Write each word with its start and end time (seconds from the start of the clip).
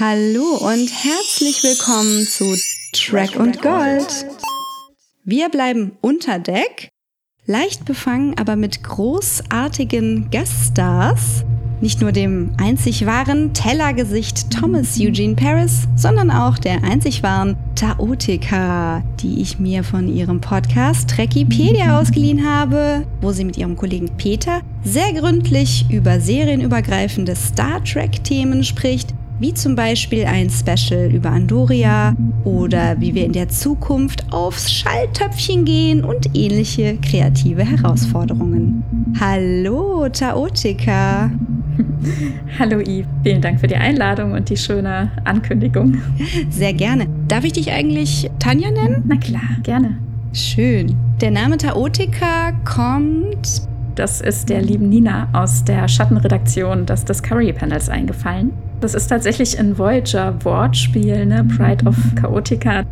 Hallo 0.00 0.56
und 0.56 0.90
herzlich 0.90 1.62
willkommen 1.62 2.26
zu 2.26 2.56
Track 2.94 3.36
und 3.38 3.60
Gold. 3.60 4.24
Wir 5.22 5.50
bleiben 5.50 5.92
unter 6.00 6.38
Deck, 6.38 6.88
leicht 7.44 7.84
befangen, 7.84 8.34
aber 8.38 8.56
mit 8.56 8.82
großartigen 8.82 10.30
Gaststars. 10.30 11.44
Nicht 11.82 12.00
nur 12.00 12.10
dem 12.10 12.54
einzig 12.56 13.04
wahren 13.04 13.52
Tellergesicht 13.52 14.50
Thomas 14.50 14.98
Eugene 14.98 15.34
Paris, 15.34 15.86
sondern 15.94 16.30
auch 16.30 16.56
der 16.56 16.82
einzig 16.84 17.22
wahren 17.22 17.58
Taotika, 17.74 19.04
die 19.20 19.42
ich 19.42 19.58
mir 19.58 19.84
von 19.84 20.08
ihrem 20.08 20.40
Podcast 20.40 21.10
Trekkipedia 21.10 21.98
ausgeliehen 22.00 22.48
habe, 22.48 23.06
wo 23.20 23.32
sie 23.32 23.44
mit 23.44 23.58
ihrem 23.58 23.76
Kollegen 23.76 24.08
Peter 24.16 24.62
sehr 24.84 25.12
gründlich 25.12 25.84
über 25.90 26.18
serienübergreifende 26.18 27.36
Star 27.36 27.84
Trek-Themen 27.84 28.64
spricht 28.64 29.12
wie 29.42 29.52
zum 29.52 29.74
Beispiel 29.74 30.24
ein 30.24 30.48
Special 30.50 31.10
über 31.12 31.30
Andoria 31.30 32.14
oder 32.44 33.00
wie 33.00 33.12
wir 33.16 33.24
in 33.24 33.32
der 33.32 33.48
Zukunft 33.48 34.32
aufs 34.32 34.72
Schalltöpfchen 34.72 35.64
gehen 35.64 36.04
und 36.04 36.36
ähnliche 36.36 36.96
kreative 36.98 37.64
Herausforderungen. 37.64 38.84
Hallo, 39.18 40.08
Taotika! 40.08 41.32
Hallo 42.58 42.78
Yves, 42.78 43.08
vielen 43.24 43.40
Dank 43.40 43.58
für 43.58 43.66
die 43.66 43.74
Einladung 43.74 44.30
und 44.30 44.48
die 44.48 44.56
schöne 44.56 45.10
Ankündigung. 45.24 46.00
Sehr 46.48 46.72
gerne. 46.72 47.08
Darf 47.26 47.42
ich 47.42 47.52
dich 47.52 47.72
eigentlich 47.72 48.30
Tanja 48.38 48.70
nennen? 48.70 49.02
Na 49.08 49.16
klar, 49.16 49.56
gerne. 49.64 49.98
Schön. 50.32 50.94
Der 51.20 51.32
Name 51.32 51.56
Taotika 51.56 52.52
kommt 52.64 53.62
das 53.94 54.20
ist 54.20 54.48
der 54.48 54.62
lieben 54.62 54.88
Nina 54.88 55.28
aus 55.32 55.64
der 55.64 55.88
Schattenredaktion 55.88 56.86
des 56.86 57.04
Discovery 57.04 57.52
Panels 57.52 57.88
eingefallen. 57.88 58.52
Das 58.80 58.94
ist 58.94 59.08
tatsächlich 59.08 59.58
ein 59.58 59.78
Voyager-Wortspiel, 59.78 61.26
ne? 61.26 61.44
Pride 61.44 61.86
of 61.86 61.96
Chaotica. 62.16 62.82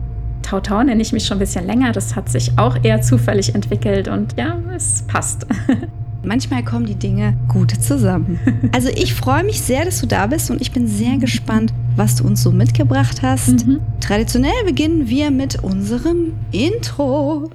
Tau 0.43 0.61
Tau 0.61 0.83
nenne 0.83 1.03
ich 1.03 1.13
mich 1.13 1.27
schon 1.27 1.37
ein 1.37 1.41
bisschen 1.41 1.67
länger. 1.67 1.93
Das 1.93 2.17
hat 2.17 2.29
sich 2.29 2.53
auch 2.59 2.77
eher 2.83 3.03
zufällig 3.03 3.55
entwickelt 3.55 4.09
und 4.09 4.37
ja, 4.37 4.59
es 4.75 5.03
passt. 5.03 5.47
Manchmal 6.23 6.63
kommen 6.63 6.87
die 6.87 6.95
Dinge 6.95 7.35
gut 7.49 7.71
zusammen. 7.71 8.39
Also 8.73 8.89
ich 8.89 9.15
freue 9.15 9.43
mich 9.43 9.61
sehr, 9.61 9.85
dass 9.85 10.01
du 10.01 10.07
da 10.07 10.27
bist 10.27 10.51
und 10.51 10.61
ich 10.61 10.71
bin 10.71 10.87
sehr 10.87 11.17
gespannt, 11.17 11.73
was 11.97 12.17
du 12.17 12.25
uns 12.25 12.43
so 12.43 12.53
mitgebracht 12.53 13.23
hast. 13.23 13.67
Mhm. 13.67 13.81
Traditionell 14.01 14.65
beginnen 14.65 15.09
wir 15.09 15.31
mit 15.31 15.63
unserem 15.63 16.35
Intro. 16.53 17.51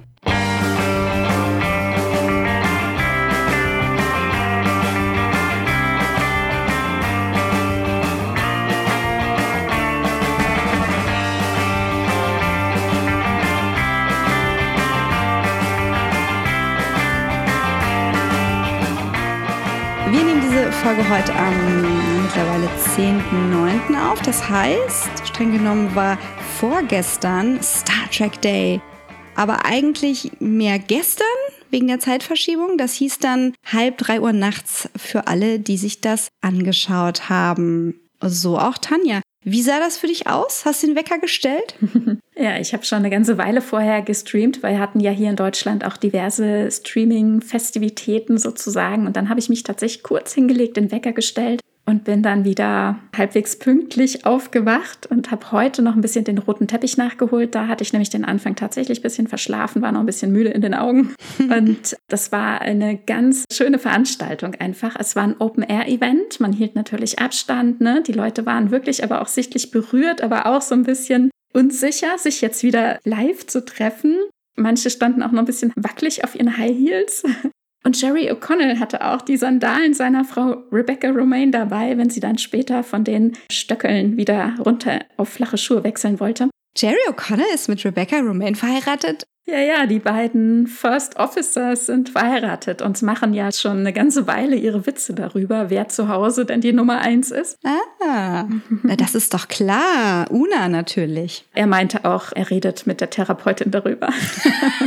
Folge 20.86 21.08
heute 21.08 21.34
am 21.34 22.22
mittlerweile 22.22 22.68
10.9. 22.94 24.08
auf. 24.08 24.22
Das 24.22 24.48
heißt, 24.48 25.26
streng 25.26 25.50
genommen 25.50 25.92
war 25.96 26.16
vorgestern 26.60 27.60
Star 27.60 28.08
Trek 28.12 28.40
Day. 28.40 28.80
Aber 29.34 29.64
eigentlich 29.64 30.30
mehr 30.38 30.78
gestern 30.78 31.26
wegen 31.72 31.88
der 31.88 31.98
Zeitverschiebung. 31.98 32.78
Das 32.78 32.94
hieß 32.94 33.18
dann 33.18 33.52
halb 33.64 33.98
drei 33.98 34.20
Uhr 34.20 34.32
nachts 34.32 34.88
für 34.94 35.26
alle, 35.26 35.58
die 35.58 35.76
sich 35.76 36.02
das 36.02 36.28
angeschaut 36.40 37.28
haben. 37.28 37.98
So 38.20 38.56
auch 38.56 38.78
Tanja. 38.78 39.22
Wie 39.42 39.62
sah 39.62 39.80
das 39.80 39.98
für 39.98 40.06
dich 40.06 40.28
aus? 40.28 40.64
Hast 40.64 40.84
du 40.84 40.86
den 40.86 40.94
Wecker 40.94 41.18
gestellt? 41.18 41.74
ja, 42.38 42.58
ich 42.58 42.74
habe 42.74 42.84
schon 42.84 42.98
eine 42.98 43.10
ganze 43.10 43.38
Weile 43.38 43.62
vorher 43.62 44.02
gestreamt, 44.02 44.62
weil 44.62 44.74
wir 44.74 44.80
hatten 44.80 45.00
ja 45.00 45.10
hier 45.10 45.30
in 45.30 45.36
Deutschland 45.36 45.84
auch 45.84 45.96
diverse 45.96 46.70
Streaming-Festivitäten 46.70 48.36
sozusagen. 48.36 49.06
Und 49.06 49.16
dann 49.16 49.30
habe 49.30 49.40
ich 49.40 49.48
mich 49.48 49.62
tatsächlich 49.62 50.02
kurz 50.02 50.34
hingelegt, 50.34 50.76
den 50.76 50.92
Wecker 50.92 51.12
gestellt 51.12 51.60
und 51.86 52.04
bin 52.04 52.22
dann 52.22 52.44
wieder 52.44 52.98
halbwegs 53.16 53.58
pünktlich 53.58 54.26
aufgewacht 54.26 55.06
und 55.06 55.30
habe 55.30 55.52
heute 55.52 55.82
noch 55.82 55.94
ein 55.94 56.00
bisschen 56.00 56.24
den 56.24 56.38
roten 56.38 56.66
Teppich 56.66 56.96
nachgeholt. 56.96 57.54
Da 57.54 57.68
hatte 57.68 57.84
ich 57.84 57.92
nämlich 57.92 58.10
den 58.10 58.24
Anfang 58.24 58.56
tatsächlich 58.56 58.98
ein 58.98 59.02
bisschen 59.02 59.28
verschlafen, 59.28 59.82
war 59.82 59.92
noch 59.92 60.00
ein 60.00 60.06
bisschen 60.06 60.32
müde 60.32 60.50
in 60.50 60.60
den 60.60 60.74
Augen. 60.74 61.14
Und 61.38 61.96
das 62.08 62.32
war 62.32 62.60
eine 62.60 62.98
ganz 62.98 63.44
schöne 63.50 63.78
Veranstaltung 63.78 64.56
einfach. 64.56 64.96
Es 64.98 65.14
war 65.16 65.22
ein 65.22 65.36
Open-Air-Event. 65.38 66.40
Man 66.40 66.52
hielt 66.52 66.74
natürlich 66.74 67.20
Abstand. 67.20 67.80
Ne? 67.80 68.02
Die 68.04 68.12
Leute 68.12 68.44
waren 68.44 68.72
wirklich 68.72 69.04
aber 69.04 69.22
auch 69.22 69.28
sichtlich 69.28 69.70
berührt, 69.70 70.22
aber 70.22 70.46
auch 70.46 70.62
so 70.62 70.74
ein 70.74 70.82
bisschen 70.82 71.30
unsicher, 71.52 72.18
sich 72.18 72.40
jetzt 72.40 72.62
wieder 72.62 72.98
live 73.04 73.46
zu 73.46 73.64
treffen. 73.64 74.16
Manche 74.56 74.90
standen 74.90 75.22
auch 75.22 75.32
noch 75.32 75.40
ein 75.40 75.46
bisschen 75.46 75.72
wackelig 75.76 76.24
auf 76.24 76.34
ihren 76.34 76.56
High 76.56 76.76
Heels. 76.76 77.22
Und 77.84 78.00
Jerry 78.00 78.32
O'Connell 78.32 78.80
hatte 78.80 79.06
auch 79.06 79.22
die 79.22 79.36
Sandalen 79.36 79.94
seiner 79.94 80.24
Frau 80.24 80.64
Rebecca 80.72 81.08
Romaine 81.10 81.52
dabei, 81.52 81.96
wenn 81.96 82.10
sie 82.10 82.18
dann 82.18 82.36
später 82.36 82.82
von 82.82 83.04
den 83.04 83.36
Stöckeln 83.50 84.16
wieder 84.16 84.56
runter 84.58 85.04
auf 85.16 85.28
flache 85.28 85.56
Schuhe 85.56 85.84
wechseln 85.84 86.18
wollte. 86.18 86.50
Jerry 86.76 86.98
O'Connell 87.08 87.54
ist 87.54 87.68
mit 87.68 87.84
Rebecca 87.84 88.18
Romaine 88.18 88.56
verheiratet? 88.56 89.22
Ja, 89.48 89.60
ja, 89.60 89.86
die 89.86 90.00
beiden 90.00 90.66
First 90.66 91.18
Officers 91.20 91.86
sind 91.86 92.08
verheiratet 92.08 92.82
und 92.82 93.00
machen 93.02 93.32
ja 93.32 93.52
schon 93.52 93.78
eine 93.78 93.92
ganze 93.92 94.26
Weile 94.26 94.56
ihre 94.56 94.86
Witze 94.86 95.14
darüber, 95.14 95.70
wer 95.70 95.88
zu 95.88 96.08
Hause 96.08 96.44
denn 96.44 96.60
die 96.60 96.72
Nummer 96.72 96.98
eins 97.00 97.30
ist. 97.30 97.56
Ah, 97.64 98.48
na, 98.82 98.96
das 98.96 99.14
ist 99.14 99.34
doch 99.34 99.46
klar. 99.46 100.28
Una 100.32 100.68
natürlich. 100.68 101.44
Er 101.54 101.68
meinte 101.68 102.04
auch, 102.04 102.32
er 102.34 102.50
redet 102.50 102.88
mit 102.88 103.00
der 103.00 103.10
Therapeutin 103.10 103.70
darüber. 103.70 104.08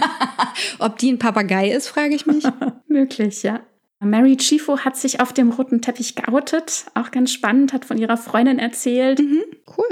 Ob 0.80 0.98
die 0.98 1.14
ein 1.14 1.19
Papagei 1.19 1.72
ist, 1.72 1.88
frage 1.88 2.14
ich 2.14 2.25
mich. 2.25 2.44
Möglich, 2.90 3.44
ja. 3.44 3.62
Mary 4.02 4.36
Chifo 4.36 4.80
hat 4.80 4.98
sich 4.98 5.22
auf 5.22 5.31
dem 5.31 5.52
roten 5.52 5.81
Teppich 5.81 6.16
geoutet. 6.16 6.86
Auch 6.96 7.12
ganz 7.12 7.31
spannend, 7.31 7.72
hat 7.72 7.86
von 7.86 7.98
ihrer 7.98 8.18
Freundin 8.18 8.59
erzählt. 8.59 9.19
Mhm, 9.19 9.44
cool. 9.78 9.88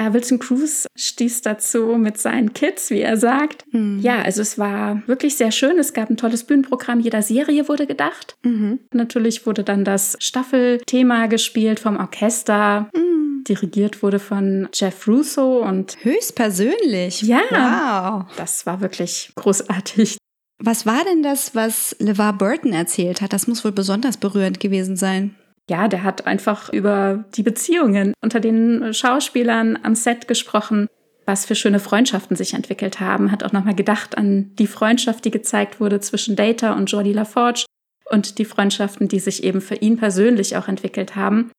Äh, 0.00 0.14
Wilson 0.14 0.38
Cruz 0.38 0.86
stieß 0.96 1.42
dazu 1.42 1.96
mit 1.98 2.16
seinen 2.16 2.54
Kids, 2.54 2.90
wie 2.90 3.02
er 3.02 3.18
sagt. 3.18 3.64
Mhm. 3.72 4.00
Ja, 4.00 4.22
also 4.22 4.40
es 4.40 4.58
war 4.58 5.02
wirklich 5.06 5.36
sehr 5.36 5.52
schön. 5.52 5.78
Es 5.78 5.92
gab 5.92 6.08
ein 6.08 6.16
tolles 6.16 6.44
Bühnenprogramm. 6.44 7.00
Jeder 7.00 7.20
Serie 7.20 7.68
wurde 7.68 7.86
gedacht. 7.86 8.36
Mhm. 8.42 8.80
Natürlich 8.94 9.46
wurde 9.46 9.62
dann 9.62 9.84
das 9.84 10.16
Staffelthema 10.18 11.26
gespielt 11.26 11.80
vom 11.80 11.98
Orchester. 11.98 12.88
Mhm. 12.94 13.44
Dirigiert 13.46 14.02
wurde 14.02 14.18
von 14.18 14.68
Jeff 14.72 15.06
Russo 15.06 15.58
und 15.62 15.98
höchstpersönlich. 16.02 17.22
Ja, 17.22 17.42
wow. 17.50 18.36
Das 18.36 18.64
war 18.64 18.80
wirklich 18.80 19.32
großartig. 19.34 20.16
Was 20.62 20.84
war 20.86 21.02
denn 21.04 21.22
das, 21.22 21.54
was 21.54 21.96
LeVar 21.98 22.34
Burton 22.34 22.72
erzählt 22.72 23.20
hat? 23.22 23.32
Das 23.32 23.46
muss 23.46 23.64
wohl 23.64 23.72
besonders 23.72 24.18
berührend 24.18 24.60
gewesen 24.60 24.96
sein 24.96 25.34
ja, 25.70 25.86
der 25.86 26.02
hat 26.02 26.26
einfach 26.26 26.72
über 26.72 27.24
die 27.36 27.44
Beziehungen 27.44 28.12
unter 28.20 28.40
den 28.40 28.92
Schauspielern 28.92 29.78
am 29.82 29.94
Set 29.94 30.26
gesprochen, 30.26 30.88
was 31.26 31.46
für 31.46 31.54
schöne 31.54 31.78
Freundschaften 31.78 32.36
sich 32.36 32.54
entwickelt 32.54 32.98
haben, 32.98 33.30
hat 33.30 33.44
auch 33.44 33.52
nochmal 33.52 33.76
gedacht 33.76 34.18
an 34.18 34.50
die 34.56 34.66
Freundschaft, 34.66 35.24
die 35.24 35.30
gezeigt 35.30 35.78
wurde 35.78 36.00
zwischen 36.00 36.34
Data 36.34 36.72
und 36.72 36.90
Jordi 36.90 37.12
LaForge 37.12 37.66
und 38.10 38.38
die 38.38 38.44
Freundschaften, 38.44 39.06
die 39.06 39.20
sich 39.20 39.44
eben 39.44 39.60
für 39.60 39.76
ihn 39.76 39.96
persönlich 39.96 40.56
auch 40.56 40.66
entwickelt 40.66 41.14
haben. 41.14 41.52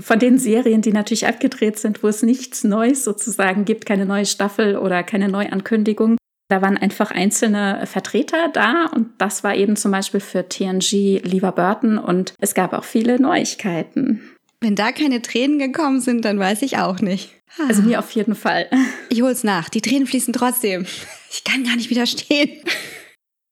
Von 0.00 0.18
den 0.18 0.38
Serien, 0.38 0.82
die 0.82 0.92
natürlich 0.92 1.28
abgedreht 1.28 1.78
sind, 1.78 2.02
wo 2.02 2.08
es 2.08 2.24
nichts 2.24 2.64
Neues 2.64 3.04
sozusagen 3.04 3.64
gibt, 3.64 3.86
keine 3.86 4.04
neue 4.04 4.26
Staffel 4.26 4.76
oder 4.76 5.04
keine 5.04 5.28
Neuankündigung, 5.28 6.16
da 6.48 6.60
waren 6.60 6.76
einfach 6.76 7.10
einzelne 7.10 7.86
Vertreter 7.86 8.48
da 8.48 8.86
und 8.94 9.10
das 9.18 9.44
war 9.44 9.54
eben 9.54 9.76
zum 9.76 9.92
Beispiel 9.92 10.20
für 10.20 10.48
TNG 10.48 11.20
Lever 11.22 11.52
Burton 11.52 11.98
und 11.98 12.34
es 12.38 12.54
gab 12.54 12.72
auch 12.72 12.84
viele 12.84 13.18
Neuigkeiten. 13.20 14.36
Wenn 14.60 14.76
da 14.76 14.92
keine 14.92 15.22
Tränen 15.22 15.58
gekommen 15.58 16.00
sind, 16.00 16.24
dann 16.24 16.38
weiß 16.38 16.62
ich 16.62 16.78
auch 16.78 17.00
nicht. 17.00 17.30
Also 17.68 17.82
mir 17.82 17.98
auf 17.98 18.10
jeden 18.12 18.34
Fall. 18.34 18.68
Ich 19.10 19.22
hol's 19.22 19.44
nach. 19.44 19.68
Die 19.68 19.80
Tränen 19.80 20.06
fließen 20.06 20.32
trotzdem. 20.32 20.86
Ich 21.30 21.42
kann 21.42 21.64
gar 21.64 21.74
nicht 21.74 21.90
widerstehen. 21.90 22.62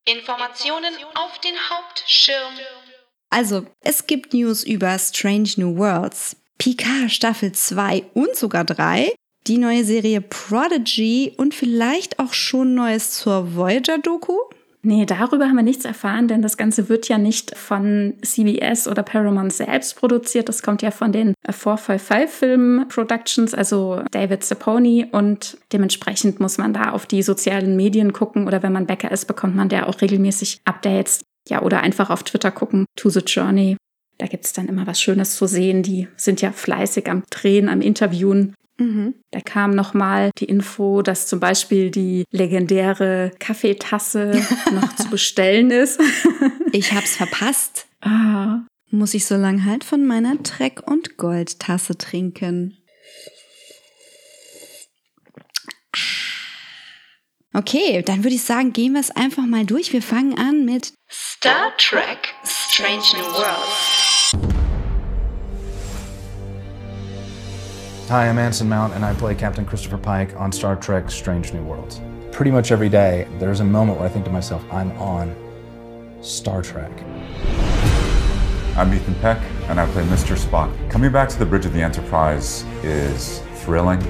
Informationen 0.04 0.94
auf 1.16 1.40
den 1.40 1.54
Hauptschirm. 1.68 2.54
Also, 3.28 3.66
es 3.80 4.06
gibt 4.06 4.34
News 4.34 4.62
über 4.62 4.96
Strange 5.00 5.50
New 5.56 5.76
Worlds, 5.78 6.36
Picard 6.58 7.10
Staffel 7.10 7.50
2 7.50 8.04
und 8.14 8.36
sogar 8.36 8.64
3 8.64 9.12
die 9.46 9.58
neue 9.58 9.84
Serie 9.84 10.20
Prodigy 10.20 11.32
und 11.36 11.54
vielleicht 11.54 12.18
auch 12.18 12.32
schon 12.32 12.74
Neues 12.74 13.12
zur 13.12 13.56
Voyager-Doku? 13.56 14.34
Nee, 14.84 15.06
darüber 15.06 15.46
haben 15.46 15.54
wir 15.54 15.62
nichts 15.62 15.84
erfahren, 15.84 16.26
denn 16.26 16.42
das 16.42 16.56
Ganze 16.56 16.88
wird 16.88 17.08
ja 17.08 17.16
nicht 17.16 17.56
von 17.56 18.14
CBS 18.22 18.88
oder 18.88 19.04
Paramount 19.04 19.52
selbst 19.52 19.94
produziert. 19.96 20.48
Das 20.48 20.60
kommt 20.60 20.82
ja 20.82 20.90
von 20.90 21.12
den 21.12 21.34
455 21.48 22.28
Film 22.28 22.86
Productions, 22.88 23.54
also 23.54 24.02
David 24.10 24.42
Saponi. 24.42 25.06
Und 25.12 25.56
dementsprechend 25.72 26.40
muss 26.40 26.58
man 26.58 26.72
da 26.72 26.90
auf 26.90 27.06
die 27.06 27.22
sozialen 27.22 27.76
Medien 27.76 28.12
gucken 28.12 28.48
oder 28.48 28.64
wenn 28.64 28.72
man 28.72 28.86
Bäcker 28.86 29.12
ist, 29.12 29.26
bekommt 29.26 29.54
man 29.54 29.68
da 29.68 29.86
auch 29.86 30.00
regelmäßig 30.00 30.62
Updates. 30.64 31.20
Ja, 31.48 31.62
oder 31.62 31.80
einfach 31.80 32.10
auf 32.10 32.24
Twitter 32.24 32.50
gucken, 32.50 32.86
To 32.96 33.08
the 33.08 33.20
Journey. 33.20 33.76
Da 34.18 34.26
gibt 34.26 34.46
es 34.46 34.52
dann 34.52 34.66
immer 34.66 34.88
was 34.88 35.00
Schönes 35.00 35.36
zu 35.36 35.46
sehen. 35.46 35.84
Die 35.84 36.08
sind 36.16 36.40
ja 36.40 36.50
fleißig 36.50 37.08
am 37.08 37.22
Drehen, 37.30 37.68
am 37.68 37.80
Interviewen. 37.80 38.54
Mhm. 38.82 39.14
Da 39.30 39.40
kam 39.40 39.70
nochmal 39.70 40.30
die 40.38 40.46
Info, 40.46 41.02
dass 41.02 41.28
zum 41.28 41.38
Beispiel 41.38 41.90
die 41.90 42.24
legendäre 42.32 43.30
Kaffeetasse 43.38 44.42
noch 44.72 44.96
zu 44.96 45.08
bestellen 45.08 45.70
ist. 45.70 46.00
ich 46.72 46.92
hab's 46.92 47.16
verpasst. 47.16 47.86
Ah. 48.00 48.62
Muss 48.90 49.14
ich 49.14 49.24
so 49.24 49.36
lang 49.36 49.64
halt 49.64 49.84
von 49.84 50.04
meiner 50.04 50.42
Treck- 50.42 50.82
und 50.82 51.16
Goldtasse 51.16 51.96
trinken. 51.96 52.76
Okay, 57.54 58.02
dann 58.02 58.24
würde 58.24 58.34
ich 58.34 58.42
sagen, 58.42 58.72
gehen 58.72 58.94
wir 58.94 59.00
es 59.00 59.10
einfach 59.10 59.44
mal 59.44 59.64
durch. 59.64 59.92
Wir 59.92 60.02
fangen 60.02 60.36
an 60.38 60.64
mit 60.64 60.94
Star 61.10 61.70
Trek 61.76 62.34
Strange 62.44 63.02
New 63.14 63.24
Worlds. 63.34 64.11
Hi, 68.08 68.28
I'm 68.28 68.38
Anson 68.38 68.68
Mount, 68.68 68.92
and 68.94 69.04
I 69.04 69.14
play 69.14 69.34
Captain 69.34 69.64
Christopher 69.64 69.96
Pike 69.96 70.34
on 70.36 70.50
Star 70.52 70.76
Trek 70.76 71.08
Strange 71.10 71.52
New 71.54 71.62
Worlds. 71.62 72.00
Pretty 72.32 72.50
much 72.50 72.72
every 72.72 72.88
day, 72.88 73.28
there's 73.38 73.60
a 73.60 73.64
moment 73.64 73.98
where 73.98 74.06
I 74.06 74.10
think 74.10 74.24
to 74.26 74.30
myself, 74.30 74.62
I'm 74.70 74.90
on 74.98 75.34
Star 76.20 76.62
Trek. 76.62 76.90
I'm 78.76 78.92
Ethan 78.92 79.14
Peck, 79.16 79.40
and 79.68 79.80
I 79.80 79.86
play 79.92 80.02
Mr. 80.04 80.36
Spock. 80.36 80.90
Coming 80.90 81.12
back 81.12 81.28
to 81.30 81.38
the 81.38 81.46
bridge 81.46 81.64
of 81.64 81.72
the 81.72 81.80
Enterprise 81.80 82.64
is 82.82 83.40
thrilling, 83.64 84.02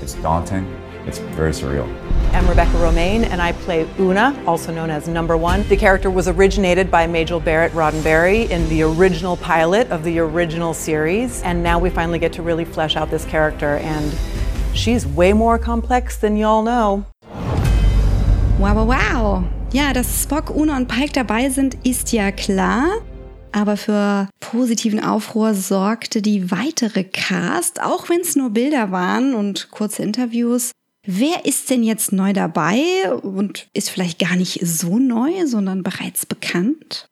it's 0.00 0.14
daunting, 0.14 0.64
it's 1.04 1.18
very 1.18 1.50
surreal. 1.50 1.88
I'm 2.34 2.48
Rebecca 2.48 2.76
Romaine, 2.78 3.22
and 3.22 3.40
I 3.40 3.52
play 3.52 3.86
Una, 3.96 4.34
also 4.44 4.72
known 4.72 4.90
as 4.90 5.06
Number 5.06 5.36
One. 5.36 5.62
The 5.68 5.76
character 5.76 6.10
was 6.10 6.26
originated 6.26 6.90
by 6.90 7.06
Majel 7.06 7.38
Barrett 7.38 7.70
Roddenberry 7.74 8.50
in 8.50 8.68
the 8.68 8.82
original 8.82 9.36
pilot 9.36 9.88
of 9.92 10.02
the 10.02 10.18
original 10.18 10.74
series, 10.74 11.42
and 11.42 11.62
now 11.62 11.78
we 11.78 11.90
finally 11.90 12.18
get 12.18 12.32
to 12.32 12.42
really 12.42 12.64
flesh 12.64 12.96
out 12.96 13.08
this 13.08 13.24
character, 13.24 13.76
and 13.76 14.12
she's 14.74 15.06
way 15.06 15.32
more 15.32 15.60
complex 15.60 16.16
than 16.16 16.36
y'all 16.36 16.64
know. 16.64 17.04
Wow, 18.58 18.74
wow, 18.74 18.84
wow. 18.84 19.44
Ja, 19.72 19.92
dass 19.92 20.22
Spock, 20.22 20.50
Una 20.50 20.76
und 20.76 20.88
Pike 20.88 21.12
dabei 21.12 21.50
sind, 21.50 21.76
ist 21.86 22.12
ja 22.12 22.32
klar. 22.32 23.00
Aber 23.52 23.76
für 23.76 24.28
positiven 24.40 24.98
Aufruhr 24.98 25.54
sorgte 25.54 26.20
die 26.20 26.50
weitere 26.50 27.04
Cast, 27.04 27.80
auch 27.80 28.08
wenn 28.08 28.22
es 28.22 28.34
nur 28.34 28.50
Bilder 28.50 28.90
waren 28.90 29.34
und 29.34 29.70
kurze 29.70 30.02
Interviews. 30.02 30.72
Wer 31.06 31.44
ist 31.44 31.68
denn 31.68 31.82
jetzt 31.82 32.12
neu 32.12 32.32
dabei 32.32 33.12
und 33.22 33.68
ist 33.74 33.90
vielleicht 33.90 34.18
gar 34.18 34.36
nicht 34.36 34.60
so 34.62 34.98
neu, 34.98 35.46
sondern 35.46 35.82
bereits 35.82 36.24
bekannt? 36.24 37.08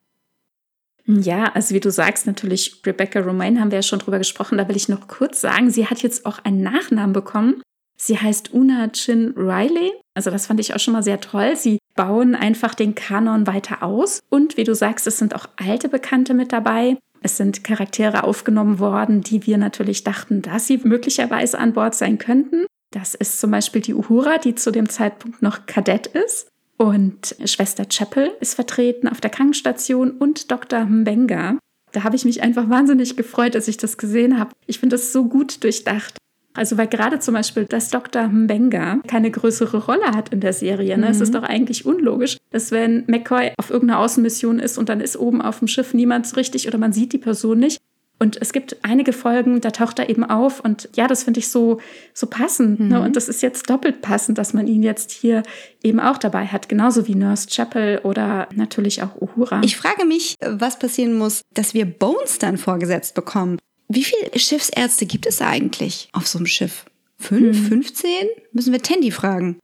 Ja, 1.05 1.51
also 1.53 1.75
wie 1.75 1.79
du 1.79 1.91
sagst, 1.91 2.25
natürlich 2.25 2.81
Rebecca 2.85 3.19
Romaine 3.19 3.59
haben 3.59 3.71
wir 3.71 3.79
ja 3.79 3.83
schon 3.83 3.99
drüber 3.99 4.17
gesprochen. 4.17 4.57
Da 4.57 4.67
will 4.67 4.77
ich 4.77 4.89
noch 4.89 5.07
kurz 5.07 5.41
sagen, 5.41 5.69
sie 5.69 5.87
hat 5.87 6.01
jetzt 6.01 6.25
auch 6.25 6.39
einen 6.43 6.61
Nachnamen 6.61 7.13
bekommen. 7.13 7.61
Sie 7.97 8.17
heißt 8.17 8.53
Una 8.53 8.87
Chin 8.89 9.33
Riley. 9.35 9.91
Also 10.15 10.31
das 10.31 10.47
fand 10.47 10.59
ich 10.59 10.73
auch 10.73 10.79
schon 10.79 10.93
mal 10.93 11.03
sehr 11.03 11.19
toll. 11.19 11.55
Sie 11.55 11.77
bauen 11.95 12.35
einfach 12.35 12.73
den 12.73 12.95
Kanon 12.95 13.47
weiter 13.47 13.83
aus. 13.83 14.21
Und 14.29 14.57
wie 14.57 14.63
du 14.63 14.73
sagst, 14.73 15.05
es 15.05 15.17
sind 15.17 15.35
auch 15.35 15.47
alte 15.57 15.89
Bekannte 15.89 16.33
mit 16.33 16.51
dabei. 16.51 16.97
Es 17.21 17.37
sind 17.37 17.63
Charaktere 17.63 18.23
aufgenommen 18.23 18.79
worden, 18.79 19.21
die 19.21 19.45
wir 19.45 19.57
natürlich 19.57 20.03
dachten, 20.03 20.41
dass 20.41 20.67
sie 20.67 20.79
möglicherweise 20.83 21.59
an 21.59 21.73
Bord 21.73 21.95
sein 21.95 22.17
könnten. 22.17 22.65
Das 22.93 23.15
ist 23.15 23.39
zum 23.39 23.49
Beispiel 23.49 23.81
die 23.81 23.95
Uhura, 23.95 24.37
die 24.37 24.53
zu 24.53 24.71
dem 24.71 24.87
Zeitpunkt 24.87 25.41
noch 25.41 25.65
Kadett 25.65 26.07
ist. 26.07 26.47
Und 26.77 27.35
Schwester 27.45 27.85
Chapel 27.85 28.31
ist 28.39 28.53
vertreten 28.53 29.07
auf 29.07 29.19
der 29.19 29.31
Krankenstation 29.31 30.11
und 30.11 30.51
Dr. 30.51 30.85
Mbenga. 30.85 31.57
Da 31.91 32.03
habe 32.03 32.15
ich 32.15 32.23
mich 32.23 32.43
einfach 32.43 32.69
wahnsinnig 32.69 33.17
gefreut, 33.17 33.55
als 33.55 33.67
ich 33.67 33.77
das 33.77 33.97
gesehen 33.97 34.39
habe. 34.39 34.51
Ich 34.67 34.79
finde 34.79 34.95
das 34.95 35.11
so 35.11 35.25
gut 35.25 35.63
durchdacht. 35.63 36.17
Also 36.53 36.77
weil 36.77 36.87
gerade 36.87 37.19
zum 37.19 37.33
Beispiel, 37.33 37.65
dass 37.65 37.89
Dr. 37.89 38.27
Mbenga 38.27 38.99
keine 39.07 39.31
größere 39.31 39.85
Rolle 39.85 40.11
hat 40.15 40.29
in 40.29 40.39
der 40.39 40.53
Serie. 40.53 40.95
Ne? 40.97 41.07
Mhm. 41.07 41.11
Es 41.11 41.21
ist 41.21 41.33
doch 41.33 41.43
eigentlich 41.43 41.87
unlogisch, 41.87 42.37
dass 42.51 42.71
wenn 42.71 43.05
McCoy 43.07 43.53
auf 43.57 43.71
irgendeiner 43.71 43.99
Außenmission 44.01 44.59
ist 44.59 44.77
und 44.77 44.89
dann 44.89 45.01
ist 45.01 45.17
oben 45.17 45.41
auf 45.41 45.59
dem 45.59 45.67
Schiff 45.67 45.95
niemand 45.95 46.27
so 46.27 46.35
richtig 46.35 46.67
oder 46.67 46.77
man 46.77 46.93
sieht 46.93 47.11
die 47.13 47.17
Person 47.17 47.57
nicht, 47.57 47.79
und 48.23 48.41
es 48.41 48.53
gibt 48.53 48.77
einige 48.83 49.11
Folgen, 49.11 49.59
da 49.59 49.71
taucht 49.71 49.99
er 49.99 50.09
eben 50.09 50.23
auf. 50.23 50.61
Und 50.61 50.87
ja, 50.95 51.07
das 51.07 51.23
finde 51.23 51.41
ich 51.41 51.49
so, 51.49 51.81
so 52.13 52.25
passend. 52.25 52.79
Ne? 52.79 52.85
Mhm. 52.85 52.91
Ne? 52.91 53.01
Und 53.01 53.15
das 53.17 53.27
ist 53.27 53.41
jetzt 53.41 53.69
doppelt 53.69 54.01
passend, 54.01 54.37
dass 54.37 54.53
man 54.53 54.65
ihn 54.65 54.81
jetzt 54.81 55.11
hier 55.11 55.43
eben 55.83 55.99
auch 55.99 56.17
dabei 56.17 56.45
hat. 56.45 56.69
Genauso 56.69 57.05
wie 57.05 57.15
Nurse 57.15 57.49
Chapel 57.49 57.99
oder 58.03 58.47
natürlich 58.55 59.03
auch 59.03 59.19
Uhura. 59.19 59.59
Ich 59.65 59.75
frage 59.75 60.05
mich, 60.05 60.35
was 60.39 60.79
passieren 60.79 61.15
muss, 61.15 61.41
dass 61.53 61.73
wir 61.73 61.85
Bones 61.85 62.39
dann 62.39 62.57
vorgesetzt 62.57 63.13
bekommen. 63.13 63.59
Wie 63.89 64.05
viele 64.05 64.39
Schiffsärzte 64.39 65.05
gibt 65.05 65.25
es 65.25 65.41
eigentlich 65.41 66.07
auf 66.13 66.25
so 66.25 66.39
einem 66.39 66.47
Schiff? 66.47 66.85
Fünf, 67.19 67.57
hm. 67.57 67.65
15? 67.65 68.09
Müssen 68.53 68.71
wir 68.71 68.81
Tandy 68.81 69.11
fragen. 69.11 69.59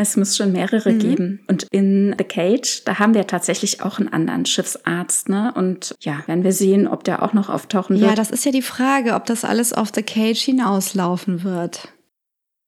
Es 0.00 0.16
muss 0.16 0.34
schon 0.34 0.52
mehrere 0.52 0.92
mhm. 0.92 0.98
geben. 0.98 1.40
Und 1.46 1.66
in 1.70 2.14
The 2.16 2.24
Cage, 2.24 2.84
da 2.84 2.98
haben 2.98 3.12
wir 3.12 3.26
tatsächlich 3.26 3.82
auch 3.82 3.98
einen 3.98 4.08
anderen 4.08 4.46
Schiffsarzt, 4.46 5.28
ne? 5.28 5.52
Und 5.54 5.94
ja, 6.00 6.22
werden 6.26 6.42
wir 6.42 6.52
sehen, 6.52 6.88
ob 6.88 7.04
der 7.04 7.22
auch 7.22 7.34
noch 7.34 7.50
auftauchen 7.50 8.00
wird. 8.00 8.08
Ja, 8.08 8.16
das 8.16 8.30
ist 8.30 8.46
ja 8.46 8.50
die 8.50 8.62
Frage, 8.62 9.14
ob 9.14 9.26
das 9.26 9.44
alles 9.44 9.74
auf 9.74 9.90
The 9.94 10.02
Cage 10.02 10.40
hinauslaufen 10.40 11.44
wird. 11.44 11.88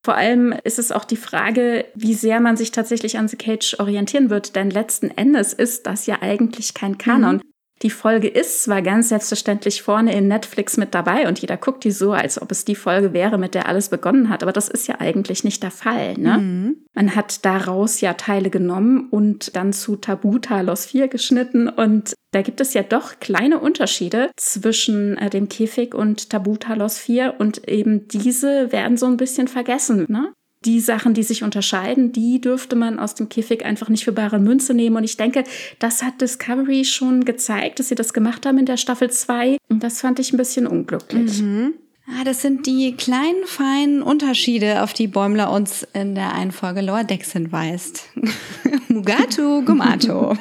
Vor 0.05 0.15
allem 0.15 0.53
ist 0.65 0.79
es 0.79 0.93
auch 0.93 1.07
die 1.07 1.17
Frage, 1.17 1.87
wie 1.95 2.13
sehr 2.13 2.41
man 2.41 2.59
sich 2.59 2.71
tatsächlich 2.71 3.17
an 3.17 3.29
The 3.29 3.37
Cage 3.37 3.77
orientieren 3.79 4.29
wird, 4.29 4.55
denn 4.55 4.69
letzten 4.69 5.11
Endes 5.11 5.55
ist 5.55 5.87
das 5.87 6.07
ja 6.07 6.19
eigentlich 6.21 6.75
kein 6.75 6.99
Kanon. 6.99 7.37
Mhm. 7.37 7.52
Die 7.83 7.91
Folge 7.91 8.29
ist 8.29 8.63
zwar 8.63 8.81
ganz 8.81 9.09
selbstverständlich 9.09 9.83
vorne 9.83 10.15
in 10.15 10.29
Netflix 10.29 10.77
mit 10.77 10.95
dabei 10.95 11.27
und 11.27 11.41
jeder 11.41 11.57
guckt 11.57 11.83
die 11.83 11.91
so, 11.91 12.13
als 12.13 12.41
ob 12.41 12.53
es 12.53 12.65
die 12.65 12.77
Folge 12.77 13.13
wäre, 13.13 13.39
mit 13.39 13.55
der 13.55 13.69
alles 13.69 13.89
begonnen 13.89 14.29
hat, 14.29 14.43
aber 14.43 14.53
das 14.53 14.69
ist 14.69 14.87
ja 14.87 15.01
eigentlich 15.01 15.43
nicht 15.43 15.63
der 15.63 15.73
Fall. 15.73 16.15
Ne? 16.17 16.39
Mhm. 16.39 16.77
Man 16.95 17.17
hat 17.17 17.45
daraus 17.45 18.01
ja 18.01 18.15
Teile 18.15 18.51
genommen 18.51 19.09
und 19.11 19.57
dann 19.57 19.73
zu 19.73 19.97
Tabu 19.97 20.39
Talos 20.39 20.87
4 20.87 21.09
geschnitten 21.09 21.69
und 21.69 22.15
da 22.31 22.43
gibt 22.43 22.61
es 22.61 22.73
ja 22.73 22.83
doch 22.83 23.19
kleine 23.19 23.59
Unterschiede 23.59 24.31
zwischen 24.37 25.19
äh, 25.19 25.29
dem 25.29 25.49
Käfig 25.49 25.95
und 25.95 26.31
Tabu 26.31 26.57
Talos 26.57 26.99
4 26.99 27.35
und 27.39 27.69
eben 27.69 28.07
diese 28.09 28.71
werden 28.71 28.97
so 28.97 29.07
ein 29.07 29.17
bisschen 29.17 29.49
vergessen. 29.49 30.07
Ne? 30.09 30.33
Die 30.65 30.81
Sachen, 30.81 31.15
die 31.15 31.23
sich 31.23 31.43
unterscheiden, 31.43 32.13
die 32.13 32.41
dürfte 32.41 32.77
man 32.77 32.99
aus 32.99 33.15
dem 33.15 33.29
Käfig 33.29 33.65
einfach 33.65 33.89
nicht 33.89 34.05
für 34.05 34.13
bare 34.13 34.39
Münze 34.39 34.75
nehmen. 34.75 34.97
Und 34.97 35.05
ich 35.05 35.17
denke, 35.17 35.45
das 35.79 36.03
hat 36.03 36.21
Discovery 36.21 36.85
schon 36.85 37.25
gezeigt, 37.25 37.79
dass 37.79 37.89
sie 37.89 37.95
das 37.95 38.13
gemacht 38.13 38.47
haben 38.47 38.59
in 38.59 38.67
der 38.67 38.77
Staffel 38.77 39.11
2. 39.11 39.59
Und 39.69 39.83
das 39.83 40.01
fand 40.01 40.19
ich 40.19 40.33
ein 40.33 40.37
bisschen 40.37 40.67
unglücklich. 40.67 41.43
Mhm. 41.43 41.75
Ah, 42.07 42.25
das 42.25 42.43
sind 42.43 42.67
die 42.67 42.95
kleinen, 42.97 43.47
feinen 43.47 44.03
Unterschiede, 44.03 44.83
auf 44.83 44.93
die 44.93 45.07
Bäumler 45.07 45.51
uns 45.53 45.87
in 45.93 46.15
der 46.15 46.35
einen 46.35 46.53
Folge 46.53 46.81
Lower 46.81 47.05
Decks 47.05 47.33
hinweist. 47.33 48.09
Mugatu 48.89 49.65
Gumato. 49.65 50.37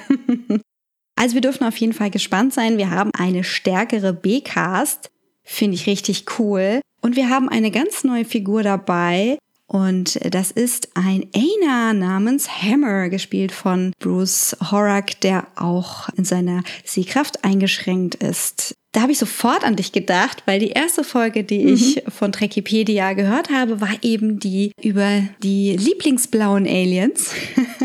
also 1.15 1.33
wir 1.35 1.41
dürfen 1.41 1.65
auf 1.65 1.77
jeden 1.77 1.93
Fall 1.93 2.09
gespannt 2.09 2.53
sein. 2.53 2.77
Wir 2.77 2.89
haben 2.89 3.11
eine 3.17 3.43
stärkere 3.43 4.11
B-Cast. 4.11 5.11
Finde 5.43 5.75
ich 5.75 5.87
richtig 5.87 6.25
cool. 6.39 6.81
Und 7.01 7.15
wir 7.15 7.29
haben 7.29 7.49
eine 7.49 7.71
ganz 7.71 8.03
neue 8.03 8.25
Figur 8.25 8.63
dabei, 8.63 9.37
und 9.71 10.19
das 10.33 10.51
ist 10.51 10.89
ein 10.95 11.27
Aina 11.33 11.93
namens 11.93 12.61
Hammer, 12.61 13.07
gespielt 13.07 13.53
von 13.53 13.93
Bruce 13.99 14.57
Horak, 14.69 15.21
der 15.21 15.47
auch 15.55 16.09
in 16.09 16.25
seiner 16.25 16.63
Sehkraft 16.83 17.45
eingeschränkt 17.45 18.15
ist. 18.15 18.75
Da 18.91 19.03
habe 19.03 19.13
ich 19.13 19.17
sofort 19.17 19.63
an 19.63 19.77
dich 19.77 19.93
gedacht, 19.93 20.43
weil 20.45 20.59
die 20.59 20.71
erste 20.71 21.05
Folge, 21.05 21.45
die 21.45 21.63
mhm. 21.63 21.73
ich 21.73 22.03
von 22.09 22.33
Trekipedia 22.33 23.13
gehört 23.13 23.49
habe, 23.49 23.79
war 23.79 23.93
eben 24.01 24.39
die 24.39 24.73
über 24.81 25.23
die 25.41 25.77
Lieblingsblauen 25.77 26.67
Aliens, 26.67 27.33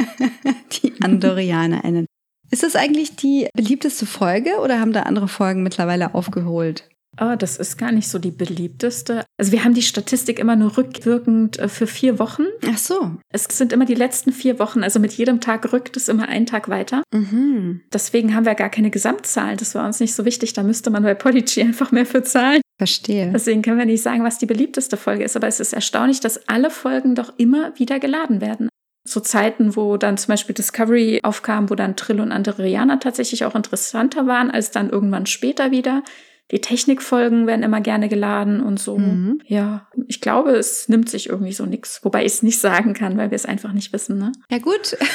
die 0.83 0.93
AndorianerInnen. 1.01 2.07
Ist 2.51 2.65
das 2.65 2.75
eigentlich 2.75 3.15
die 3.15 3.47
beliebteste 3.55 4.07
Folge 4.07 4.59
oder 4.59 4.81
haben 4.81 4.93
da 4.93 5.03
andere 5.03 5.29
Folgen 5.29 5.63
mittlerweile 5.63 6.17
aufgeholt? 6.17 6.89
Oh, 7.21 7.35
das 7.39 7.57
ist 7.57 7.79
gar 7.79 7.93
nicht 7.93 8.09
so 8.09 8.19
die 8.19 8.31
beliebteste. 8.31 9.25
Also 9.39 9.53
wir 9.53 9.65
haben 9.65 9.75
die 9.75 9.83
Statistik 9.83 10.39
immer 10.39 10.57
nur 10.57 10.77
rückwirkend 10.77 11.59
äh, 11.59 11.69
für 11.69 11.87
vier 11.87 12.19
Wochen. 12.19 12.45
Ach 12.69 12.79
so. 12.79 13.13
Es 13.31 13.45
sind 13.45 13.73
immer 13.73 13.87
die 13.87 13.95
letzten 13.95 14.33
vier 14.33 14.59
Wochen. 14.59 14.83
Also 14.83 15.01
mit 15.01 15.13
jedem 15.15 15.41
Tag 15.41 15.73
rückt 15.73 15.97
es 15.97 16.09
immer 16.09 16.29
einen 16.29 16.47
Tag 16.47 16.69
weiter. 16.69 17.03
Mhm. 17.13 17.83
Deswegen 17.93 18.35
haben 18.35 18.45
wir 18.45 18.55
gar 18.55 18.71
keine 18.71 18.91
Gesamtzahl. 18.91 19.57
Das 19.57 19.75
war 19.75 19.87
uns 19.87 20.01
nicht 20.01 20.15
so 20.15 20.25
wichtig. 20.25 20.53
Da 20.53 20.63
müsste 20.63 20.91
man 20.91 21.03
bei 21.03 21.15
Podigy 21.15 21.61
einfach 21.63 21.93
mehr 21.93 22.07
für 22.07 22.23
zahlen. 22.23 22.61
Verstehe. 22.79 23.31
Deswegen 23.33 23.63
können 23.63 23.79
wir 23.79 23.87
nicht 23.87 24.03
sagen, 24.03 24.23
was 24.23 24.39
die 24.39 24.47
beliebteste 24.47 24.97
Folge 24.97 25.25
ist. 25.25 25.37
Aber 25.37 25.47
es 25.47 25.61
ist 25.61 25.73
erstaunlich, 25.73 26.21
dass 26.21 26.49
alle 26.49 26.71
Folgen 26.71 27.15
doch 27.15 27.33
immer 27.39 27.79
wieder 27.79 27.99
geladen 27.99 28.41
werden 28.41 28.69
zu 29.07 29.21
Zeiten, 29.21 29.77
wo 29.77 29.97
dann 29.97 30.19
zum 30.19 30.33
Beispiel 30.33 30.55
Discovery 30.55 31.21
aufkam, 31.23 31.71
wo 31.71 31.75
dann 31.75 31.97
Trill 31.97 32.21
und 32.21 32.33
Andorianer 32.33 33.01
tatsächlich 33.01 33.45
auch 33.45 33.55
interessanter 33.55 34.27
waren 34.27 34.51
als 34.51 34.71
dann 34.71 34.91
irgendwann 34.91 35.27
später 35.27 35.71
wieder. 35.71 36.03
Die 36.53 36.61
Technikfolgen 36.61 37.47
werden 37.47 37.63
immer 37.63 37.81
gerne 37.81 38.09
geladen 38.09 38.61
und 38.61 38.79
so. 38.79 38.99
Mhm. 38.99 39.41
Ja, 39.47 39.89
ich 40.07 40.21
glaube, 40.21 40.53
es 40.53 40.89
nimmt 40.89 41.09
sich 41.09 41.29
irgendwie 41.29 41.53
so 41.53 41.67
nichts. 41.67 42.01
Wobei 42.05 42.25
ich 42.25 42.33
es 42.33 42.43
nicht 42.43 42.59
sagen 42.61 42.95
kann, 42.95 43.17
weil 43.17 43.31
wir 43.31 43.37
es 43.37 43.47
einfach 43.47 43.73
nicht 43.73 43.93
wissen, 43.93 44.19
ne? 44.19 44.33
Ja, 44.51 44.59
gut. 44.59 44.97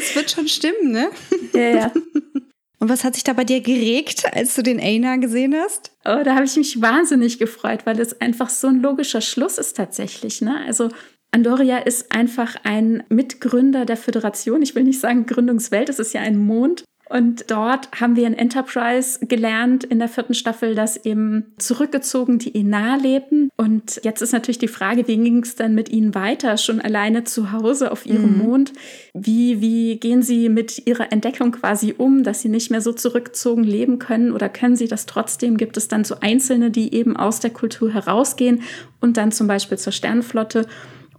Es 0.00 0.14
wird 0.14 0.30
schon 0.30 0.48
stimmen, 0.48 0.92
ne? 0.92 1.10
Ja, 1.52 1.60
ja. 1.60 1.92
Und 2.80 2.88
was 2.88 3.04
hat 3.04 3.14
sich 3.14 3.24
da 3.24 3.32
bei 3.32 3.44
dir 3.44 3.60
geregt, 3.60 4.24
als 4.32 4.54
du 4.54 4.62
den 4.62 4.80
Aina 4.80 5.16
gesehen 5.16 5.54
hast? 5.54 5.92
Oh, 6.04 6.22
da 6.24 6.34
habe 6.34 6.44
ich 6.44 6.56
mich 6.56 6.80
wahnsinnig 6.80 7.38
gefreut, 7.38 7.84
weil 7.84 7.98
es 8.00 8.20
einfach 8.20 8.48
so 8.48 8.68
ein 8.68 8.80
logischer 8.80 9.20
Schluss 9.20 9.58
ist 9.58 9.76
tatsächlich. 9.76 10.40
Ne? 10.40 10.56
Also 10.64 10.88
Andoria 11.30 11.78
ist 11.78 12.12
einfach 12.14 12.56
ein 12.62 13.02
Mitgründer 13.08 13.84
der 13.84 13.96
Föderation. 13.96 14.62
Ich 14.62 14.74
will 14.74 14.84
nicht 14.84 15.00
sagen 15.00 15.26
Gründungswelt, 15.26 15.88
es 15.88 15.98
ist 15.98 16.14
ja 16.14 16.20
ein 16.20 16.38
Mond. 16.38 16.84
Und 17.08 17.50
dort 17.50 17.88
haben 17.98 18.16
wir 18.16 18.26
in 18.26 18.34
Enterprise 18.34 19.18
gelernt 19.26 19.84
in 19.84 19.98
der 19.98 20.08
vierten 20.08 20.34
Staffel, 20.34 20.74
dass 20.74 20.96
eben 20.96 21.46
zurückgezogen 21.58 22.38
die 22.38 22.54
Ena 22.54 22.96
lebten. 22.96 23.50
Und 23.56 24.00
jetzt 24.04 24.20
ist 24.20 24.32
natürlich 24.32 24.58
die 24.58 24.68
Frage, 24.68 25.08
wie 25.08 25.16
ging 25.16 25.42
es 25.42 25.54
dann 25.54 25.74
mit 25.74 25.88
ihnen 25.88 26.14
weiter, 26.14 26.56
schon 26.58 26.80
alleine 26.80 27.24
zu 27.24 27.52
Hause 27.52 27.90
auf 27.90 28.04
ihrem 28.04 28.36
mhm. 28.36 28.38
Mond? 28.38 28.72
Wie, 29.14 29.60
wie 29.60 29.96
gehen 29.96 30.22
sie 30.22 30.48
mit 30.48 30.86
ihrer 30.86 31.10
Entdeckung 31.10 31.52
quasi 31.52 31.94
um, 31.96 32.22
dass 32.22 32.42
sie 32.42 32.50
nicht 32.50 32.70
mehr 32.70 32.82
so 32.82 32.92
zurückgezogen 32.92 33.64
leben 33.64 33.98
können 33.98 34.32
oder 34.32 34.48
können 34.48 34.76
sie 34.76 34.88
das 34.88 35.06
trotzdem? 35.06 35.56
Gibt 35.56 35.76
es 35.76 35.88
dann 35.88 36.04
so 36.04 36.16
Einzelne, 36.20 36.70
die 36.70 36.94
eben 36.94 37.16
aus 37.16 37.40
der 37.40 37.50
Kultur 37.50 37.92
herausgehen 37.92 38.62
und 39.00 39.16
dann 39.16 39.32
zum 39.32 39.46
Beispiel 39.46 39.78
zur 39.78 39.92
Sternenflotte? 39.92 40.66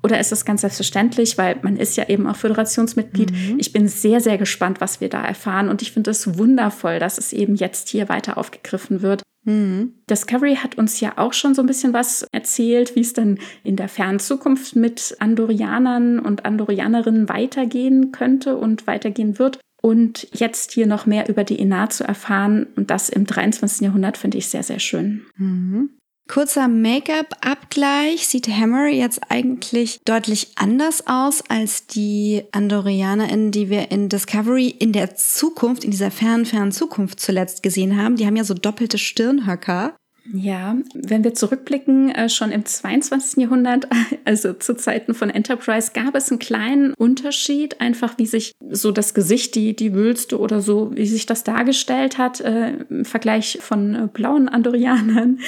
Oder 0.01 0.19
ist 0.19 0.31
das 0.31 0.45
ganz 0.45 0.61
selbstverständlich, 0.61 1.37
weil 1.37 1.57
man 1.61 1.75
ist 1.77 1.97
ja 1.97 2.07
eben 2.07 2.25
auch 2.27 2.35
Föderationsmitglied. 2.35 3.31
Mhm. 3.31 3.59
Ich 3.59 3.73
bin 3.73 3.87
sehr, 3.87 4.21
sehr 4.21 4.37
gespannt, 4.37 4.79
was 4.79 5.01
wir 5.01 5.09
da 5.09 5.23
erfahren. 5.23 5.69
Und 5.69 5.81
ich 5.81 5.91
finde 5.91 6.11
es 6.11 6.37
wundervoll, 6.37 6.99
dass 6.99 7.17
es 7.17 7.33
eben 7.33 7.55
jetzt 7.55 7.89
hier 7.89 8.07
weiter 8.07 8.37
aufgegriffen 8.37 9.01
wird. 9.01 9.23
Mhm. 9.43 9.93
Discovery 10.09 10.55
hat 10.55 10.77
uns 10.77 10.99
ja 10.99 11.13
auch 11.17 11.33
schon 11.33 11.53
so 11.53 11.61
ein 11.61 11.67
bisschen 11.67 11.93
was 11.93 12.25
erzählt, 12.31 12.95
wie 12.95 13.01
es 13.01 13.13
dann 13.13 13.39
in 13.63 13.75
der 13.75 13.89
fernen 13.89 14.19
Zukunft 14.19 14.75
mit 14.75 15.15
Andorianern 15.19 16.19
und 16.19 16.45
Andorianerinnen 16.45 17.29
weitergehen 17.29 18.11
könnte 18.11 18.57
und 18.57 18.87
weitergehen 18.87 19.39
wird. 19.39 19.59
Und 19.81 20.27
jetzt 20.33 20.73
hier 20.73 20.87
noch 20.87 21.05
mehr 21.05 21.29
über 21.29 21.45
die 21.45 21.59
Enar 21.59 21.89
zu 21.89 22.03
erfahren 22.03 22.67
und 22.75 22.89
das 22.89 23.07
im 23.09 23.25
23. 23.25 23.81
Jahrhundert 23.81 24.17
finde 24.17 24.37
ich 24.37 24.47
sehr, 24.47 24.63
sehr 24.63 24.79
schön. 24.79 25.25
Mhm. 25.37 25.89
Kurzer 26.29 26.67
Make-up-Abgleich. 26.67 28.27
Sieht 28.27 28.47
Hammer 28.47 28.87
jetzt 28.87 29.19
eigentlich 29.29 29.99
deutlich 30.05 30.51
anders 30.55 31.07
aus 31.07 31.43
als 31.49 31.87
die 31.87 32.43
AndorianerInnen, 32.51 33.51
die 33.51 33.69
wir 33.69 33.89
in 33.89 34.09
Discovery 34.09 34.67
in 34.67 34.93
der 34.93 35.15
Zukunft, 35.15 35.83
in 35.83 35.89
dieser 35.89 36.11
fernen, 36.11 36.45
fernen 36.45 36.71
Zukunft 36.71 37.19
zuletzt 37.19 37.63
gesehen 37.63 37.99
haben. 37.99 38.15
Die 38.15 38.27
haben 38.27 38.35
ja 38.35 38.43
so 38.43 38.53
doppelte 38.53 38.99
Stirnhöcker. 38.99 39.95
Ja, 40.31 40.77
wenn 40.93 41.23
wir 41.23 41.33
zurückblicken, 41.33 42.09
äh, 42.11 42.29
schon 42.29 42.51
im 42.51 42.65
22. 42.65 43.41
Jahrhundert, 43.41 43.87
also 44.25 44.53
zu 44.53 44.75
Zeiten 44.75 45.13
von 45.13 45.29
Enterprise, 45.29 45.91
gab 45.93 46.15
es 46.15 46.29
einen 46.29 46.39
kleinen 46.39 46.93
Unterschied, 46.93 47.81
einfach 47.81 48.17
wie 48.17 48.27
sich 48.27 48.53
so 48.69 48.91
das 48.91 49.13
Gesicht, 49.13 49.55
die, 49.55 49.75
die 49.75 49.93
Wülste 49.93 50.39
oder 50.39 50.61
so, 50.61 50.91
wie 50.95 51.07
sich 51.07 51.25
das 51.25 51.43
dargestellt 51.43 52.17
hat, 52.17 52.41
äh, 52.41 52.73
im 52.89 53.05
Vergleich 53.05 53.59
von 53.61 53.95
äh, 53.95 54.07
blauen 54.11 54.49
Andorianern 54.49 55.39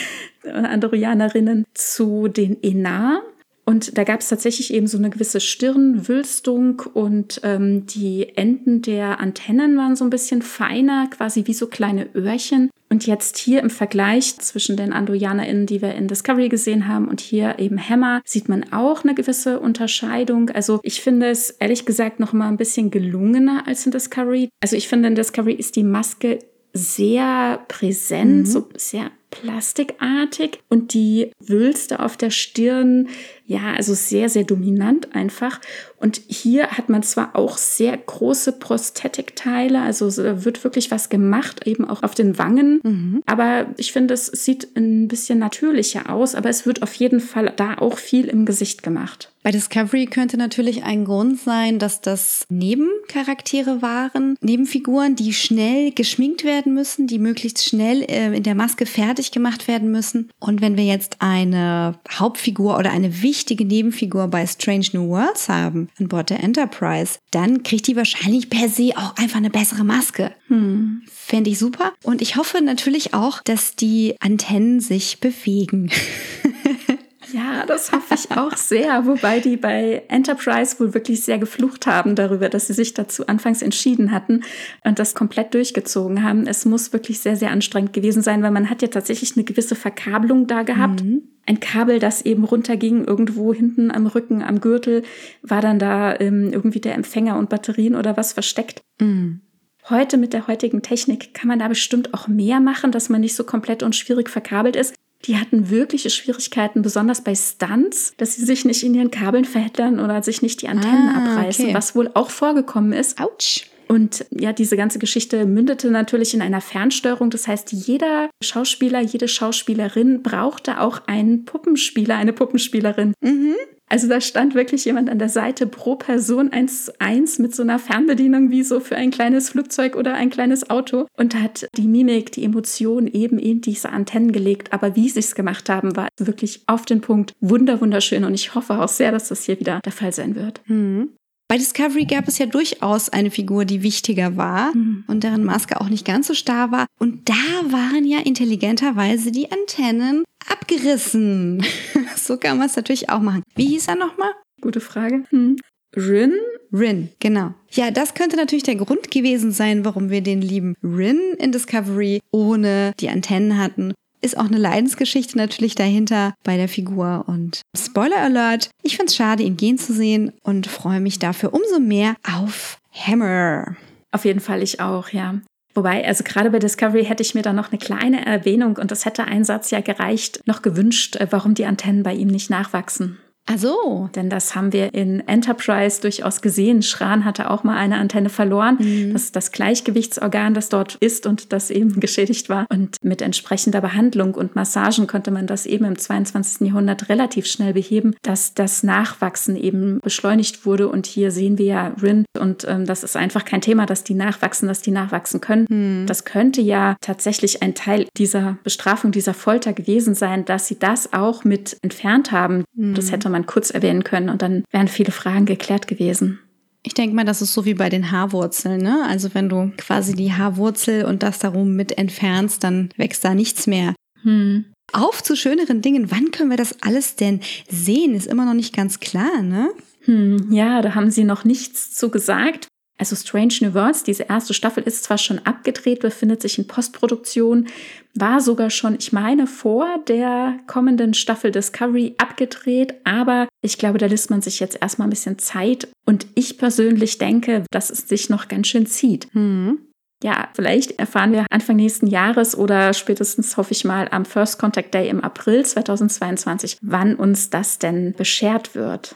Andorianerinnen 0.43 1.65
zu 1.75 2.27
den 2.27 2.63
Enar. 2.63 3.21
Und 3.63 3.97
da 3.97 4.03
gab 4.03 4.21
es 4.21 4.29
tatsächlich 4.29 4.73
eben 4.73 4.87
so 4.87 4.97
eine 4.97 5.11
gewisse 5.11 5.39
Stirnwülstung 5.39 6.81
und 6.93 7.41
ähm, 7.43 7.85
die 7.85 8.35
Enden 8.35 8.81
der 8.81 9.19
Antennen 9.19 9.77
waren 9.77 9.95
so 9.95 10.03
ein 10.03 10.09
bisschen 10.09 10.41
feiner, 10.41 11.07
quasi 11.07 11.45
wie 11.45 11.53
so 11.53 11.67
kleine 11.67 12.09
Öhrchen. 12.15 12.71
Und 12.91 13.07
jetzt 13.07 13.37
hier 13.37 13.61
im 13.61 13.69
Vergleich 13.69 14.37
zwischen 14.39 14.75
den 14.75 14.91
AndorianerInnen, 14.91 15.65
die 15.65 15.81
wir 15.81 15.95
in 15.95 16.09
Discovery 16.09 16.49
gesehen 16.49 16.89
haben, 16.89 17.07
und 17.07 17.21
hier 17.21 17.57
eben 17.57 17.79
Hammer, 17.79 18.21
sieht 18.25 18.49
man 18.49 18.73
auch 18.73 19.05
eine 19.05 19.15
gewisse 19.15 19.61
Unterscheidung. 19.61 20.49
Also 20.49 20.81
ich 20.83 20.99
finde 20.99 21.29
es 21.29 21.51
ehrlich 21.51 21.85
gesagt 21.85 22.19
noch 22.19 22.33
mal 22.33 22.49
ein 22.49 22.57
bisschen 22.57 22.91
gelungener 22.91 23.63
als 23.65 23.85
in 23.85 23.93
Discovery. 23.93 24.49
Also 24.59 24.75
ich 24.75 24.89
finde 24.89 25.07
in 25.07 25.15
Discovery 25.15 25.53
ist 25.53 25.77
die 25.77 25.85
Maske 25.85 26.39
sehr 26.73 27.63
präsent, 27.69 28.39
mhm. 28.39 28.45
so 28.45 28.67
sehr 28.75 29.11
plastikartig 29.29 30.59
und 30.67 30.93
die 30.93 31.31
Wülste 31.39 32.01
auf 32.01 32.17
der 32.17 32.29
Stirn, 32.29 33.07
ja, 33.51 33.73
also 33.75 33.93
sehr, 33.93 34.29
sehr 34.29 34.45
dominant 34.45 35.13
einfach. 35.13 35.59
Und 35.97 36.21
hier 36.27 36.69
hat 36.69 36.87
man 36.87 37.03
zwar 37.03 37.35
auch 37.35 37.57
sehr 37.57 37.95
große 37.97 38.53
Prosthetikteile, 38.53 39.81
also 39.81 40.09
da 40.09 40.45
wird 40.45 40.63
wirklich 40.63 40.89
was 40.89 41.09
gemacht, 41.09 41.67
eben 41.67 41.87
auch 41.87 42.01
auf 42.01 42.15
den 42.15 42.37
Wangen. 42.37 42.79
Mhm. 42.83 43.23
Aber 43.25 43.67
ich 43.75 43.91
finde, 43.91 44.13
es 44.13 44.27
sieht 44.27 44.69
ein 44.77 45.09
bisschen 45.09 45.37
natürlicher 45.37 46.09
aus, 46.09 46.33
aber 46.33 46.49
es 46.49 46.65
wird 46.65 46.81
auf 46.81 46.93
jeden 46.93 47.19
Fall 47.19 47.51
da 47.55 47.77
auch 47.77 47.97
viel 47.97 48.27
im 48.27 48.45
Gesicht 48.45 48.83
gemacht. 48.83 49.31
Bei 49.43 49.49
Discovery 49.49 50.05
könnte 50.05 50.37
natürlich 50.37 50.83
ein 50.83 51.03
Grund 51.03 51.39
sein, 51.39 51.79
dass 51.79 51.99
das 51.99 52.45
Nebencharaktere 52.49 53.81
waren, 53.81 54.35
Nebenfiguren, 54.39 55.15
die 55.15 55.33
schnell 55.33 55.91
geschminkt 55.91 56.43
werden 56.43 56.75
müssen, 56.75 57.07
die 57.07 57.17
möglichst 57.17 57.67
schnell 57.67 58.03
äh, 58.03 58.37
in 58.37 58.43
der 58.43 58.53
Maske 58.53 58.85
fertig 58.85 59.31
gemacht 59.31 59.67
werden 59.67 59.89
müssen. 59.91 60.29
Und 60.39 60.61
wenn 60.61 60.77
wir 60.77 60.83
jetzt 60.83 61.17
eine 61.19 61.95
Hauptfigur 62.11 62.77
oder 62.77 62.91
eine 62.91 63.23
wichtige 63.23 63.40
Nebenfigur 63.49 64.27
bei 64.27 64.45
Strange 64.45 64.87
New 64.93 65.09
Worlds 65.09 65.49
haben 65.49 65.89
an 65.99 66.07
Bord 66.07 66.29
der 66.29 66.43
Enterprise, 66.43 67.19
dann 67.31 67.63
kriegt 67.63 67.87
die 67.87 67.95
wahrscheinlich 67.95 68.49
per 68.49 68.69
se 68.69 68.93
auch 68.95 69.15
einfach 69.17 69.37
eine 69.37 69.49
bessere 69.49 69.83
Maske. 69.83 70.31
Hm. 70.47 71.03
Fände 71.11 71.49
ich 71.49 71.59
super. 71.59 71.93
Und 72.03 72.21
ich 72.21 72.35
hoffe 72.35 72.61
natürlich 72.61 73.13
auch, 73.13 73.41
dass 73.43 73.75
die 73.75 74.15
Antennen 74.19 74.79
sich 74.79 75.19
bewegen. 75.19 75.91
Ja, 77.33 77.65
das 77.65 77.91
hoffe 77.91 78.15
ich 78.15 78.31
auch 78.31 78.55
sehr. 78.57 79.05
Wobei 79.05 79.39
die 79.39 79.57
bei 79.57 80.03
Enterprise 80.07 80.79
wohl 80.79 80.93
wirklich 80.93 81.23
sehr 81.23 81.37
geflucht 81.37 81.87
haben 81.87 82.15
darüber, 82.15 82.49
dass 82.49 82.67
sie 82.67 82.73
sich 82.73 82.93
dazu 82.93 83.27
anfangs 83.27 83.61
entschieden 83.61 84.11
hatten 84.11 84.41
und 84.83 84.99
das 84.99 85.15
komplett 85.15 85.53
durchgezogen 85.53 86.23
haben. 86.23 86.47
Es 86.47 86.65
muss 86.65 86.93
wirklich 86.93 87.19
sehr, 87.19 87.35
sehr 87.35 87.51
anstrengend 87.51 87.93
gewesen 87.93 88.21
sein, 88.21 88.43
weil 88.43 88.51
man 88.51 88.69
hat 88.69 88.81
ja 88.81 88.87
tatsächlich 88.87 89.35
eine 89.35 89.43
gewisse 89.43 89.75
Verkabelung 89.75 90.47
da 90.47 90.63
gehabt. 90.63 91.03
Mhm. 91.03 91.23
Ein 91.45 91.59
Kabel, 91.59 91.99
das 91.99 92.21
eben 92.21 92.43
runterging, 92.43 93.05
irgendwo 93.05 93.53
hinten 93.53 93.91
am 93.91 94.05
Rücken, 94.07 94.43
am 94.43 94.61
Gürtel, 94.61 95.03
war 95.41 95.61
dann 95.61 95.79
da 95.79 96.19
ähm, 96.19 96.51
irgendwie 96.51 96.79
der 96.79 96.95
Empfänger 96.95 97.37
und 97.37 97.49
Batterien 97.49 97.95
oder 97.95 98.15
was 98.15 98.33
versteckt. 98.33 98.81
Mhm. 98.99 99.41
Heute 99.89 100.17
mit 100.17 100.33
der 100.33 100.47
heutigen 100.47 100.83
Technik 100.83 101.33
kann 101.33 101.47
man 101.47 101.59
da 101.59 101.67
bestimmt 101.67 102.13
auch 102.13 102.27
mehr 102.27 102.59
machen, 102.59 102.91
dass 102.91 103.09
man 103.09 103.21
nicht 103.21 103.35
so 103.35 103.43
komplett 103.43 103.81
und 103.81 103.95
schwierig 103.95 104.29
verkabelt 104.29 104.75
ist. 104.75 104.93
Die 105.25 105.37
hatten 105.37 105.69
wirkliche 105.69 106.09
Schwierigkeiten, 106.09 106.81
besonders 106.81 107.23
bei 107.23 107.35
Stunts, 107.35 108.13
dass 108.17 108.35
sie 108.35 108.45
sich 108.45 108.65
nicht 108.65 108.83
in 108.83 108.93
ihren 108.93 109.11
Kabeln 109.11 109.45
verhättern 109.45 109.99
oder 109.99 110.23
sich 110.23 110.41
nicht 110.41 110.61
die 110.61 110.67
Antennen 110.67 111.09
ah, 111.09 111.17
abreißen, 111.17 111.65
okay. 111.65 111.73
was 111.73 111.95
wohl 111.95 112.09
auch 112.13 112.29
vorgekommen 112.29 112.93
ist. 112.93 113.19
Autsch. 113.19 113.65
Und 113.91 114.25
ja, 114.31 114.53
diese 114.53 114.77
ganze 114.77 114.99
Geschichte 114.99 115.45
mündete 115.45 115.91
natürlich 115.91 116.33
in 116.33 116.41
einer 116.41 116.61
Fernsteuerung. 116.61 117.29
Das 117.29 117.49
heißt, 117.49 117.73
jeder 117.73 118.29
Schauspieler, 118.41 119.01
jede 119.01 119.27
Schauspielerin 119.27 120.23
brauchte 120.23 120.79
auch 120.79 121.01
einen 121.07 121.43
Puppenspieler, 121.43 122.15
eine 122.15 122.31
Puppenspielerin. 122.31 123.13
Mhm. 123.19 123.55
Also 123.91 124.07
da 124.07 124.21
stand 124.21 124.55
wirklich 124.55 124.85
jemand 124.85 125.09
an 125.09 125.19
der 125.19 125.27
Seite 125.27 125.67
pro 125.67 125.97
Person 125.97 126.53
eins 126.53 126.85
zu 126.85 126.93
eins 127.01 127.39
mit 127.39 127.53
so 127.53 127.61
einer 127.61 127.77
Fernbedienung 127.77 128.49
wie 128.49 128.63
so 128.63 128.79
für 128.79 128.95
ein 128.95 129.11
kleines 129.11 129.49
Flugzeug 129.49 129.97
oder 129.97 130.13
ein 130.13 130.29
kleines 130.29 130.69
Auto 130.69 131.07
und 131.17 131.35
hat 131.35 131.67
die 131.75 131.89
Mimik, 131.89 132.31
die 132.31 132.45
Emotion 132.45 133.05
eben 133.05 133.37
in 133.37 133.59
diese 133.59 133.89
Antennen 133.89 134.31
gelegt. 134.31 134.71
Aber 134.71 134.95
wie 134.95 135.09
sie 135.09 135.19
es 135.19 135.35
gemacht 135.35 135.67
haben, 135.67 135.97
war 135.97 136.07
wirklich 136.17 136.63
auf 136.67 136.85
den 136.85 137.01
Punkt 137.01 137.33
wunder 137.41 137.81
wunderschön 137.81 138.23
und 138.23 138.33
ich 138.33 138.55
hoffe 138.55 138.79
auch 138.79 138.87
sehr, 138.87 139.11
dass 139.11 139.27
das 139.27 139.43
hier 139.43 139.59
wieder 139.59 139.81
der 139.83 139.91
Fall 139.91 140.13
sein 140.13 140.35
wird. 140.35 140.61
Mhm. 140.67 141.09
Bei 141.51 141.57
Discovery 141.57 142.05
gab 142.05 142.29
es 142.29 142.37
ja 142.37 142.45
durchaus 142.45 143.09
eine 143.09 143.29
Figur, 143.29 143.65
die 143.65 143.83
wichtiger 143.83 144.37
war 144.37 144.73
mhm. 144.73 145.03
und 145.07 145.25
deren 145.25 145.43
Maske 145.43 145.81
auch 145.81 145.89
nicht 145.89 146.05
ganz 146.05 146.27
so 146.27 146.33
starr 146.33 146.71
war. 146.71 146.85
Und 146.97 147.27
da 147.27 147.33
waren 147.73 148.05
ja 148.05 148.19
intelligenterweise 148.19 149.33
die 149.33 149.51
Antennen 149.51 150.23
abgerissen. 150.47 151.61
so 152.15 152.37
kann 152.37 152.57
man 152.57 152.67
es 152.67 152.77
natürlich 152.77 153.09
auch 153.09 153.19
machen. 153.19 153.43
Wie 153.53 153.65
hieß 153.65 153.89
er 153.89 153.97
nochmal? 153.97 154.31
Gute 154.61 154.79
Frage. 154.79 155.25
Hm. 155.31 155.57
Rin? 155.93 156.35
Rin, 156.71 157.09
genau. 157.19 157.53
Ja, 157.69 157.91
das 157.91 158.13
könnte 158.13 158.37
natürlich 158.37 158.63
der 158.63 158.75
Grund 158.75 159.11
gewesen 159.11 159.51
sein, 159.51 159.83
warum 159.83 160.09
wir 160.09 160.21
den 160.21 160.41
lieben 160.41 160.75
Rin 160.81 161.19
in 161.37 161.51
Discovery 161.51 162.21
ohne 162.31 162.93
die 163.01 163.09
Antennen 163.09 163.57
hatten. 163.57 163.93
Ist 164.21 164.37
auch 164.37 164.45
eine 164.45 164.59
Leidensgeschichte 164.59 165.37
natürlich 165.37 165.73
dahinter 165.73 166.33
bei 166.43 166.55
der 166.55 166.67
Figur. 166.67 167.25
Und 167.27 167.61
Spoiler 167.75 168.17
Alert, 168.17 168.69
ich 168.83 168.95
finde 168.95 169.09
es 169.09 169.15
schade, 169.15 169.43
ihn 169.43 169.57
gehen 169.57 169.79
zu 169.79 169.93
sehen 169.93 170.31
und 170.43 170.67
freue 170.67 170.99
mich 170.99 171.17
dafür 171.17 171.53
umso 171.53 171.79
mehr 171.79 172.15
auf 172.31 172.77
Hammer. 172.91 173.75
Auf 174.11 174.25
jeden 174.25 174.39
Fall 174.39 174.61
ich 174.61 174.79
auch, 174.79 175.09
ja. 175.09 175.41
Wobei, 175.73 176.05
also 176.05 176.23
gerade 176.23 176.51
bei 176.51 176.59
Discovery 176.59 177.05
hätte 177.05 177.23
ich 177.23 177.33
mir 177.33 177.41
da 177.41 177.53
noch 177.53 177.71
eine 177.71 177.79
kleine 177.79 178.25
Erwähnung 178.25 178.75
und 178.75 178.91
das 178.91 179.05
hätte 179.05 179.23
ein 179.25 179.45
Satz 179.45 179.71
ja 179.71 179.79
gereicht, 179.79 180.41
noch 180.45 180.61
gewünscht, 180.61 181.15
äh, 181.15 181.27
warum 181.31 181.53
die 181.53 181.65
Antennen 181.65 182.03
bei 182.03 182.13
ihm 182.13 182.27
nicht 182.27 182.49
nachwachsen. 182.49 183.17
Ach 183.53 183.57
so. 183.57 184.09
Denn 184.15 184.29
das 184.29 184.55
haben 184.55 184.73
wir 184.73 184.93
in 184.93 185.27
Enterprise 185.27 186.01
durchaus 186.01 186.41
gesehen. 186.41 186.81
Schran 186.81 187.25
hatte 187.25 187.49
auch 187.49 187.63
mal 187.63 187.77
eine 187.77 187.97
Antenne 187.97 188.29
verloren. 188.29 188.77
Mhm. 188.79 189.13
Das 189.13 189.23
ist 189.23 189.35
das 189.35 189.51
Gleichgewichtsorgan, 189.51 190.53
das 190.53 190.69
dort 190.69 190.95
ist 190.95 191.25
und 191.25 191.53
das 191.53 191.69
eben 191.69 191.99
geschädigt 191.99 192.49
war. 192.49 192.65
Und 192.69 192.97
mit 193.03 193.21
entsprechender 193.21 193.81
Behandlung 193.81 194.35
und 194.35 194.55
Massagen 194.55 195.07
konnte 195.07 195.31
man 195.31 195.47
das 195.47 195.65
eben 195.65 195.85
im 195.85 195.97
22. 195.97 196.67
Jahrhundert 196.67 197.09
relativ 197.09 197.45
schnell 197.45 197.73
beheben, 197.73 198.15
dass 198.21 198.53
das 198.53 198.83
Nachwachsen 198.83 199.55
eben 199.55 199.99
beschleunigt 200.01 200.65
wurde. 200.65 200.87
Und 200.89 201.05
hier 201.05 201.31
sehen 201.31 201.57
wir 201.57 201.65
ja 201.65 201.95
Rin 202.01 202.25
und 202.39 202.65
ähm, 202.67 202.85
das 202.85 203.03
ist 203.03 203.15
einfach 203.15 203.45
kein 203.45 203.61
Thema, 203.61 203.85
dass 203.85 204.03
die 204.03 204.13
nachwachsen, 204.13 204.67
dass 204.67 204.81
die 204.81 204.91
nachwachsen 204.91 205.41
können. 205.41 205.65
Mhm. 205.69 206.07
Das 206.07 206.25
könnte 206.25 206.61
ja 206.61 206.95
tatsächlich 207.01 207.61
ein 207.61 207.75
Teil 207.75 208.07
dieser 208.17 208.57
Bestrafung, 208.63 209.11
dieser 209.11 209.33
Folter 209.33 209.73
gewesen 209.73 210.15
sein, 210.15 210.45
dass 210.45 210.67
sie 210.67 210.79
das 210.79 211.13
auch 211.13 211.43
mit 211.43 211.77
entfernt 211.81 212.31
haben. 212.31 212.63
Mhm. 212.75 212.93
Das 212.95 213.11
hätte 213.11 213.29
man 213.29 213.40
kurz 213.45 213.69
erwähnen 213.69 214.03
können 214.03 214.29
und 214.29 214.41
dann 214.41 214.63
wären 214.71 214.87
viele 214.87 215.11
Fragen 215.11 215.45
geklärt 215.45 215.87
gewesen. 215.87 216.39
Ich 216.83 216.93
denke 216.95 217.15
mal, 217.15 217.25
das 217.25 217.41
ist 217.41 217.53
so 217.53 217.65
wie 217.65 217.75
bei 217.75 217.89
den 217.89 218.11
Haarwurzeln, 218.11 218.81
ne? 218.81 219.05
Also 219.07 219.33
wenn 219.33 219.49
du 219.49 219.71
quasi 219.77 220.13
die 220.13 220.33
Haarwurzel 220.33 221.05
und 221.05 221.21
das 221.21 221.37
darum 221.37 221.75
mit 221.75 221.97
entfernst, 221.97 222.63
dann 222.63 222.89
wächst 222.97 223.23
da 223.23 223.35
nichts 223.35 223.67
mehr. 223.67 223.93
Hm. 224.23 224.65
Auf 224.91 225.21
zu 225.21 225.35
schöneren 225.35 225.81
Dingen. 225.81 226.09
Wann 226.11 226.31
können 226.31 226.49
wir 226.49 226.57
das 226.57 226.81
alles 226.81 227.15
denn 227.15 227.39
sehen? 227.69 228.15
Ist 228.15 228.27
immer 228.27 228.45
noch 228.45 228.55
nicht 228.55 228.75
ganz 228.75 228.99
klar, 228.99 229.41
ne? 229.41 229.69
Hm, 230.05 230.51
ja, 230.51 230.81
da 230.81 230.95
haben 230.95 231.11
sie 231.11 231.23
noch 231.23 231.45
nichts 231.45 231.93
zu 231.93 232.09
gesagt. 232.09 232.67
Also 233.01 233.15
Strange 233.15 233.55
New 233.61 233.73
Worlds, 233.73 234.03
diese 234.03 234.25
erste 234.29 234.53
Staffel 234.53 234.83
ist 234.83 235.03
zwar 235.03 235.17
schon 235.17 235.39
abgedreht, 235.39 236.01
befindet 236.01 236.39
sich 236.39 236.59
in 236.59 236.67
Postproduktion, 236.67 237.65
war 238.13 238.41
sogar 238.41 238.69
schon, 238.69 238.95
ich 238.99 239.11
meine, 239.11 239.47
vor 239.47 239.87
der 240.07 240.59
kommenden 240.67 241.15
Staffel 241.15 241.49
Discovery 241.49 242.13
abgedreht, 242.19 242.93
aber 243.03 243.47
ich 243.63 243.79
glaube, 243.79 243.97
da 243.97 244.05
lässt 244.05 244.29
man 244.29 244.43
sich 244.43 244.59
jetzt 244.59 244.77
erstmal 244.79 245.07
ein 245.07 245.09
bisschen 245.09 245.39
Zeit 245.39 245.87
und 246.05 246.27
ich 246.35 246.59
persönlich 246.59 247.17
denke, 247.17 247.63
dass 247.71 247.89
es 247.89 248.07
sich 248.07 248.29
noch 248.29 248.47
ganz 248.47 248.67
schön 248.67 248.85
zieht. 248.85 249.33
Mhm. 249.33 249.79
Ja, 250.23 250.49
vielleicht 250.53 250.99
erfahren 250.99 251.31
wir 251.31 251.47
Anfang 251.49 251.77
nächsten 251.77 252.05
Jahres 252.05 252.55
oder 252.55 252.93
spätestens 252.93 253.57
hoffe 253.57 253.71
ich 253.71 253.83
mal 253.83 254.09
am 254.11 254.25
First 254.25 254.59
Contact 254.59 254.93
Day 254.93 255.09
im 255.09 255.23
April 255.23 255.65
2022, 255.65 256.77
wann 256.83 257.15
uns 257.15 257.49
das 257.49 257.79
denn 257.79 258.13
beschert 258.13 258.75
wird. 258.75 259.15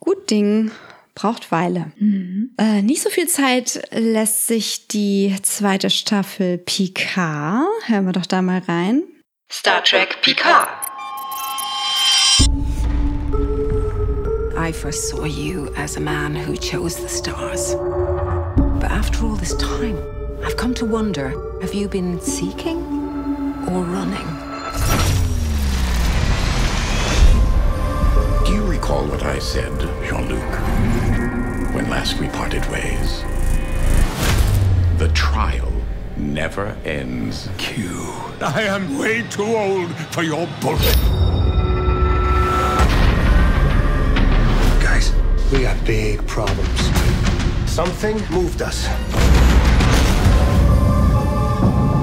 Gut 0.00 0.30
Ding 0.30 0.70
braucht 1.16 1.50
Weile. 1.50 1.90
Mhm. 1.98 2.50
Äh, 2.58 2.82
nicht 2.82 3.02
so 3.02 3.10
viel 3.10 3.26
Zeit 3.26 3.80
lässt 3.90 4.46
sich 4.46 4.86
die 4.86 5.34
zweite 5.42 5.90
Staffel 5.90 6.58
Picard. 6.58 7.66
Hören 7.86 8.06
wir 8.06 8.12
doch 8.12 8.26
da 8.26 8.42
mal 8.42 8.60
rein. 8.68 9.02
Star 9.50 9.82
Trek 9.82 10.20
Picard. 10.22 10.68
I 14.58 14.72
first 14.72 15.08
saw 15.08 15.24
you 15.24 15.68
as 15.76 15.96
a 15.96 16.00
man 16.00 16.34
who 16.34 16.54
chose 16.54 16.96
the 16.96 17.08
stars. 17.08 17.76
But 18.80 18.90
after 18.90 19.24
all 19.24 19.36
this 19.36 19.56
time, 19.56 19.96
I've 20.44 20.56
come 20.56 20.74
to 20.74 20.84
wonder 20.84 21.32
have 21.62 21.72
you 21.72 21.88
been 21.88 22.20
seeking 22.20 22.78
or 23.68 23.84
running? 23.84 24.26
Do 28.44 28.52
you 28.52 28.66
recall 28.66 29.06
what 29.06 29.22
I 29.22 29.38
said, 29.38 29.72
Jean 30.04 30.28
Luc? 30.28 30.95
When 31.76 31.90
last 31.90 32.18
we 32.18 32.26
parted 32.28 32.64
ways. 32.70 33.22
The 34.96 35.08
trial 35.12 35.70
never 36.16 36.68
ends. 36.86 37.50
Q. 37.58 37.90
I 38.40 38.62
am 38.62 38.96
way 38.96 39.20
too 39.28 39.44
old 39.44 39.94
for 40.10 40.22
your 40.22 40.48
bullshit. 40.62 40.96
Guys, 44.80 45.12
we 45.52 45.60
got 45.60 45.76
big 45.84 46.26
problems. 46.26 46.80
Something 47.70 48.16
moved 48.30 48.62
us. 48.62 48.86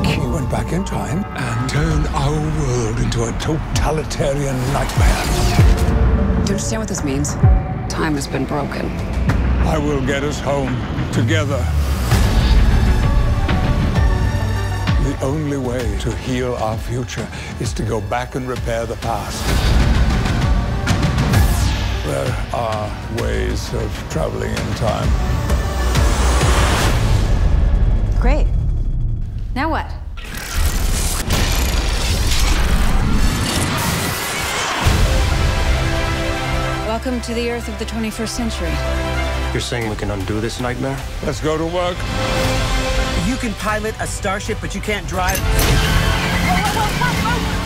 Q 0.05 0.33
went 0.33 0.51
back 0.51 0.71
in 0.71 0.85
time 0.85 1.25
and 1.25 1.67
turned 1.67 2.05
our 2.09 2.39
world 2.59 2.99
into 2.99 3.23
a 3.23 3.31
totalitarian 3.39 4.55
nightmare. 4.71 5.23
Do 6.45 6.51
you 6.51 6.57
understand 6.57 6.79
what 6.79 6.87
this 6.87 7.03
means? 7.03 7.33
Time 7.89 8.13
has 8.13 8.27
been 8.27 8.45
broken. 8.45 9.32
I 9.65 9.77
will 9.77 10.05
get 10.05 10.23
us 10.23 10.39
home 10.39 10.75
together. 11.11 11.57
The 15.03 15.17
only 15.21 15.57
way 15.57 15.97
to 15.99 16.15
heal 16.17 16.55
our 16.55 16.77
future 16.77 17.27
is 17.59 17.73
to 17.73 17.83
go 17.83 18.01
back 18.01 18.35
and 18.35 18.47
repair 18.47 18.85
the 18.85 18.97
past. 18.97 19.43
There 22.05 22.49
are 22.53 22.91
ways 23.21 23.73
of 23.73 24.07
traveling 24.11 24.51
in 24.51 24.73
time. 24.75 25.09
Great. 28.21 28.47
Now 29.55 29.69
what? 29.71 29.89
Welcome 36.87 37.21
to 37.21 37.33
the 37.33 37.49
Earth 37.49 37.67
of 37.67 37.79
the 37.79 37.85
21st 37.85 38.27
century. 38.29 39.12
You're 39.53 39.61
saying 39.61 39.87
we 39.87 39.95
can 39.95 40.09
undo 40.09 40.41
this 40.41 40.59
nightmare? 40.59 40.97
Let's 41.23 41.39
go 41.39 41.59
to 41.59 41.65
work. 41.65 41.95
You 43.27 43.35
can 43.35 43.53
pilot 43.59 43.93
a 43.99 44.07
starship, 44.07 44.57
but 44.59 44.73
you 44.73 44.81
can't 44.81 45.07
drive. 45.07 45.37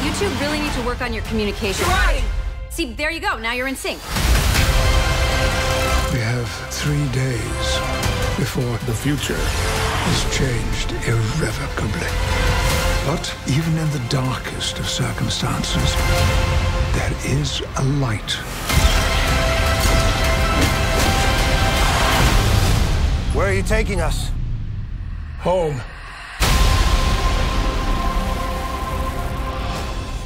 You 0.03 0.13
two 0.15 0.27
really 0.43 0.59
need 0.59 0.73
to 0.73 0.81
work 0.81 1.01
on 1.01 1.13
your 1.13 1.23
communication. 1.23 1.87
Right. 1.87 2.25
See, 2.69 2.91
there 2.91 3.09
you 3.09 3.21
go. 3.21 3.37
Now 3.37 3.53
you're 3.53 3.69
in 3.69 3.75
sync. 3.77 4.03
We 6.11 6.19
have 6.19 6.49
three 6.71 7.07
days 7.13 7.67
before 8.35 8.77
the 8.85 8.93
future 8.93 9.39
is 10.11 10.37
changed 10.37 10.91
irrevocably. 11.07 12.11
But 13.05 13.33
even 13.47 13.77
in 13.77 13.89
the 13.91 14.03
darkest 14.09 14.77
of 14.79 14.89
circumstances, 14.89 15.95
there 16.91 17.13
is 17.23 17.61
a 17.77 17.83
light 18.01 18.37
you 23.57 23.63
taking 23.63 23.99
us? 23.99 24.31
Home. 25.43 25.81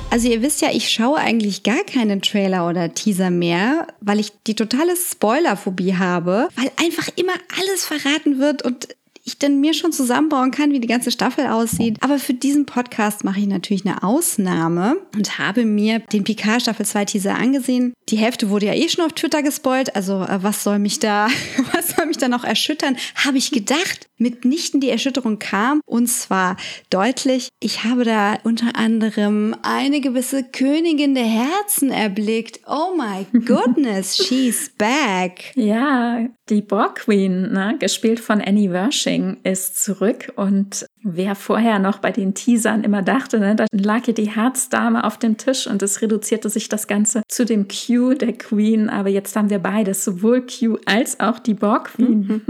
Also 0.09 0.27
ihr 0.27 0.41
wisst 0.41 0.61
ja, 0.61 0.69
ich 0.73 0.89
schaue 0.89 1.17
eigentlich 1.17 1.63
gar 1.63 1.85
keinen 1.85 2.21
Trailer 2.21 2.67
oder 2.67 2.93
Teaser 2.93 3.29
mehr, 3.29 3.87
weil 4.01 4.19
ich 4.19 4.33
die 4.45 4.55
totale 4.55 4.97
Spoilerphobie 4.97 5.95
habe, 5.95 6.49
weil 6.57 6.69
einfach 6.75 7.07
immer 7.15 7.31
alles 7.57 7.85
verraten 7.85 8.37
wird 8.37 8.63
und 8.63 8.89
ich 9.23 9.37
dann 9.37 9.59
mir 9.59 9.73
schon 9.73 9.91
zusammenbauen 9.91 10.51
kann, 10.51 10.71
wie 10.71 10.79
die 10.79 10.87
ganze 10.87 11.11
Staffel 11.11 11.47
aussieht. 11.47 11.97
Aber 12.01 12.19
für 12.19 12.33
diesen 12.33 12.65
Podcast 12.65 13.23
mache 13.23 13.39
ich 13.39 13.47
natürlich 13.47 13.85
eine 13.85 14.03
Ausnahme 14.03 14.97
und 15.15 15.37
habe 15.39 15.65
mir 15.65 15.99
den 15.99 16.23
Picard 16.23 16.61
Staffel 16.61 16.85
2 16.85 17.05
Teaser 17.05 17.35
angesehen. 17.35 17.93
Die 18.09 18.17
Hälfte 18.17 18.49
wurde 18.49 18.67
ja 18.67 18.73
eh 18.73 18.89
schon 18.89 19.05
auf 19.05 19.13
Twitter 19.13 19.43
gespoilt, 19.43 19.95
also 19.95 20.21
äh, 20.23 20.43
was 20.43 20.63
soll 20.63 20.79
mich 20.79 20.99
da, 20.99 21.27
was 21.73 21.91
soll 21.91 22.05
mich 22.07 22.17
da 22.17 22.27
noch 22.27 22.43
erschüttern? 22.43 22.97
Habe 23.15 23.37
ich 23.37 23.51
gedacht. 23.51 24.07
Mitnichten 24.21 24.79
die 24.79 24.89
Erschütterung 24.89 25.39
kam 25.39 25.81
und 25.85 26.07
zwar 26.07 26.55
deutlich. 26.91 27.49
Ich 27.59 27.83
habe 27.83 28.03
da 28.03 28.37
unter 28.43 28.75
anderem 28.75 29.55
eine 29.63 29.99
gewisse 29.99 30.43
Königin 30.43 31.15
der 31.15 31.25
Herzen 31.25 31.89
erblickt. 31.89 32.59
Oh 32.67 32.95
my 32.95 33.25
goodness, 33.45 34.17
she's 34.17 34.69
back. 34.77 35.53
Ja, 35.55 36.27
die 36.49 36.61
Borg 36.61 36.99
Queen, 36.99 37.51
ne, 37.51 37.75
gespielt 37.79 38.19
von 38.19 38.41
Annie 38.41 38.71
Wershing, 38.71 39.10
ist 39.43 39.83
zurück 39.83 40.33
und 40.35 40.85
Wer 41.03 41.33
vorher 41.33 41.79
noch 41.79 41.97
bei 41.97 42.11
den 42.11 42.35
Teasern 42.35 42.83
immer 42.83 43.01
dachte, 43.01 43.39
ne, 43.39 43.55
da 43.55 43.65
lag 43.71 44.05
hier 44.05 44.13
die 44.13 44.29
Herzdame 44.29 45.03
auf 45.03 45.17
dem 45.17 45.35
Tisch 45.35 45.65
und 45.65 45.81
es 45.81 46.01
reduzierte 46.01 46.47
sich 46.49 46.69
das 46.69 46.85
Ganze 46.85 47.23
zu 47.27 47.43
dem 47.43 47.67
Q 47.67 48.13
der 48.13 48.33
Queen. 48.33 48.87
Aber 48.87 49.09
jetzt 49.09 49.35
haben 49.35 49.49
wir 49.49 49.57
beides, 49.57 50.05
sowohl 50.05 50.45
Q 50.45 50.77
als 50.85 51.19
auch 51.19 51.39
die 51.39 51.55
Borg 51.55 51.93
Queen. 51.95 52.41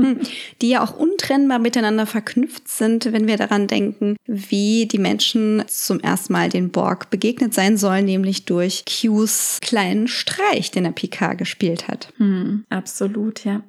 Die 0.61 0.69
ja 0.69 0.83
auch 0.83 0.97
untrennbar 0.97 1.59
miteinander 1.59 2.05
verknüpft 2.05 2.67
sind, 2.67 3.13
wenn 3.13 3.27
wir 3.27 3.37
daran 3.37 3.67
denken, 3.67 4.17
wie 4.25 4.85
die 4.85 4.99
Menschen 4.99 5.63
zum 5.67 6.01
ersten 6.01 6.33
Mal 6.33 6.49
den 6.49 6.71
Borg 6.71 7.09
begegnet 7.09 7.53
sein 7.53 7.77
sollen, 7.77 8.03
nämlich 8.03 8.43
durch 8.45 8.83
Qs 8.85 9.59
kleinen 9.61 10.09
Streich, 10.09 10.71
den 10.71 10.83
er 10.83 10.91
Picard 10.91 11.37
gespielt 11.37 11.87
hat. 11.87 12.09
Hm, 12.17 12.65
absolut, 12.69 13.45
ja. 13.45 13.61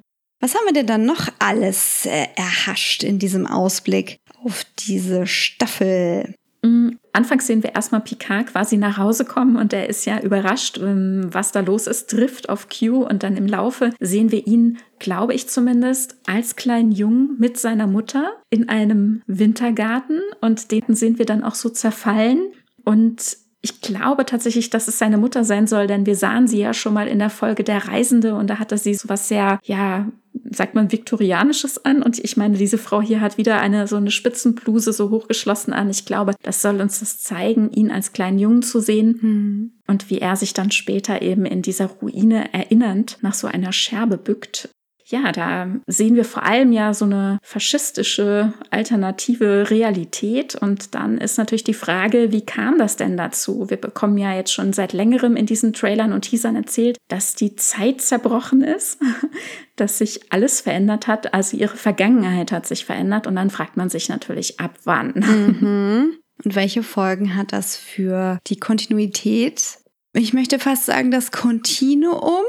Was 0.43 0.55
haben 0.55 0.65
wir 0.65 0.73
denn 0.73 0.87
dann 0.87 1.05
noch 1.05 1.29
alles 1.39 2.05
äh, 2.05 2.27
erhascht 2.35 3.01
in 3.01 3.17
diesem 3.17 3.47
Ausblick 3.47 4.17
auf 4.43 4.65
diese 4.77 5.25
Staffel? 5.25 6.35
Mhm. 6.61 6.99
Anfangs 7.13 7.47
sehen 7.47 7.63
wir 7.63 7.75
erstmal 7.75 8.01
Picard 8.01 8.47
quasi 8.47 8.75
nach 8.75 8.97
Hause 8.97 9.23
kommen 9.23 9.55
und 9.55 9.71
er 9.71 9.87
ist 9.87 10.05
ja 10.05 10.19
überrascht, 10.19 10.79
ähm, 10.79 11.29
was 11.31 11.53
da 11.53 11.61
los 11.61 11.87
ist, 11.87 12.09
trifft 12.09 12.49
auf 12.49 12.67
Q 12.67 13.05
und 13.05 13.23
dann 13.23 13.37
im 13.37 13.47
Laufe 13.47 13.91
sehen 14.01 14.33
wir 14.33 14.45
ihn, 14.45 14.79
glaube 14.99 15.33
ich 15.33 15.47
zumindest, 15.47 16.17
als 16.25 16.57
kleinen 16.57 16.91
Jungen 16.91 17.37
mit 17.39 17.57
seiner 17.57 17.87
Mutter 17.87 18.33
in 18.49 18.67
einem 18.67 19.21
Wintergarten 19.25 20.19
und 20.41 20.71
den 20.71 20.83
sehen 20.93 21.19
wir 21.19 21.25
dann 21.25 21.45
auch 21.45 21.55
so 21.55 21.69
zerfallen 21.69 22.51
und 22.83 23.37
Ich 23.65 23.79
glaube 23.79 24.25
tatsächlich, 24.25 24.69
dass 24.71 24.89
es 24.89 24.99
seine 24.99 25.17
Mutter 25.17 25.45
sein 25.45 25.67
soll, 25.67 25.87
denn 25.87 26.05
wir 26.05 26.17
sahen 26.17 26.49
sie 26.49 26.59
ja 26.59 26.73
schon 26.73 26.93
mal 26.93 27.07
in 27.07 27.17
der 27.17 27.29
Folge 27.29 27.63
Der 27.63 27.87
Reisende 27.87 28.35
und 28.35 28.49
da 28.49 28.59
hatte 28.59 28.77
sie 28.77 28.93
so 28.93 29.07
was 29.07 29.29
sehr, 29.29 29.57
ja, 29.63 30.11
sagt 30.51 30.75
man, 30.75 30.91
viktorianisches 30.91 31.85
an. 31.85 32.03
Und 32.03 32.19
ich 32.19 32.35
meine, 32.35 32.57
diese 32.57 32.77
Frau 32.77 33.01
hier 33.01 33.21
hat 33.21 33.37
wieder 33.37 33.61
eine 33.61 33.87
so 33.87 33.95
eine 33.95 34.11
Spitzenbluse 34.11 34.91
so 34.91 35.11
hochgeschlossen 35.11 35.71
an. 35.71 35.89
Ich 35.89 36.05
glaube, 36.05 36.35
das 36.43 36.61
soll 36.61 36.81
uns 36.81 36.99
das 36.99 37.21
zeigen, 37.21 37.71
ihn 37.71 37.89
als 37.89 38.11
kleinen 38.11 38.37
Jungen 38.37 38.63
zu 38.63 38.81
sehen 38.81 39.17
Hm. 39.21 39.71
und 39.87 40.09
wie 40.09 40.17
er 40.19 40.35
sich 40.35 40.53
dann 40.53 40.71
später 40.71 41.21
eben 41.21 41.45
in 41.45 41.61
dieser 41.61 41.85
Ruine 41.85 42.53
erinnernd 42.53 43.19
nach 43.21 43.33
so 43.33 43.47
einer 43.47 43.71
Scherbe 43.71 44.17
bückt. 44.17 44.67
Ja, 45.13 45.31
da 45.31 45.67
sehen 45.85 46.15
wir 46.15 46.25
vor 46.25 46.41
allem 46.41 46.71
ja 46.71 46.91
so 46.95 47.05
eine 47.05 47.37
faschistische 47.43 48.51
alternative 48.71 49.69
Realität. 49.69 50.55
Und 50.55 50.95
dann 50.95 51.19
ist 51.19 51.37
natürlich 51.37 51.63
die 51.63 51.75
Frage, 51.75 52.31
wie 52.31 52.43
kam 52.43 52.79
das 52.79 52.95
denn 52.95 53.15
dazu? 53.15 53.69
Wir 53.69 53.77
bekommen 53.77 54.17
ja 54.17 54.33
jetzt 54.33 54.51
schon 54.51 54.73
seit 54.73 54.91
längerem 54.91 55.35
in 55.35 55.45
diesen 55.45 55.71
Trailern 55.71 56.13
und 56.13 56.21
Teasern 56.21 56.55
erzählt, 56.55 56.97
dass 57.09 57.35
die 57.35 57.55
Zeit 57.55 58.01
zerbrochen 58.01 58.63
ist, 58.63 58.99
dass 59.75 59.99
sich 59.99 60.33
alles 60.33 60.61
verändert 60.61 61.05
hat. 61.05 61.31
Also 61.31 61.57
ihre 61.57 61.77
Vergangenheit 61.77 62.51
hat 62.51 62.65
sich 62.65 62.83
verändert. 62.83 63.27
Und 63.27 63.35
dann 63.35 63.51
fragt 63.51 63.77
man 63.77 63.89
sich 63.89 64.09
natürlich, 64.09 64.59
ab 64.59 64.79
wann? 64.83 65.13
Mhm. 65.13 66.13
Und 66.43 66.55
welche 66.55 66.81
Folgen 66.81 67.35
hat 67.35 67.53
das 67.53 67.77
für 67.77 68.39
die 68.47 68.59
Kontinuität? 68.59 69.77
Ich 70.13 70.33
möchte 70.33 70.57
fast 70.57 70.87
sagen, 70.87 71.11
das 71.11 71.31
Kontinuum. 71.31 72.45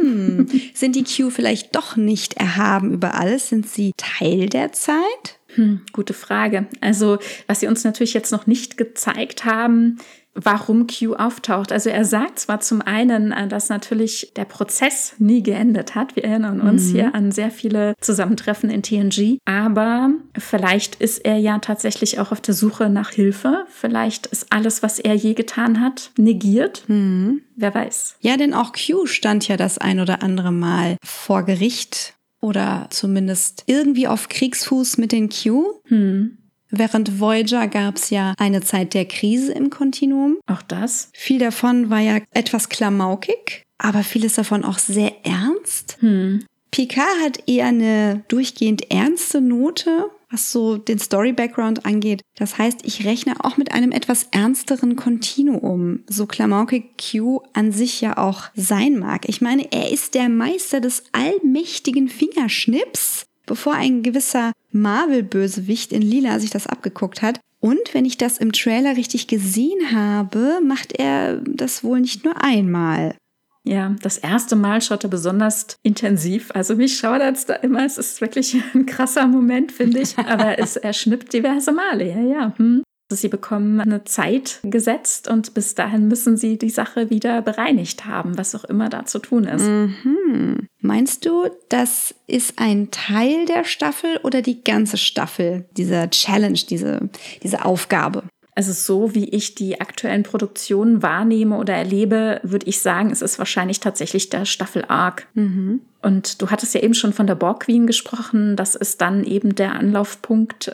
Hm. 0.00 0.46
Sind 0.74 0.96
die 0.96 1.04
Q 1.04 1.30
vielleicht 1.30 1.74
doch 1.74 1.96
nicht 1.96 2.34
erhaben 2.34 2.92
über 2.92 3.14
alles? 3.14 3.48
Sind 3.48 3.68
sie 3.68 3.92
Teil 3.96 4.48
der 4.48 4.72
Zeit? 4.72 5.38
Hm, 5.54 5.80
gute 5.92 6.12
Frage. 6.14 6.66
Also, 6.80 7.18
was 7.46 7.60
sie 7.60 7.66
uns 7.66 7.84
natürlich 7.84 8.14
jetzt 8.14 8.32
noch 8.32 8.46
nicht 8.46 8.76
gezeigt 8.76 9.44
haben, 9.44 9.98
warum 10.36 10.86
Q 10.86 11.14
auftaucht. 11.14 11.72
Also 11.72 11.90
er 11.90 12.04
sagt 12.04 12.38
zwar 12.38 12.60
zum 12.60 12.82
einen, 12.82 13.32
äh, 13.32 13.48
dass 13.48 13.68
natürlich 13.68 14.32
der 14.36 14.44
Prozess 14.44 15.14
nie 15.18 15.42
geendet 15.42 15.94
hat. 15.94 16.14
Wir 16.16 16.24
erinnern 16.24 16.60
uns 16.60 16.88
Mhm. 16.88 16.92
hier 16.92 17.14
an 17.14 17.32
sehr 17.32 17.50
viele 17.50 17.94
Zusammentreffen 18.00 18.70
in 18.70 18.82
TNG. 18.82 19.38
Aber 19.44 20.10
vielleicht 20.38 20.96
ist 20.96 21.24
er 21.24 21.38
ja 21.38 21.58
tatsächlich 21.58 22.20
auch 22.20 22.32
auf 22.32 22.40
der 22.40 22.54
Suche 22.54 22.88
nach 22.90 23.10
Hilfe. 23.10 23.64
Vielleicht 23.70 24.26
ist 24.26 24.52
alles, 24.52 24.82
was 24.82 24.98
er 24.98 25.14
je 25.14 25.34
getan 25.34 25.80
hat, 25.80 26.10
negiert. 26.18 26.84
Mhm. 26.88 27.42
Wer 27.56 27.74
weiß. 27.74 28.16
Ja, 28.20 28.36
denn 28.36 28.52
auch 28.54 28.72
Q 28.72 29.06
stand 29.06 29.48
ja 29.48 29.56
das 29.56 29.78
ein 29.78 30.00
oder 30.00 30.22
andere 30.22 30.52
Mal 30.52 30.98
vor 31.02 31.42
Gericht 31.44 32.14
oder 32.42 32.86
zumindest 32.90 33.64
irgendwie 33.66 34.06
auf 34.06 34.28
Kriegsfuß 34.28 34.98
mit 34.98 35.10
den 35.12 35.30
Q. 35.30 35.64
Hm. 35.86 36.36
Während 36.78 37.20
Voyager 37.20 37.68
gab 37.68 37.96
es 37.96 38.10
ja 38.10 38.34
eine 38.38 38.60
Zeit 38.60 38.94
der 38.94 39.06
Krise 39.06 39.52
im 39.52 39.70
Kontinuum. 39.70 40.38
Auch 40.46 40.62
das. 40.62 41.10
Viel 41.14 41.38
davon 41.38 41.90
war 41.90 42.00
ja 42.00 42.18
etwas 42.32 42.68
klamaukig, 42.68 43.64
aber 43.78 44.02
vieles 44.02 44.34
davon 44.34 44.64
auch 44.64 44.78
sehr 44.78 45.12
ernst. 45.24 45.96
Hm. 46.00 46.44
Picard 46.70 47.06
hat 47.24 47.38
eher 47.46 47.66
eine 47.66 48.24
durchgehend 48.28 48.90
ernste 48.90 49.40
Note, 49.40 50.10
was 50.30 50.52
so 50.52 50.76
den 50.76 50.98
Story-Background 50.98 51.86
angeht. 51.86 52.22
Das 52.36 52.58
heißt, 52.58 52.80
ich 52.84 53.06
rechne 53.06 53.34
auch 53.42 53.56
mit 53.56 53.72
einem 53.72 53.92
etwas 53.92 54.24
ernsteren 54.32 54.96
Kontinuum, 54.96 56.00
so 56.08 56.26
klamaukig 56.26 56.96
Q 56.98 57.42
an 57.52 57.72
sich 57.72 58.00
ja 58.00 58.18
auch 58.18 58.48
sein 58.54 58.98
mag. 58.98 59.28
Ich 59.28 59.40
meine, 59.40 59.72
er 59.72 59.90
ist 59.90 60.14
der 60.14 60.28
Meister 60.28 60.80
des 60.80 61.04
allmächtigen 61.12 62.08
Fingerschnips, 62.08 63.25
bevor 63.46 63.74
ein 63.74 64.02
gewisser 64.02 64.52
Marvel-Bösewicht 64.72 65.92
in 65.92 66.02
Lila 66.02 66.38
sich 66.38 66.50
das 66.50 66.66
abgeguckt 66.66 67.22
hat. 67.22 67.40
Und 67.60 67.94
wenn 67.94 68.04
ich 68.04 68.18
das 68.18 68.38
im 68.38 68.52
Trailer 68.52 68.96
richtig 68.96 69.28
gesehen 69.28 69.92
habe, 69.92 70.60
macht 70.62 70.92
er 70.92 71.38
das 71.38 71.82
wohl 71.82 72.00
nicht 72.00 72.24
nur 72.24 72.42
einmal. 72.42 73.16
Ja, 73.64 73.96
das 74.00 74.18
erste 74.18 74.54
Mal 74.54 74.80
schaut 74.80 75.02
er 75.02 75.10
besonders 75.10 75.76
intensiv. 75.82 76.52
Also 76.54 76.76
mich 76.76 76.98
schaudert 76.98 77.36
es 77.36 77.46
da 77.46 77.54
immer. 77.54 77.84
Es 77.84 77.98
ist 77.98 78.20
wirklich 78.20 78.56
ein 78.74 78.86
krasser 78.86 79.26
Moment, 79.26 79.72
finde 79.72 79.98
ich. 79.98 80.16
Aber 80.26 80.58
es, 80.60 80.76
er 80.76 80.92
schnippt 80.92 81.32
diverse 81.32 81.72
Male. 81.72 82.08
Ja, 82.08 82.20
ja. 82.20 82.52
Hm. 82.58 82.84
Sie 83.08 83.28
bekommen 83.28 83.80
eine 83.80 84.02
Zeit 84.02 84.58
gesetzt 84.64 85.28
und 85.28 85.54
bis 85.54 85.76
dahin 85.76 86.08
müssen 86.08 86.36
sie 86.36 86.58
die 86.58 86.70
Sache 86.70 87.08
wieder 87.08 87.40
bereinigt 87.40 88.04
haben, 88.04 88.36
was 88.36 88.54
auch 88.56 88.64
immer 88.64 88.88
da 88.88 89.06
zu 89.06 89.20
tun 89.20 89.44
ist. 89.44 89.64
Mhm. 89.64 90.66
Meinst 90.80 91.24
du, 91.24 91.48
das 91.68 92.14
ist 92.26 92.54
ein 92.56 92.90
Teil 92.90 93.46
der 93.46 93.64
Staffel 93.64 94.18
oder 94.24 94.42
die 94.42 94.64
ganze 94.64 94.96
Staffel, 94.96 95.66
dieser 95.76 96.10
Challenge, 96.10 96.58
diese, 96.68 97.08
diese 97.44 97.64
Aufgabe? 97.64 98.24
Also 98.56 98.72
so 98.72 99.14
wie 99.14 99.28
ich 99.28 99.54
die 99.54 99.80
aktuellen 99.80 100.22
Produktionen 100.22 101.02
wahrnehme 101.02 101.58
oder 101.58 101.74
erlebe, 101.74 102.40
würde 102.42 102.66
ich 102.66 102.80
sagen, 102.80 103.10
es 103.10 103.20
ist 103.20 103.38
wahrscheinlich 103.38 103.80
tatsächlich 103.80 104.30
der 104.30 104.46
Staffel 104.46 104.84
Arc. 104.88 105.28
Mhm. 105.34 105.82
Und 106.02 106.40
du 106.40 106.50
hattest 106.50 106.74
ja 106.74 106.80
eben 106.80 106.94
schon 106.94 107.12
von 107.12 107.26
der 107.26 107.34
Borg 107.34 107.64
Queen 107.64 107.86
gesprochen. 107.86 108.56
Das 108.56 108.74
ist 108.74 109.02
dann 109.02 109.24
eben 109.24 109.54
der 109.54 109.74
Anlaufpunkt. 109.74 110.72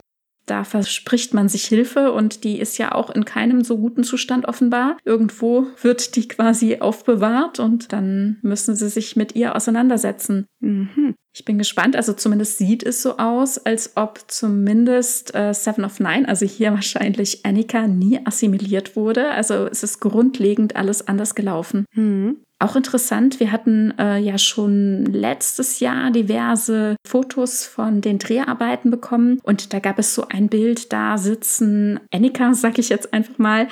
Da 0.53 0.65
verspricht 0.65 1.33
man 1.33 1.49
sich 1.49 1.65
Hilfe 1.65 2.12
und 2.12 2.45
die 2.45 2.61
ist 2.61 2.77
ja 2.77 2.95
auch 2.95 3.09
in 3.09 3.25
keinem 3.25 3.65
so 3.65 3.79
guten 3.79 4.05
Zustand 4.05 4.45
offenbar. 4.45 4.99
Irgendwo 5.03 5.67
wird 5.81 6.15
die 6.15 6.29
quasi 6.29 6.77
aufbewahrt 6.79 7.59
und 7.59 7.95
dann 7.95 8.37
müssen 8.43 8.77
sie 8.77 8.91
sich 8.91 9.17
mit 9.17 9.35
ihr 9.35 9.57
auseinandersetzen. 9.57 10.45
Mhm. 10.61 11.15
Ich 11.33 11.47
bin 11.47 11.57
gespannt. 11.57 11.97
Also 11.97 12.12
zumindest 12.12 12.59
sieht 12.59 12.83
es 12.83 13.01
so 13.01 13.17
aus, 13.17 13.57
als 13.57 13.97
ob 13.97 14.25
zumindest 14.29 15.35
äh, 15.35 15.55
Seven 15.55 15.87
of 15.87 16.01
Nine, 16.01 16.29
also 16.29 16.45
hier 16.45 16.71
wahrscheinlich 16.75 17.47
Annika, 17.47 17.87
nie 17.88 18.21
assimiliert 18.23 18.95
wurde. 18.95 19.31
Also 19.31 19.67
es 19.67 19.83
ist 19.83 20.01
grundlegend 20.01 20.77
alles 20.77 21.09
anders 21.09 21.35
gelaufen. 21.35 21.87
Mhm. 21.95 22.43
Auch 22.62 22.77
interessant, 22.77 23.40
wir 23.40 23.51
hatten 23.51 23.92
äh, 23.98 24.18
ja 24.18 24.38
schon 24.38 25.05
letztes 25.07 25.81
Jahr 25.81 26.12
diverse 26.12 26.94
Fotos 27.05 27.66
von 27.66 28.01
den 28.01 28.20
Dreharbeiten 28.20 28.88
bekommen 28.88 29.40
und 29.42 29.72
da 29.72 29.81
gab 29.81 29.98
es 29.98 30.14
so 30.14 30.29
ein 30.29 30.46
Bild, 30.46 30.92
da 30.92 31.18
sitzen 31.18 31.98
Annika, 32.12 32.55
sag 32.55 32.79
ich 32.79 32.88
jetzt 32.88 33.12
einfach 33.12 33.37
mal, 33.38 33.66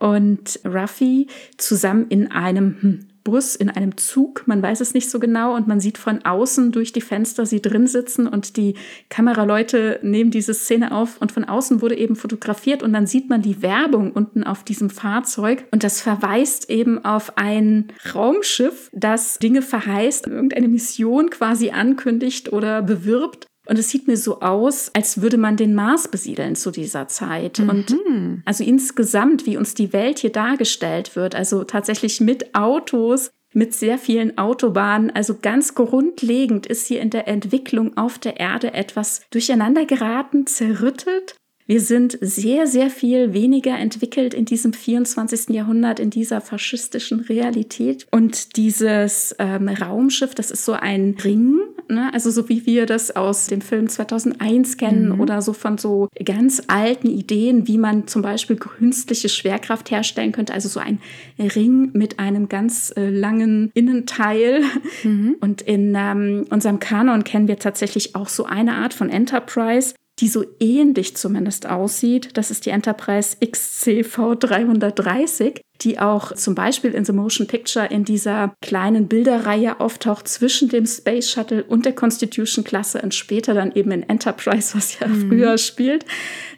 und 0.00 0.58
Ruffy 0.64 1.28
zusammen 1.56 2.08
in 2.08 2.32
einem 2.32 2.76
hm, 2.80 3.08
Bus, 3.24 3.54
in 3.54 3.70
einem 3.70 3.96
Zug, 3.96 4.44
man 4.46 4.62
weiß 4.62 4.80
es 4.80 4.94
nicht 4.94 5.10
so 5.10 5.18
genau 5.18 5.54
und 5.54 5.68
man 5.68 5.80
sieht 5.80 5.98
von 5.98 6.24
außen 6.24 6.72
durch 6.72 6.92
die 6.92 7.00
Fenster 7.00 7.46
sie 7.46 7.62
drin 7.62 7.86
sitzen 7.86 8.26
und 8.26 8.56
die 8.56 8.74
Kameraleute 9.08 10.00
nehmen 10.02 10.30
diese 10.30 10.54
Szene 10.54 10.92
auf 10.92 11.20
und 11.20 11.32
von 11.32 11.44
außen 11.44 11.82
wurde 11.82 11.96
eben 11.96 12.16
fotografiert 12.16 12.82
und 12.82 12.92
dann 12.92 13.06
sieht 13.06 13.28
man 13.28 13.42
die 13.42 13.62
Werbung 13.62 14.12
unten 14.12 14.44
auf 14.44 14.64
diesem 14.64 14.90
Fahrzeug 14.90 15.64
und 15.70 15.84
das 15.84 16.00
verweist 16.00 16.70
eben 16.70 17.04
auf 17.04 17.36
ein 17.36 17.88
Raumschiff, 18.14 18.90
das 18.92 19.38
Dinge 19.38 19.62
verheißt, 19.62 20.26
irgendeine 20.26 20.68
Mission 20.68 21.30
quasi 21.30 21.70
ankündigt 21.70 22.52
oder 22.52 22.82
bewirbt. 22.82 23.46
Und 23.68 23.78
es 23.78 23.90
sieht 23.90 24.08
mir 24.08 24.16
so 24.16 24.40
aus, 24.40 24.90
als 24.92 25.22
würde 25.22 25.38
man 25.38 25.56
den 25.56 25.74
Mars 25.74 26.08
besiedeln 26.08 26.56
zu 26.56 26.70
dieser 26.70 27.06
Zeit. 27.08 27.60
Und 27.60 27.96
also 28.44 28.64
insgesamt, 28.64 29.46
wie 29.46 29.56
uns 29.56 29.74
die 29.74 29.92
Welt 29.92 30.18
hier 30.18 30.32
dargestellt 30.32 31.14
wird, 31.14 31.34
also 31.34 31.62
tatsächlich 31.64 32.20
mit 32.20 32.54
Autos, 32.54 33.30
mit 33.54 33.74
sehr 33.74 33.98
vielen 33.98 34.38
Autobahnen, 34.38 35.10
also 35.10 35.36
ganz 35.40 35.74
grundlegend 35.74 36.66
ist 36.66 36.86
hier 36.86 37.00
in 37.00 37.10
der 37.10 37.28
Entwicklung 37.28 37.96
auf 37.96 38.18
der 38.18 38.40
Erde 38.40 38.72
etwas 38.72 39.22
durcheinander 39.30 39.84
geraten, 39.84 40.46
zerrüttet. 40.46 41.36
Wir 41.66 41.80
sind 41.80 42.18
sehr, 42.20 42.66
sehr 42.66 42.90
viel 42.90 43.32
weniger 43.32 43.78
entwickelt 43.78 44.34
in 44.34 44.44
diesem 44.44 44.72
24. 44.72 45.50
Jahrhundert, 45.50 46.00
in 46.00 46.10
dieser 46.10 46.40
faschistischen 46.40 47.20
Realität. 47.20 48.06
Und 48.10 48.56
dieses 48.56 49.34
ähm, 49.38 49.68
Raumschiff, 49.68 50.34
das 50.34 50.50
ist 50.50 50.64
so 50.64 50.72
ein 50.72 51.16
Ring, 51.22 51.58
ne? 51.88 52.10
also 52.12 52.30
so 52.30 52.48
wie 52.48 52.66
wir 52.66 52.86
das 52.86 53.14
aus 53.14 53.46
dem 53.46 53.60
Film 53.60 53.88
2001 53.88 54.76
kennen 54.76 55.10
Mhm. 55.10 55.20
oder 55.20 55.40
so 55.42 55.52
von 55.52 55.78
so 55.78 56.08
ganz 56.24 56.62
alten 56.66 57.08
Ideen, 57.08 57.68
wie 57.68 57.78
man 57.78 58.06
zum 58.06 58.22
Beispiel 58.22 58.56
künstliche 58.56 59.28
Schwerkraft 59.28 59.90
herstellen 59.90 60.32
könnte. 60.32 60.52
Also 60.52 60.68
so 60.68 60.80
ein 60.80 60.98
Ring 61.38 61.90
mit 61.92 62.18
einem 62.18 62.48
ganz 62.48 62.92
äh, 62.96 63.08
langen 63.08 63.70
Innenteil. 63.74 64.62
Mhm. 65.04 65.36
Und 65.40 65.62
in 65.62 65.94
ähm, 65.96 66.44
unserem 66.50 66.78
Kanon 66.78 67.24
kennen 67.24 67.48
wir 67.48 67.58
tatsächlich 67.58 68.14
auch 68.14 68.28
so 68.28 68.44
eine 68.44 68.74
Art 68.74 68.94
von 68.94 69.08
Enterprise, 69.08 69.94
die 70.18 70.28
so 70.28 70.44
ähnlich 70.60 71.16
zumindest 71.16 71.66
aussieht. 71.66 72.30
Das 72.34 72.50
ist 72.50 72.66
die 72.66 72.70
Enterprise 72.70 73.36
XCV 73.44 74.36
330. 74.38 75.62
die 75.80 75.98
auch 75.98 76.34
zum 76.34 76.54
Beispiel 76.54 76.92
in 76.92 77.04
The 77.04 77.12
Motion 77.12 77.48
Picture 77.48 77.86
in 77.86 78.04
dieser 78.04 78.54
kleinen 78.62 79.08
Bilderreihe 79.08 79.80
auftaucht 79.80 80.28
zwischen 80.28 80.68
dem 80.68 80.86
Space 80.86 81.28
Shuttle 81.28 81.64
und 81.64 81.84
der 81.84 81.92
Constitution-Klasse 81.92 83.02
und 83.02 83.16
später 83.16 83.52
dann 83.52 83.72
eben 83.72 83.90
in 83.90 84.08
Enterprise, 84.08 84.76
was 84.76 85.00
ja 85.00 85.08
mhm. 85.08 85.28
früher 85.28 85.58
spielt, 85.58 86.04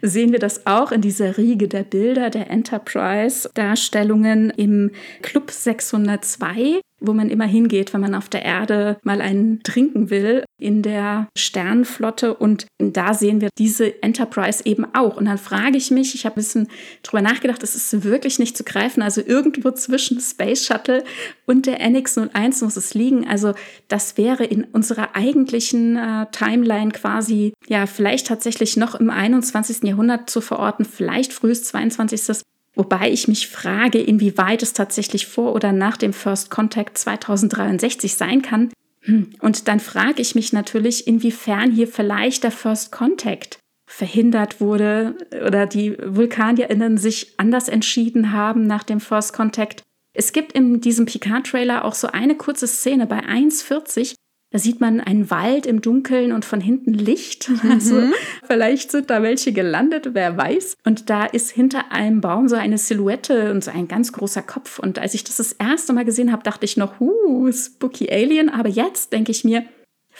sehen 0.03 0.31
wir 0.31 0.37
das 0.37 0.67
auch 0.67 0.91
in 0.91 1.01
dieser 1.01 1.39
Riege 1.39 1.67
der 1.67 1.83
Bilder 1.83 2.29
der 2.29 2.51
Enterprise-Darstellungen 2.51 4.51
im 4.51 4.91
Club 5.23 5.49
602 5.49 6.81
wo 7.07 7.13
man 7.13 7.29
immer 7.29 7.45
hingeht, 7.45 7.93
wenn 7.93 8.01
man 8.01 8.15
auf 8.15 8.29
der 8.29 8.43
Erde 8.43 8.97
mal 9.03 9.21
einen 9.21 9.63
trinken 9.63 10.09
will, 10.09 10.43
in 10.59 10.81
der 10.81 11.27
Sternenflotte. 11.37 12.33
Und 12.33 12.67
da 12.77 13.13
sehen 13.13 13.41
wir 13.41 13.49
diese 13.57 14.01
Enterprise 14.01 14.65
eben 14.65 14.85
auch. 14.93 15.17
Und 15.17 15.25
dann 15.25 15.37
frage 15.37 15.77
ich 15.77 15.91
mich, 15.91 16.15
ich 16.15 16.25
habe 16.25 16.35
ein 16.35 16.41
bisschen 16.41 16.67
drüber 17.03 17.21
nachgedacht, 17.21 17.61
das 17.61 17.75
ist 17.75 18.03
wirklich 18.03 18.39
nicht 18.39 18.55
zu 18.55 18.63
greifen. 18.63 19.01
Also 19.01 19.21
irgendwo 19.25 19.71
zwischen 19.71 20.19
Space 20.19 20.65
Shuttle 20.65 21.03
und 21.45 21.65
der 21.65 21.81
NX-01 21.81 22.63
muss 22.63 22.77
es 22.77 22.93
liegen. 22.93 23.27
Also 23.27 23.53
das 23.87 24.17
wäre 24.17 24.45
in 24.45 24.63
unserer 24.63 25.15
eigentlichen 25.15 25.97
äh, 25.97 26.27
Timeline 26.31 26.91
quasi, 26.91 27.53
ja, 27.67 27.85
vielleicht 27.85 28.27
tatsächlich 28.27 28.77
noch 28.77 28.95
im 28.95 29.09
21. 29.09 29.83
Jahrhundert 29.83 30.29
zu 30.29 30.41
verorten, 30.41 30.85
vielleicht 30.85 31.33
frühes 31.33 31.63
22. 31.65 32.45
Wobei 32.75 33.09
ich 33.09 33.27
mich 33.27 33.47
frage, 33.47 33.99
inwieweit 33.99 34.61
es 34.61 34.73
tatsächlich 34.73 35.27
vor 35.27 35.53
oder 35.53 35.71
nach 35.71 35.97
dem 35.97 36.13
First 36.13 36.49
Contact 36.51 36.97
2063 36.97 38.15
sein 38.15 38.41
kann. 38.41 38.71
Hm, 39.01 39.31
und 39.39 39.67
dann 39.67 39.79
frage 39.79 40.21
ich 40.21 40.35
mich 40.35 40.51
natürlich, 40.51 41.07
inwiefern 41.07 41.71
hier 41.71 41.87
vielleicht 41.87 42.43
der 42.43 42.51
First 42.51 42.91
Contact 42.91 43.59
verhindert 43.87 44.59
wurde 44.59 45.15
oder 45.45 45.67
die 45.67 45.95
VulkanierInnen 45.97 46.97
sich 46.97 47.33
anders 47.37 47.69
entschieden 47.69 48.31
haben 48.31 48.67
nach 48.67 48.83
dem 48.83 48.99
First 48.99 49.33
Contact. 49.33 49.83
Es 50.13 50.33
gibt 50.33 50.53
in 50.53 50.81
diesem 50.81 51.05
Picard-Trailer 51.05 51.85
auch 51.85 51.93
so 51.93 52.07
eine 52.07 52.35
kurze 52.35 52.67
Szene 52.67 53.05
bei 53.05 53.19
1,40, 53.19 54.15
da 54.55 54.59
sieht 54.59 54.79
man 54.79 55.01
einen 55.01 55.29
Wald 55.29 55.65
im 55.65 55.81
Dunkeln 55.81 56.31
und 56.31 56.45
von 56.45 56.61
hinten 56.61 56.93
Licht. 56.93 57.51
Also 57.69 57.95
mhm. 57.95 58.13
vielleicht 58.47 58.91
sind 58.91 59.09
da 59.09 59.21
welche 59.21 59.51
gelandet, 59.51 60.11
wer 60.13 60.37
weiß. 60.37 60.77
Und 60.85 61.09
da 61.09 61.25
ist 61.25 61.49
hinter 61.49 61.91
einem 61.91 62.21
Baum 62.21 62.47
so 62.47 62.55
eine 62.55 62.77
Silhouette 62.77 63.51
und 63.51 63.65
so 63.65 63.71
ein 63.71 63.89
ganz 63.89 64.13
großer 64.13 64.43
Kopf. 64.43 64.79
Und 64.79 64.97
als 64.97 65.13
ich 65.13 65.25
das 65.25 65.37
das 65.37 65.51
erste 65.51 65.91
Mal 65.91 66.05
gesehen 66.05 66.31
habe, 66.31 66.43
dachte 66.43 66.63
ich 66.63 66.77
noch, 66.77 67.01
huh, 67.01 67.51
spooky 67.51 68.09
Alien. 68.09 68.49
Aber 68.49 68.69
jetzt 68.69 69.11
denke 69.11 69.31
ich 69.31 69.43
mir, 69.43 69.65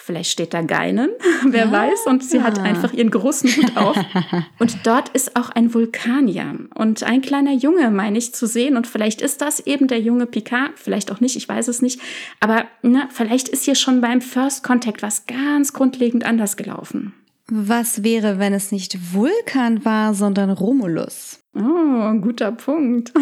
Vielleicht 0.06 0.30
steht 0.30 0.54
da 0.54 0.62
Geinen, 0.62 1.10
wer 1.48 1.64
ja. 1.64 1.72
weiß. 1.72 2.06
Und 2.06 2.22
sie 2.22 2.40
hat 2.40 2.60
einfach 2.60 2.92
ihren 2.92 3.10
großen 3.10 3.50
Hut 3.56 3.76
auf. 3.76 3.96
und 4.60 4.86
dort 4.86 5.08
ist 5.08 5.34
auch 5.34 5.50
ein 5.50 5.74
Vulkanier 5.74 6.54
und 6.76 7.02
ein 7.02 7.22
kleiner 7.22 7.52
Junge, 7.52 7.90
meine 7.90 8.16
ich, 8.16 8.32
zu 8.32 8.46
sehen. 8.46 8.76
Und 8.76 8.86
vielleicht 8.86 9.20
ist 9.20 9.40
das 9.40 9.58
eben 9.58 9.88
der 9.88 9.98
junge 9.98 10.26
Picard, 10.26 10.78
vielleicht 10.78 11.10
auch 11.10 11.18
nicht, 11.18 11.34
ich 11.34 11.48
weiß 11.48 11.66
es 11.66 11.82
nicht. 11.82 12.00
Aber 12.38 12.66
ne, 12.82 13.08
vielleicht 13.10 13.48
ist 13.48 13.64
hier 13.64 13.74
schon 13.74 14.00
beim 14.00 14.20
First 14.20 14.62
Contact 14.62 15.02
was 15.02 15.26
ganz 15.26 15.72
grundlegend 15.72 16.22
anders 16.22 16.56
gelaufen. 16.56 17.12
Was 17.50 18.04
wäre, 18.04 18.38
wenn 18.38 18.54
es 18.54 18.70
nicht 18.70 19.12
Vulkan 19.12 19.84
war, 19.84 20.14
sondern 20.14 20.50
Romulus? 20.50 21.40
Oh, 21.52 22.02
ein 22.02 22.20
guter 22.20 22.52
Punkt. 22.52 23.12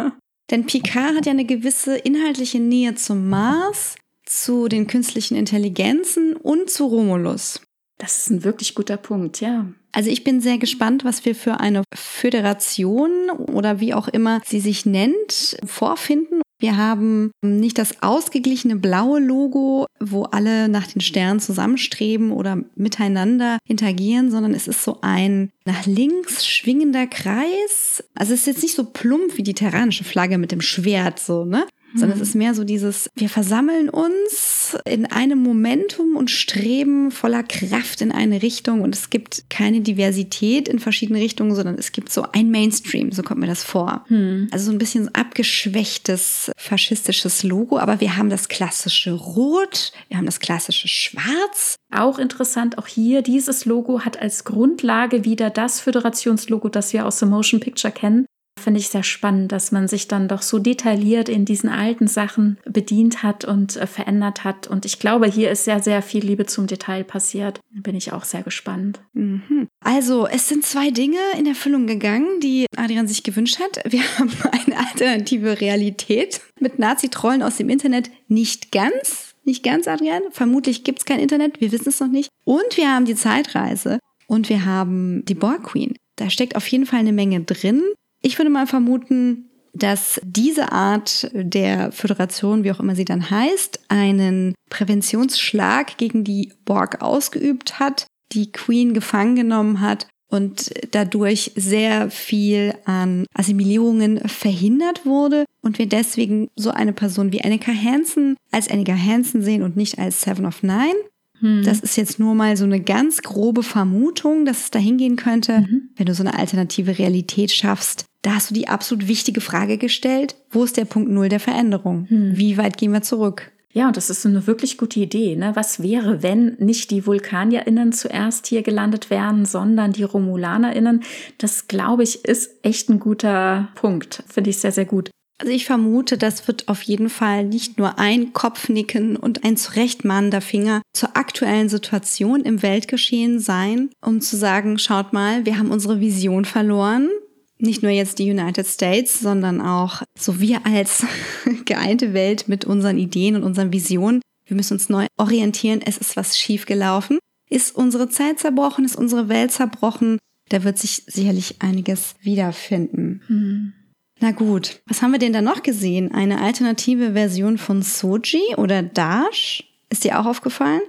Denn 0.50 0.66
Picard 0.66 1.16
hat 1.16 1.24
ja 1.24 1.32
eine 1.32 1.46
gewisse 1.46 1.96
inhaltliche 1.96 2.60
Nähe 2.60 2.96
zum 2.96 3.30
Mars 3.30 3.94
zu 4.42 4.68
den 4.68 4.86
künstlichen 4.86 5.36
Intelligenzen 5.36 6.34
und 6.36 6.70
zu 6.70 6.86
Romulus. 6.86 7.60
Das 7.98 8.18
ist 8.18 8.30
ein 8.30 8.44
wirklich 8.44 8.74
guter 8.74 8.96
Punkt, 8.96 9.40
ja. 9.40 9.66
Also 9.92 10.10
ich 10.10 10.24
bin 10.24 10.40
sehr 10.40 10.58
gespannt, 10.58 11.04
was 11.04 11.24
wir 11.24 11.36
für 11.36 11.60
eine 11.60 11.84
Föderation 11.94 13.30
oder 13.30 13.78
wie 13.78 13.94
auch 13.94 14.08
immer 14.08 14.40
sie 14.44 14.58
sich 14.58 14.84
nennt, 14.84 15.56
vorfinden. 15.64 16.42
Wir 16.58 16.76
haben 16.76 17.30
nicht 17.42 17.78
das 17.78 18.02
ausgeglichene 18.02 18.76
blaue 18.76 19.20
Logo, 19.20 19.86
wo 20.00 20.22
alle 20.22 20.68
nach 20.68 20.86
den 20.86 21.00
Sternen 21.00 21.38
zusammenstreben 21.38 22.32
oder 22.32 22.58
miteinander 22.74 23.58
interagieren, 23.68 24.30
sondern 24.30 24.54
es 24.54 24.66
ist 24.66 24.82
so 24.82 24.98
ein 25.02 25.50
nach 25.64 25.86
links 25.86 26.46
schwingender 26.46 27.06
Kreis. 27.06 28.02
Also 28.14 28.34
es 28.34 28.40
ist 28.40 28.46
jetzt 28.46 28.62
nicht 28.62 28.76
so 28.76 28.84
plump 28.84 29.36
wie 29.36 29.42
die 29.42 29.54
terranische 29.54 30.04
Flagge 30.04 30.38
mit 30.38 30.52
dem 30.52 30.60
Schwert, 30.60 31.20
so, 31.20 31.44
ne? 31.44 31.66
Sondern 31.94 32.12
es 32.12 32.16
mhm. 32.18 32.22
ist 32.22 32.34
mehr 32.34 32.54
so 32.54 32.64
dieses, 32.64 33.08
wir 33.14 33.28
versammeln 33.28 33.88
uns 33.88 34.76
in 34.84 35.06
einem 35.06 35.42
Momentum 35.42 36.16
und 36.16 36.30
streben 36.30 37.10
voller 37.10 37.42
Kraft 37.42 38.00
in 38.00 38.10
eine 38.10 38.42
Richtung 38.42 38.80
und 38.80 38.94
es 38.94 39.10
gibt 39.10 39.44
keine 39.48 39.80
Diversität 39.80 40.68
in 40.68 40.80
verschiedene 40.80 41.20
Richtungen, 41.20 41.54
sondern 41.54 41.78
es 41.78 41.92
gibt 41.92 42.12
so 42.12 42.26
ein 42.32 42.50
Mainstream, 42.50 43.12
so 43.12 43.22
kommt 43.22 43.40
mir 43.40 43.46
das 43.46 43.62
vor. 43.62 44.04
Hm. 44.08 44.48
Also 44.50 44.66
so 44.66 44.72
ein 44.72 44.78
bisschen 44.78 45.14
abgeschwächtes 45.14 46.50
faschistisches 46.56 47.42
Logo, 47.42 47.78
aber 47.78 48.00
wir 48.00 48.16
haben 48.16 48.30
das 48.30 48.48
klassische 48.48 49.12
Rot, 49.12 49.92
wir 50.08 50.16
haben 50.16 50.26
das 50.26 50.40
klassische 50.40 50.88
Schwarz. 50.88 51.76
Auch 51.92 52.18
interessant, 52.18 52.78
auch 52.78 52.88
hier 52.88 53.22
dieses 53.22 53.64
Logo 53.64 54.00
hat 54.00 54.20
als 54.20 54.44
Grundlage 54.44 55.24
wieder 55.24 55.50
das 55.50 55.80
Föderationslogo, 55.80 56.68
das 56.68 56.92
wir 56.92 57.06
aus 57.06 57.20
The 57.20 57.26
Motion 57.26 57.60
Picture 57.60 57.92
kennen 57.92 58.26
finde 58.64 58.80
ich 58.80 58.88
sehr 58.88 59.02
spannend, 59.02 59.52
dass 59.52 59.70
man 59.70 59.86
sich 59.86 60.08
dann 60.08 60.26
doch 60.26 60.42
so 60.42 60.58
detailliert 60.58 61.28
in 61.28 61.44
diesen 61.44 61.68
alten 61.68 62.06
Sachen 62.06 62.58
bedient 62.64 63.22
hat 63.22 63.44
und 63.44 63.76
äh, 63.76 63.86
verändert 63.86 64.42
hat. 64.42 64.66
Und 64.66 64.84
ich 64.86 64.98
glaube, 64.98 65.26
hier 65.26 65.50
ist 65.50 65.64
sehr, 65.64 65.82
sehr 65.82 66.02
viel 66.02 66.24
Liebe 66.24 66.46
zum 66.46 66.66
Detail 66.66 67.04
passiert. 67.04 67.60
Bin 67.70 67.94
ich 67.94 68.12
auch 68.12 68.24
sehr 68.24 68.42
gespannt. 68.42 69.00
Mhm. 69.12 69.68
Also, 69.80 70.26
es 70.26 70.48
sind 70.48 70.64
zwei 70.64 70.90
Dinge 70.90 71.18
in 71.38 71.46
Erfüllung 71.46 71.86
gegangen, 71.86 72.40
die 72.40 72.66
Adrian 72.76 73.06
sich 73.06 73.22
gewünscht 73.22 73.60
hat. 73.60 73.80
Wir 73.90 74.02
haben 74.18 74.32
eine 74.50 74.78
alternative 74.78 75.60
Realität 75.60 76.40
mit 76.58 76.78
Nazi-Trollen 76.78 77.42
aus 77.42 77.58
dem 77.58 77.68
Internet. 77.68 78.10
Nicht 78.28 78.72
ganz, 78.72 79.34
nicht 79.44 79.62
ganz, 79.62 79.86
Adrian. 79.86 80.22
Vermutlich 80.30 80.84
gibt 80.84 81.00
es 81.00 81.04
kein 81.04 81.20
Internet, 81.20 81.60
wir 81.60 81.70
wissen 81.70 81.90
es 81.90 82.00
noch 82.00 82.08
nicht. 82.08 82.30
Und 82.44 82.76
wir 82.76 82.90
haben 82.90 83.04
die 83.04 83.14
Zeitreise 83.14 83.98
und 84.26 84.48
wir 84.48 84.64
haben 84.64 85.24
die 85.26 85.34
Borg 85.34 85.64
Queen. 85.64 85.94
Da 86.16 86.30
steckt 86.30 86.56
auf 86.56 86.66
jeden 86.68 86.86
Fall 86.86 87.00
eine 87.00 87.12
Menge 87.12 87.40
drin. 87.40 87.82
Ich 88.24 88.38
würde 88.38 88.50
mal 88.50 88.66
vermuten, 88.66 89.50
dass 89.74 90.18
diese 90.24 90.72
Art 90.72 91.30
der 91.34 91.92
Föderation, 91.92 92.64
wie 92.64 92.72
auch 92.72 92.80
immer 92.80 92.96
sie 92.96 93.04
dann 93.04 93.28
heißt, 93.28 93.80
einen 93.88 94.54
Präventionsschlag 94.70 95.98
gegen 95.98 96.24
die 96.24 96.50
Borg 96.64 97.02
ausgeübt 97.02 97.78
hat, 97.78 98.06
die 98.32 98.50
Queen 98.50 98.94
gefangen 98.94 99.36
genommen 99.36 99.80
hat 99.80 100.06
und 100.30 100.72
dadurch 100.92 101.52
sehr 101.54 102.10
viel 102.10 102.74
an 102.86 103.26
Assimilierungen 103.34 104.26
verhindert 104.26 105.04
wurde 105.04 105.44
und 105.60 105.78
wir 105.78 105.86
deswegen 105.86 106.48
so 106.56 106.70
eine 106.70 106.94
Person 106.94 107.30
wie 107.30 107.44
Annika 107.44 107.72
Hansen 107.72 108.38
als 108.50 108.70
Annika 108.70 108.96
Hansen 108.96 109.42
sehen 109.42 109.62
und 109.62 109.76
nicht 109.76 109.98
als 109.98 110.22
Seven 110.22 110.46
of 110.46 110.62
Nine. 110.62 110.96
Hm. 111.40 111.62
Das 111.62 111.80
ist 111.80 111.96
jetzt 111.96 112.18
nur 112.18 112.34
mal 112.34 112.56
so 112.56 112.64
eine 112.64 112.80
ganz 112.80 113.20
grobe 113.20 113.62
Vermutung, 113.62 114.46
dass 114.46 114.60
es 114.60 114.70
dahin 114.70 114.96
gehen 114.96 115.16
könnte, 115.16 115.60
mhm. 115.60 115.90
wenn 115.96 116.06
du 116.06 116.14
so 116.14 116.22
eine 116.22 116.38
alternative 116.38 116.98
Realität 116.98 117.52
schaffst. 117.52 118.06
Da 118.24 118.36
hast 118.36 118.48
du 118.48 118.54
die 118.54 118.68
absolut 118.68 119.06
wichtige 119.06 119.42
Frage 119.42 119.76
gestellt, 119.76 120.34
wo 120.50 120.64
ist 120.64 120.78
der 120.78 120.86
Punkt 120.86 121.10
Null 121.10 121.28
der 121.28 121.40
Veränderung? 121.40 122.06
Hm. 122.08 122.32
Wie 122.34 122.56
weit 122.56 122.78
gehen 122.78 122.92
wir 122.92 123.02
zurück? 123.02 123.52
Ja, 123.70 123.88
und 123.88 123.98
das 123.98 124.08
ist 124.08 124.24
eine 124.24 124.46
wirklich 124.46 124.78
gute 124.78 124.98
Idee. 125.00 125.36
Ne? 125.36 125.50
Was 125.56 125.82
wäre, 125.82 126.22
wenn 126.22 126.56
nicht 126.58 126.90
die 126.90 127.06
VulkanierInnen 127.06 127.92
zuerst 127.92 128.46
hier 128.46 128.62
gelandet 128.62 129.10
wären, 129.10 129.44
sondern 129.44 129.92
die 129.92 130.04
RomulanerInnen? 130.04 131.02
Das, 131.36 131.68
glaube 131.68 132.02
ich, 132.02 132.24
ist 132.24 132.50
echt 132.62 132.88
ein 132.88 132.98
guter 132.98 133.68
Punkt. 133.74 134.22
Finde 134.26 134.48
ich 134.48 134.58
sehr, 134.58 134.72
sehr 134.72 134.86
gut. 134.86 135.10
Also 135.38 135.52
ich 135.52 135.66
vermute, 135.66 136.16
das 136.16 136.46
wird 136.48 136.68
auf 136.68 136.80
jeden 136.82 137.10
Fall 137.10 137.44
nicht 137.44 137.76
nur 137.76 137.98
ein 137.98 138.32
Kopfnicken 138.32 139.16
und 139.16 139.44
ein 139.44 139.58
zurechtmahnender 139.58 140.40
Finger 140.40 140.80
zur 140.94 141.16
aktuellen 141.16 141.68
Situation 141.68 142.40
im 142.42 142.62
Weltgeschehen 142.62 143.38
sein, 143.40 143.90
um 144.00 144.22
zu 144.22 144.36
sagen, 144.36 144.78
schaut 144.78 145.12
mal, 145.12 145.44
wir 145.44 145.58
haben 145.58 145.72
unsere 145.72 146.00
Vision 146.00 146.46
verloren. 146.46 147.10
Nicht 147.58 147.82
nur 147.82 147.92
jetzt 147.92 148.18
die 148.18 148.30
United 148.30 148.66
States, 148.66 149.20
sondern 149.20 149.60
auch 149.60 150.02
so 150.18 150.40
wir 150.40 150.66
als 150.66 151.04
geeinte 151.64 152.12
Welt 152.12 152.48
mit 152.48 152.64
unseren 152.64 152.98
Ideen 152.98 153.36
und 153.36 153.44
unseren 153.44 153.72
Visionen. 153.72 154.20
Wir 154.46 154.56
müssen 154.56 154.74
uns 154.74 154.88
neu 154.88 155.06
orientieren. 155.16 155.80
Es 155.84 155.96
ist 155.96 156.16
was 156.16 156.38
schiefgelaufen. 156.38 157.18
Ist 157.48 157.74
unsere 157.76 158.08
Zeit 158.08 158.40
zerbrochen? 158.40 158.84
Ist 158.84 158.96
unsere 158.96 159.28
Welt 159.28 159.52
zerbrochen? 159.52 160.18
Da 160.48 160.64
wird 160.64 160.78
sich 160.78 161.04
sicherlich 161.06 161.62
einiges 161.62 162.16
wiederfinden. 162.20 163.22
Hm. 163.28 163.72
Na 164.20 164.30
gut, 164.30 164.80
was 164.86 165.02
haben 165.02 165.12
wir 165.12 165.18
denn 165.18 165.32
da 165.32 165.42
noch 165.42 165.62
gesehen? 165.62 166.12
Eine 166.12 166.40
alternative 166.40 167.12
Version 167.12 167.58
von 167.58 167.82
Soji 167.82 168.54
oder 168.56 168.82
Dash? 168.82 169.64
Ist 169.90 170.04
dir 170.04 170.20
auch 170.20 170.26
aufgefallen? 170.26 170.82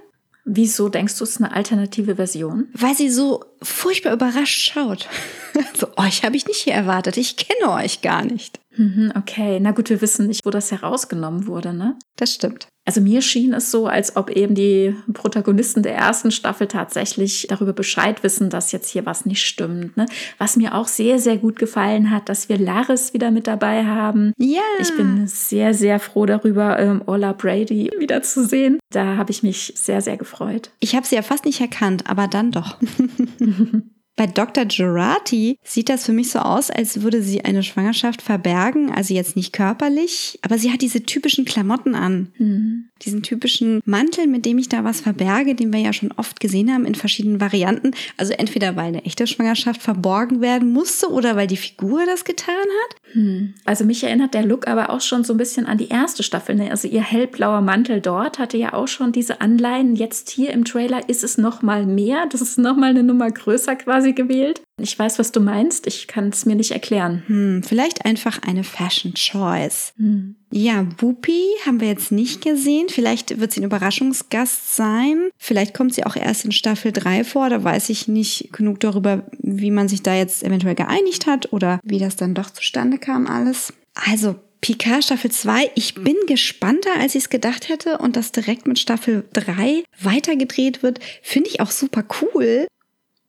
Wieso 0.48 0.88
denkst 0.88 1.18
du, 1.18 1.24
es 1.24 1.30
ist 1.30 1.36
eine 1.38 1.52
alternative 1.52 2.14
Version? 2.14 2.68
Weil 2.72 2.94
sie 2.94 3.10
so 3.10 3.44
furchtbar 3.60 4.12
überrascht 4.12 4.70
schaut. 4.72 5.08
so, 5.74 5.88
euch 5.96 6.22
habe 6.22 6.36
ich 6.36 6.46
nicht 6.46 6.60
hier 6.60 6.74
erwartet. 6.74 7.16
Ich 7.16 7.36
kenne 7.36 7.72
euch 7.72 8.00
gar 8.00 8.24
nicht. 8.24 8.60
Mhm, 8.76 9.12
okay, 9.16 9.58
na 9.60 9.70
gut, 9.72 9.90
wir 9.90 10.00
wissen 10.00 10.26
nicht, 10.26 10.44
wo 10.44 10.50
das 10.50 10.70
herausgenommen 10.70 11.46
wurde, 11.46 11.72
ne? 11.72 11.96
Das 12.16 12.32
stimmt. 12.32 12.68
Also 12.86 13.00
mir 13.00 13.20
schien 13.20 13.52
es 13.52 13.72
so, 13.72 13.88
als 13.88 14.14
ob 14.14 14.30
eben 14.30 14.54
die 14.54 14.94
Protagonisten 15.12 15.82
der 15.82 15.96
ersten 15.96 16.30
Staffel 16.30 16.68
tatsächlich 16.68 17.48
darüber 17.48 17.72
Bescheid 17.72 18.22
wissen, 18.22 18.48
dass 18.48 18.70
jetzt 18.70 18.88
hier 18.88 19.04
was 19.04 19.26
nicht 19.26 19.44
stimmt. 19.44 19.96
Ne? 19.96 20.06
Was 20.38 20.56
mir 20.56 20.72
auch 20.72 20.86
sehr, 20.86 21.18
sehr 21.18 21.36
gut 21.36 21.58
gefallen 21.58 22.12
hat, 22.12 22.28
dass 22.28 22.48
wir 22.48 22.58
Laris 22.58 23.12
wieder 23.12 23.32
mit 23.32 23.48
dabei 23.48 23.84
haben. 23.84 24.32
Ja. 24.38 24.62
Ich 24.80 24.96
bin 24.96 25.26
sehr, 25.26 25.74
sehr 25.74 25.98
froh 25.98 26.26
darüber, 26.26 26.78
ähm, 26.78 27.02
Ola 27.06 27.32
Brady 27.32 27.90
wieder 27.98 28.22
zu 28.22 28.46
sehen. 28.46 28.78
Da 28.92 29.16
habe 29.16 29.32
ich 29.32 29.42
mich 29.42 29.72
sehr, 29.74 30.00
sehr 30.00 30.16
gefreut. 30.16 30.70
Ich 30.78 30.94
habe 30.94 31.04
sie 31.04 31.16
ja 31.16 31.22
fast 31.22 31.44
nicht 31.44 31.60
erkannt, 31.60 32.08
aber 32.08 32.28
dann 32.28 32.52
doch. 32.52 32.76
Bei 34.16 34.26
Dr. 34.26 34.64
Gerati 34.64 35.58
sieht 35.62 35.90
das 35.90 36.06
für 36.06 36.12
mich 36.12 36.30
so 36.30 36.38
aus, 36.38 36.70
als 36.70 37.02
würde 37.02 37.22
sie 37.22 37.44
eine 37.44 37.62
Schwangerschaft 37.62 38.22
verbergen, 38.22 38.90
also 38.90 39.12
jetzt 39.12 39.36
nicht 39.36 39.52
körperlich, 39.52 40.38
aber 40.40 40.56
sie 40.56 40.72
hat 40.72 40.80
diese 40.80 41.02
typischen 41.02 41.44
Klamotten 41.44 41.94
an. 41.94 42.32
Mhm. 42.38 42.86
Diesen 43.02 43.22
typischen 43.22 43.82
Mantel, 43.84 44.26
mit 44.26 44.46
dem 44.46 44.56
ich 44.56 44.70
da 44.70 44.82
was 44.82 45.02
verberge, 45.02 45.54
den 45.54 45.70
wir 45.70 45.80
ja 45.80 45.92
schon 45.92 46.12
oft 46.12 46.40
gesehen 46.40 46.72
haben 46.72 46.86
in 46.86 46.94
verschiedenen 46.94 47.42
Varianten. 47.42 47.90
Also 48.16 48.32
entweder 48.32 48.74
weil 48.74 48.86
eine 48.86 49.04
echte 49.04 49.26
Schwangerschaft 49.26 49.82
verborgen 49.82 50.40
werden 50.40 50.72
musste 50.72 51.10
oder 51.10 51.36
weil 51.36 51.46
die 51.46 51.58
Figur 51.58 52.06
das 52.06 52.24
getan 52.24 52.54
hat. 52.54 53.12
Hm. 53.12 53.52
Also 53.66 53.84
mich 53.84 54.02
erinnert 54.02 54.32
der 54.32 54.46
Look 54.46 54.66
aber 54.66 54.88
auch 54.88 55.02
schon 55.02 55.24
so 55.24 55.34
ein 55.34 55.36
bisschen 55.36 55.66
an 55.66 55.76
die 55.76 55.88
erste 55.88 56.22
Staffel. 56.22 56.54
Ne? 56.54 56.70
Also 56.70 56.88
ihr 56.88 57.02
hellblauer 57.02 57.60
Mantel 57.60 58.00
dort 58.00 58.38
hatte 58.38 58.56
ja 58.56 58.72
auch 58.72 58.88
schon 58.88 59.12
diese 59.12 59.42
Anleihen. 59.42 59.94
Jetzt 59.94 60.30
hier 60.30 60.52
im 60.52 60.64
Trailer 60.64 61.06
ist 61.06 61.22
es 61.22 61.36
noch 61.36 61.60
mal 61.60 61.84
mehr. 61.84 62.26
Das 62.30 62.40
ist 62.40 62.56
noch 62.56 62.76
mal 62.76 62.90
eine 62.90 63.02
Nummer 63.02 63.30
größer 63.30 63.76
quasi 63.76 64.05
gewählt. 64.12 64.62
Ich 64.80 64.98
weiß, 64.98 65.18
was 65.18 65.32
du 65.32 65.40
meinst. 65.40 65.86
Ich 65.86 66.06
kann 66.06 66.28
es 66.28 66.44
mir 66.44 66.54
nicht 66.54 66.72
erklären. 66.72 67.22
Hm, 67.26 67.62
vielleicht 67.62 68.04
einfach 68.04 68.42
eine 68.42 68.64
Fashion 68.64 69.14
Choice. 69.14 69.92
Hm. 69.96 70.36
Ja, 70.52 70.86
Whoopi 70.98 71.42
haben 71.64 71.80
wir 71.80 71.88
jetzt 71.88 72.12
nicht 72.12 72.42
gesehen. 72.42 72.88
Vielleicht 72.88 73.40
wird 73.40 73.52
sie 73.52 73.60
ein 73.60 73.64
Überraschungsgast 73.64 74.76
sein. 74.76 75.30
Vielleicht 75.38 75.74
kommt 75.74 75.94
sie 75.94 76.04
auch 76.04 76.16
erst 76.16 76.44
in 76.44 76.52
Staffel 76.52 76.92
3 76.92 77.24
vor. 77.24 77.48
Da 77.48 77.62
weiß 77.62 77.88
ich 77.88 78.06
nicht 78.06 78.52
genug 78.52 78.80
darüber, 78.80 79.26
wie 79.38 79.70
man 79.70 79.88
sich 79.88 80.02
da 80.02 80.14
jetzt 80.14 80.42
eventuell 80.42 80.74
geeinigt 80.74 81.26
hat 81.26 81.52
oder 81.52 81.80
wie 81.82 81.98
das 81.98 82.16
dann 82.16 82.34
doch 82.34 82.50
zustande 82.50 82.98
kam 82.98 83.26
alles. 83.26 83.72
Also 83.94 84.36
Picard 84.60 85.04
Staffel 85.04 85.30
2, 85.30 85.70
ich 85.74 85.94
bin 85.94 86.16
gespannter, 86.26 86.90
als 86.98 87.14
ich 87.14 87.24
es 87.24 87.30
gedacht 87.30 87.68
hätte 87.68 87.98
und 87.98 88.16
das 88.16 88.32
direkt 88.32 88.66
mit 88.66 88.78
Staffel 88.78 89.24
3 89.32 89.84
weitergedreht 90.00 90.82
wird, 90.82 90.98
finde 91.22 91.50
ich 91.50 91.60
auch 91.60 91.70
super 91.70 92.04
cool 92.20 92.66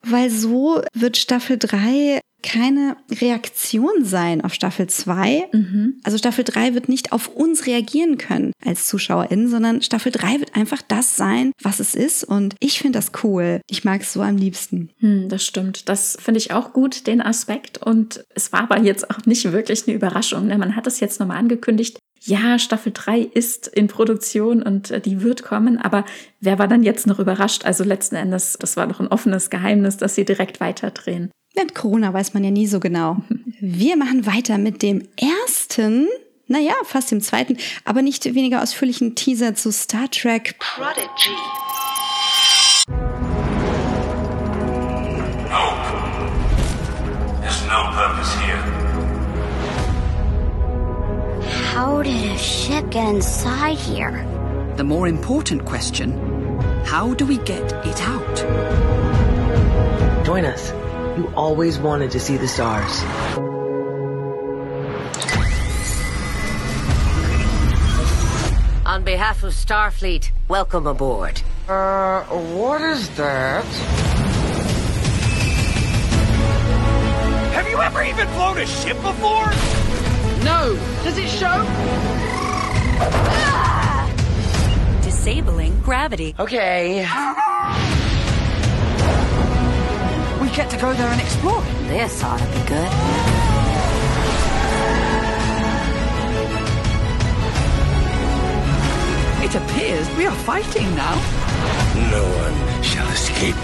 weil 0.10 0.30
so 0.30 0.82
wird 0.94 1.18
Staffel 1.18 1.58
3 1.58 2.22
keine 2.44 2.98
Reaktion 3.12 4.04
sein 4.06 4.42
auf 4.42 4.54
Staffel 4.54 4.88
2. 4.88 5.50
Mhm. 5.52 6.00
Also 6.04 6.18
Staffel 6.18 6.44
3 6.44 6.76
wird 6.76 6.88
nicht 6.88 7.12
auf 7.12 7.28
uns 7.28 7.66
reagieren 7.66 8.18
können 8.18 8.54
als 8.64 8.88
ZuschauerInnen, 8.88 9.50
sondern 9.50 9.82
Staffel 9.82 10.12
3 10.12 10.40
wird 10.40 10.56
einfach 10.56 10.82
das 10.88 11.16
sein, 11.16 11.52
was 11.62 11.80
es 11.80 11.96
ist. 11.96 12.24
Und 12.24 12.56
ich 12.60 12.80
finde 12.80 13.00
das 13.00 13.12
cool. 13.24 13.62
Ich 13.70 13.84
mag 13.84 14.02
es 14.02 14.14
so 14.14 14.22
am 14.22 14.38
liebsten. 14.38 14.92
Hm, 15.00 15.30
das 15.30 15.46
stimmt. 15.46 15.90
Das 15.90 16.18
finde 16.22 16.38
ich 16.38 16.52
auch 16.52 16.74
gut, 16.74 17.08
den 17.08 17.22
Aspekt. 17.22 17.80
Und 17.80 18.24
es 18.34 18.54
war 18.54 18.62
aber 18.62 18.80
jetzt 18.80 19.10
auch 19.10 19.26
nicht 19.26 19.52
wirklich 19.52 19.88
eine 19.88 19.96
Überraschung. 19.96 20.48
Ne? 20.48 20.58
Man 20.58 20.76
hat 20.76 20.88
es 20.88 21.00
jetzt 21.00 21.20
nochmal 21.20 21.38
angekündigt. 21.38 21.98
Ja, 22.22 22.60
Staffel 22.60 22.92
3 22.94 23.20
ist 23.20 23.68
in 23.68 23.88
Produktion 23.88 24.62
und 24.62 24.92
äh, 24.92 25.02
die 25.02 25.22
wird 25.22 25.44
kommen, 25.44 25.78
aber 25.78 26.06
wer 26.40 26.60
war 26.60 26.68
dann 26.68 26.84
jetzt 26.84 27.08
noch 27.08 27.20
überrascht? 27.20 27.66
Also 27.66 27.84
letzten 27.84 28.16
Endes, 28.16 28.58
das 28.60 28.78
war 28.78 28.88
doch 28.88 29.00
ein 29.00 29.08
offenes 29.08 29.50
Geheimnis, 29.50 29.98
dass 29.98 30.16
sie 30.16 30.26
direkt 30.26 30.60
weiterdrehen. 30.60 31.32
Mit 31.56 31.74
Corona 31.74 32.14
weiß 32.14 32.34
man 32.34 32.44
ja 32.44 32.52
nie 32.52 32.68
so 32.68 32.80
genau. 32.80 33.18
Wir 33.60 33.98
machen 33.98 34.26
weiter 34.26 34.58
mit 34.58 34.84
dem 34.84 35.08
ersten, 35.16 36.08
naja, 36.48 36.74
fast 36.84 37.12
dem 37.12 37.22
zweiten, 37.22 37.58
aber 37.84 38.02
nicht 38.02 38.26
weniger 38.26 38.62
ausführlichen 38.62 39.16
Teaser 39.16 39.56
zu 39.56 39.72
Star 39.72 40.10
Trek 40.12 40.56
Prodigy. 40.60 41.36
There's 47.42 47.64
no 47.68 47.92
purpose 47.94 48.38
here. 48.40 48.57
How 51.78 52.02
did 52.02 52.32
a 52.32 52.38
ship 52.40 52.90
get 52.90 53.08
inside 53.08 53.78
here? 53.78 54.26
The 54.78 54.84
more 54.84 55.08
important 55.08 55.64
question 55.64 56.10
how 56.84 57.14
do 57.14 57.24
we 57.24 57.38
get 57.38 57.72
it 57.86 58.02
out? 58.02 58.36
Join 60.26 60.44
us. 60.44 60.72
You 61.16 61.32
always 61.36 61.78
wanted 61.78 62.10
to 62.10 62.20
see 62.20 62.36
the 62.38 62.48
stars. 62.48 63.04
On 68.84 69.04
behalf 69.04 69.44
of 69.44 69.54
Starfleet, 69.54 70.32
welcome 70.48 70.88
aboard. 70.88 71.44
Uh, 71.70 72.24
what 72.58 72.82
is 72.82 73.08
that? 73.18 73.66
Have 77.54 77.70
you 77.70 77.80
ever 77.80 78.02
even 78.02 78.28
flown 78.30 78.58
a 78.58 78.66
ship 78.66 79.00
before? 79.04 79.87
No. 80.44 80.78
Does 81.04 81.18
it 81.18 81.28
show? 81.28 81.64
Disabling 85.04 85.80
gravity. 85.82 86.36
Okay. 86.40 87.06
We 90.42 90.50
get 90.56 90.70
to 90.72 90.78
go 90.78 90.94
there 90.94 91.08
and 91.08 91.22
explore. 91.22 91.62
This 91.88 92.24
ought 92.24 92.38
to 92.38 92.46
be 92.46 92.68
good. 92.68 92.92
It 99.44 99.56
appears 99.56 100.10
we 100.18 100.26
are 100.26 100.36
fighting 100.36 100.94
now. 100.96 101.16
No 102.12 102.24
one 102.24 102.84
shall 102.84 103.08
escape. 103.10 103.56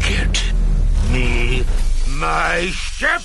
Get 0.00 0.52
me 1.12 1.64
my 2.18 2.66
ship! 2.72 3.22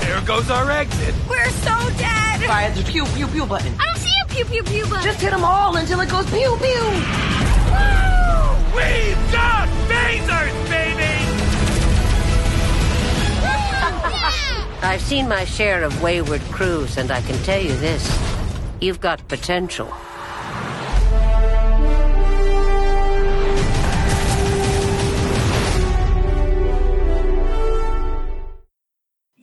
There 0.00 0.20
goes 0.22 0.50
our 0.50 0.68
exit. 0.70 1.14
We're 1.28 1.48
so 1.50 1.76
dead! 1.96 2.40
Fire 2.40 2.72
the 2.72 2.82
pew 2.82 3.04
pew 3.06 3.28
pew 3.28 3.46
button. 3.46 3.72
I 3.78 3.86
don't 3.86 3.98
see 3.98 4.12
a 4.20 4.26
pew 4.26 4.44
pew 4.44 4.62
pew 4.64 4.84
button. 4.86 5.04
Just 5.04 5.20
hit 5.20 5.30
them 5.30 5.44
all 5.44 5.76
until 5.76 6.00
it 6.00 6.08
goes 6.08 6.28
pew 6.28 6.56
pew. 6.60 6.82
We've 8.74 9.32
got 9.32 9.68
phasers, 9.86 10.68
baby! 10.68 11.14
I've 14.82 15.00
seen 15.00 15.28
my 15.28 15.44
share 15.44 15.84
of 15.84 16.02
wayward 16.02 16.42
crews, 16.50 16.96
and 16.96 17.12
I 17.12 17.20
can 17.22 17.40
tell 17.44 17.60
you 17.60 17.76
this 17.76 18.04
you've 18.80 19.00
got 19.00 19.26
potential. 19.28 19.92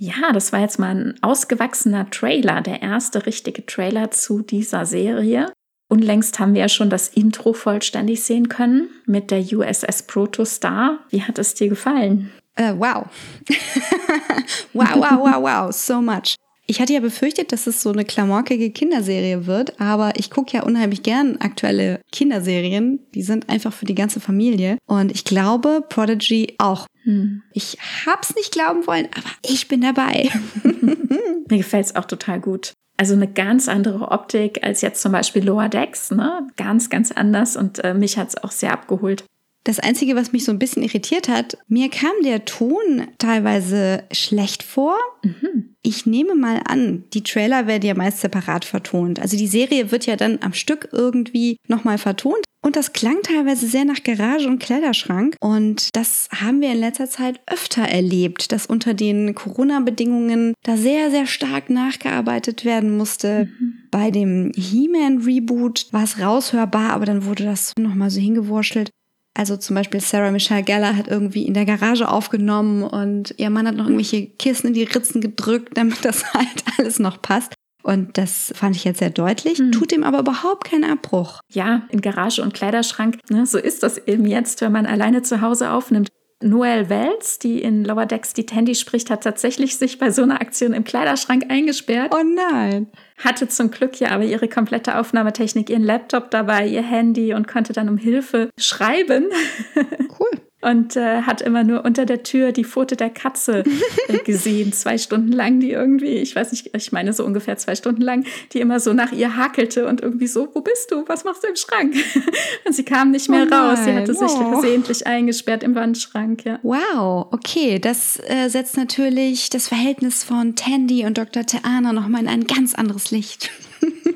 Ja, 0.04 0.34
das 0.34 0.52
war 0.52 0.60
jetzt 0.60 0.80
mal 0.80 0.94
ein 0.94 1.16
ausgewachsener 1.22 2.10
Trailer, 2.10 2.60
der 2.60 2.82
erste 2.82 3.26
richtige 3.26 3.66
Trailer 3.66 4.12
zu 4.12 4.42
dieser 4.42 4.86
Serie. 4.86 5.54
Unlängst 5.88 6.39
haben 6.39 6.54
wir 6.54 6.60
ja 6.60 6.68
schon 6.68 6.89
das 6.89 7.08
Intro 7.08 7.54
vollständig 7.54 8.22
sehen 8.22 8.50
können 8.50 8.89
mit 9.06 9.32
der 9.32 9.39
USS 9.39 10.04
Protostar. 10.04 11.00
Wie 11.10 11.22
hat 11.22 11.39
es 11.39 11.54
dir 11.54 11.70
gefallen? 11.70 12.34
Äh, 12.56 12.74
wow. 12.78 13.06
wow, 14.74 14.89
wow, 14.94 15.20
wow, 15.20 15.42
wow, 15.42 15.74
so 15.74 16.02
much. 16.02 16.36
Ich 16.68 16.82
hatte 16.82 16.92
ja 16.92 17.00
befürchtet, 17.00 17.54
dass 17.54 17.66
es 17.66 17.82
so 17.82 17.92
eine 17.92 18.04
klamorkige 18.04 18.72
Kinderserie 18.72 19.48
wird, 19.48 19.80
aber 19.80 20.18
ich 20.18 20.30
gucke 20.30 20.58
ja 20.58 20.63
unheimlich 20.63 21.04
gern 21.04 21.38
aktuelle 21.38 22.02
Kinderserien. 22.12 23.00
Die 23.16 23.24
sind 23.24 23.48
einfach 23.50 23.72
für 23.72 23.86
die 23.86 23.96
ganze 23.96 24.20
Familie. 24.20 24.78
Und 24.86 25.13
ich 25.13 25.24
glaube, 25.24 25.82
Prodigy 25.88 26.56
auch. 26.58 26.88
Hm. 27.04 27.44
Ich 27.54 27.78
hab's 28.06 28.36
nicht 28.36 28.52
glauben 28.52 28.88
wollen, 28.88 29.08
aber 29.16 29.30
ich 29.46 29.68
bin 29.68 29.82
dabei. 29.82 30.30
Mir 30.63 31.58
gefällt 31.58 31.86
es 31.86 31.96
auch 31.96 32.06
total 32.06 32.39
gut. 32.39 32.74
Also 32.98 33.13
eine 33.13 33.28
ganz 33.28 33.68
andere 33.68 34.12
Optik 34.12 34.63
als 34.63 34.82
jetzt 34.82 35.02
zum 35.02 35.12
Beispiel 35.12 35.44
Lower 35.44 35.68
Decks, 35.68 36.12
ne? 36.12 36.48
Ganz, 36.58 36.89
ganz 36.89 37.12
anders 37.12 37.58
und 37.58 37.84
äh, 37.84 37.94
mich 37.94 38.18
hat 38.18 38.30
es 38.30 38.38
auch 38.38 38.52
sehr 38.52 38.72
abgeholt. 38.72 39.26
Das 39.66 39.80
Einzige, 39.80 40.16
was 40.16 40.34
mich 40.34 40.44
so 40.44 40.52
ein 40.52 40.60
bisschen 40.60 40.84
irritiert 40.84 41.30
hat, 41.30 41.58
mir 41.68 41.89
kam 41.89 42.12
der 42.24 42.44
Ton 42.44 43.08
teilweise 43.18 44.04
schlecht 44.12 44.62
vor. 44.62 44.98
Mhm. 45.24 45.76
Ich 45.82 46.06
nehme 46.06 46.36
mal 46.36 46.62
an, 46.68 47.06
die 47.13 47.24
Trailer 47.24 47.66
werden 47.66 47.86
ja 47.86 47.94
meist 47.94 48.20
separat 48.20 48.66
vertont. 48.66 49.22
Also 49.22 49.38
die 49.38 49.48
Serie 49.48 49.92
wird 49.92 50.06
ja 50.06 50.18
dann 50.18 50.39
am 50.42 50.54
Stück 50.54 50.89
irgendwie 50.92 51.58
nochmal 51.68 51.98
vertont. 51.98 52.44
Und 52.65 52.78
das 52.78 52.93
klang 52.93 53.21
teilweise 53.23 53.67
sehr 53.67 53.84
nach 53.84 54.04
Garage 54.04 54.47
und 54.47 54.60
Kleiderschrank. 54.60 55.36
Und 55.41 55.89
das 55.93 56.30
haben 56.34 56.62
wir 56.62 56.71
in 56.71 56.80
letzter 56.80 57.10
Zeit 57.10 57.41
öfter 57.45 57.84
erlebt, 57.84 58.54
dass 58.54 58.65
unter 58.65 58.93
den 58.93 59.36
Corona-Bedingungen 59.36 60.54
da 60.63 60.78
sehr, 60.78 61.12
sehr 61.12 61.26
stark 61.26 61.69
nachgearbeitet 61.69 62.63
werden 62.63 62.95
musste. 62.95 63.49
Mhm. 63.60 63.73
Bei 63.91 64.12
dem 64.12 64.52
He-Man-Reboot 64.56 65.88
war 65.91 66.06
es 66.06 66.19
raushörbar, 66.19 66.91
aber 66.91 67.06
dann 67.06 67.26
wurde 67.26 67.43
das 67.43 67.73
nochmal 67.78 68.10
so 68.10 68.21
hingewurschtelt. 68.21 68.89
Also 69.36 69.58
zum 69.58 69.76
Beispiel 69.76 69.99
Sarah 69.99 70.32
Michelle 70.32 70.63
Gellar 70.63 70.95
hat 70.95 71.08
irgendwie 71.08 71.45
in 71.45 71.56
der 71.56 71.65
Garage 71.65 72.08
aufgenommen 72.08 72.84
und 72.84 73.34
ihr 73.38 73.49
Mann 73.49 73.67
hat 73.67 73.76
noch 73.76 73.86
irgendwelche 73.86 74.28
Kissen 74.28 74.67
in 74.67 74.73
die 74.73 74.84
Ritzen 74.84 75.21
gedrückt, 75.21 75.76
damit 75.76 76.06
das 76.06 76.23
halt 76.34 76.63
alles 76.78 76.99
noch 76.99 77.21
passt. 77.21 77.54
Und 77.84 78.17
das 78.17 78.54
fand 78.56 78.76
ich 78.76 78.86
jetzt 78.86 79.00
sehr 79.00 79.10
deutlich, 79.10 79.60
mhm. 79.60 79.74
tut 79.74 79.91
ihm 79.91 80.04
aber 80.04 80.19
überhaupt 80.19 80.63
keinen 80.63 80.89
Abbruch. 80.89 81.41
Ja, 81.50 81.84
in 81.89 82.02
Garage 82.02 82.41
und 82.41 82.54
Kleiderschrank, 82.54 83.19
ne, 83.30 83.46
so 83.46 83.58
ist 83.58 83.84
das 83.84 83.98
eben 84.08 84.26
jetzt, 84.26 84.62
wenn 84.62 84.72
man 84.72 84.86
alleine 84.86 85.22
zu 85.22 85.41
Hause 85.41 85.72
aufnimmt. 85.72 86.10
Noelle 86.41 86.89
Wells, 86.89 87.39
die 87.39 87.62
in 87.62 87.86
Lower 87.86 88.06
Decks 88.06 88.34
die 88.34 88.46
Tandy 88.46 88.76
spricht, 88.76 89.10
hat 89.10 89.24
tatsächlich 89.24 89.78
sich 89.78 89.98
bei 89.98 90.12
so 90.12 90.24
einer 90.24 90.41
Aktion 90.41 90.74
im 90.74 90.84
Kleiderschrank 90.84 91.46
eingesperrt. 91.50 92.13
Oh 92.13 92.24
nein. 92.24 92.88
Hatte 93.17 93.48
zum 93.48 93.72
Glück 93.72 94.00
ja 94.00 94.10
aber 94.10 94.26
ihre 94.26 94.50
komplette 94.50 94.98
Aufnahmetechnik, 94.98 95.69
ihren 95.69 95.84
Laptop 95.84 96.32
dabei, 96.32 96.67
ihr 96.67 96.84
Handy 96.84 97.34
und 97.34 97.48
konnte 97.48 97.72
dann 97.72 97.88
um 97.88 97.98
Hilfe 97.98 98.50
schreiben. 98.58 99.28
Cool 100.19 100.40
und 100.64 100.96
äh, 100.96 101.22
hat 101.24 101.42
immer 101.42 101.64
nur 101.64 101.86
unter 101.86 102.06
der 102.06 102.24
Tür 102.24 102.52
die 102.52 102.64
Pfote 102.64 102.96
der 102.96 103.10
Katze 103.10 103.64
äh, 104.08 104.18
gesehen, 104.20 104.74
zwei 104.74 104.98
Stunden 104.98 105.32
lang, 105.32 105.60
die 105.60 105.72
irgendwie, 105.72 106.16
ich 106.16 106.36
weiß 106.36 106.52
nicht, 106.52 106.70
ich 106.76 106.92
meine 106.92 107.14
so 107.14 107.26
ungefähr 107.26 107.58
zwei 107.58 107.76
Stunden 107.76 108.02
lang, 108.02 108.26
die 108.54 108.60
immer 108.60 108.80
so 108.80 108.94
nach 108.94 109.12
ihr 109.12 109.36
hakelte 109.36 109.88
und 109.88 110.02
irgendwie 110.02 110.28
so, 110.28 110.48
wo 110.54 110.62
bist 110.62 110.92
du? 110.92 111.04
Was 111.08 111.24
machst 111.24 111.44
du 111.44 111.48
im 111.48 111.56
Schrank? 111.56 111.96
und 112.66 112.74
sie 112.74 112.84
kam 112.84 113.12
nicht 113.12 113.30
mehr 113.30 113.48
oh 113.50 113.54
raus. 113.54 113.80
Sie 113.84 113.94
hatte 113.94 114.14
sich 114.14 114.32
oh. 114.32 114.52
versehentlich 114.52 115.06
eingesperrt 115.06 115.64
im 115.64 115.76
Wandschrank, 115.76 116.46
ja. 116.46 116.60
Wow, 116.64 117.28
okay, 117.32 117.80
das 117.80 118.20
äh, 118.28 118.50
setzt 118.50 118.78
natürlich 118.78 119.50
das 119.50 119.68
Verhältnis 119.68 120.24
von 120.24 120.56
Tandy 120.56 121.06
und 121.06 121.18
Dr. 121.18 121.46
Teana 121.46 121.94
nochmal 121.94 122.22
in 122.22 122.28
ein 122.28 122.48
ganz 122.48 122.74
anderes 122.74 123.12
Licht. 123.12 123.52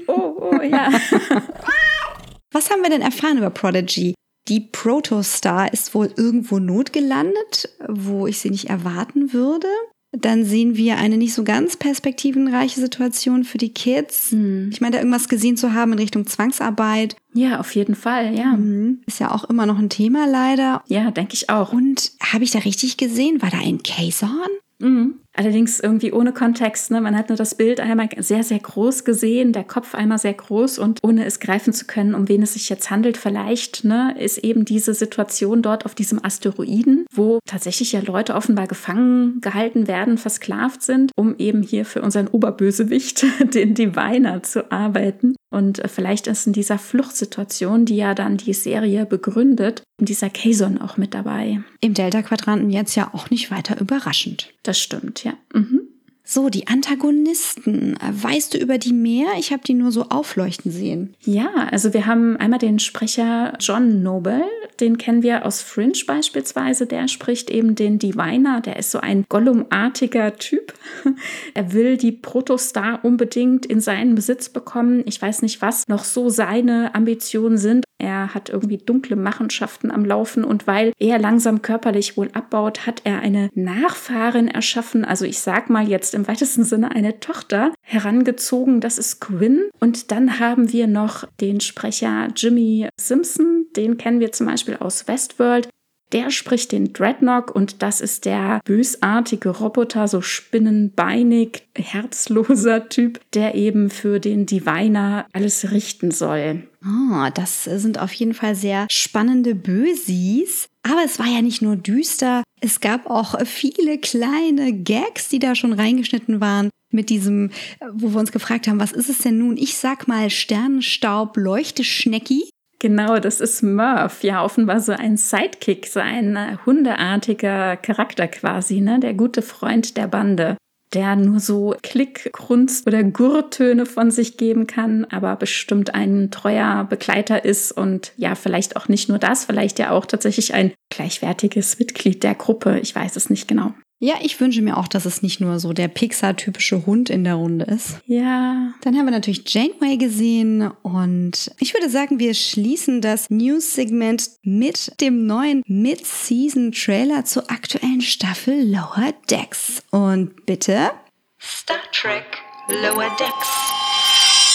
oh, 0.08 0.52
oh, 0.52 0.62
ja. 0.62 0.90
Was 2.52 2.72
haben 2.72 2.82
wir 2.82 2.90
denn 2.90 3.02
erfahren 3.02 3.38
über 3.38 3.50
Prodigy? 3.50 4.16
Die 4.48 4.62
Protostar 4.62 5.74
ist 5.74 5.94
wohl 5.94 6.12
irgendwo 6.16 6.60
notgelandet, 6.60 7.70
wo 7.88 8.28
ich 8.28 8.40
sie 8.40 8.50
nicht 8.50 8.70
erwarten 8.70 9.34
würde. 9.34 9.68
Dann 10.14 10.46
sehen 10.46 10.78
wir 10.78 10.98
eine 10.98 11.18
nicht 11.18 11.34
so 11.34 11.44
ganz 11.44 11.76
perspektivenreiche 11.76 12.80
Situation 12.80 13.44
für 13.44 13.58
die 13.58 13.74
Kids. 13.74 14.32
Hm. 14.32 14.70
Ich 14.72 14.80
meine, 14.80 14.94
da 14.94 14.98
irgendwas 15.00 15.28
gesehen 15.28 15.58
zu 15.58 15.74
haben 15.74 15.92
in 15.92 16.00
Richtung 16.00 16.26
Zwangsarbeit. 16.26 17.18
Ja, 17.34 17.60
auf 17.60 17.76
jeden 17.76 17.96
Fall, 17.96 18.34
ja. 18.34 18.54
Mhm. 18.54 19.02
Ist 19.06 19.20
ja 19.20 19.32
auch 19.32 19.44
immer 19.44 19.66
noch 19.66 19.78
ein 19.78 19.90
Thema 19.90 20.26
leider. 20.26 20.82
Ja, 20.88 21.12
denke 21.12 21.34
ich 21.34 21.50
auch. 21.50 21.74
Und 21.74 22.14
habe 22.22 22.46
ich 22.46 22.52
da 22.52 22.60
richtig 22.60 22.98
gesehen? 22.98 23.42
War 23.42 23.50
da 23.50 23.60
ein 23.60 23.84
Kazon? 23.84 24.48
Mhm. 24.80 25.16
Allerdings 25.38 25.80
irgendwie 25.80 26.12
ohne 26.12 26.34
Kontext. 26.34 26.90
Ne? 26.90 27.00
Man 27.00 27.16
hat 27.16 27.30
nur 27.30 27.38
das 27.38 27.54
Bild 27.54 27.80
einmal 27.80 28.10
sehr, 28.18 28.44
sehr 28.44 28.58
groß 28.58 29.04
gesehen, 29.04 29.54
der 29.54 29.64
Kopf 29.64 29.94
einmal 29.94 30.18
sehr 30.18 30.34
groß 30.34 30.80
und 30.80 31.00
ohne 31.04 31.26
es 31.26 31.40
greifen 31.40 31.74
zu 31.74 31.86
können, 31.86 32.16
um 32.16 32.28
wen 32.28 32.42
es 32.42 32.54
sich 32.54 32.70
jetzt 32.70 32.90
handelt, 32.90 33.18
vielleicht 33.18 33.84
ne, 33.84 34.16
ist 34.18 34.40
eben 34.40 34.66
diese 34.66 34.96
Situation 34.96 35.62
dort 35.62 35.86
auf 35.86 35.94
diesem 35.94 36.24
Asteroiden, 36.26 37.06
wo 37.14 37.40
tatsächlich 37.46 37.92
ja 37.92 38.00
Leute 38.00 38.34
offenbar 38.34 38.66
gefangen 38.66 39.40
gehalten 39.42 39.88
werden, 39.88 40.18
versklavt 40.18 40.82
sind, 40.82 41.12
um 41.16 41.36
eben 41.38 41.62
hier 41.62 41.86
für 41.86 42.02
unseren 42.02 42.28
Oberbösewicht, 42.28 43.24
den 43.54 43.76
Diviner, 43.76 44.42
zu 44.42 44.72
arbeiten. 44.72 45.36
Und 45.50 45.80
äh, 45.80 45.88
vielleicht 45.88 46.28
ist 46.28 46.48
in 46.48 46.54
dieser 46.54 46.78
Fluchtsituation, 46.78 47.86
die 47.86 47.98
ja 47.98 48.14
dann 48.14 48.38
die 48.38 48.54
Serie 48.54 49.06
begründet, 49.06 49.84
dieser 50.00 50.30
Kazon 50.30 50.80
auch 50.80 50.98
mit 50.98 51.14
dabei. 51.14 51.62
Im 51.82 51.94
Delta-Quadranten 51.94 52.70
jetzt 52.70 52.96
ja 52.96 53.10
auch 53.14 53.30
nicht 53.30 53.50
weiter 53.52 53.80
überraschend. 53.80 54.54
Das 54.64 54.80
stimmt, 54.80 55.24
ja. 55.24 55.27
Mhm. 55.54 55.87
So, 56.30 56.50
die 56.50 56.68
Antagonisten. 56.68 57.98
Weißt 58.02 58.54
du 58.54 58.58
über 58.58 58.78
die 58.78 58.92
mehr? 58.92 59.28
Ich 59.40 59.54
habe 59.54 59.64
die 59.66 59.74
nur 59.74 59.94
so 59.94 60.08
aufleuchten 60.10 60.74
sehen. 60.74 61.16
Ja, 61.22 61.48
also 61.72 61.94
wir 61.94 62.06
haben 62.06 62.36
einmal 62.36 62.60
den 62.60 62.80
Sprecher 62.80 63.54
John 63.62 64.04
Noble, 64.04 64.44
den 64.82 64.98
kennen 64.98 65.24
wir 65.24 65.46
aus 65.46 65.62
Fringe 65.62 65.94
beispielsweise. 66.06 66.86
Der 66.86 67.08
spricht 67.08 67.50
eben 67.50 67.76
den 67.76 67.98
Diviner, 67.98 68.60
der 68.60 68.76
ist 68.76 68.92
so 68.92 69.00
ein 69.00 69.26
Gollum-artiger 69.30 70.36
Typ. 70.36 70.74
Er 71.54 71.74
will 71.74 71.98
die 71.98 72.12
Protostar 72.12 73.04
unbedingt 73.04 73.66
in 73.66 73.80
seinen 73.80 74.16
Besitz 74.16 74.50
bekommen. 74.50 75.04
Ich 75.06 75.22
weiß 75.22 75.42
nicht, 75.42 75.62
was 75.62 75.88
noch 75.88 76.04
so 76.04 76.30
seine 76.30 76.94
Ambitionen 76.94 77.58
sind. 77.58 77.86
Er 77.98 78.34
hat 78.34 78.50
irgendwie 78.50 78.78
dunkle 78.78 79.16
Machenschaften 79.16 79.90
am 79.90 80.06
Laufen 80.06 80.44
und 80.44 80.68
weil 80.68 80.94
er 81.00 81.18
langsam 81.18 81.62
körperlich 81.62 82.16
wohl 82.16 82.30
abbaut, 82.34 82.86
hat 82.86 83.02
er 83.06 83.20
eine 83.20 83.50
Nachfahrin 83.56 84.48
erschaffen. 84.48 85.04
Also 85.04 85.26
ich 85.26 85.40
sag 85.40 85.70
mal 85.70 85.88
jetzt 85.88 86.14
im 86.18 86.28
weitesten 86.28 86.64
Sinne 86.64 86.92
eine 86.92 87.20
Tochter 87.20 87.74
herangezogen. 87.82 88.82
Das 88.82 88.98
ist 88.98 89.22
Quinn. 89.22 89.70
Und 89.80 90.12
dann 90.12 90.40
haben 90.40 90.74
wir 90.74 90.88
noch 90.88 91.26
den 91.40 91.62
Sprecher 91.62 92.28
Jimmy 92.36 92.90
Simpson. 93.00 93.68
Den 93.76 93.98
kennen 93.98 94.20
wir 94.20 94.32
zum 94.32 94.48
Beispiel 94.48 94.76
aus 94.76 95.08
Westworld. 95.08 95.70
Der 96.14 96.32
spricht 96.32 96.72
den 96.72 96.94
Dreadnought 96.94 97.52
und 97.52 97.82
das 97.82 98.00
ist 98.00 98.26
der 98.26 98.62
bösartige 98.64 99.50
Roboter, 99.50 100.08
so 100.08 100.22
spinnenbeinig, 100.22 101.68
herzloser 101.76 102.88
Typ, 102.88 103.20
der 103.34 103.56
eben 103.56 103.90
für 103.90 104.20
den 104.20 104.46
Diviner 104.46 105.28
alles 105.34 105.72
richten 105.72 106.12
soll. 106.12 106.68
Oh, 106.86 107.28
das 107.34 107.66
sind 107.66 108.00
auf 108.00 108.14
jeden 108.14 108.34
Fall 108.34 108.56
sehr 108.56 108.88
spannende 108.90 109.54
Bösis. 109.54 110.68
Aber 110.84 111.04
es 111.04 111.20
war 111.20 111.28
ja 111.28 111.42
nicht 111.42 111.62
nur 111.62 111.76
düster, 111.76 112.44
es 112.60 112.80
gab 112.80 113.08
auch 113.08 113.40
viele 113.46 114.00
kleine 114.00 114.74
Gags, 114.74 115.30
die 115.30 115.40
da 115.40 115.54
schon 115.54 115.74
reingeschnitten 115.74 116.42
waren. 116.42 116.70
Mit 116.90 117.10
diesem, 117.10 117.52
wo 117.92 118.14
wir 118.14 118.20
uns 118.20 118.32
gefragt 118.32 118.68
haben, 118.68 118.80
was 118.80 118.94
ist 118.94 119.10
es 119.10 119.18
denn 119.20 119.38
nun? 119.38 119.58
Ich 119.58 119.76
sag 119.76 120.08
mal 120.08 120.30
Sternenstaub, 120.30 121.36
Leuchteschnecki. 121.36 122.50
Genau, 122.80 123.18
das 123.18 123.42
ist 123.42 123.64
Murph. 123.64 124.24
Ja, 124.24 124.44
offenbar 124.44 124.80
so 124.82 124.92
ein 124.92 125.18
Sidekick, 125.18 125.88
so 125.88 126.00
ein 126.00 126.60
hundeartiger 126.66 127.76
Charakter 127.76 128.28
quasi, 128.28 128.82
ne? 128.82 129.00
Der 129.00 129.16
gute 129.16 129.42
Freund 129.42 129.98
der 129.98 130.08
Bande, 130.08 130.58
der 130.94 131.16
nur 131.16 131.40
so 131.40 131.76
Klickgrunzt 131.82 132.86
oder 132.86 133.04
Gurrtöne 133.04 133.88
von 133.88 134.12
sich 134.12 134.38
geben 134.38 134.68
kann, 134.68 135.06
aber 135.06 135.36
bestimmt 135.36 135.96
ein 135.96 136.30
treuer 136.30 136.86
Begleiter 136.88 137.44
ist 137.44 137.72
und 137.72 138.14
ja, 138.16 138.36
vielleicht 138.36 138.76
auch 138.76 138.88
nicht 138.88 139.10
nur 139.10 139.18
das, 139.18 139.46
vielleicht 139.46 139.80
ja 139.80 139.90
auch 139.90 140.06
tatsächlich 140.06 140.54
ein 140.54 140.72
gleichwertiges 140.92 141.80
Mitglied 141.80 142.22
der 142.22 142.36
Gruppe. 142.36 142.80
Ich 142.80 142.96
weiß 142.96 143.16
es 143.16 143.32
nicht 143.32 143.48
genau. 143.48 143.74
Ja, 144.00 144.16
ich 144.22 144.40
wünsche 144.40 144.62
mir 144.62 144.78
auch, 144.78 144.88
dass 144.88 145.06
es 145.06 145.24
nicht 145.24 145.42
nur 145.42 145.60
so 145.60 145.74
der 145.74 145.88
Pixar-typische 145.88 146.86
Hund 146.86 147.10
in 147.10 147.24
der 147.24 147.34
Runde 147.34 147.66
ist. 147.66 147.98
Ja. 148.06 148.74
Dann 148.82 148.96
haben 148.96 149.06
wir 149.06 149.12
natürlich 149.12 149.42
Janeway 149.52 149.98
gesehen 149.98 150.70
und 150.84 151.52
ich 151.60 151.74
würde 151.74 151.90
sagen, 151.90 152.20
wir 152.20 152.36
schließen 152.36 153.02
das 153.02 153.28
News-Segment 153.32 154.30
mit 154.44 154.94
dem 155.02 155.26
neuen 155.26 155.64
Mid-Season-Trailer 155.66 157.26
zur 157.26 157.50
aktuellen 157.50 158.02
Staffel 158.02 158.70
Lower 158.70 159.14
Decks. 159.32 159.82
Und 159.90 160.46
bitte. 160.46 160.92
Star 161.40 161.78
Trek 161.92 162.26
Lower 162.70 163.10
Decks. 163.18 164.54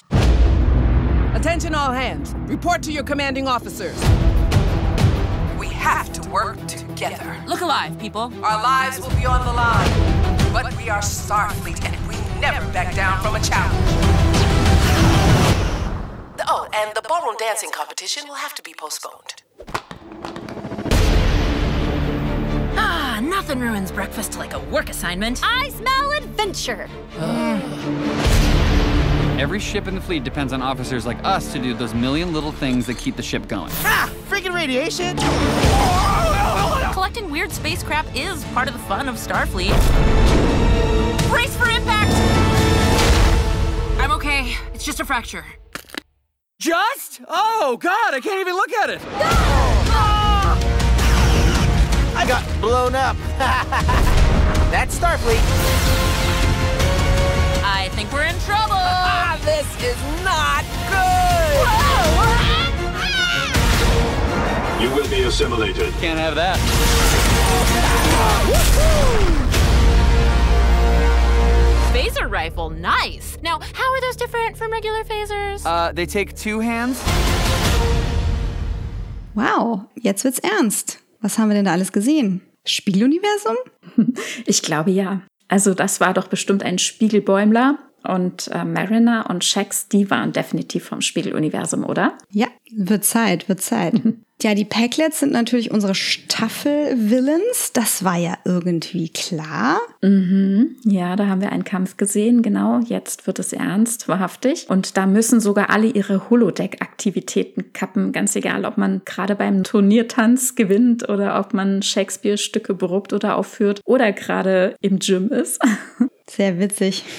Attention 1.34 1.74
all 1.74 1.92
hands. 1.92 2.32
Report 2.46 2.80
to 2.84 2.92
your 2.92 3.04
commanding 3.04 3.48
officers. 3.48 3.96
We 5.58 5.66
have 5.66 6.12
to 6.12 6.30
work 6.30 6.58
together. 6.68 6.91
Look 7.02 7.62
alive, 7.62 7.98
people. 7.98 8.32
Our 8.44 8.62
lives 8.62 9.00
will 9.00 9.10
be 9.16 9.26
on 9.26 9.44
the 9.44 9.52
line. 9.52 9.90
But 10.52 10.72
we 10.76 10.88
are 10.88 11.00
Starfleet 11.00 11.84
and 11.84 12.06
we 12.06 12.14
never 12.40 12.64
back 12.72 12.94
down 12.94 13.20
from 13.20 13.34
a 13.34 13.40
challenge. 13.40 13.74
Oh, 16.48 16.68
and 16.72 16.94
the 16.94 17.02
ballroom 17.02 17.36
dancing 17.38 17.72
competition 17.72 18.28
will 18.28 18.36
have 18.36 18.54
to 18.54 18.62
be 18.62 18.72
postponed. 18.74 19.42
Ah, 22.76 23.18
nothing 23.20 23.58
ruins 23.58 23.90
breakfast 23.90 24.38
like 24.38 24.52
a 24.52 24.60
work 24.60 24.88
assignment. 24.88 25.40
I 25.42 25.70
smell 25.70 26.12
adventure. 26.12 26.88
Every 29.40 29.58
ship 29.58 29.88
in 29.88 29.96
the 29.96 30.00
fleet 30.00 30.22
depends 30.22 30.52
on 30.52 30.62
officers 30.62 31.04
like 31.04 31.18
us 31.24 31.52
to 31.52 31.58
do 31.58 31.74
those 31.74 31.94
million 31.94 32.32
little 32.32 32.52
things 32.52 32.86
that 32.86 32.98
keep 32.98 33.16
the 33.16 33.24
ship 33.24 33.48
going. 33.48 33.72
Ah, 33.82 34.08
freaking 34.28 34.54
radiation! 34.54 35.18
Collecting 37.02 37.32
weird 37.32 37.50
spacecraft 37.50 38.16
is 38.16 38.44
part 38.54 38.68
of 38.68 38.74
the 38.74 38.80
fun 38.84 39.08
of 39.08 39.16
Starfleet. 39.16 39.76
Brace 41.28 41.56
for 41.56 41.68
impact! 41.68 42.12
I'm 44.00 44.12
okay. 44.12 44.54
It's 44.72 44.84
just 44.84 45.00
a 45.00 45.04
fracture. 45.04 45.44
Just? 46.60 47.20
Oh, 47.26 47.76
God, 47.80 48.14
I 48.14 48.20
can't 48.20 48.40
even 48.40 48.54
look 48.54 48.70
at 48.74 48.90
it! 48.90 49.00
I 52.14 52.24
got 52.24 52.44
blown 52.60 52.94
up. 52.94 53.16
That's 54.70 54.96
Starfleet. 54.96 55.42
I 57.64 57.88
think 57.94 58.12
we're 58.12 58.26
in 58.26 58.38
trouble. 58.42 58.76
Ah, 58.78 59.40
this 59.42 59.66
is 59.82 60.00
not 60.24 60.51
You 64.82 64.90
will 64.90 65.08
be 65.08 65.22
assimilated. 65.22 65.92
Can't 66.00 66.18
have 66.18 66.34
that. 66.34 66.58
Phaser 71.92 72.28
rifle, 72.30 72.70
nice. 72.70 73.38
Now, 73.42 73.60
how 73.60 73.92
are 73.92 74.00
those 74.00 74.16
different 74.16 74.56
from 74.56 74.72
regular 74.72 75.04
phasers? 75.04 75.64
Uh, 75.64 75.92
they 75.92 76.06
take 76.06 76.34
two 76.34 76.60
hands 76.60 76.98
Wow, 79.34 79.86
jetzt 79.94 80.24
wird's 80.24 80.40
ernst. 80.40 80.98
Was 81.22 81.38
haben 81.38 81.48
wir 81.48 81.54
denn 81.54 81.64
da 81.64 81.72
alles 81.72 81.92
gesehen? 81.92 82.42
Spiegeluniversum? 82.64 83.56
Ich 84.46 84.62
glaube 84.62 84.90
ja. 84.90 85.22
Also 85.48 85.74
das 85.74 86.00
war 86.00 86.14
doch 86.14 86.28
bestimmt 86.28 86.62
ein 86.62 86.78
Spiegelbäumler. 86.78 87.78
Und 88.04 88.48
äh, 88.48 88.64
Mariner 88.64 89.26
und 89.28 89.44
Shax, 89.44 89.88
die 89.88 90.10
waren 90.10 90.32
definitiv 90.32 90.84
vom 90.84 91.00
Spiegeluniversum, 91.00 91.84
oder? 91.84 92.18
Ja, 92.30 92.48
wird 92.74 93.04
Zeit, 93.04 93.48
wird 93.48 93.60
Zeit. 93.60 93.94
ja, 94.42 94.54
die 94.54 94.64
Packlets 94.64 95.20
sind 95.20 95.32
natürlich 95.32 95.70
unsere 95.70 95.94
Staffel-Villains. 95.94 97.72
Das 97.72 98.02
war 98.04 98.16
ja 98.16 98.34
irgendwie 98.44 99.08
klar. 99.08 99.78
Mhm. 100.00 100.76
Ja, 100.84 101.16
da 101.16 101.26
haben 101.26 101.40
wir 101.40 101.52
einen 101.52 101.64
Kampf 101.64 101.96
gesehen. 101.96 102.42
Genau, 102.42 102.80
jetzt 102.80 103.26
wird 103.26 103.38
es 103.38 103.52
ernst, 103.52 104.08
wahrhaftig. 104.08 104.66
Und 104.68 104.96
da 104.96 105.06
müssen 105.06 105.40
sogar 105.40 105.70
alle 105.70 105.86
ihre 105.88 106.30
Holodeck-Aktivitäten 106.30 107.72
kappen. 107.72 108.12
Ganz 108.12 108.34
egal, 108.34 108.64
ob 108.64 108.78
man 108.78 109.02
gerade 109.04 109.36
beim 109.36 109.64
Turniertanz 109.64 110.54
gewinnt 110.54 111.08
oder 111.08 111.38
ob 111.38 111.54
man 111.54 111.82
Shakespeare-Stücke 111.82 112.74
beruppt 112.74 113.12
oder 113.12 113.36
aufführt 113.36 113.80
oder 113.84 114.12
gerade 114.12 114.74
im 114.80 114.98
Gym 114.98 115.28
ist. 115.28 115.60
Sehr 116.36 116.58
witzig. 116.58 117.04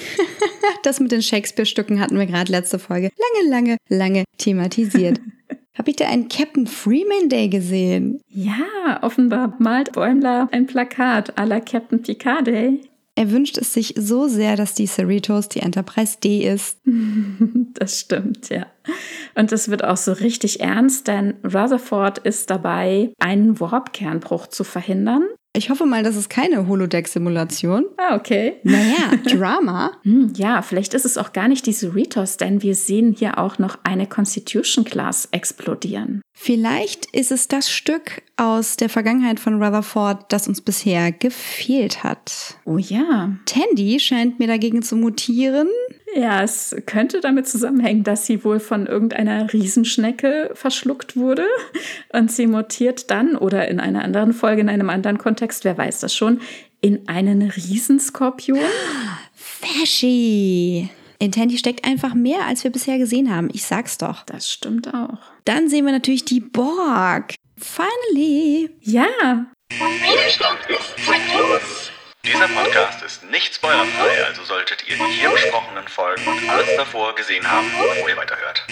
Das 0.82 1.00
mit 1.00 1.12
den 1.12 1.22
Shakespeare-Stücken 1.22 2.00
hatten 2.00 2.18
wir 2.18 2.26
gerade 2.26 2.50
letzte 2.50 2.78
Folge 2.78 3.10
lange, 3.16 3.50
lange, 3.50 3.76
lange 3.88 4.24
thematisiert. 4.38 5.18
Habe 5.78 5.90
ich 5.90 5.96
da 5.96 6.06
einen 6.06 6.28
Captain 6.28 6.66
Freeman 6.66 7.28
Day 7.28 7.48
gesehen? 7.48 8.20
Ja, 8.28 9.02
offenbar 9.02 9.56
malt 9.58 9.92
Bäumler 9.92 10.48
ein 10.52 10.66
Plakat 10.66 11.38
à 11.38 11.44
la 11.44 11.60
Captain 11.60 12.02
Picard 12.02 12.46
Day. 12.46 12.80
Er 13.14 13.30
wünscht 13.30 13.58
es 13.58 13.72
sich 13.72 13.94
so 13.96 14.28
sehr, 14.28 14.56
dass 14.56 14.74
die 14.74 14.86
Cerritos 14.86 15.48
die 15.48 15.60
Enterprise 15.60 16.18
D 16.22 16.46
ist. 16.46 16.78
Das 17.74 18.00
stimmt, 18.00 18.48
ja. 18.50 18.66
Und 19.34 19.52
es 19.52 19.68
wird 19.68 19.84
auch 19.84 19.96
so 19.96 20.12
richtig 20.12 20.60
ernst, 20.60 21.08
denn 21.08 21.34
Rutherford 21.44 22.18
ist 22.18 22.50
dabei, 22.50 23.12
einen 23.18 23.58
Warp-Kernbruch 23.60 24.46
zu 24.46 24.64
verhindern. 24.64 25.24
Ich 25.56 25.70
hoffe 25.70 25.86
mal, 25.86 26.02
das 26.02 26.16
ist 26.16 26.28
keine 26.28 26.66
Holodeck-Simulation. 26.66 27.84
Ah, 27.96 28.16
okay. 28.16 28.56
Naja, 28.64 29.12
Drama. 29.24 29.92
Hm, 30.02 30.32
ja, 30.34 30.62
vielleicht 30.62 30.94
ist 30.94 31.04
es 31.04 31.16
auch 31.16 31.32
gar 31.32 31.46
nicht 31.46 31.66
die 31.66 31.72
Cerritos, 31.72 32.38
denn 32.38 32.60
wir 32.62 32.74
sehen 32.74 33.14
hier 33.16 33.38
auch 33.38 33.60
noch 33.60 33.78
eine 33.84 34.08
Constitution-Class 34.08 35.28
explodieren. 35.30 36.22
Vielleicht 36.36 37.06
ist 37.14 37.30
es 37.30 37.46
das 37.46 37.70
Stück 37.70 38.22
aus 38.36 38.76
der 38.76 38.88
Vergangenheit 38.88 39.38
von 39.38 39.62
Rutherford, 39.62 40.32
das 40.32 40.48
uns 40.48 40.60
bisher 40.60 41.12
gefehlt 41.12 42.02
hat. 42.02 42.56
Oh 42.64 42.78
ja. 42.78 43.36
Tandy 43.46 44.00
scheint 44.00 44.40
mir 44.40 44.48
dagegen 44.48 44.82
zu 44.82 44.96
mutieren. 44.96 45.68
Ja, 46.16 46.42
es 46.42 46.76
könnte 46.86 47.20
damit 47.20 47.48
zusammenhängen, 47.48 48.04
dass 48.04 48.26
sie 48.26 48.44
wohl 48.44 48.60
von 48.60 48.86
irgendeiner 48.86 49.52
Riesenschnecke 49.52 50.50
verschluckt 50.54 51.16
wurde 51.16 51.46
und 52.12 52.30
sie 52.30 52.46
mutiert 52.46 53.10
dann 53.10 53.36
oder 53.36 53.66
in 53.68 53.80
einer 53.80 54.04
anderen 54.04 54.32
Folge, 54.32 54.60
in 54.60 54.68
einem 54.68 54.90
anderen 54.90 55.18
Kontext, 55.18 55.64
wer 55.64 55.76
weiß 55.76 56.00
das 56.00 56.14
schon, 56.14 56.40
in 56.80 57.08
einen 57.08 57.42
Riesenskorpion. 57.42 58.60
Fashy. 59.34 60.88
In 61.18 61.32
Tandy 61.32 61.58
steckt 61.58 61.84
einfach 61.86 62.14
mehr, 62.14 62.44
als 62.46 62.64
wir 62.64 62.70
bisher 62.70 62.98
gesehen 62.98 63.34
haben. 63.34 63.48
Ich 63.52 63.64
sag's 63.64 63.98
doch. 63.98 64.24
Das 64.24 64.50
stimmt 64.50 64.92
auch. 64.92 65.18
Dann 65.44 65.68
sehen 65.68 65.86
wir 65.86 65.92
natürlich 65.92 66.24
die 66.24 66.40
Borg. 66.40 67.34
Finally. 67.56 68.70
Ja. 68.82 69.06
Widerstand 69.70 70.58
ist 70.68 71.00
verloren. 71.00 71.60
Dieser 72.24 72.48
Podcast 72.48 73.02
ist 73.02 73.24
nicht 73.24 73.54
spoilerfrei, 73.54 74.24
also 74.24 74.44
solltet 74.44 74.88
ihr 74.88 74.96
die 74.96 75.12
hier 75.12 75.30
besprochenen 75.30 75.86
Folgen 75.86 76.26
und 76.26 76.48
alles 76.48 76.74
davor 76.76 77.14
gesehen 77.14 77.46
haben, 77.50 77.66
bevor 77.70 78.08
ihr 78.08 78.16
weiterhört. 78.16 78.66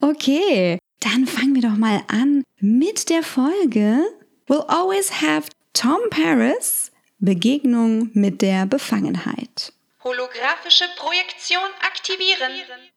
Okay, 0.00 0.78
dann 0.98 1.26
fangen 1.26 1.54
wir 1.54 1.62
doch 1.62 1.76
mal 1.76 2.02
an 2.08 2.42
mit 2.58 3.08
der 3.08 3.22
Folge 3.22 4.04
We'll 4.48 4.66
Always 4.66 5.22
Have 5.22 5.48
Tom 5.74 6.00
Paris 6.10 6.90
Begegnung 7.20 8.10
mit 8.14 8.42
der 8.42 8.66
Befangenheit. 8.66 9.72
Holographische 10.02 10.86
Projektion 10.96 11.62
aktivieren. 11.86 12.52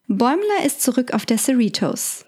Bäumler 0.07 0.65
ist 0.65 0.81
zurück 0.81 1.13
auf 1.13 1.25
der 1.25 1.37
Cerritos. 1.37 2.25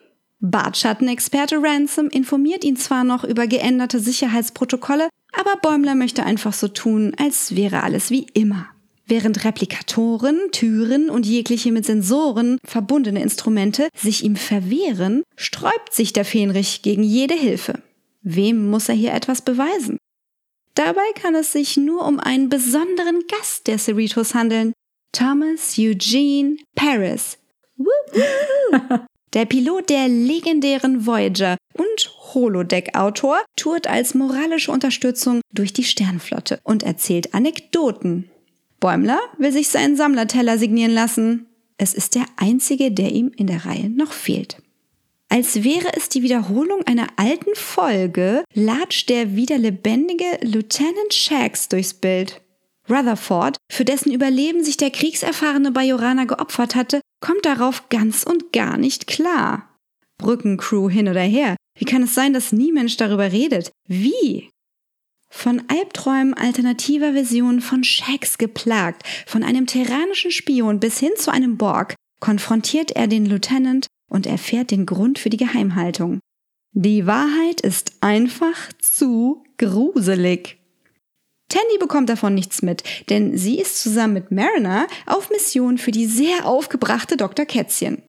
Bartschattenexperte 0.51 1.61
Ransom 1.61 2.07
informiert 2.07 2.63
ihn 2.63 2.77
zwar 2.77 3.03
noch 3.03 3.23
über 3.23 3.47
geänderte 3.47 3.99
Sicherheitsprotokolle, 3.99 5.09
aber 5.33 5.55
Bäumler 5.61 5.95
möchte 5.95 6.23
einfach 6.23 6.53
so 6.53 6.67
tun, 6.67 7.13
als 7.17 7.55
wäre 7.55 7.83
alles 7.83 8.11
wie 8.11 8.27
immer. 8.33 8.67
Während 9.07 9.43
Replikatoren, 9.43 10.39
Türen 10.51 11.09
und 11.09 11.25
jegliche 11.25 11.71
mit 11.71 11.85
Sensoren 11.85 12.57
verbundene 12.65 13.21
Instrumente 13.21 13.89
sich 13.95 14.23
ihm 14.23 14.35
verwehren, 14.35 15.23
sträubt 15.35 15.93
sich 15.93 16.13
der 16.13 16.25
Fähnrich 16.25 16.81
gegen 16.81 17.03
jede 17.03 17.35
Hilfe. 17.35 17.81
Wem 18.21 18.69
muss 18.69 18.89
er 18.89 18.95
hier 18.95 19.13
etwas 19.13 19.43
beweisen? 19.43 19.97
Dabei 20.73 21.05
kann 21.21 21.35
es 21.35 21.53
sich 21.53 21.77
nur 21.77 22.05
um 22.05 22.19
einen 22.19 22.49
besonderen 22.49 23.23
Gast 23.27 23.67
der 23.67 23.77
Cerritos 23.77 24.33
handeln. 24.33 24.73
Thomas 25.11 25.77
Eugene 25.77 26.57
Paris. 26.75 27.37
Der 29.35 29.43
Pilot 29.43 29.89
der 29.89 30.07
legendären 30.07 31.05
Voyager 31.05 31.57
und 31.73 32.33
Holodeck-Autor 32.33 33.43
tourt 33.57 33.85
als 33.85 34.15
moralische 34.15 34.71
Unterstützung 34.71 35.41
durch 35.53 35.73
die 35.73 35.83
Sternflotte 35.83 36.61
und 36.63 36.83
erzählt 36.83 37.33
Anekdoten. 37.33 38.29
Bäumler 38.79 39.19
will 39.37 39.51
sich 39.51 39.67
seinen 39.67 39.97
Sammlerteller 39.97 40.57
signieren 40.57 40.93
lassen. 40.93 41.47
Es 41.77 41.93
ist 41.93 42.15
der 42.15 42.25
einzige, 42.37 42.93
der 42.93 43.11
ihm 43.11 43.29
in 43.35 43.47
der 43.47 43.65
Reihe 43.65 43.89
noch 43.89 44.13
fehlt. 44.13 44.61
Als 45.27 45.65
wäre 45.65 45.91
es 45.97 46.07
die 46.07 46.23
Wiederholung 46.23 46.83
einer 46.85 47.07
alten 47.17 47.55
Folge, 47.55 48.45
latscht 48.53 49.09
der 49.09 49.35
wieder 49.35 49.57
lebendige 49.57 50.39
Lieutenant 50.43 51.13
Shax 51.13 51.67
durchs 51.67 51.93
Bild. 51.93 52.41
Rutherford, 52.89 53.57
für 53.69 53.83
dessen 53.83 54.13
Überleben 54.13 54.63
sich 54.63 54.77
der 54.77 54.91
kriegserfahrene 54.91 55.71
Bajoraner 55.71 56.25
geopfert 56.25 56.75
hatte, 56.75 57.01
kommt 57.25 57.45
darauf 57.45 57.89
ganz 57.89 58.23
und 58.23 58.53
gar 58.53 58.77
nicht 58.77 59.07
klar. 59.07 59.75
Brückencrew 60.19 60.89
hin 60.91 61.09
oder 61.09 61.21
her. 61.21 61.55
Wie 61.75 61.85
kann 61.85 62.03
es 62.03 62.13
sein, 62.13 62.33
dass 62.33 62.51
nie 62.51 62.71
Mensch 62.71 62.97
darüber 62.97 63.31
redet? 63.31 63.71
Wie? 63.87 64.51
Von 65.31 65.63
Albträumen 65.67 66.35
alternativer 66.35 67.13
Versionen 67.13 67.61
von 67.61 67.83
Shax 67.83 68.37
geplagt, 68.37 69.03
von 69.25 69.43
einem 69.43 69.65
terranischen 69.65 70.29
Spion 70.29 70.79
bis 70.79 70.99
hin 70.99 71.13
zu 71.17 71.31
einem 71.31 71.57
Borg, 71.57 71.95
konfrontiert 72.19 72.91
er 72.91 73.07
den 73.07 73.25
Lieutenant 73.25 73.87
und 74.07 74.27
erfährt 74.27 74.69
den 74.69 74.85
Grund 74.85 75.17
für 75.17 75.31
die 75.31 75.37
Geheimhaltung. 75.37 76.19
Die 76.73 77.07
Wahrheit 77.07 77.59
ist 77.61 77.93
einfach 78.01 78.71
zu 78.79 79.43
gruselig. 79.57 80.59
Tandy 81.49 81.77
bekommt 81.79 82.09
davon 82.09 82.33
nichts 82.33 82.61
mit, 82.61 82.83
denn 83.09 83.37
sie 83.37 83.59
ist 83.59 83.81
zusammen 83.81 84.13
mit 84.13 84.31
Mariner 84.31 84.87
auf 85.05 85.29
Mission 85.29 85.77
für 85.77 85.91
die 85.91 86.05
sehr 86.05 86.45
aufgebrachte 86.45 87.17
Dr. 87.17 87.45
Kätzchen. 87.45 88.01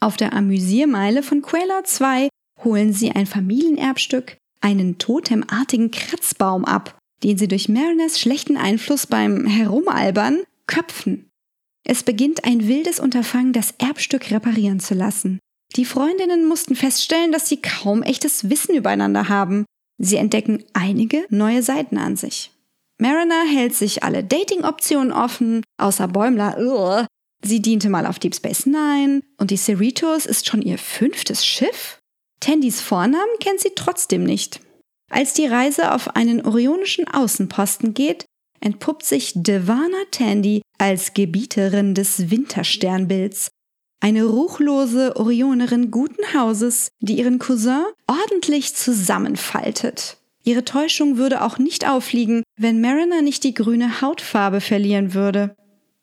Auf 0.00 0.16
der 0.16 0.32
Amüsiermeile 0.32 1.22
von 1.22 1.42
Quayla 1.42 1.84
2 1.84 2.28
holen 2.62 2.92
sie 2.92 3.10
ein 3.12 3.26
Familienerbstück, 3.26 4.36
einen 4.60 4.98
totemartigen 4.98 5.90
Kratzbaum 5.90 6.64
ab, 6.64 6.98
den 7.22 7.38
sie 7.38 7.48
durch 7.48 7.68
Mariners 7.68 8.20
schlechten 8.20 8.56
Einfluss 8.56 9.06
beim 9.06 9.46
Herumalbern 9.46 10.42
köpfen. 10.66 11.30
Es 11.84 12.02
beginnt 12.02 12.44
ein 12.44 12.68
wildes 12.68 13.00
Unterfangen, 13.00 13.52
das 13.52 13.74
Erbstück 13.78 14.30
reparieren 14.30 14.78
zu 14.78 14.94
lassen. 14.94 15.38
Die 15.76 15.84
Freundinnen 15.84 16.46
mussten 16.46 16.76
feststellen, 16.76 17.32
dass 17.32 17.48
sie 17.48 17.60
kaum 17.60 18.02
echtes 18.02 18.50
Wissen 18.50 18.74
übereinander 18.74 19.28
haben. 19.28 19.64
Sie 19.98 20.16
entdecken 20.16 20.64
einige 20.74 21.26
neue 21.30 21.62
Seiten 21.62 21.98
an 21.98 22.16
sich. 22.16 22.52
Mariner 22.98 23.44
hält 23.44 23.74
sich 23.74 24.02
alle 24.02 24.24
Dating-Optionen 24.24 25.12
offen, 25.12 25.62
außer 25.78 26.08
Bäumler, 26.08 26.56
ugh. 26.58 27.06
sie 27.44 27.62
diente 27.62 27.88
mal 27.88 28.06
auf 28.06 28.18
Deep 28.18 28.34
Space 28.34 28.66
Nine 28.66 29.22
und 29.38 29.52
die 29.52 29.56
Cerritos 29.56 30.26
ist 30.26 30.48
schon 30.48 30.62
ihr 30.62 30.78
fünftes 30.78 31.46
Schiff? 31.46 32.00
Tandys 32.40 32.80
Vornamen 32.80 33.38
kennt 33.40 33.60
sie 33.60 33.72
trotzdem 33.74 34.24
nicht. 34.24 34.60
Als 35.10 35.32
die 35.32 35.46
Reise 35.46 35.94
auf 35.94 36.16
einen 36.16 36.44
orionischen 36.44 37.08
Außenposten 37.08 37.94
geht, 37.94 38.26
entpuppt 38.60 39.04
sich 39.04 39.32
Devana 39.34 40.04
Tandy 40.10 40.62
als 40.78 41.14
Gebieterin 41.14 41.94
des 41.94 42.30
Wintersternbilds, 42.30 43.48
eine 44.00 44.24
ruchlose 44.24 45.16
Orionerin 45.16 45.90
guten 45.90 46.34
Hauses, 46.34 46.88
die 47.00 47.18
ihren 47.18 47.38
Cousin 47.38 47.84
ordentlich 48.06 48.74
zusammenfaltet. 48.74 50.17
Ihre 50.48 50.64
Täuschung 50.64 51.18
würde 51.18 51.42
auch 51.42 51.58
nicht 51.58 51.86
auffliegen, 51.86 52.42
wenn 52.56 52.80
Mariner 52.80 53.20
nicht 53.20 53.44
die 53.44 53.52
grüne 53.52 54.00
Hautfarbe 54.00 54.62
verlieren 54.62 55.12
würde. 55.12 55.54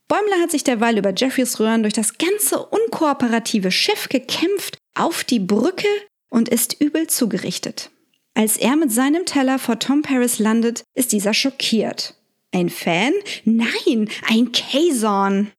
Bäumler 0.08 0.40
hat 0.40 0.52
sich 0.52 0.64
derweil 0.64 1.00
über 1.00 1.16
Jeffreys 1.16 1.60
Röhren 1.60 1.82
durch 1.82 1.96
das 1.96 2.20
ganze 2.20 2.64
unkooperative 2.64 3.72
Schiff 3.72 4.08
gekämpft, 4.08 4.78
auf 4.94 5.24
die 5.24 5.40
Brücke 5.40 5.88
und 6.30 6.48
ist 6.48 6.80
übel 6.80 7.08
zugerichtet. 7.08 7.90
Als 8.36 8.58
er 8.58 8.76
mit 8.76 8.92
seinem 8.92 9.26
Teller 9.26 9.58
vor 9.58 9.80
Tom 9.80 10.04
Paris 10.04 10.38
landet, 10.38 10.84
ist 10.94 11.12
dieser 11.12 11.34
schockiert. 11.34 12.14
Ein 12.52 12.70
Fan? 12.70 13.14
Nein, 13.46 14.10
ein 14.30 14.52
Kazon! 14.52 15.50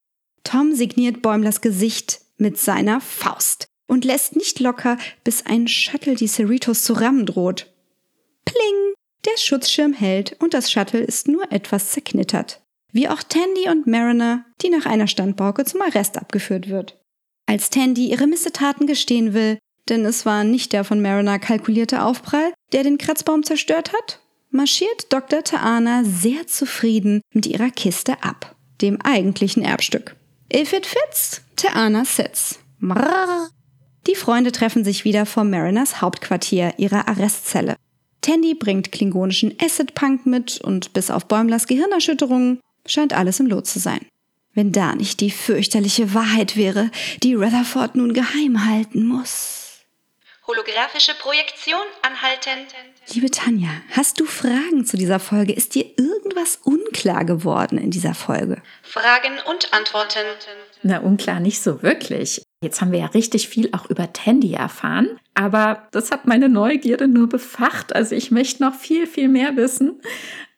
Tom 0.45 0.77
signiert 0.77 1.23
Bäumlers 1.23 1.61
Gesicht 1.61 2.21
mit 2.37 2.57
seiner 2.57 3.01
Faust. 3.01 3.67
und 3.89 4.05
lässt 4.05 4.37
nicht 4.37 4.61
locker, 4.61 4.97
bis 5.25 5.45
ein 5.45 5.67
Shuttle 5.67 6.15
die 6.15 6.29
Cerritos 6.29 6.85
zu 6.85 6.93
rammen 6.93 7.27
droht. 7.27 7.73
Pling! 8.47 8.95
Der 9.27 9.37
Schutzschirm 9.37 9.93
hält 9.93 10.41
und 10.41 10.55
das 10.55 10.73
Shuttle 10.73 11.01
ist 11.01 11.29
nur 11.29 11.53
etwas 11.53 11.91
zerknittert. 11.91 12.63
Wie 12.93 13.09
auch 13.09 13.23
Tandy 13.23 13.69
und 13.69 13.87
Mariner, 13.87 14.47
die 14.63 14.71
nach 14.71 14.87
einer 14.87 15.09
Standbauke 15.09 15.65
zum 15.67 15.83
Arrest 15.83 16.17
abgeführt 16.17 16.69
wird. 16.69 16.99
Als 17.45 17.69
Tandy 17.69 18.07
ihre 18.07 18.27
Missetaten 18.27 18.87
gestehen 18.87 19.35
will, 19.35 19.59
denn 19.89 20.05
es 20.05 20.25
war 20.25 20.45
nicht 20.45 20.73
der 20.73 20.85
von 20.85 21.03
Mariner 21.03 21.39
kalkulierte 21.39 22.03
Aufprall, 22.03 22.53
der 22.73 22.83
den 22.83 22.99
Kratzbaum 22.99 23.43
zerstört 23.45 23.93
hat, 23.93 24.21
marschiert 24.51 25.13
Dr. 25.13 25.45
Taana 25.45 26.03
sehr 26.05 26.47
zufrieden 26.47 27.21
mit 27.33 27.47
ihrer 27.47 27.71
Kiste 27.71 28.23
ab, 28.23 28.57
dem 28.81 29.01
eigentlichen 29.03 29.63
Erbstück. 29.63 30.17
If 30.53 30.73
it 30.73 30.87
fits, 30.87 31.43
Taana 31.57 32.05
sits. 32.05 32.61
Die 34.07 34.15
Freunde 34.15 34.53
treffen 34.53 34.85
sich 34.85 35.05
wieder 35.05 35.27
vor 35.27 35.45
Mariners 35.45 36.01
Hauptquartier, 36.01 36.75
ihrer 36.79 37.09
Arrestzelle. 37.09 37.77
Tandy 38.27 38.55
bringt 38.55 38.91
klingonischen 38.91 39.55
Acid-Punk 39.63 40.27
mit 40.27 40.61
und 40.61 40.93
bis 40.93 41.13
auf 41.13 41.27
Bäumlers 41.27 41.69
Gehirnerschütterungen 41.69 42.59
scheint 42.85 43.13
alles 43.13 43.39
im 43.39 43.47
Lot 43.47 43.69
zu 43.69 43.79
sein. 43.79 44.05
Wenn 44.53 44.73
da 44.73 44.97
nicht 44.97 45.21
die 45.21 45.31
fürchterliche 45.31 46.13
Wahrheit 46.13 46.57
wäre, 46.57 46.91
die 47.23 47.35
Rutherford 47.35 47.95
nun 47.95 48.15
geheim 48.15 48.67
halten 48.67 49.07
muss. 49.07 49.85
Holographische 50.45 51.13
Projektion 51.21 51.79
anhalten. 52.03 52.67
Liebe 53.13 53.31
Tanja, 53.31 53.71
hast 53.93 54.19
du 54.19 54.27
Fragen 54.27 54.85
zu 54.85 54.97
dieser 54.97 55.21
Folge? 55.21 55.53
Ist 55.53 55.77
dir 55.77 55.85
irgendwas 55.97 56.59
unklar 56.65 57.25
geworden 57.25 57.79
in 57.79 57.93
dieser 57.93 58.15
Folge? 58.15 58.61
Fragen 58.83 59.39
und 59.49 59.73
Antworten. 59.73 60.27
Na, 60.83 60.99
unklar 60.99 61.39
nicht 61.39 61.63
so 61.63 61.81
wirklich. 61.81 62.43
Jetzt 62.61 62.81
haben 62.81 62.91
wir 62.91 62.99
ja 62.99 63.07
richtig 63.07 63.49
viel 63.49 63.69
auch 63.73 63.89
über 63.89 64.13
Tandy 64.13 64.55
erfahren, 64.55 65.21
aber 65.37 65.83
das 65.93 66.11
hat 66.11 66.27
meine 66.27 66.49
Neugierde 66.49 67.09
nur 67.09 67.29
befacht. 67.29 67.95
Also 67.95 68.15
ich 68.15 68.31
möchte 68.31 68.63
noch 68.63 68.75
viel, 68.75 69.07
viel 69.07 69.29
mehr 69.29 69.55
wissen. 69.57 70.01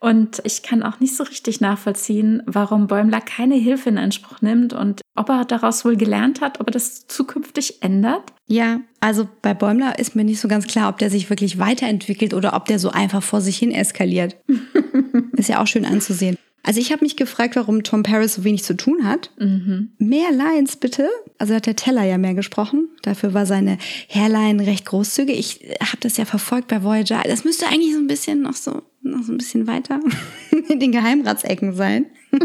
Und 0.01 0.41
ich 0.45 0.63
kann 0.63 0.85
auch 0.85 1.01
nicht 1.01 1.17
so 1.17 1.25
richtig 1.25 1.61
nachvollziehen, 1.61 2.45
warum 2.47 2.87
Bäumler 2.87 3.21
keine 3.21 3.57
Hilfe 3.57 3.89
in 3.89 3.99
Anspruch 3.99 4.41
nimmt 4.41 4.73
und 4.73 5.01
ob 5.17 5.29
er 5.29 5.45
daraus 5.45 5.85
wohl 5.85 5.97
gelernt 5.97 6.41
hat, 6.41 6.61
ob 6.61 6.69
er 6.69 6.73
das 6.73 7.09
zukünftig 7.09 7.83
ändert. 7.83 8.23
Ja, 8.47 8.81
also 9.01 9.29
bei 9.43 9.55
Bäumler 9.55 9.99
ist 9.99 10.15
mir 10.15 10.23
nicht 10.23 10.41
so 10.41 10.47
ganz 10.47 10.69
klar, 10.69 10.89
ob 10.89 10.99
der 10.99 11.11
sich 11.11 11.29
wirklich 11.29 11.59
weiterentwickelt 11.59 12.33
oder 12.33 12.55
ob 12.55 12.67
der 12.67 12.79
so 12.79 12.91
einfach 12.91 13.25
vor 13.25 13.41
sich 13.41 13.59
hin 13.59 13.73
eskaliert. 13.73 14.37
ist 15.33 15.49
ja 15.49 15.61
auch 15.61 15.67
schön 15.67 15.85
anzusehen. 15.85 16.39
Also 16.69 16.83
ich 16.83 16.93
habe 16.93 17.03
mich 17.03 17.17
gefragt, 17.17 17.57
warum 17.57 17.83
Tom 17.83 18.03
Paris 18.03 18.35
so 18.35 18.45
wenig 18.45 18.63
zu 18.63 18.77
tun 18.77 19.09
hat. 19.09 19.31
Mhm. 19.39 19.93
Mehr 19.97 20.31
Lines 20.31 20.77
bitte. 20.77 21.09
Also 21.39 21.55
hat 21.55 21.65
der 21.65 21.77
Teller 21.77 22.05
ja 22.05 22.19
mehr 22.19 22.35
gesprochen. 22.35 22.91
Dafür 23.01 23.33
war 23.33 23.47
seine 23.47 23.79
Hairline 24.11 24.67
recht 24.67 24.85
großzügig. 24.85 25.39
Ich 25.39 25.81
habe 25.81 25.97
das 26.01 26.19
ja 26.19 26.27
verfolgt 26.27 26.69
bei 26.69 26.83
Voyager. 26.83 27.23
Das 27.25 27.45
müsste 27.45 27.69
eigentlich 27.69 27.95
so 27.95 27.99
ein 27.99 28.07
bisschen 28.07 28.43
noch 28.43 28.53
so 28.53 28.83
noch 29.01 29.23
so 29.23 29.33
ein 29.33 29.39
bisschen 29.39 29.67
weiter 29.67 29.99
in 30.69 30.79
den 30.79 30.93
Geheimratsecken 30.93 31.73
sein. 31.73 32.05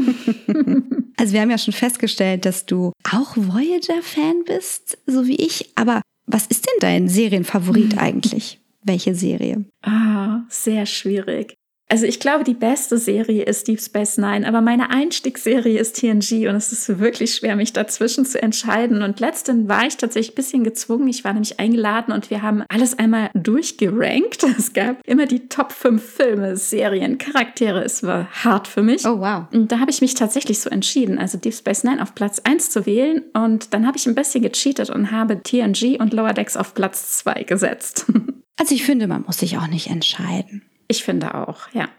also 1.17 1.33
wir 1.33 1.41
haben 1.41 1.51
ja 1.51 1.57
schon 1.57 1.73
festgestellt, 1.73 2.45
dass 2.45 2.65
du 2.65 2.93
auch 3.11 3.35
Voyager-Fan 3.35 4.45
bist, 4.45 4.99
so 5.05 5.27
wie 5.27 5.35
ich. 5.35 5.71
Aber 5.75 6.01
was 6.27 6.47
ist 6.47 6.65
denn 6.65 6.79
dein 6.79 7.09
Serienfavorit 7.09 7.97
eigentlich? 7.97 8.61
Welche 8.83 9.15
Serie? 9.15 9.65
Ah, 9.81 10.43
sehr 10.47 10.85
schwierig. 10.85 11.55
Also 11.93 12.07
ich 12.07 12.19
glaube, 12.19 12.43
die 12.43 12.55
beste 12.55 12.97
Serie 12.97 13.43
ist 13.43 13.67
Deep 13.67 13.79
Space 13.79 14.17
Nine, 14.17 14.47
aber 14.47 14.61
meine 14.61 14.89
Einstiegsserie 14.89 15.77
ist 15.77 15.97
TNG 15.97 16.47
und 16.49 16.55
es 16.55 16.71
ist 16.71 16.97
wirklich 16.97 17.35
schwer, 17.35 17.55
mich 17.55 17.71
dazwischen 17.71 18.25
zu 18.25 18.41
entscheiden. 18.41 19.03
Und 19.03 19.19
letzten 19.19 19.69
war 19.69 19.85
ich 19.85 19.97
tatsächlich 19.97 20.31
ein 20.31 20.35
bisschen 20.35 20.63
gezwungen. 20.63 21.07
Ich 21.07 21.23
war 21.23 21.33
nämlich 21.33 21.59
eingeladen 21.59 22.11
und 22.11 22.31
wir 22.31 22.41
haben 22.41 22.63
alles 22.67 22.97
einmal 22.97 23.29
durchgerankt. 23.35 24.43
Es 24.57 24.73
gab 24.73 25.07
immer 25.07 25.27
die 25.27 25.47
Top 25.49 25.71
5 25.71 26.03
Filme, 26.03 26.55
Serien, 26.57 27.19
Charaktere. 27.19 27.83
Es 27.83 28.01
war 28.01 28.27
hart 28.43 28.67
für 28.67 28.81
mich. 28.81 29.05
Oh 29.05 29.19
wow. 29.19 29.43
Und 29.51 29.71
da 29.71 29.77
habe 29.77 29.91
ich 29.91 30.01
mich 30.01 30.15
tatsächlich 30.15 30.61
so 30.61 30.71
entschieden, 30.71 31.19
also 31.19 31.37
Deep 31.37 31.53
Space 31.53 31.83
Nine 31.83 32.01
auf 32.01 32.15
Platz 32.15 32.39
1 32.43 32.71
zu 32.71 32.87
wählen. 32.87 33.21
Und 33.35 33.71
dann 33.75 33.85
habe 33.85 33.99
ich 33.99 34.07
ein 34.07 34.15
bisschen 34.15 34.41
gecheatet 34.41 34.89
und 34.89 35.11
habe 35.11 35.43
TNG 35.43 35.99
und 35.99 36.11
Lower 36.11 36.33
Decks 36.33 36.57
auf 36.57 36.73
Platz 36.73 37.19
2 37.19 37.43
gesetzt. 37.43 38.07
Also 38.55 38.75
ich 38.75 38.83
finde, 38.85 39.07
man 39.07 39.23
muss 39.23 39.39
sich 39.39 39.57
auch 39.57 39.65
nicht 39.65 39.87
entscheiden. 39.89 40.61
Ich 40.93 41.03
finde 41.03 41.33
auch, 41.33 41.69
ja. 41.73 41.89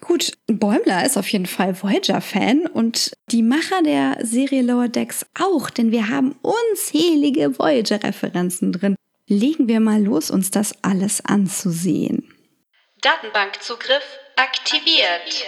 Gut, 0.00 0.34
Bäumler 0.46 1.04
ist 1.04 1.16
auf 1.16 1.26
jeden 1.26 1.46
Fall 1.46 1.82
Voyager-Fan 1.82 2.68
und 2.68 3.10
die 3.32 3.42
Macher 3.42 3.82
der 3.82 4.18
Serie 4.22 4.62
Lower 4.62 4.86
Decks 4.86 5.26
auch, 5.36 5.70
denn 5.70 5.90
wir 5.90 6.08
haben 6.08 6.36
unzählige 6.40 7.58
Voyager-Referenzen 7.58 8.70
drin. 8.70 8.94
Legen 9.26 9.66
wir 9.66 9.80
mal 9.80 10.00
los, 10.00 10.30
uns 10.30 10.52
das 10.52 10.72
alles 10.84 11.24
anzusehen. 11.24 12.32
Datenbankzugriff 13.02 14.04
aktiviert. 14.36 15.44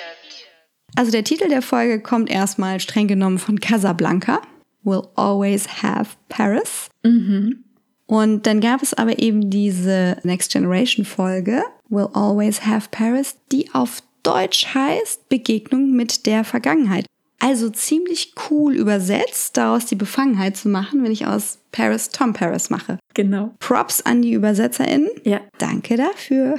Also 0.96 1.12
der 1.12 1.22
Titel 1.22 1.48
der 1.48 1.62
Folge 1.62 2.02
kommt 2.02 2.28
erstmal 2.28 2.80
streng 2.80 3.06
genommen 3.06 3.38
von 3.38 3.60
Casablanca. 3.60 4.42
Will 4.82 5.02
always 5.14 5.80
have 5.80 6.16
Paris. 6.28 6.88
Mhm. 7.04 7.62
Und 8.06 8.48
dann 8.48 8.60
gab 8.60 8.82
es 8.82 8.94
aber 8.94 9.20
eben 9.20 9.48
diese 9.48 10.18
Next 10.24 10.50
Generation 10.50 11.04
Folge, 11.04 11.62
Will 11.88 12.08
Always 12.12 12.66
Have 12.66 12.88
Paris, 12.90 13.36
die 13.52 13.72
auf 13.72 14.02
Deutsch 14.22 14.74
heißt 14.74 15.28
Begegnung 15.28 15.92
mit 15.92 16.26
der 16.26 16.44
Vergangenheit. 16.44 17.06
Also 17.38 17.68
ziemlich 17.68 18.34
cool 18.50 18.74
übersetzt, 18.74 19.56
daraus 19.56 19.86
die 19.86 19.94
Befangenheit 19.94 20.56
zu 20.56 20.68
machen, 20.68 21.04
wenn 21.04 21.12
ich 21.12 21.26
aus 21.26 21.58
Paris 21.70 22.08
Tom 22.08 22.32
Paris 22.32 22.70
mache. 22.70 22.98
Genau. 23.14 23.54
Props 23.60 24.00
an 24.02 24.22
die 24.22 24.34
ÜbersetzerInnen. 24.34 25.10
Ja. 25.24 25.40
Danke 25.58 25.96
dafür. 25.96 26.56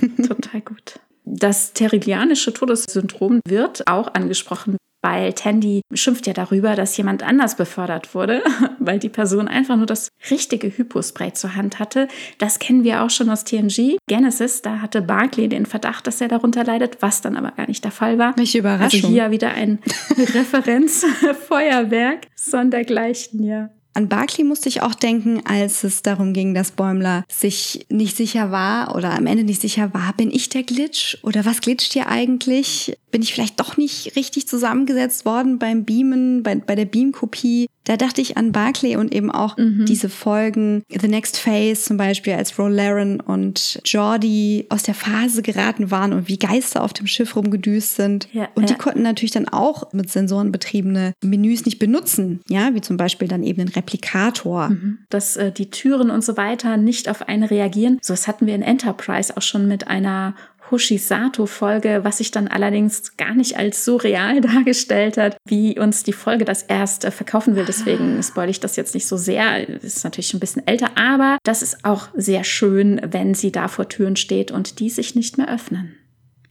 Total 0.26 0.60
gut. 0.60 1.00
Das 1.24 1.72
terriglianische 1.72 2.52
Todessyndrom 2.52 3.40
wird 3.46 3.86
auch 3.86 4.14
angesprochen, 4.14 4.76
weil 5.02 5.32
Tandy 5.32 5.82
schimpft 5.94 6.26
ja 6.26 6.32
darüber, 6.32 6.74
dass 6.74 6.96
jemand 6.96 7.22
anders 7.22 7.56
befördert 7.56 8.14
wurde, 8.14 8.42
weil 8.78 8.98
die 8.98 9.08
Person 9.08 9.48
einfach 9.48 9.76
nur 9.76 9.86
das 9.86 10.08
richtige 10.30 10.76
Hypospray 10.76 11.32
zur 11.32 11.54
Hand 11.54 11.78
hatte. 11.78 12.08
Das 12.38 12.58
kennen 12.58 12.84
wir 12.84 13.02
auch 13.02 13.10
schon 13.10 13.30
aus 13.30 13.44
TNG. 13.44 13.98
Genesis, 14.08 14.62
da 14.62 14.80
hatte 14.80 15.02
Barclay 15.02 15.48
den 15.48 15.66
Verdacht, 15.66 16.06
dass 16.06 16.20
er 16.20 16.28
darunter 16.28 16.64
leidet, 16.64 16.98
was 17.00 17.20
dann 17.20 17.36
aber 17.36 17.52
gar 17.52 17.68
nicht 17.68 17.84
der 17.84 17.92
Fall 17.92 18.18
war. 18.18 18.36
Welche 18.36 18.58
Überraschung. 18.58 19.00
Also 19.00 19.08
hier 19.08 19.30
wieder 19.30 19.52
ein 19.52 19.78
Referenzfeuerwerk, 20.16 22.26
sondergleichen, 22.34 23.44
ja. 23.44 23.70
An 23.98 24.08
Barclay 24.08 24.44
musste 24.44 24.68
ich 24.68 24.80
auch 24.80 24.94
denken, 24.94 25.42
als 25.44 25.82
es 25.82 26.02
darum 26.02 26.32
ging, 26.32 26.54
dass 26.54 26.70
Bäumler 26.70 27.24
sich 27.28 27.84
nicht 27.88 28.16
sicher 28.16 28.52
war 28.52 28.94
oder 28.94 29.10
am 29.10 29.26
Ende 29.26 29.42
nicht 29.42 29.60
sicher 29.60 29.92
war, 29.92 30.12
bin 30.12 30.30
ich 30.30 30.48
der 30.48 30.62
Glitch 30.62 31.18
oder 31.24 31.44
was 31.44 31.60
glitscht 31.60 31.94
hier 31.94 32.06
eigentlich? 32.06 32.96
Bin 33.10 33.22
ich 33.22 33.32
vielleicht 33.32 33.58
doch 33.58 33.76
nicht 33.76 34.16
richtig 34.16 34.48
zusammengesetzt 34.48 35.24
worden 35.24 35.58
beim 35.58 35.84
Beamen, 35.84 36.42
bei, 36.42 36.56
bei 36.56 36.74
der 36.74 36.84
Beam-Kopie? 36.84 37.66
Da 37.84 37.96
dachte 37.96 38.20
ich 38.20 38.36
an 38.36 38.52
Barclay 38.52 38.96
und 38.96 39.14
eben 39.14 39.30
auch 39.30 39.56
Mhm. 39.56 39.86
diese 39.86 40.10
Folgen 40.10 40.82
The 40.90 41.08
Next 41.08 41.38
Phase 41.38 41.80
zum 41.82 41.96
Beispiel, 41.96 42.34
als 42.34 42.58
Rolaren 42.58 43.18
und 43.20 43.80
Jordi 43.86 44.66
aus 44.68 44.82
der 44.82 44.92
Phase 44.94 45.40
geraten 45.40 45.90
waren 45.90 46.12
und 46.12 46.28
wie 46.28 46.38
Geister 46.38 46.82
auf 46.84 46.92
dem 46.92 47.06
Schiff 47.06 47.34
rumgedüst 47.34 47.96
sind. 47.96 48.28
Ja, 48.32 48.48
und 48.54 48.68
die 48.68 48.74
ja. 48.74 48.78
konnten 48.78 49.00
natürlich 49.02 49.30
dann 49.30 49.48
auch 49.48 49.90
mit 49.94 50.10
Sensoren 50.10 50.52
betriebene 50.52 51.14
Menüs 51.24 51.64
nicht 51.64 51.78
benutzen, 51.78 52.40
ja, 52.50 52.74
wie 52.74 52.82
zum 52.82 52.98
Beispiel 52.98 53.26
dann 53.26 53.42
eben 53.42 53.58
den 53.64 53.68
Replikator. 53.68 54.70
dass 55.08 55.36
äh, 55.36 55.50
die 55.50 55.70
Türen 55.70 56.10
und 56.10 56.22
so 56.22 56.36
weiter 56.36 56.76
nicht 56.76 57.08
auf 57.08 57.26
einen 57.28 57.44
reagieren. 57.44 57.98
So 58.02 58.12
was 58.12 58.28
hatten 58.28 58.46
wir 58.46 58.54
in 58.54 58.62
Enterprise 58.62 59.34
auch 59.36 59.42
schon 59.42 59.66
mit 59.66 59.86
einer 59.88 60.34
Hoshisato-Folge, 60.70 62.00
was 62.02 62.18
sich 62.18 62.30
dann 62.30 62.48
allerdings 62.48 63.16
gar 63.16 63.34
nicht 63.34 63.56
als 63.56 63.84
so 63.84 63.96
real 63.96 64.40
dargestellt 64.40 65.16
hat, 65.16 65.36
wie 65.46 65.78
uns 65.78 66.02
die 66.02 66.12
Folge 66.12 66.44
das 66.44 66.62
erst 66.62 67.04
äh, 67.04 67.10
verkaufen 67.10 67.56
will. 67.56 67.64
Deswegen 67.64 68.22
spoil 68.22 68.48
ich 68.48 68.60
das 68.60 68.76
jetzt 68.76 68.94
nicht 68.94 69.06
so 69.06 69.16
sehr. 69.16 69.68
Ist 69.68 70.04
natürlich 70.04 70.28
schon 70.28 70.38
ein 70.38 70.40
bisschen 70.40 70.66
älter, 70.66 70.90
aber 70.96 71.38
das 71.44 71.62
ist 71.62 71.84
auch 71.84 72.08
sehr 72.14 72.44
schön, 72.44 73.00
wenn 73.04 73.34
sie 73.34 73.52
da 73.52 73.68
vor 73.68 73.88
Türen 73.88 74.16
steht 74.16 74.50
und 74.50 74.80
die 74.80 74.90
sich 74.90 75.14
nicht 75.14 75.38
mehr 75.38 75.52
öffnen. 75.52 75.94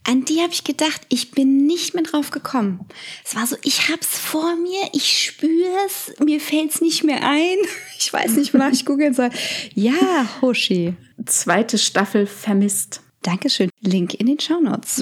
An 0.10 0.24
die 0.24 0.40
habe 0.42 0.54
ich 0.54 0.64
gedacht, 0.64 1.02
ich 1.10 1.32
bin 1.32 1.66
nicht 1.66 1.94
mehr 1.94 2.04
drauf 2.04 2.32
gekommen. 2.32 2.86
Es 3.26 3.36
war 3.36 3.46
so, 3.46 3.58
ich 3.64 3.90
hab's 3.90 4.18
vor 4.18 4.56
mir, 4.56 4.90
ich 4.94 5.22
spüre 5.22 5.68
es, 5.86 6.14
mir 6.24 6.40
fällt's 6.40 6.80
nicht 6.82 7.04
mehr 7.04 7.24
ein. 7.24 7.58
Ich 8.00 8.14
weiß 8.14 8.34
nicht, 8.34 8.54
wonach 8.54 8.72
ich 8.72 8.86
googeln 8.86 9.16
soll. 9.16 9.32
Ja, 9.74 10.30
Hoshi. 10.40 10.94
Zweite 11.26 11.80
Staffel 11.80 12.28
vermisst. 12.28 13.02
Dankeschön. 13.28 13.70
Link 13.82 14.14
in 14.14 14.28
den 14.28 14.40
Shownotes. 14.40 15.02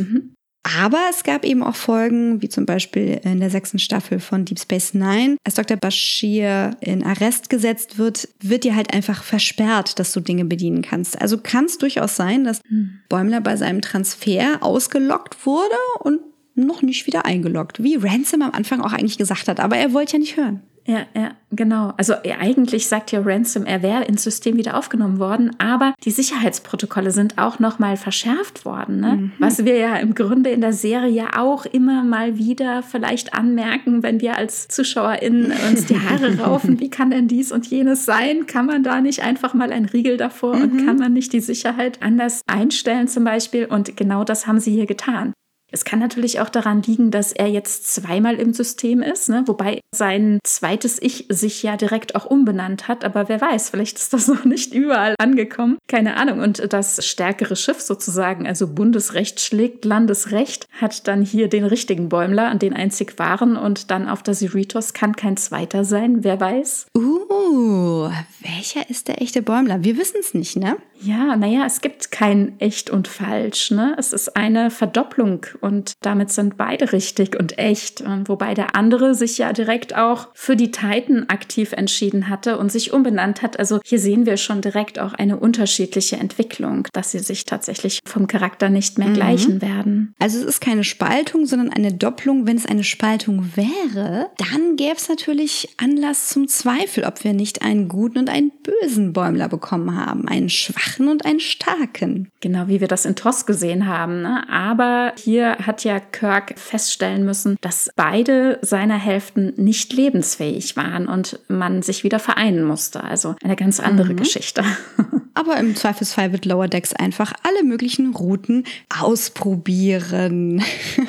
Aber 0.64 1.00
es 1.12 1.24
gab 1.24 1.46
eben 1.46 1.62
auch 1.62 1.76
Folgen, 1.76 2.42
wie 2.42 2.50
zum 2.50 2.66
Beispiel 2.66 3.22
in 3.24 3.40
der 3.40 3.52
sechsten 3.52 3.78
Staffel 3.78 4.20
von 4.20 4.46
Deep 4.46 4.60
Space 4.60 4.96
Nine. 4.96 5.38
Als 5.44 5.54
Dr. 5.54 5.78
Bashir 5.78 6.76
in 6.82 7.04
Arrest 7.04 7.52
gesetzt 7.52 8.00
wird, 8.00 8.28
wird 8.42 8.64
dir 8.64 8.76
halt 8.76 8.96
einfach 8.96 9.24
versperrt, 9.24 10.00
dass 10.00 10.12
du 10.12 10.22
Dinge 10.22 10.44
bedienen 10.46 10.82
kannst. 10.82 11.22
Also 11.22 11.38
kann 11.38 11.66
es 11.66 11.78
durchaus 11.78 12.16
sein, 12.16 12.44
dass 12.44 12.62
Bäumler 13.10 13.42
bei 13.42 13.58
seinem 13.58 13.82
Transfer 13.82 14.58
ausgelockt 14.64 15.46
wurde 15.46 15.76
und 16.00 16.20
noch 16.56 16.82
nicht 16.82 17.06
wieder 17.06 17.26
eingeloggt. 17.26 17.84
Wie 17.84 17.96
Ransom 17.96 18.42
am 18.42 18.52
Anfang 18.52 18.82
auch 18.82 18.94
eigentlich 18.94 19.20
gesagt 19.20 19.48
hat, 19.48 19.60
aber 19.60 19.78
er 19.78 19.94
wollte 19.94 20.14
ja 20.14 20.20
nicht 20.20 20.36
hören. 20.36 20.64
Ja, 20.88 21.08
ja, 21.16 21.32
genau. 21.52 21.94
Also 21.98 22.14
eigentlich 22.40 22.88
sagt 22.88 23.12
ja 23.12 23.22
Ransom, 23.22 23.66
er 23.66 23.82
wäre 23.82 24.04
ins 24.04 24.24
System 24.24 24.56
wieder 24.56 24.78
aufgenommen 24.78 25.18
worden, 25.18 25.52
aber 25.58 25.96
die 26.04 26.12
Sicherheitsprotokolle 26.12 27.10
sind 27.10 27.40
auch 27.40 27.58
noch 27.58 27.80
mal 27.80 27.98
verschärft 27.98 28.66
worden, 28.66 29.00
ne? 29.00 29.14
Mhm. 29.14 29.32
was 29.40 29.66
wir 29.66 29.78
ja 29.78 29.96
im 29.96 30.14
Grunde 30.14 30.52
in 30.52 30.62
der 30.62 30.74
Serie 30.74 31.30
auch 31.38 31.66
immer 31.66 32.04
mal 32.04 32.38
wieder 32.38 32.84
vielleicht 32.84 33.34
anmerken, 33.34 34.04
wenn 34.04 34.22
wir 34.22 34.38
als 34.38 34.68
ZuschauerInnen 34.68 35.52
uns 35.70 35.88
die 35.88 36.00
Haare 36.00 36.38
raufen. 36.44 36.80
Wie 36.80 36.92
kann 36.92 37.10
denn 37.10 37.28
dies 37.28 37.52
und 37.52 37.66
jenes 37.66 38.06
sein? 38.06 38.46
Kann 38.46 38.68
man 38.68 38.84
da 38.84 39.02
nicht 39.02 39.24
einfach 39.24 39.56
mal 39.56 39.72
ein 39.72 39.86
Riegel 39.86 40.18
davor 40.18 40.56
mhm. 40.56 40.62
und 40.62 40.86
kann 40.86 40.98
man 40.98 41.14
nicht 41.14 41.34
die 41.34 41.40
Sicherheit 41.40 42.04
anders 42.04 42.42
einstellen 42.46 43.08
zum 43.08 43.24
Beispiel? 43.24 43.66
Und 43.66 43.98
genau 43.98 44.24
das 44.24 44.46
haben 44.46 44.60
sie 44.60 44.72
hier 44.72 44.86
getan. 44.86 45.34
Es 45.76 45.84
kann 45.84 46.00
natürlich 46.00 46.40
auch 46.40 46.48
daran 46.48 46.84
liegen, 46.84 47.12
dass 47.12 47.34
er 47.34 47.48
jetzt 47.48 47.94
zweimal 47.94 48.36
im 48.36 48.54
System 48.54 49.02
ist, 49.02 49.28
ne? 49.28 49.44
wobei 49.46 49.82
sein 49.94 50.40
zweites 50.46 51.02
Ich 51.02 51.26
sich 51.28 51.64
ja 51.64 51.76
direkt 51.76 52.16
auch 52.16 52.24
umbenannt 52.26 52.88
hat. 52.88 53.04
Aber 53.04 53.28
wer 53.28 53.42
weiß, 53.42 53.72
vielleicht 53.72 53.98
ist 53.98 54.14
das 54.14 54.28
noch 54.30 54.46
nicht 54.46 54.74
überall 54.74 55.16
angekommen. 55.20 55.78
Keine 55.90 56.16
Ahnung. 56.16 56.40
Und 56.40 56.72
das 56.72 57.06
stärkere 57.06 57.58
Schiff 57.58 57.82
sozusagen, 57.82 58.48
also 58.48 58.68
Bundesrecht 58.68 59.42
schlägt 59.42 59.84
Landesrecht, 59.84 60.66
hat 60.80 61.10
dann 61.10 61.22
hier 61.22 61.50
den 61.50 61.66
richtigen 61.66 62.08
Bäumler, 62.08 62.48
an 62.48 62.60
den 62.60 62.74
einzig 62.74 63.20
wahren. 63.20 63.58
Und 63.58 63.92
dann 63.92 64.08
auf 64.08 64.24
der 64.24 64.34
Cerritos 64.34 64.94
kann 64.94 65.18
kein 65.18 65.36
zweiter 65.36 65.84
sein. 65.84 66.24
Wer 66.24 66.40
weiß? 66.40 66.88
Uh, 66.96 68.10
welcher 68.40 68.90
ist 68.90 69.10
der 69.10 69.22
echte 69.22 69.42
Bäumler? 69.42 69.84
Wir 69.84 69.98
wissen 69.98 70.22
es 70.22 70.34
nicht, 70.34 70.56
ne? 70.56 70.78
Ja, 71.02 71.36
naja, 71.36 71.66
es 71.66 71.82
gibt 71.82 72.12
kein 72.12 72.60
echt 72.60 72.90
und 72.90 73.08
falsch. 73.08 73.72
Ne? 73.72 73.96
Es 73.98 74.14
ist 74.14 74.36
eine 74.38 74.72
Verdopplung 74.72 75.46
und 75.66 75.94
damit 76.02 76.32
sind 76.32 76.58
beide 76.58 76.94
richtig 76.94 77.38
und 77.38 77.58
echt. 77.58 78.04
Wobei 78.26 78.54
der 78.54 78.76
andere 78.76 79.16
sich 79.16 79.40
ja 79.40 79.52
direkt 79.52 79.96
auch 79.96 80.28
für 80.34 80.56
die 80.56 80.70
Titan 80.70 81.26
aktiv 81.28 81.74
entschieden 81.74 82.30
hatte 82.30 82.60
und 82.60 82.72
sich 82.72 82.94
umbenannt 82.94 83.42
hat. 83.42 83.58
Also 83.58 83.80
hier 83.84 84.00
sehen 84.00 84.28
wir 84.28 84.38
schon 84.38 84.62
direkt 84.62 85.00
auch 85.00 85.14
eine 85.14 85.38
unterschiedliche 85.38 86.18
Entwicklung, 86.18 86.88
dass 86.94 87.12
sie 87.12 87.20
sich 87.20 87.46
tatsächlich 87.46 88.00
vom 88.06 88.28
Charakter 88.28 88.70
nicht 88.70 89.00
mehr 89.00 89.10
mhm. 89.10 89.14
gleichen 89.16 89.62
werden. 89.62 90.14
Also 90.20 90.38
es 90.38 90.46
ist 90.46 90.62
keine 90.62 90.84
Spaltung, 90.84 91.48
sondern 91.48 91.72
eine 91.72 91.94
Doppelung. 91.94 92.46
Wenn 92.46 92.58
es 92.58 92.68
eine 92.68 92.84
Spaltung 92.84 93.52
wäre, 93.56 94.30
dann 94.38 94.76
gäbe 94.76 94.96
es 94.98 95.10
natürlich 95.10 95.70
Anlass 95.78 96.30
zum 96.30 96.48
Zweifel, 96.48 97.06
ob 97.06 97.24
wir 97.24 97.34
nicht 97.34 97.64
einen 97.64 97.88
guten 97.88 98.20
und 98.20 98.30
einen 98.30 98.52
bösen 98.62 99.14
Bäumler 99.14 99.50
bekommen 99.50 99.98
haben. 99.98 100.28
Einen 100.28 100.50
schwachen 100.50 101.08
und 101.08 101.26
einen 101.26 101.40
starken. 101.40 102.30
Genau 102.42 102.68
wie 102.68 102.82
wir 102.82 102.88
das 102.88 103.06
in 103.06 103.16
Toss 103.16 103.48
gesehen 103.48 103.88
haben. 103.88 104.22
Ne? 104.22 104.48
Aber 104.48 105.14
hier 105.18 105.55
hat 105.60 105.84
ja 105.84 106.00
Kirk 106.00 106.58
feststellen 106.58 107.26
müssen, 107.26 107.58
dass 107.62 107.90
beide 107.96 108.60
seiner 108.62 108.98
Hälften 108.98 109.54
nicht 109.58 109.94
lebensfähig 109.94 110.76
waren 110.76 111.08
und 111.08 111.40
man 111.48 111.82
sich 111.82 112.04
wieder 112.04 112.20
vereinen 112.20 112.64
musste. 112.64 113.04
Also 113.04 113.36
eine 113.44 113.56
ganz 113.56 113.80
andere 113.80 114.14
mhm. 114.14 114.18
Geschichte. 114.18 114.64
Aber 115.34 115.58
im 115.58 115.76
Zweifelsfall 115.76 116.32
wird 116.32 116.46
Lower 116.46 116.68
Decks 116.68 116.94
einfach 116.94 117.34
alle 117.44 117.64
möglichen 117.64 118.16
Routen 118.16 118.64
ausprobieren. 118.98 120.64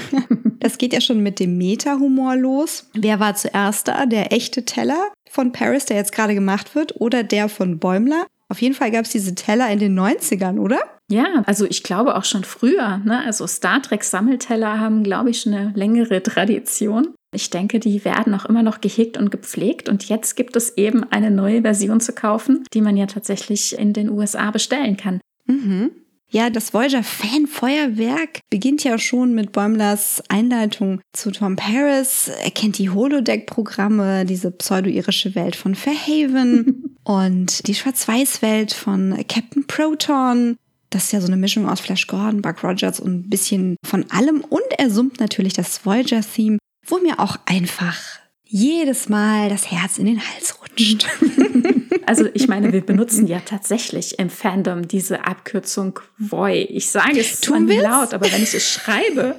das 0.60 0.78
geht 0.78 0.92
ja 0.92 1.00
schon 1.00 1.22
mit 1.22 1.38
dem 1.38 1.56
Meta-Humor 1.56 2.36
los. 2.36 2.90
Wer 2.92 3.20
war 3.20 3.36
zuerst 3.36 3.86
da? 3.86 4.04
Der 4.04 4.32
echte 4.32 4.64
Teller 4.64 5.12
von 5.30 5.52
Paris, 5.52 5.86
der 5.86 5.96
jetzt 5.98 6.12
gerade 6.12 6.34
gemacht 6.34 6.74
wird, 6.74 7.00
oder 7.00 7.22
der 7.22 7.48
von 7.48 7.78
Bäumler? 7.78 8.26
Auf 8.48 8.62
jeden 8.62 8.74
Fall 8.74 8.90
gab 8.90 9.04
es 9.04 9.10
diese 9.10 9.34
Teller 9.34 9.70
in 9.70 9.78
den 9.78 9.98
90ern, 9.98 10.58
oder? 10.58 10.78
Ja, 11.10 11.42
also 11.46 11.66
ich 11.66 11.82
glaube 11.82 12.16
auch 12.16 12.24
schon 12.24 12.44
früher. 12.44 12.98
Ne? 12.98 13.22
Also 13.24 13.46
Star 13.46 13.82
Trek 13.82 14.04
Sammelteller 14.04 14.80
haben, 14.80 15.02
glaube 15.02 15.30
ich, 15.30 15.46
eine 15.46 15.72
längere 15.74 16.22
Tradition. 16.22 17.14
Ich 17.32 17.50
denke, 17.50 17.80
die 17.80 18.04
werden 18.04 18.34
auch 18.34 18.46
immer 18.46 18.62
noch 18.62 18.80
gehegt 18.80 19.16
und 19.16 19.30
gepflegt. 19.30 19.88
Und 19.88 20.08
jetzt 20.08 20.36
gibt 20.36 20.56
es 20.56 20.76
eben 20.76 21.04
eine 21.10 21.30
neue 21.30 21.62
Version 21.62 22.00
zu 22.00 22.12
kaufen, 22.12 22.64
die 22.72 22.80
man 22.80 22.96
ja 22.96 23.06
tatsächlich 23.06 23.78
in 23.78 23.92
den 23.92 24.10
USA 24.10 24.50
bestellen 24.50 24.96
kann. 24.96 25.20
Mhm. 25.46 25.90
Ja, 26.28 26.50
das 26.50 26.74
Voyager-Fanfeuerwerk 26.74 28.40
beginnt 28.50 28.82
ja 28.82 28.98
schon 28.98 29.34
mit 29.34 29.52
Bäumlers 29.52 30.22
Einleitung 30.28 31.00
zu 31.12 31.30
Tom 31.30 31.54
Paris. 31.54 32.28
Er 32.42 32.50
kennt 32.50 32.78
die 32.78 32.90
Holodeck-Programme, 32.90 34.24
diese 34.24 34.50
pseudo-irische 34.50 35.34
Welt 35.36 35.54
von 35.54 35.76
Fairhaven 35.76 36.96
und 37.04 37.66
die 37.68 37.74
Schwarz-Weiß-Welt 37.74 38.72
von 38.72 39.16
Captain 39.28 39.66
Proton. 39.66 40.56
Das 40.90 41.04
ist 41.04 41.12
ja 41.12 41.20
so 41.20 41.28
eine 41.28 41.36
Mischung 41.36 41.68
aus 41.68 41.80
Flash 41.80 42.08
Gordon, 42.08 42.42
Buck 42.42 42.62
Rogers 42.64 42.98
und 42.98 43.26
ein 43.26 43.30
bisschen 43.30 43.76
von 43.84 44.10
allem. 44.10 44.40
Und 44.40 44.64
er 44.78 44.90
summt 44.90 45.20
natürlich 45.20 45.52
das 45.52 45.86
Voyager-Theme, 45.86 46.58
wo 46.86 46.98
mir 46.98 47.20
auch 47.20 47.36
einfach 47.46 47.96
jedes 48.44 49.08
Mal 49.08 49.48
das 49.48 49.70
Herz 49.70 49.98
in 49.98 50.06
den 50.06 50.20
Hals 50.20 50.58
rutscht. 50.60 51.06
Also 52.06 52.28
ich 52.34 52.46
meine, 52.46 52.72
wir 52.72 52.80
benutzen 52.80 53.26
ja 53.26 53.40
tatsächlich 53.40 54.18
im 54.18 54.30
Fandom 54.30 54.86
diese 54.86 55.26
Abkürzung 55.26 55.98
Voy. 56.18 56.62
Ich 56.62 56.90
sage 56.90 57.18
es 57.18 57.40
zwar 57.40 57.60
laut, 57.60 58.14
aber 58.14 58.30
wenn 58.32 58.42
ich 58.42 58.54
es 58.54 58.70
schreibe, 58.70 59.34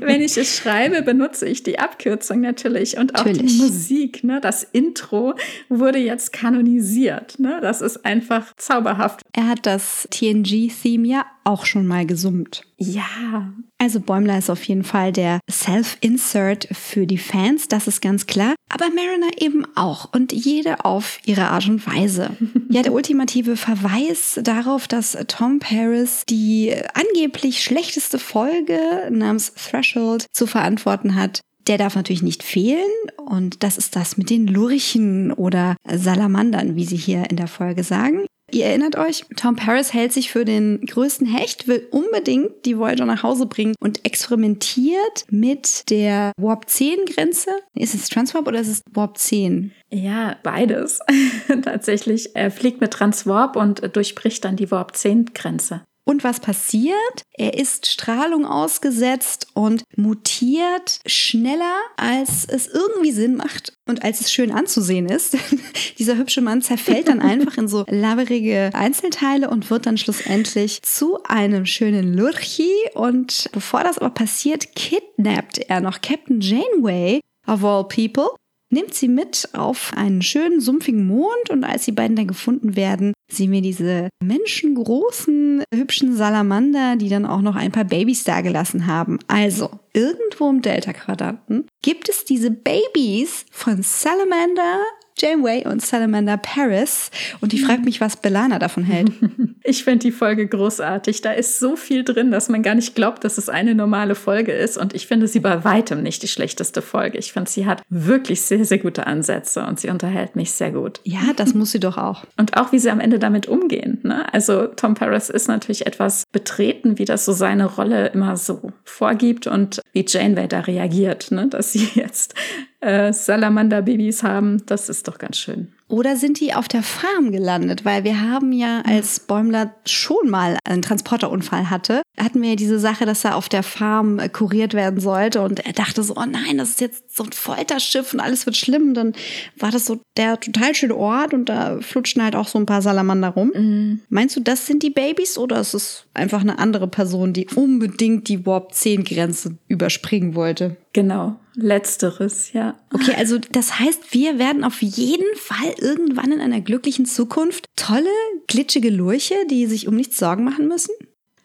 wenn 0.00 0.20
ich 0.20 0.36
es 0.36 0.56
schreibe, 0.56 1.02
benutze 1.02 1.48
ich 1.48 1.64
die 1.64 1.78
Abkürzung 1.78 2.40
natürlich 2.40 2.96
und 2.96 3.16
auch 3.16 3.24
natürlich. 3.24 3.58
die 3.58 3.62
Musik. 3.62 4.24
Ne? 4.24 4.40
Das 4.40 4.62
Intro 4.62 5.34
wurde 5.68 5.98
jetzt 5.98 6.32
kanonisiert. 6.32 7.38
Ne? 7.40 7.58
Das 7.60 7.80
ist 7.80 8.04
einfach 8.04 8.54
zauberhaft. 8.56 9.22
Er 9.32 9.48
hat 9.48 9.66
das 9.66 10.06
TNG-Theme 10.10 11.08
ja 11.08 11.26
auch 11.46 11.64
schon 11.64 11.86
mal 11.86 12.06
gesummt. 12.06 12.62
Ja. 12.76 13.52
Also 13.78 14.00
Bäumler 14.00 14.38
ist 14.38 14.50
auf 14.50 14.64
jeden 14.64 14.84
Fall 14.84 15.12
der 15.12 15.40
Self-Insert 15.50 16.68
für 16.72 17.06
die 17.06 17.18
Fans, 17.18 17.68
das 17.68 17.86
ist 17.86 18.00
ganz 18.00 18.26
klar. 18.26 18.54
Aber 18.68 18.86
Mariner 18.86 19.30
eben 19.38 19.64
auch 19.76 20.12
und 20.12 20.32
jede 20.32 20.84
auf 20.84 21.20
ihre 21.24 21.48
Art 21.48 21.68
und 21.68 21.86
Weise. 21.86 22.36
ja, 22.68 22.82
der 22.82 22.92
ultimative 22.92 23.56
Verweis 23.56 24.40
darauf, 24.42 24.88
dass 24.88 25.16
Tom 25.28 25.58
Paris 25.58 26.24
die 26.28 26.74
angeblich 26.94 27.62
schlechteste 27.62 28.18
Folge 28.18 28.78
namens 29.10 29.52
Threshold 29.54 30.26
zu 30.32 30.46
verantworten 30.46 31.14
hat, 31.14 31.40
der 31.66 31.78
darf 31.78 31.96
natürlich 31.96 32.22
nicht 32.22 32.42
fehlen 32.42 32.80
und 33.16 33.62
das 33.62 33.76
ist 33.76 33.96
das 33.96 34.16
mit 34.16 34.30
den 34.30 34.46
Lurchen 34.46 35.32
oder 35.32 35.76
Salamandern, 35.88 36.76
wie 36.76 36.84
sie 36.84 36.96
hier 36.96 37.28
in 37.30 37.36
der 37.36 37.48
Folge 37.48 37.82
sagen. 37.82 38.26
Ihr 38.52 38.66
erinnert 38.66 38.96
euch, 38.96 39.24
Tom 39.36 39.56
Paris 39.56 39.92
hält 39.92 40.12
sich 40.12 40.30
für 40.30 40.44
den 40.44 40.80
größten 40.86 41.26
Hecht, 41.26 41.66
will 41.66 41.86
unbedingt 41.90 42.64
die 42.64 42.78
Voyager 42.78 43.04
nach 43.04 43.22
Hause 43.22 43.46
bringen 43.46 43.74
und 43.80 44.04
experimentiert 44.04 45.24
mit 45.30 45.90
der 45.90 46.32
Warp 46.36 46.68
10 46.68 47.06
Grenze. 47.06 47.50
Ist 47.74 47.94
es 47.94 48.08
Transwarp 48.08 48.46
oder 48.46 48.60
ist 48.60 48.68
es 48.68 48.82
Warp 48.92 49.18
10? 49.18 49.72
Ja, 49.90 50.36
beides. 50.42 51.00
Tatsächlich. 51.62 52.36
Er 52.36 52.50
fliegt 52.50 52.80
mit 52.80 52.92
Transwarp 52.92 53.56
und 53.56 53.96
durchbricht 53.96 54.44
dann 54.44 54.56
die 54.56 54.70
Warp 54.70 54.96
10 54.96 55.32
Grenze. 55.34 55.82
Und 56.08 56.22
was 56.22 56.38
passiert? 56.38 57.22
Er 57.32 57.54
ist 57.54 57.88
Strahlung 57.88 58.46
ausgesetzt 58.46 59.48
und 59.54 59.82
mutiert 59.96 61.00
schneller, 61.04 61.74
als 61.96 62.44
es 62.44 62.68
irgendwie 62.68 63.10
Sinn 63.10 63.34
macht 63.34 63.72
und 63.88 64.04
als 64.04 64.20
es 64.20 64.32
schön 64.32 64.52
anzusehen 64.52 65.06
ist. 65.06 65.36
Dieser 65.98 66.16
hübsche 66.16 66.42
Mann 66.42 66.62
zerfällt 66.62 67.08
dann 67.08 67.20
einfach 67.20 67.58
in 67.58 67.66
so 67.66 67.84
laberige 67.88 68.70
Einzelteile 68.72 69.50
und 69.50 69.68
wird 69.68 69.86
dann 69.86 69.98
schlussendlich 69.98 70.80
zu 70.82 71.18
einem 71.24 71.66
schönen 71.66 72.14
Lurchi. 72.14 72.70
Und 72.94 73.48
bevor 73.50 73.82
das 73.82 73.98
aber 73.98 74.10
passiert, 74.10 74.76
kidnappt 74.76 75.58
er 75.58 75.80
noch 75.80 76.00
Captain 76.02 76.40
Janeway, 76.40 77.20
of 77.48 77.64
all 77.64 77.84
people, 77.84 78.28
nimmt 78.70 78.94
sie 78.94 79.08
mit 79.08 79.48
auf 79.52 79.92
einen 79.96 80.22
schönen, 80.22 80.60
sumpfigen 80.60 81.06
Mond 81.06 81.50
und 81.50 81.64
als 81.64 81.84
die 81.84 81.92
beiden 81.92 82.16
dann 82.16 82.26
gefunden 82.26 82.76
werden, 82.76 83.12
sehen 83.30 83.52
wir 83.52 83.62
diese 83.62 84.08
menschengroßen, 84.22 85.64
hübschen 85.72 86.16
Salamander, 86.16 86.96
die 86.96 87.08
dann 87.08 87.26
auch 87.26 87.40
noch 87.42 87.56
ein 87.56 87.72
paar 87.72 87.84
Babys 87.84 88.24
dagelassen 88.24 88.86
haben. 88.86 89.18
Also, 89.28 89.70
irgendwo 89.92 90.50
im 90.50 90.62
Delta-Quadranten 90.62 91.66
gibt 91.82 92.08
es 92.08 92.24
diese 92.24 92.50
Babys 92.50 93.46
von 93.50 93.82
Salamander 93.82 94.82
Janeway 95.18 95.66
und 95.66 95.82
Salamander 95.82 96.36
Paris. 96.36 97.10
Und 97.40 97.54
ich 97.54 97.64
frage 97.64 97.82
mich, 97.82 98.00
was 98.00 98.16
Belana 98.16 98.58
davon 98.58 98.84
hält. 98.84 99.12
Ich 99.68 99.82
finde 99.82 99.98
die 99.98 100.12
Folge 100.12 100.46
großartig. 100.46 101.22
Da 101.22 101.32
ist 101.32 101.58
so 101.58 101.74
viel 101.74 102.04
drin, 102.04 102.30
dass 102.30 102.48
man 102.48 102.62
gar 102.62 102.76
nicht 102.76 102.94
glaubt, 102.94 103.24
dass 103.24 103.36
es 103.36 103.48
eine 103.48 103.74
normale 103.74 104.14
Folge 104.14 104.52
ist. 104.52 104.78
Und 104.78 104.94
ich 104.94 105.08
finde 105.08 105.26
sie 105.26 105.40
bei 105.40 105.64
weitem 105.64 106.04
nicht 106.04 106.22
die 106.22 106.28
schlechteste 106.28 106.82
Folge. 106.82 107.18
Ich 107.18 107.32
finde, 107.32 107.50
sie 107.50 107.66
hat 107.66 107.82
wirklich 107.88 108.42
sehr, 108.42 108.64
sehr 108.64 108.78
gute 108.78 109.08
Ansätze 109.08 109.66
und 109.66 109.80
sie 109.80 109.88
unterhält 109.88 110.36
mich 110.36 110.52
sehr 110.52 110.70
gut. 110.70 111.00
Ja, 111.02 111.32
das 111.34 111.52
muss 111.54 111.72
sie 111.72 111.80
doch 111.80 111.98
auch. 111.98 112.22
Und 112.36 112.56
auch, 112.56 112.70
wie 112.70 112.78
sie 112.78 112.90
am 112.90 113.00
Ende 113.00 113.18
damit 113.18 113.48
umgehen. 113.48 113.98
Ne? 114.04 114.32
Also 114.32 114.68
Tom 114.68 114.94
Paris 114.94 115.30
ist 115.30 115.48
natürlich 115.48 115.84
etwas 115.84 116.26
betreten, 116.30 117.00
wie 117.00 117.04
das 117.04 117.24
so 117.24 117.32
seine 117.32 117.66
Rolle 117.66 118.06
immer 118.10 118.36
so 118.36 118.70
vorgibt 118.84 119.48
und 119.48 119.80
wie 119.96 120.04
Janeway 120.06 120.46
da 120.46 120.60
reagiert, 120.60 121.30
ne? 121.30 121.48
dass 121.48 121.72
sie 121.72 121.88
jetzt 121.94 122.34
äh, 122.80 123.12
Salamander-Babys 123.12 124.22
haben. 124.22 124.64
Das 124.66 124.88
ist 124.90 125.08
doch 125.08 125.16
ganz 125.16 125.38
schön. 125.38 125.72
Oder 125.88 126.16
sind 126.16 126.40
die 126.40 126.52
auf 126.52 126.66
der 126.66 126.82
Farm 126.82 127.30
gelandet? 127.30 127.84
Weil 127.84 128.02
wir 128.02 128.20
haben 128.20 128.52
ja, 128.52 128.82
als 128.82 129.20
Bäumler 129.20 129.74
schon 129.84 130.28
mal 130.28 130.58
einen 130.64 130.82
Transporterunfall 130.82 131.70
hatte, 131.70 132.02
hatten 132.18 132.42
wir 132.42 132.50
ja 132.50 132.56
diese 132.56 132.80
Sache, 132.80 133.06
dass 133.06 133.24
er 133.24 133.36
auf 133.36 133.48
der 133.48 133.62
Farm 133.62 134.18
äh, 134.18 134.28
kuriert 134.28 134.74
werden 134.74 135.00
sollte. 135.00 135.42
Und 135.42 135.64
er 135.64 135.72
dachte 135.72 136.02
so, 136.02 136.16
oh 136.16 136.24
nein, 136.28 136.58
das 136.58 136.70
ist 136.70 136.80
jetzt 136.80 137.16
so 137.16 137.22
ein 137.22 137.32
Folterschiff 137.32 138.12
und 138.12 138.20
alles 138.20 138.46
wird 138.46 138.56
schlimm. 138.56 138.94
Dann 138.94 139.12
war 139.58 139.70
das 139.70 139.86
so 139.86 140.00
der 140.16 140.40
total 140.40 140.74
schöne 140.74 140.96
Ort 140.96 141.34
und 141.34 141.48
da 141.48 141.78
flutschen 141.80 142.22
halt 142.22 142.34
auch 142.34 142.48
so 142.48 142.58
ein 142.58 142.66
paar 142.66 142.82
Salamander 142.82 143.28
rum. 143.28 143.52
Mhm. 143.54 144.00
Meinst 144.08 144.34
du, 144.36 144.40
das 144.40 144.66
sind 144.66 144.82
die 144.82 144.90
Babys 144.90 145.38
oder 145.38 145.60
ist 145.60 145.74
es 145.74 146.06
einfach 146.14 146.40
eine 146.40 146.58
andere 146.58 146.88
Person, 146.88 147.32
die 147.32 147.46
unbedingt 147.54 148.28
die 148.28 148.44
Warp 148.44 148.74
10 148.74 149.04
Grenze 149.04 149.56
überspringen 149.68 150.34
wollte? 150.34 150.76
Genau, 150.96 151.36
letzteres, 151.54 152.54
ja. 152.54 152.74
Okay, 152.90 153.12
also 153.18 153.36
das 153.52 153.78
heißt, 153.78 154.14
wir 154.14 154.38
werden 154.38 154.64
auf 154.64 154.80
jeden 154.80 155.26
Fall 155.36 155.74
irgendwann 155.78 156.32
in 156.32 156.40
einer 156.40 156.62
glücklichen 156.62 157.04
Zukunft 157.04 157.66
tolle, 157.76 158.08
glitschige 158.46 158.88
Lurche, 158.88 159.34
die 159.50 159.66
sich 159.66 159.88
um 159.88 159.94
nichts 159.94 160.16
Sorgen 160.16 160.42
machen 160.42 160.68
müssen? 160.68 160.94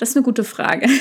Das 0.02 0.10
ist 0.10 0.16
eine 0.18 0.26
gute 0.26 0.44
Frage. 0.44 0.88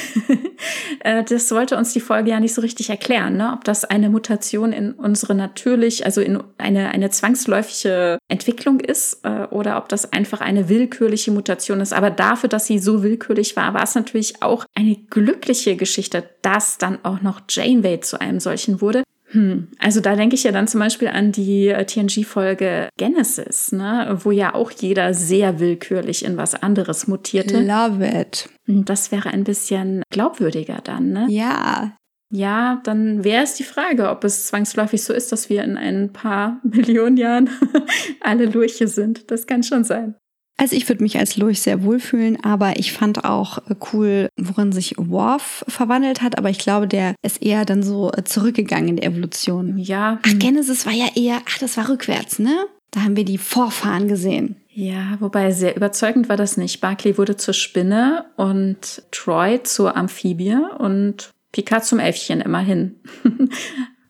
Äh, 1.03 1.24
das 1.24 1.48
sollte 1.48 1.78
uns 1.78 1.94
die 1.94 2.01
Folge 2.01 2.30
ja 2.30 2.40
nicht 2.40 2.53
so 2.53 2.61
richtig 2.61 2.90
erklären, 2.90 3.38
ne? 3.38 3.55
ob 3.55 3.64
das 3.64 3.86
eine 3.86 4.11
Mutation 4.11 4.74
in 4.74 4.92
unsere 4.92 5.34
natürlich, 5.34 6.05
also 6.05 6.20
in 6.20 6.42
eine, 6.59 6.90
eine 6.90 7.09
zwangsläufige 7.09 8.18
Entwicklung 8.28 8.80
ist 8.80 9.24
äh, 9.24 9.46
oder 9.51 9.78
ob 9.78 9.88
das 9.88 10.12
einfach 10.12 10.42
eine 10.42 10.68
willkürliche 10.68 11.30
Mutation 11.30 11.80
ist. 11.80 11.94
Aber 11.94 12.11
dafür, 12.11 12.51
dass 12.51 12.66
sie 12.66 12.78
so 12.78 13.03
willkürlich 13.03 13.57
war, 13.57 13.72
war 13.72 13.84
es 13.84 13.94
natürlich 13.94 14.42
auch 14.42 14.66
eine 14.74 14.96
glückliche 15.09 15.76
Geschichte, 15.76 16.28
dass 16.42 16.76
dann 16.76 16.98
auch 17.03 17.22
noch 17.22 17.40
Janeway 17.48 18.01
zu 18.01 18.20
einem 18.20 18.40
solchen 18.40 18.82
wurde. 18.82 19.03
Hm, 19.33 19.68
also 19.78 20.01
da 20.01 20.16
denke 20.16 20.35
ich 20.35 20.43
ja 20.43 20.53
dann 20.53 20.66
zum 20.66 20.81
Beispiel 20.81 21.09
an 21.09 21.33
die 21.33 21.68
äh, 21.68 21.85
TNG-Folge 21.85 22.89
Genesis, 22.99 23.72
ne, 23.72 24.18
wo 24.22 24.31
ja 24.31 24.55
auch 24.55 24.70
jeder 24.70 25.14
sehr 25.14 25.61
willkürlich 25.61 26.24
in 26.24 26.37
was 26.37 26.61
anderes 26.61 27.07
mutierte. 27.07 27.61
Love 27.61 28.05
it. 28.07 28.49
Das 28.66 29.12
wäre 29.12 29.31
ein 29.31 29.45
bisschen 29.45 30.03
glaubwürdiger 30.11 30.81
dann, 30.83 31.12
ne? 31.12 31.26
Ja. 31.28 31.97
Ja, 32.33 32.81
dann 32.85 33.24
wäre 33.24 33.43
es 33.43 33.55
die 33.55 33.64
Frage, 33.64 34.09
ob 34.09 34.22
es 34.22 34.47
zwangsläufig 34.47 35.03
so 35.03 35.12
ist, 35.12 35.33
dass 35.33 35.49
wir 35.49 35.64
in 35.64 35.76
ein 35.76 36.12
paar 36.12 36.61
Millionen 36.64 37.16
Jahren 37.16 37.51
alle 38.20 38.47
Lurche 38.47 38.89
sind. 38.89 39.31
Das 39.31 39.47
kann 39.47 39.62
schon 39.62 39.85
sein. 39.85 40.14
Also 40.61 40.76
ich 40.76 40.86
würde 40.90 41.02
mich 41.02 41.18
als 41.18 41.38
Lurch 41.38 41.62
sehr 41.62 41.84
wohlfühlen, 41.84 42.44
aber 42.44 42.78
ich 42.78 42.92
fand 42.92 43.24
auch 43.24 43.58
äh, 43.70 43.74
cool, 43.94 44.28
worin 44.36 44.72
sich 44.72 44.94
Worf 44.98 45.64
verwandelt 45.66 46.20
hat. 46.20 46.36
Aber 46.36 46.50
ich 46.50 46.58
glaube, 46.58 46.86
der 46.86 47.14
ist 47.22 47.42
eher 47.42 47.64
dann 47.64 47.82
so 47.82 48.12
äh, 48.12 48.24
zurückgegangen 48.24 48.90
in 48.90 48.96
der 48.96 49.06
Evolution. 49.06 49.78
Ja. 49.78 50.18
Ach, 50.22 50.38
Genesis 50.38 50.84
war 50.84 50.92
ja 50.92 51.06
eher, 51.14 51.38
ach, 51.48 51.56
das 51.56 51.78
war 51.78 51.88
rückwärts, 51.88 52.38
ne? 52.38 52.54
Da 52.90 53.00
haben 53.00 53.16
wir 53.16 53.24
die 53.24 53.38
Vorfahren 53.38 54.06
gesehen. 54.06 54.56
Ja, 54.68 55.16
wobei 55.20 55.50
sehr 55.52 55.74
überzeugend 55.76 56.28
war 56.28 56.36
das 56.36 56.58
nicht. 56.58 56.82
Barclay 56.82 57.16
wurde 57.16 57.38
zur 57.38 57.54
Spinne 57.54 58.26
und 58.36 59.02
Troy 59.12 59.62
zur 59.62 59.96
Amphibie 59.96 60.58
und 60.76 61.30
Picard 61.52 61.86
zum 61.86 62.00
Elfchen 62.00 62.42
immerhin. 62.42 62.96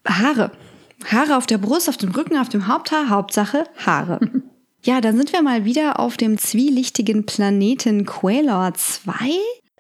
Haare. 0.05 0.51
Haare 1.07 1.37
auf 1.37 1.47
der 1.47 1.59
Brust, 1.59 1.89
auf 1.89 1.97
dem 1.97 2.11
Rücken, 2.11 2.37
auf 2.39 2.49
dem 2.49 2.67
Haupthaar. 2.67 3.09
Hauptsache 3.09 3.65
Haare. 3.77 4.19
Ja, 4.83 5.01
dann 5.01 5.17
sind 5.17 5.33
wir 5.33 5.43
mal 5.43 5.65
wieder 5.65 6.01
auf 6.01 6.17
dem 6.17 6.39
zwielichtigen 6.39 7.27
Planeten 7.27 8.07
Quailor 8.07 8.73
2. 8.75 9.13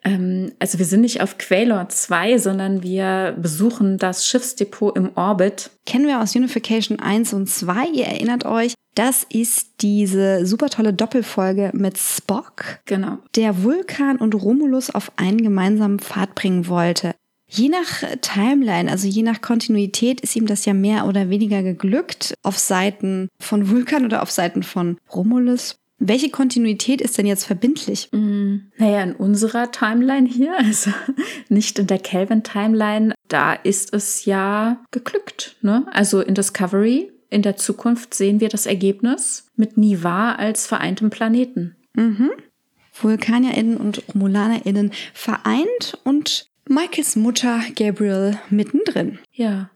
Ähm, 0.04 0.52
also 0.58 0.78
wir 0.78 0.86
sind 0.86 1.00
nicht 1.00 1.22
auf 1.22 1.38
Quailor 1.38 1.88
2, 1.88 2.38
sondern 2.38 2.82
wir 2.82 3.36
besuchen 3.40 3.98
das 3.98 4.26
Schiffsdepot 4.26 4.96
im 4.96 5.10
Orbit. 5.14 5.70
Kennen 5.86 6.06
wir 6.06 6.20
aus 6.20 6.36
Unification 6.36 6.98
1 6.98 7.32
und 7.32 7.48
2. 7.48 7.88
Ihr 7.94 8.06
erinnert 8.06 8.44
euch, 8.44 8.74
das 8.94 9.24
ist 9.30 9.82
diese 9.82 10.44
super 10.44 10.68
tolle 10.68 10.92
Doppelfolge 10.92 11.70
mit 11.72 11.96
Spock, 11.96 12.80
genau. 12.86 13.18
der 13.36 13.62
Vulkan 13.62 14.16
und 14.16 14.34
Romulus 14.34 14.90
auf 14.90 15.12
einen 15.16 15.42
gemeinsamen 15.42 16.00
Pfad 16.00 16.34
bringen 16.34 16.66
wollte. 16.66 17.14
Je 17.50 17.68
nach 17.68 18.04
Timeline, 18.20 18.90
also 18.90 19.08
je 19.08 19.22
nach 19.22 19.40
Kontinuität, 19.40 20.20
ist 20.20 20.36
ihm 20.36 20.46
das 20.46 20.64
ja 20.64 20.72
mehr 20.72 21.06
oder 21.06 21.30
weniger 21.30 21.62
geglückt. 21.64 22.34
Auf 22.44 22.58
Seiten 22.58 23.28
von 23.40 23.68
Vulkan 23.68 24.04
oder 24.04 24.22
auf 24.22 24.30
Seiten 24.30 24.62
von 24.62 24.98
Romulus. 25.12 25.76
Welche 25.98 26.30
Kontinuität 26.30 27.02
ist 27.02 27.18
denn 27.18 27.26
jetzt 27.26 27.44
verbindlich? 27.44 28.08
Mm, 28.12 28.70
naja, 28.78 29.02
in 29.02 29.14
unserer 29.14 29.70
Timeline 29.70 30.26
hier, 30.26 30.56
also 30.56 30.92
nicht 31.48 31.78
in 31.78 31.88
der 31.88 31.98
Kelvin-Timeline, 31.98 33.14
da 33.28 33.52
ist 33.52 33.92
es 33.92 34.24
ja 34.24 34.80
geglückt. 34.92 35.56
Ne? 35.60 35.86
Also 35.92 36.20
in 36.20 36.34
Discovery, 36.34 37.12
in 37.28 37.42
der 37.42 37.56
Zukunft 37.56 38.14
sehen 38.14 38.40
wir 38.40 38.48
das 38.48 38.64
Ergebnis 38.64 39.48
mit 39.56 39.76
Niva 39.76 40.36
als 40.36 40.66
vereintem 40.66 41.10
Planeten. 41.10 41.76
Mhm. 41.94 42.30
VulkanierInnen 42.92 43.76
und 43.76 44.02
RomulanerInnen 44.08 44.92
vereint 45.12 45.98
und 46.04 46.49
Michaels 46.70 47.16
Mutter 47.16 47.62
Gabriel 47.74 48.38
mittendrin. 48.48 49.18
Ja. 49.32 49.70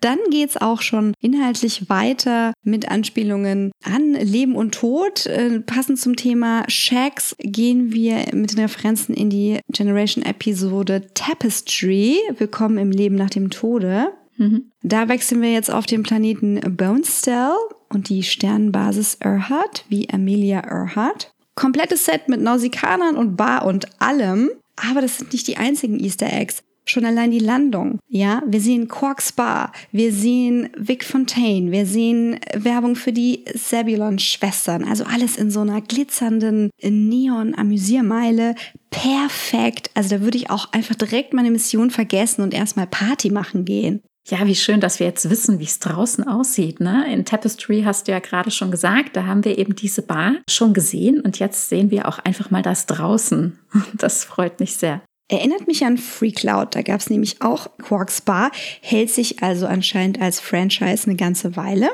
Dann 0.00 0.18
geht's 0.30 0.56
auch 0.56 0.80
schon 0.80 1.12
inhaltlich 1.20 1.88
weiter 1.88 2.52
mit 2.62 2.88
Anspielungen 2.88 3.72
an 3.82 4.12
Leben 4.12 4.54
und 4.54 4.72
Tod. 4.72 5.26
Äh, 5.26 5.58
passend 5.60 5.98
zum 5.98 6.14
Thema 6.14 6.62
Shags 6.68 7.34
gehen 7.40 7.92
wir 7.92 8.26
mit 8.32 8.52
den 8.52 8.60
Referenzen 8.60 9.12
in 9.12 9.28
die 9.28 9.58
Generation-Episode 9.72 11.08
Tapestry. 11.14 12.18
Willkommen 12.38 12.78
im 12.78 12.92
Leben 12.92 13.16
nach 13.16 13.30
dem 13.30 13.50
Tode. 13.50 14.12
Mhm. 14.36 14.70
Da 14.84 15.08
wechseln 15.08 15.42
wir 15.42 15.50
jetzt 15.50 15.72
auf 15.72 15.86
den 15.86 16.04
Planeten 16.04 16.60
Bonestell 16.76 17.56
und 17.88 18.08
die 18.08 18.22
Sternenbasis 18.22 19.16
Erhard, 19.18 19.84
wie 19.88 20.08
Amelia 20.10 20.60
Earhart. 20.60 21.32
Komplettes 21.56 22.04
Set 22.04 22.28
mit 22.28 22.40
Nausikanern 22.40 23.16
und 23.16 23.34
Bar 23.34 23.64
und 23.64 24.00
allem. 24.00 24.50
Aber 24.76 25.00
das 25.00 25.18
sind 25.18 25.32
nicht 25.32 25.46
die 25.46 25.56
einzigen 25.56 25.98
Easter 25.98 26.32
Eggs. 26.32 26.62
Schon 26.88 27.04
allein 27.04 27.32
die 27.32 27.40
Landung, 27.40 27.98
ja. 28.06 28.44
Wir 28.46 28.60
sehen 28.60 28.86
Quark's 28.86 29.32
Bar, 29.32 29.72
wir 29.90 30.12
sehen 30.12 30.70
Vic 30.76 31.02
Fontaine, 31.02 31.72
wir 31.72 31.84
sehen 31.84 32.38
Werbung 32.54 32.94
für 32.94 33.12
die 33.12 33.44
Zebulon-Schwestern. 33.44 34.84
Also 34.84 35.02
alles 35.02 35.36
in 35.36 35.50
so 35.50 35.62
einer 35.62 35.80
glitzernden 35.80 36.70
Neon-Amüsiermeile. 36.80 38.54
Perfekt. 38.90 39.90
Also 39.94 40.10
da 40.16 40.22
würde 40.22 40.38
ich 40.38 40.48
auch 40.50 40.72
einfach 40.72 40.94
direkt 40.94 41.32
meine 41.32 41.50
Mission 41.50 41.90
vergessen 41.90 42.42
und 42.42 42.54
erstmal 42.54 42.86
Party 42.86 43.30
machen 43.30 43.64
gehen. 43.64 44.02
Ja, 44.28 44.44
wie 44.44 44.56
schön, 44.56 44.80
dass 44.80 44.98
wir 44.98 45.06
jetzt 45.06 45.30
wissen, 45.30 45.60
wie 45.60 45.64
es 45.64 45.78
draußen 45.78 46.26
aussieht. 46.26 46.80
Ne? 46.80 47.06
In 47.12 47.24
Tapestry 47.24 47.82
hast 47.84 48.08
du 48.08 48.12
ja 48.12 48.18
gerade 48.18 48.50
schon 48.50 48.72
gesagt, 48.72 49.14
da 49.14 49.24
haben 49.24 49.44
wir 49.44 49.56
eben 49.56 49.76
diese 49.76 50.02
Bar 50.02 50.34
schon 50.50 50.74
gesehen 50.74 51.20
und 51.20 51.38
jetzt 51.38 51.68
sehen 51.68 51.92
wir 51.92 52.08
auch 52.08 52.18
einfach 52.18 52.50
mal 52.50 52.62
das 52.62 52.86
draußen. 52.86 53.58
Das 53.94 54.24
freut 54.24 54.58
mich 54.58 54.76
sehr. 54.76 55.00
Erinnert 55.28 55.66
mich 55.66 55.84
an 55.84 55.96
Free 55.96 56.32
Cloud, 56.32 56.74
da 56.74 56.82
gab 56.82 57.00
es 57.00 57.08
nämlich 57.08 57.40
auch 57.40 57.68
Quarks 57.78 58.20
Bar, 58.20 58.50
hält 58.80 59.10
sich 59.10 59.42
also 59.42 59.66
anscheinend 59.66 60.20
als 60.20 60.40
Franchise 60.40 61.06
eine 61.06 61.16
ganze 61.16 61.56
Weile. 61.56 61.88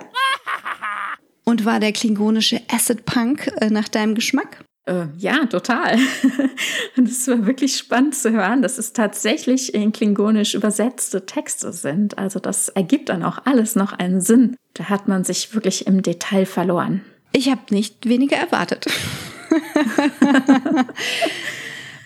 Und 1.45 1.64
war 1.64 1.80
der 1.80 1.93
klingonische 1.93 2.62
Acid 2.72 3.05
Punk 3.05 3.53
äh, 3.61 3.68
nach 3.68 3.89
deinem 3.89 4.14
Geschmack? 4.14 4.64
Äh, 4.85 5.07
ja, 5.16 5.47
total. 5.47 5.97
Und 6.97 7.09
es 7.09 7.28
war 7.28 7.47
wirklich 7.47 7.76
spannend 7.76 8.16
zu 8.16 8.33
hören, 8.33 8.62
dass 8.62 8.78
es 8.78 8.93
tatsächlich 8.93 9.74
in 9.74 9.93
Klingonisch 9.93 10.55
übersetzte 10.55 11.24
Texte 11.24 11.72
sind. 11.72 12.18
Also 12.18 12.41
das 12.41 12.68
ergibt 12.68 13.09
dann 13.09 13.22
auch 13.22 13.39
alles 13.45 13.76
noch 13.76 13.93
einen 13.93 14.20
Sinn. 14.20 14.57
Da 14.74 14.89
hat 14.89 15.07
man 15.07 15.22
sich 15.22 15.55
wirklich 15.55 15.87
im 15.87 16.03
Detail 16.03 16.47
verloren. 16.47 17.05
Ich 17.33 17.49
habe 17.49 17.62
nicht 17.70 18.09
weniger 18.09 18.37
erwartet. 18.37 18.87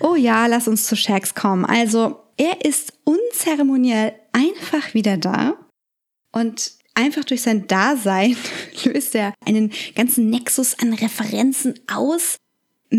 oh 0.01 0.15
ja, 0.15 0.47
lass 0.47 0.69
uns 0.69 0.87
zu 0.87 0.97
Shax 0.97 1.35
kommen. 1.35 1.65
Also, 1.65 2.21
er 2.37 2.65
ist 2.65 2.93
unzeremoniell 3.05 4.15
einfach 4.33 4.95
wieder 4.95 5.17
da 5.17 5.55
und 6.33 6.73
einfach 6.95 7.25
durch 7.25 7.43
sein 7.43 7.67
Dasein 7.67 8.37
löst 8.85 9.15
er 9.15 9.35
einen 9.45 9.73
ganzen 9.95 10.31
Nexus 10.31 10.79
an 10.79 10.93
Referenzen 10.93 11.75
aus. 11.93 12.37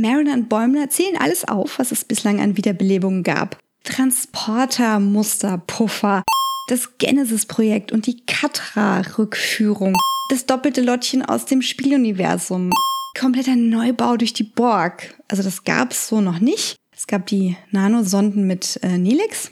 Mariner 0.01 0.33
und 0.33 0.49
Bäumler 0.49 0.89
zählen 0.89 1.17
alles 1.17 1.47
auf, 1.47 1.79
was 1.79 1.91
es 1.91 2.05
bislang 2.05 2.39
an 2.39 2.57
Wiederbelebungen 2.57 3.23
gab. 3.23 3.57
Transporter, 3.83 4.99
Muster, 4.99 5.61
Puffer, 5.65 6.23
das 6.67 6.97
Genesis-Projekt 6.97 7.91
und 7.91 8.05
die 8.05 8.25
Katra-Rückführung, 8.25 9.95
das 10.29 10.45
doppelte 10.45 10.81
Lottchen 10.81 11.23
aus 11.23 11.45
dem 11.45 11.61
Spieluniversum, 11.61 12.71
kompletter 13.17 13.55
Neubau 13.55 14.17
durch 14.17 14.33
die 14.33 14.43
Borg. 14.43 15.15
Also 15.27 15.43
das 15.43 15.63
gab 15.63 15.91
es 15.91 16.07
so 16.07 16.21
noch 16.21 16.39
nicht. 16.39 16.75
Es 16.95 17.07
gab 17.07 17.27
die 17.27 17.55
Nanosonden 17.71 18.45
mit 18.47 18.79
äh, 18.83 18.97
Nelix, 18.97 19.49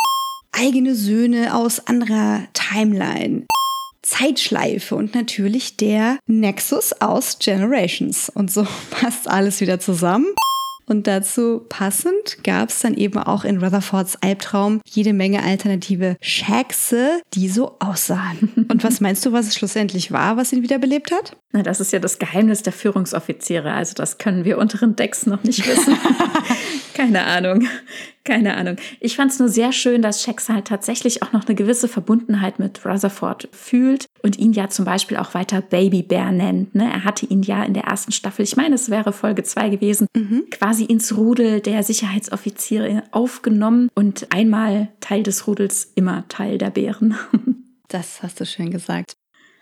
eigene 0.51 0.95
Söhne 0.95 1.55
aus 1.55 1.87
anderer 1.87 2.41
Timeline, 2.53 3.45
Zeitschleife 4.05 4.95
und 4.95 5.15
natürlich 5.15 5.77
der 5.77 6.19
Nexus 6.27 6.93
aus 7.01 7.39
Generations. 7.39 8.29
Und 8.29 8.51
so 8.51 8.65
passt 8.91 9.27
alles 9.27 9.61
wieder 9.61 9.79
zusammen. 9.79 10.27
Und 10.87 11.07
dazu 11.07 11.65
passend 11.67 12.43
gab 12.43 12.69
es 12.69 12.79
dann 12.79 12.93
eben 12.93 13.17
auch 13.17 13.43
in 13.43 13.57
Rutherfords 13.57 14.17
Albtraum 14.21 14.81
jede 14.85 15.13
Menge 15.13 15.41
alternative 15.43 16.15
Shaxe, 16.21 17.21
die 17.33 17.49
so 17.49 17.77
aussahen. 17.79 18.67
Und 18.69 18.83
was 18.83 19.01
meinst 19.01 19.25
du, 19.25 19.31
was 19.31 19.47
es 19.47 19.55
schlussendlich 19.55 20.11
war, 20.11 20.37
was 20.37 20.53
ihn 20.53 20.61
wiederbelebt 20.61 21.11
hat? 21.11 21.35
Na, 21.55 21.63
das 21.63 21.79
ist 21.79 21.93
ja 21.93 21.99
das 21.99 22.19
Geheimnis 22.19 22.63
der 22.63 22.73
Führungsoffiziere. 22.73 23.71
Also 23.71 23.93
das 23.93 24.17
können 24.17 24.43
wir 24.43 24.57
unteren 24.57 24.97
Decks 24.97 25.25
noch 25.25 25.41
nicht 25.43 25.65
wissen. 25.65 25.97
Keine 26.93 27.23
Ahnung. 27.23 27.65
Keine 28.25 28.57
Ahnung. 28.57 28.75
Ich 28.99 29.15
fand 29.15 29.31
es 29.31 29.39
nur 29.39 29.47
sehr 29.47 29.71
schön, 29.71 30.01
dass 30.01 30.21
Shax 30.21 30.49
halt 30.49 30.67
tatsächlich 30.67 31.23
auch 31.23 31.31
noch 31.31 31.45
eine 31.45 31.55
gewisse 31.55 31.87
Verbundenheit 31.87 32.59
mit 32.59 32.85
Rutherford 32.85 33.47
fühlt 33.53 34.05
und 34.21 34.37
ihn 34.37 34.51
ja 34.51 34.67
zum 34.67 34.83
Beispiel 34.83 35.15
auch 35.15 35.33
weiter 35.33 35.61
Baby 35.61 36.03
Bear 36.03 36.33
nennt. 36.33 36.75
Ne? 36.75 36.91
Er 36.91 37.05
hatte 37.05 37.25
ihn 37.25 37.41
ja 37.41 37.63
in 37.63 37.73
der 37.73 37.83
ersten 37.85 38.11
Staffel, 38.11 38.43
ich 38.43 38.57
meine, 38.57 38.75
es 38.75 38.89
wäre 38.89 39.13
Folge 39.13 39.43
zwei 39.43 39.69
gewesen, 39.69 40.07
mhm. 40.13 40.43
quasi 40.51 40.83
ins 40.83 41.15
Rudel 41.15 41.61
der 41.61 41.83
Sicherheitsoffiziere 41.83 43.03
aufgenommen 43.11 43.87
und 43.95 44.27
einmal 44.33 44.89
Teil 44.99 45.23
des 45.23 45.47
Rudels, 45.47 45.89
immer 45.95 46.27
Teil 46.27 46.57
der 46.57 46.71
Bären. 46.71 47.15
Das 47.87 48.23
hast 48.23 48.41
du 48.41 48.47
schön 48.47 48.71
gesagt. 48.71 49.15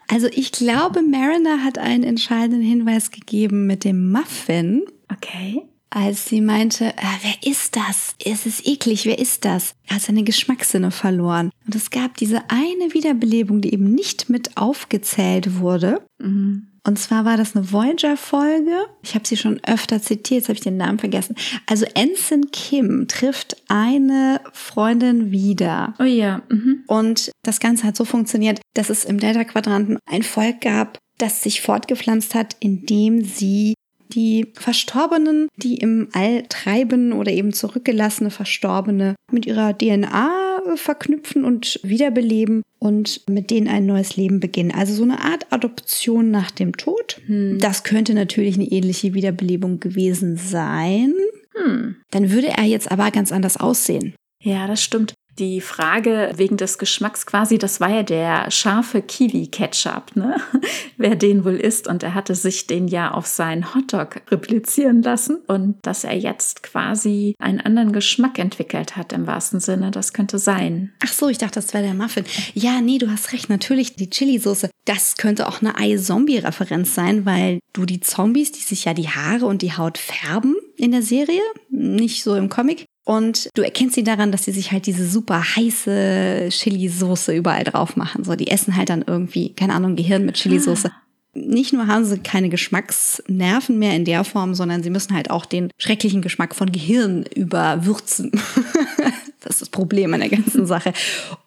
Also 0.07 0.27
ich 0.27 0.51
glaube, 0.51 1.01
Mariner 1.01 1.63
hat 1.63 1.77
einen 1.77 2.03
entscheidenden 2.03 2.61
Hinweis 2.61 3.11
gegeben 3.11 3.67
mit 3.67 3.83
dem 3.83 4.11
Muffin. 4.11 4.83
Okay. 5.11 5.63
Als 5.89 6.25
sie 6.25 6.41
meinte, 6.41 6.85
äh, 6.85 7.17
wer 7.21 7.51
ist 7.51 7.75
das? 7.75 8.15
Es 8.23 8.47
ist 8.47 8.65
eklig, 8.65 9.05
wer 9.05 9.19
ist 9.19 9.45
das? 9.45 9.75
Er 9.85 9.97
hat 9.97 10.01
seine 10.01 10.23
Geschmackssinne 10.23 10.89
verloren. 10.89 11.51
Und 11.67 11.75
es 11.75 11.91
gab 11.91 12.17
diese 12.17 12.49
eine 12.49 12.93
Wiederbelebung, 12.93 13.61
die 13.61 13.73
eben 13.73 13.93
nicht 13.93 14.27
mit 14.27 14.57
aufgezählt 14.57 15.59
wurde. 15.59 16.01
Mhm. 16.17 16.67
Und 16.85 16.99
zwar 16.99 17.23
war 17.23 17.37
das 17.37 17.55
eine 17.55 17.71
Voyager-Folge. 17.71 18.85
Ich 19.03 19.15
habe 19.15 19.25
sie 19.25 19.37
schon 19.37 19.61
öfter 19.65 20.01
zitiert, 20.01 20.41
jetzt 20.41 20.49
habe 20.49 20.57
ich 20.57 20.63
den 20.63 20.77
Namen 20.77 20.99
vergessen. 20.99 21.35
Also 21.65 21.85
Ensign 21.93 22.51
Kim 22.51 23.07
trifft 23.07 23.55
eine 23.69 24.41
Freundin 24.51 25.31
wieder. 25.31 25.93
Oh 25.99 26.03
ja. 26.03 26.41
Mhm. 26.49 26.83
Und 26.87 27.31
das 27.43 27.59
Ganze 27.59 27.85
hat 27.85 27.95
so 27.95 28.03
funktioniert, 28.03 28.59
dass 28.73 28.89
es 28.89 29.05
im 29.05 29.19
Delta-Quadranten 29.19 29.97
ein 30.05 30.23
Volk 30.23 30.61
gab, 30.61 30.97
das 31.17 31.41
sich 31.41 31.61
fortgepflanzt 31.61 32.35
hat, 32.35 32.57
indem 32.59 33.23
sie 33.23 33.75
die 34.13 34.51
Verstorbenen, 34.53 35.47
die 35.55 35.75
im 35.75 36.09
All 36.13 36.43
treiben 36.49 37.13
oder 37.13 37.31
eben 37.31 37.53
zurückgelassene 37.53 38.29
Verstorbene 38.29 39.15
mit 39.31 39.45
ihrer 39.45 39.75
DNA 39.77 40.42
verknüpfen 40.75 41.45
und 41.45 41.79
wiederbeleben 41.83 42.63
und 42.79 43.21
mit 43.29 43.49
denen 43.49 43.67
ein 43.67 43.85
neues 43.85 44.17
Leben 44.17 44.39
beginnen. 44.39 44.71
Also 44.71 44.93
so 44.93 45.03
eine 45.03 45.19
Art 45.19 45.47
Adoption 45.51 46.31
nach 46.31 46.51
dem 46.51 46.75
Tod. 46.75 47.21
Hm. 47.25 47.59
Das 47.59 47.83
könnte 47.83 48.13
natürlich 48.13 48.55
eine 48.55 48.65
ähnliche 48.65 49.13
Wiederbelebung 49.13 49.79
gewesen 49.79 50.37
sein. 50.37 51.13
Hm. 51.53 51.95
Dann 52.11 52.31
würde 52.31 52.49
er 52.49 52.63
jetzt 52.63 52.91
aber 52.91 53.11
ganz 53.11 53.31
anders 53.31 53.57
aussehen. 53.57 54.15
Ja, 54.41 54.67
das 54.67 54.83
stimmt. 54.83 55.13
Die 55.39 55.61
Frage 55.61 56.31
wegen 56.35 56.57
des 56.57 56.77
Geschmacks 56.77 57.25
quasi, 57.25 57.57
das 57.57 57.79
war 57.79 57.89
ja 57.89 58.03
der 58.03 58.51
scharfe 58.51 59.01
Kiwi-Ketchup, 59.01 60.15
ne? 60.15 60.35
Wer 60.97 61.15
den 61.15 61.43
wohl 61.43 61.55
isst. 61.55 61.87
Und 61.87 62.03
er 62.03 62.13
hatte 62.13 62.35
sich 62.35 62.67
den 62.67 62.87
ja 62.87 63.11
auf 63.11 63.25
seinen 63.25 63.73
Hotdog 63.73 64.21
replizieren 64.29 65.01
lassen. 65.01 65.37
Und 65.47 65.77
dass 65.81 66.03
er 66.03 66.15
jetzt 66.15 66.61
quasi 66.61 67.35
einen 67.39 67.61
anderen 67.61 67.93
Geschmack 67.93 68.37
entwickelt 68.37 68.95
hat, 68.95 69.11
im 69.11 69.25
wahrsten 69.25 69.59
Sinne, 69.59 69.89
das 69.89 70.13
könnte 70.13 70.37
sein. 70.37 70.93
Ach 71.03 71.11
so, 71.11 71.29
ich 71.29 71.39
dachte, 71.39 71.55
das 71.55 71.73
wäre 71.73 71.83
der 71.83 71.95
Muffin. 71.95 72.25
Ja, 72.53 72.79
nee, 72.81 72.99
du 72.99 73.09
hast 73.09 73.33
recht. 73.33 73.49
Natürlich, 73.49 73.95
die 73.95 74.11
Chili-Soße. 74.11 74.69
Das 74.85 75.17
könnte 75.17 75.47
auch 75.47 75.61
eine 75.61 75.77
Ei-Zombie-Referenz 75.77 76.93
sein, 76.93 77.25
weil 77.25 77.59
du 77.73 77.85
die 77.85 78.01
Zombies, 78.01 78.51
die 78.51 78.61
sich 78.61 78.85
ja 78.85 78.93
die 78.93 79.09
Haare 79.09 79.47
und 79.47 79.63
die 79.63 79.75
Haut 79.75 79.97
färben 79.97 80.55
in 80.77 80.91
der 80.91 81.01
Serie, 81.01 81.41
nicht 81.69 82.23
so 82.23 82.35
im 82.35 82.49
Comic, 82.49 82.85
und 83.05 83.49
du 83.53 83.61
erkennst 83.61 83.95
sie 83.95 84.03
daran, 84.03 84.31
dass 84.31 84.45
sie 84.45 84.51
sich 84.51 84.71
halt 84.71 84.85
diese 84.85 85.07
super 85.07 85.43
heiße 85.55 86.47
Chili-Soße 86.49 87.33
überall 87.33 87.63
drauf 87.63 87.97
machen. 87.97 88.23
So, 88.23 88.35
die 88.35 88.47
essen 88.47 88.77
halt 88.77 88.89
dann 88.89 89.03
irgendwie, 89.05 89.53
keine 89.53 89.73
Ahnung, 89.73 89.95
Gehirn 89.95 90.25
mit 90.25 90.35
Chili-Soße. 90.35 90.89
Ah. 90.89 91.03
Nicht 91.35 91.73
nur 91.73 91.87
haben 91.87 92.05
sie 92.05 92.19
keine 92.19 92.49
Geschmacksnerven 92.49 93.79
mehr 93.79 93.95
in 93.95 94.05
der 94.05 94.23
Form, 94.23 94.53
sondern 94.53 94.83
sie 94.83 94.91
müssen 94.91 95.15
halt 95.15 95.31
auch 95.31 95.45
den 95.45 95.71
schrecklichen 95.79 96.21
Geschmack 96.21 96.53
von 96.53 96.71
Gehirn 96.71 97.23
überwürzen. 97.23 98.31
das 99.41 99.55
ist 99.55 99.61
das 99.63 99.69
Problem 99.69 100.13
an 100.13 100.19
der 100.19 100.29
ganzen 100.29 100.67
Sache. 100.67 100.93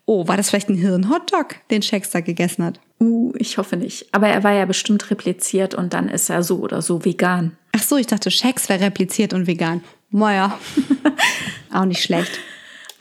Oh, 0.05 0.27
war 0.27 0.37
das 0.37 0.51
vielleicht 0.51 0.69
ein 0.69 0.77
Hirn-Hotdog, 0.77 1.55
den 1.71 1.83
Shakespeare 1.83 2.25
gegessen 2.25 2.65
hat? 2.65 2.81
Uh, 3.01 3.33
ich 3.39 3.59
hoffe 3.59 3.77
nicht. 3.77 4.13
Aber 4.13 4.27
er 4.27 4.43
war 4.43 4.53
ja 4.53 4.67
bestimmt 4.67 5.09
repliziert 5.11 5.75
und 5.75 5.95
dann 5.95 6.09
ist 6.09 6.31
er 6.31 6.43
so 6.43 6.59
oder 6.59 6.83
so 6.83 7.05
vegan. 7.05 7.57
Ach 7.73 7.83
so, 7.83 7.97
ich 7.97 8.09
dachte, 8.09 8.31
Shakes 8.31 8.69
wäre 8.69 8.81
repliziert 8.81 9.33
und 9.35 9.47
vegan. 9.47 9.83
Naja, 10.11 10.59
auch 11.73 11.85
nicht 11.85 12.03
schlecht. 12.03 12.39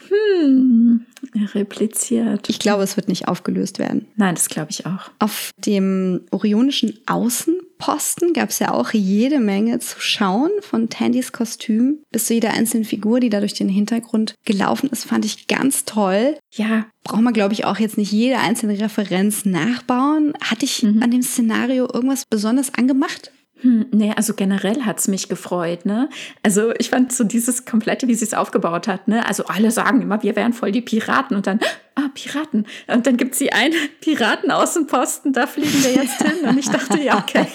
Hm, 0.10 1.06
repliziert. 1.54 2.50
Ich 2.50 2.60
glaube, 2.60 2.84
es 2.84 2.96
wird 2.96 3.08
nicht 3.08 3.28
aufgelöst 3.28 3.80
werden. 3.80 4.08
Nein, 4.16 4.36
das 4.36 4.50
glaube 4.50 4.72
ich 4.72 4.86
auch. 4.86 5.12
Auf 5.20 5.52
dem 5.58 6.22
orionischen 6.32 7.00
Außenposten 7.06 8.34
gab 8.34 8.50
es 8.50 8.60
ja 8.60 8.74
auch 8.74 8.92
jede 8.92 9.40
Menge 9.40 9.80
zu 9.80 10.00
schauen, 10.00 10.52
von 10.62 10.90
Tandys 10.90 11.32
Kostüm 11.32 12.00
bis 12.12 12.26
zu 12.26 12.34
jeder 12.34 12.54
einzelnen 12.54 12.86
Figur, 12.86 13.20
die 13.20 13.30
da 13.30 13.40
durch 13.40 13.54
den 13.54 13.70
Hintergrund 13.70 14.36
gelaufen 14.46 14.90
ist, 14.90 15.06
fand 15.06 15.26
ich 15.26 15.48
ganz 15.48 15.86
toll. 15.86 16.38
Ja. 16.54 16.86
Braucht 17.04 17.22
man, 17.22 17.34
glaube 17.34 17.54
ich, 17.54 17.66
auch 17.66 17.78
jetzt 17.78 17.98
nicht 17.98 18.12
jede 18.12 18.40
einzelne 18.40 18.80
Referenz 18.80 19.46
nachbauen. 19.46 20.34
Hatte 20.42 20.66
ich 20.66 20.84
mhm. 20.84 21.04
an 21.04 21.12
dem 21.12 21.22
Szenario 21.22 21.88
irgendwas 21.92 22.24
besonders 22.30 22.74
angemacht? 22.74 23.32
Hm, 23.62 23.86
nee, 23.92 24.14
also 24.16 24.34
generell 24.34 24.84
hat's 24.84 25.08
mich 25.08 25.30
gefreut, 25.30 25.86
ne? 25.86 26.10
Also 26.44 26.74
ich 26.78 26.90
fand 26.90 27.14
so 27.14 27.24
dieses 27.24 27.66
komplette, 27.66 28.08
wie 28.08 28.16
sie 28.16 28.26
es 28.26 28.34
aufgebaut 28.34 28.88
hat, 28.88 29.08
ne? 29.08 29.26
Also 29.28 29.46
alle 29.46 29.72
sagen 29.72 30.02
immer, 30.02 30.22
wir 30.24 30.36
wären 30.36 30.52
voll 30.52 30.72
die 30.72 30.82
Piraten 30.82 31.38
und 31.38 31.48
dann, 31.48 31.60
ah, 31.96 32.10
Piraten. 32.14 32.68
Und 32.88 33.08
dann 33.08 33.18
gibt 33.18 33.36
sie 33.36 33.52
einen 33.52 33.76
Piratenaußenposten, 34.02 35.34
da 35.34 35.48
fliegen 35.48 35.84
wir 35.84 35.94
jetzt 36.04 36.22
hin. 36.22 36.48
Und 36.48 36.58
ich 36.58 36.70
dachte, 36.70 37.02
ja, 37.02 37.18
okay. 37.18 37.48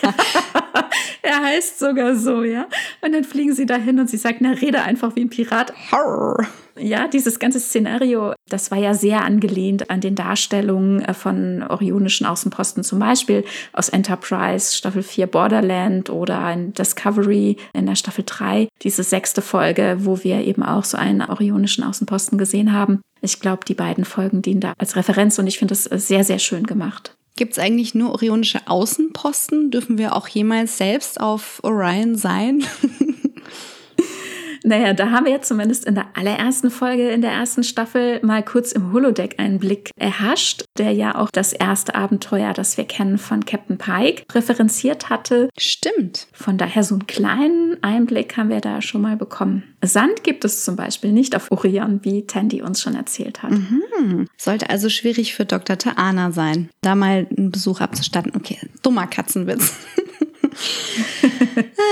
er 1.23 1.43
heißt 1.43 1.79
sogar 1.79 2.17
so, 2.17 2.43
ja. 2.43 2.67
Und 3.01 3.13
dann 3.13 3.25
fliegen 3.25 3.55
sie 3.55 3.67
dahin 3.67 4.01
und 4.01 4.11
sie 4.11 4.17
sagt, 4.17 4.41
na, 4.41 4.51
rede 4.51 4.83
einfach 4.83 5.15
wie 5.17 5.23
ein 5.23 5.31
Pirat. 5.31 5.73
Harr. 5.93 6.47
Ja, 6.79 7.09
dieses 7.09 7.39
ganze 7.39 7.61
Szenario, 7.61 8.33
das 8.49 8.71
war 8.71 8.79
ja 8.79 8.95
sehr 8.95 9.23
angelehnt 9.23 9.91
an 9.91 10.01
den 10.01 10.15
Darstellungen 10.15 11.03
äh, 11.03 11.13
von 11.13 11.63
orionischen 11.63 12.27
Außenposten, 12.27 12.85
zum 12.85 12.99
Beispiel 12.99 13.45
aus 13.73 13.91
Enterprise 13.91 14.75
Staffel 14.75 15.03
4 15.03 15.27
Borderland 15.27 16.09
oder 16.09 16.51
in 16.53 16.73
Discovery 16.73 17.57
in 17.75 17.87
der 17.87 17.97
Staffel 17.97 18.25
3, 18.25 18.69
diese 18.83 19.03
sechste 19.03 19.43
Folge, 19.43 19.99
wo 20.01 20.23
wir 20.25 20.45
eben 20.47 20.63
auch 20.63 20.85
so 20.85 20.97
einen 20.97 21.23
orionischen 21.23 21.85
Außenposten 21.85 22.39
gesehen 22.39 22.73
haben. 22.73 23.03
Ich 23.21 23.41
glaube, 23.41 23.65
die 23.67 23.75
beiden 23.75 24.07
Folgen 24.07 24.30
dienen 24.33 24.61
da 24.61 24.75
als 24.79 24.97
Referenz 24.97 25.39
und 25.39 25.47
ich 25.47 25.59
finde 25.59 25.75
es 25.75 25.85
sehr, 25.85 26.25
sehr 26.25 26.39
schön 26.39 26.65
gemacht. 26.65 27.17
Gibt 27.37 27.53
es 27.53 27.59
eigentlich 27.59 27.95
nur 27.95 28.13
orionische 28.13 28.61
Außenposten? 28.67 29.71
Dürfen 29.71 29.99
wir 29.99 30.15
auch 30.15 30.29
jemals 30.29 30.77
selbst 30.79 31.21
auf 31.21 31.61
Orion 31.63 32.17
sein? 32.17 32.65
Naja, 34.65 34.93
da 34.93 35.11
haben 35.11 35.27
wir 35.27 35.33
jetzt 35.33 35.49
zumindest 35.49 35.85
in 35.85 35.95
der 35.95 36.07
allerersten 36.15 36.71
Folge 36.71 37.11
in 37.11 37.23
der 37.23 37.33
ersten 37.33 37.63
Staffel 37.63 38.21
mal 38.23 38.43
kurz 38.43 38.73
im 38.73 38.93
Holodeck 38.93 39.39
einen 39.39 39.59
Blick 39.59 39.91
erhascht, 39.97 40.65
der 40.79 40.93
ja 40.93 41.15
auch 41.15 41.31
das 41.31 41.53
erste 41.53 41.95
Abenteuer, 41.95 42.53
das 42.53 42.77
wir 42.77 42.85
kennen 42.85 43.19
von 43.19 43.45
Captain 43.45 43.79
Pike, 43.79 44.25
referenziert 44.33 45.09
hatte. 45.09 45.49
Stimmt. 45.59 46.27
Von 46.33 46.59
daher 46.59 46.83
so 46.83 46.95
einen 46.95 47.07
kleinen 47.07 47.83
Einblick 47.83 48.37
haben 48.37 48.51
wir 48.51 48.61
da 48.61 48.83
schon 48.83 49.03
mal 49.03 49.17
bekommen. 49.17 49.63
Sand 49.83 50.25
gibt 50.25 50.45
es 50.45 50.65
zum 50.65 50.77
Beispiel 50.77 51.13
nicht 51.13 51.35
auf 51.35 51.51
Orion, 51.51 52.01
wie 52.03 52.27
Tandy 52.27 52.63
uns 52.63 52.81
schon 52.83 52.95
erzählt 52.95 53.43
hat. 53.43 53.53
Mhm. 53.53 54.27
Sollte 54.37 54.69
also 54.69 54.89
schwierig 54.89 55.35
für 55.35 55.45
Dr. 55.45 55.79
Taana 55.79 56.33
sein, 56.33 56.69
da 56.83 56.95
mal 56.95 57.27
einen 57.37 57.51
Besuch 57.51 57.81
abzustatten. 57.81 58.33
Okay, 58.37 58.59
dummer 58.83 59.07
Katzenwitz. 59.07 59.75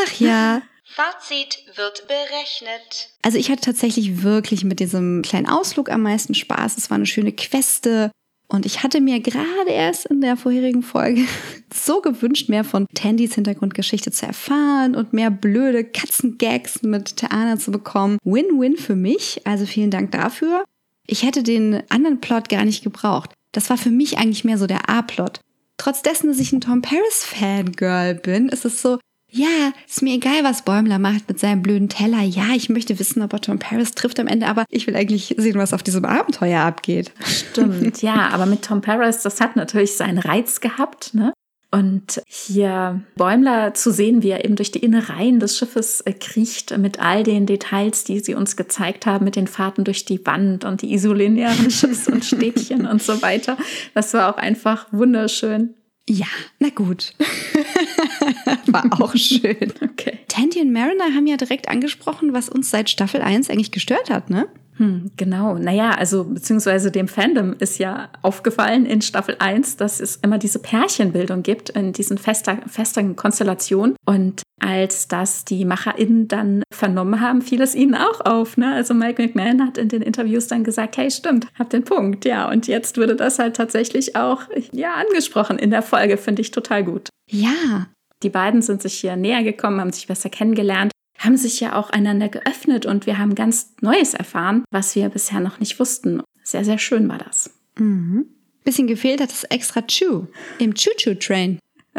Ach 0.07 0.21
ja. 0.21 0.62
Fazit 0.99 1.62
wird 1.76 2.09
berechnet. 2.09 3.11
Also 3.22 3.38
ich 3.38 3.53
hatte 3.53 3.61
tatsächlich 3.61 4.24
wirklich 4.24 4.64
mit 4.64 4.80
diesem 4.80 5.22
kleinen 5.22 5.46
Ausflug 5.46 5.92
am 5.92 6.03
meisten 6.03 6.34
Spaß. 6.34 6.76
Es 6.76 6.90
war 6.90 6.96
eine 6.96 7.07
schöne 7.07 7.30
Queste. 7.30 8.11
Und 8.49 8.66
ich 8.66 8.82
hatte 8.82 9.01
mir 9.01 9.20
gerade 9.20 9.70
erst 9.70 10.07
in 10.07 10.20
der 10.22 10.36
vorherigen 10.36 10.82
Folge 10.82 11.24
so 11.72 12.01
gewünscht, 12.01 12.49
mehr 12.49 12.64
von 12.64 12.88
Tandys 12.94 13.36
Hintergrundgeschichte 13.36 14.11
zu 14.11 14.26
erfahren 14.26 14.96
und 14.96 15.12
mehr 15.12 15.30
blöde 15.30 15.84
Katzengags 15.84 16.82
mit 16.82 17.16
Teana 17.16 17.59
zu 17.59 17.70
bekommen. 17.70 18.18
Win-win 18.24 18.76
für 18.76 18.96
mich, 18.96 19.46
also 19.46 19.66
vielen 19.66 19.92
Dank 19.92 20.11
dafür. 20.11 20.64
Ich 21.07 21.22
hätte 21.22 21.44
den 21.44 21.84
anderen 21.90 22.20
Plot 22.20 22.49
gar 22.49 22.64
nicht 22.64 22.82
gebraucht. 22.82 23.30
Das 23.53 23.70
war 23.70 23.78
für 23.78 23.90
mich 23.90 24.18
eigentlich 24.18 24.42
mehr 24.42 24.59
so 24.59 24.66
der 24.66 24.90
A-Plot. 24.90 25.38
Trotz 25.76 26.03
dessen, 26.03 26.26
dass 26.26 26.40
ich 26.40 26.53
ein 26.53 26.61
Tom 26.61 26.82
Paris 26.82 27.24
Fangirl 27.24 28.16
bin, 28.16 28.49
ist 28.49 28.64
es 28.64 28.82
so, 28.82 28.99
ja, 29.31 29.72
ist 29.87 30.03
mir 30.03 30.14
egal, 30.14 30.43
was 30.43 30.62
Bäumler 30.62 30.99
macht 30.99 31.29
mit 31.29 31.39
seinem 31.39 31.62
blöden 31.62 31.89
Teller. 31.89 32.22
Ja, 32.22 32.55
ich 32.55 32.70
möchte 32.70 32.99
wissen, 32.99 33.22
ob 33.22 33.33
er 33.33 33.41
Tom 33.41 33.59
Paris 33.59 33.93
trifft 33.93 34.18
am 34.20 34.26
Ende, 34.26 34.47
aber 34.47 34.64
ich 34.70 34.87
will 34.87 34.97
eigentlich 34.97 35.35
sehen, 35.37 35.59
was 35.59 35.74
auf 35.74 35.83
diesem 35.83 36.05
Abenteuer 36.05 36.62
abgeht. 36.62 37.12
Stimmt, 37.24 38.01
ja, 38.01 38.29
aber 38.33 38.47
mit 38.47 38.62
Tom 38.62 38.81
Paris, 38.81 39.20
das 39.22 39.41
hat 39.41 39.57
natürlich 39.57 39.97
seinen 39.97 40.18
Reiz 40.18 40.61
gehabt, 40.61 41.14
ne? 41.14 41.33
Und 41.70 42.22
hier 42.26 43.03
Bäumler 43.16 43.74
zu 43.74 43.93
sehen, 43.93 44.22
wie 44.22 44.31
er 44.31 44.43
eben 44.43 44.57
durch 44.57 44.72
die 44.72 44.79
Innereien 44.79 45.39
des 45.39 45.59
Schiffes 45.59 46.01
äh, 46.01 46.14
kriecht, 46.14 46.76
mit 46.79 46.99
all 46.99 47.24
den 47.24 47.45
Details, 47.45 48.05
die 48.05 48.20
sie 48.20 48.35
uns 48.35 48.57
gezeigt 48.57 49.05
haben, 49.05 49.26
mit 49.26 49.37
den 49.37 49.47
Fahrten 49.47 49.85
durch 49.85 50.07
die 50.07 50.24
Wand 50.24 50.64
und 50.64 50.81
die 50.81 50.95
isolinearen 50.95 51.70
Schiffs 51.70 52.09
und 52.09 52.24
Stäbchen 52.24 52.87
und 52.87 53.03
so 53.03 53.20
weiter. 53.20 53.59
Das 53.93 54.14
war 54.14 54.33
auch 54.33 54.39
einfach 54.39 54.87
wunderschön. 54.93 55.74
Ja, 56.09 56.27
na 56.59 56.71
gut. 56.71 57.13
war 58.67 58.85
auch 58.99 59.15
schön. 59.15 59.75
Okay. 59.83 60.19
Tandy 60.29 60.61
und 60.61 60.73
Mariner 60.73 61.15
haben 61.15 61.27
ja 61.27 61.37
direkt 61.37 61.69
angesprochen, 61.69 62.33
was 62.33 62.49
uns 62.49 62.71
seit 62.71 62.89
Staffel 62.89 63.21
1 63.21 63.51
eigentlich 63.51 63.73
gestört 63.73 64.09
hat, 64.09 64.31
ne? 64.31 64.49
Hm, 64.79 65.11
genau. 65.16 65.55
Naja, 65.55 65.91
also 65.91 66.24
beziehungsweise 66.24 66.91
dem 66.93 67.09
Fandom 67.09 67.55
ist 67.59 67.79
ja 67.79 68.11
aufgefallen 68.22 68.87
in 68.87 69.03
Staffel 69.03 69.37
1, 69.39 69.76
dass 69.76 70.01
es 70.01 70.16
immer 70.16 70.39
diese 70.39 70.61
Pärchenbildung 70.61 71.43
gibt 71.43 71.70
in 71.70 71.93
diesen 71.93 72.16
fester, 72.16 72.59
festen 72.66 73.16
Konstellationen. 73.16 73.97
Und 74.07 74.43
als 74.61 75.09
das 75.09 75.45
die 75.45 75.64
MacherInnen 75.64 76.29
dann 76.29 76.62
vernommen 76.72 77.20
haben, 77.20 77.43
fiel 77.43 77.61
es 77.61 77.74
ihnen 77.74 77.97
auch 77.97 78.24
auf. 78.24 78.57
Ne? 78.57 78.72
Also 78.72 78.95
Mike 78.95 79.20
McMahon 79.20 79.66
hat 79.66 79.79
in 79.79 79.89
den 79.89 80.03
Interviews 80.03 80.47
dann 80.47 80.62
gesagt, 80.62 80.97
hey, 80.97 81.11
stimmt, 81.11 81.49
hab 81.59 81.70
den 81.70 81.85
Punkt. 81.85 82.24
Ja, 82.24 82.49
und 82.49 82.68
jetzt 82.68 82.97
würde 82.97 83.16
das 83.16 83.41
halt 83.41 83.57
tatsächlich 83.57 84.14
auch 84.14 84.43
ja, 84.72 84.95
angesprochen 84.95 85.59
in 85.59 85.70
der 85.70 85.83
Folge, 85.83 86.16
finde 86.16 86.43
ich 86.43 86.53
total 86.53 86.85
gut. 86.85 87.09
Ja. 87.29 87.89
Die 88.22 88.31
beiden 88.31 88.62
sind 88.62 88.83
sich 88.83 88.95
hier 88.95 89.14
näher 89.16 89.45
gekommen, 89.45 89.81
haben 89.81 89.93
sich 89.93 90.09
besser 90.09 90.29
kennengelernt 90.29 90.91
haben 91.19 91.37
sich 91.37 91.61
ja 91.61 91.77
auch 91.77 91.91
einander 91.91 92.29
geöffnet 92.29 92.87
und 92.87 93.07
wir 93.07 93.19
haben 93.19 93.35
ganz 93.35 93.75
Neues 93.81 94.14
erfahren, 94.14 94.64
was 94.71 94.95
wir 94.95 95.09
bisher 95.09 95.41
noch 95.41 95.61
nicht 95.61 95.79
wussten. 95.79 96.23
Sehr, 96.43 96.64
sehr 96.64 96.79
schön 96.79 97.09
war 97.09 97.19
das. 97.19 97.51
Mhm. 97.79 98.27
Bisschen 98.64 98.87
gefehlt 98.87 99.21
hat 99.21 99.31
das 99.31 99.45
extra 99.45 99.83
Chew 99.83 100.27
im 100.59 100.75
Choo-Choo-Train. 100.75 101.59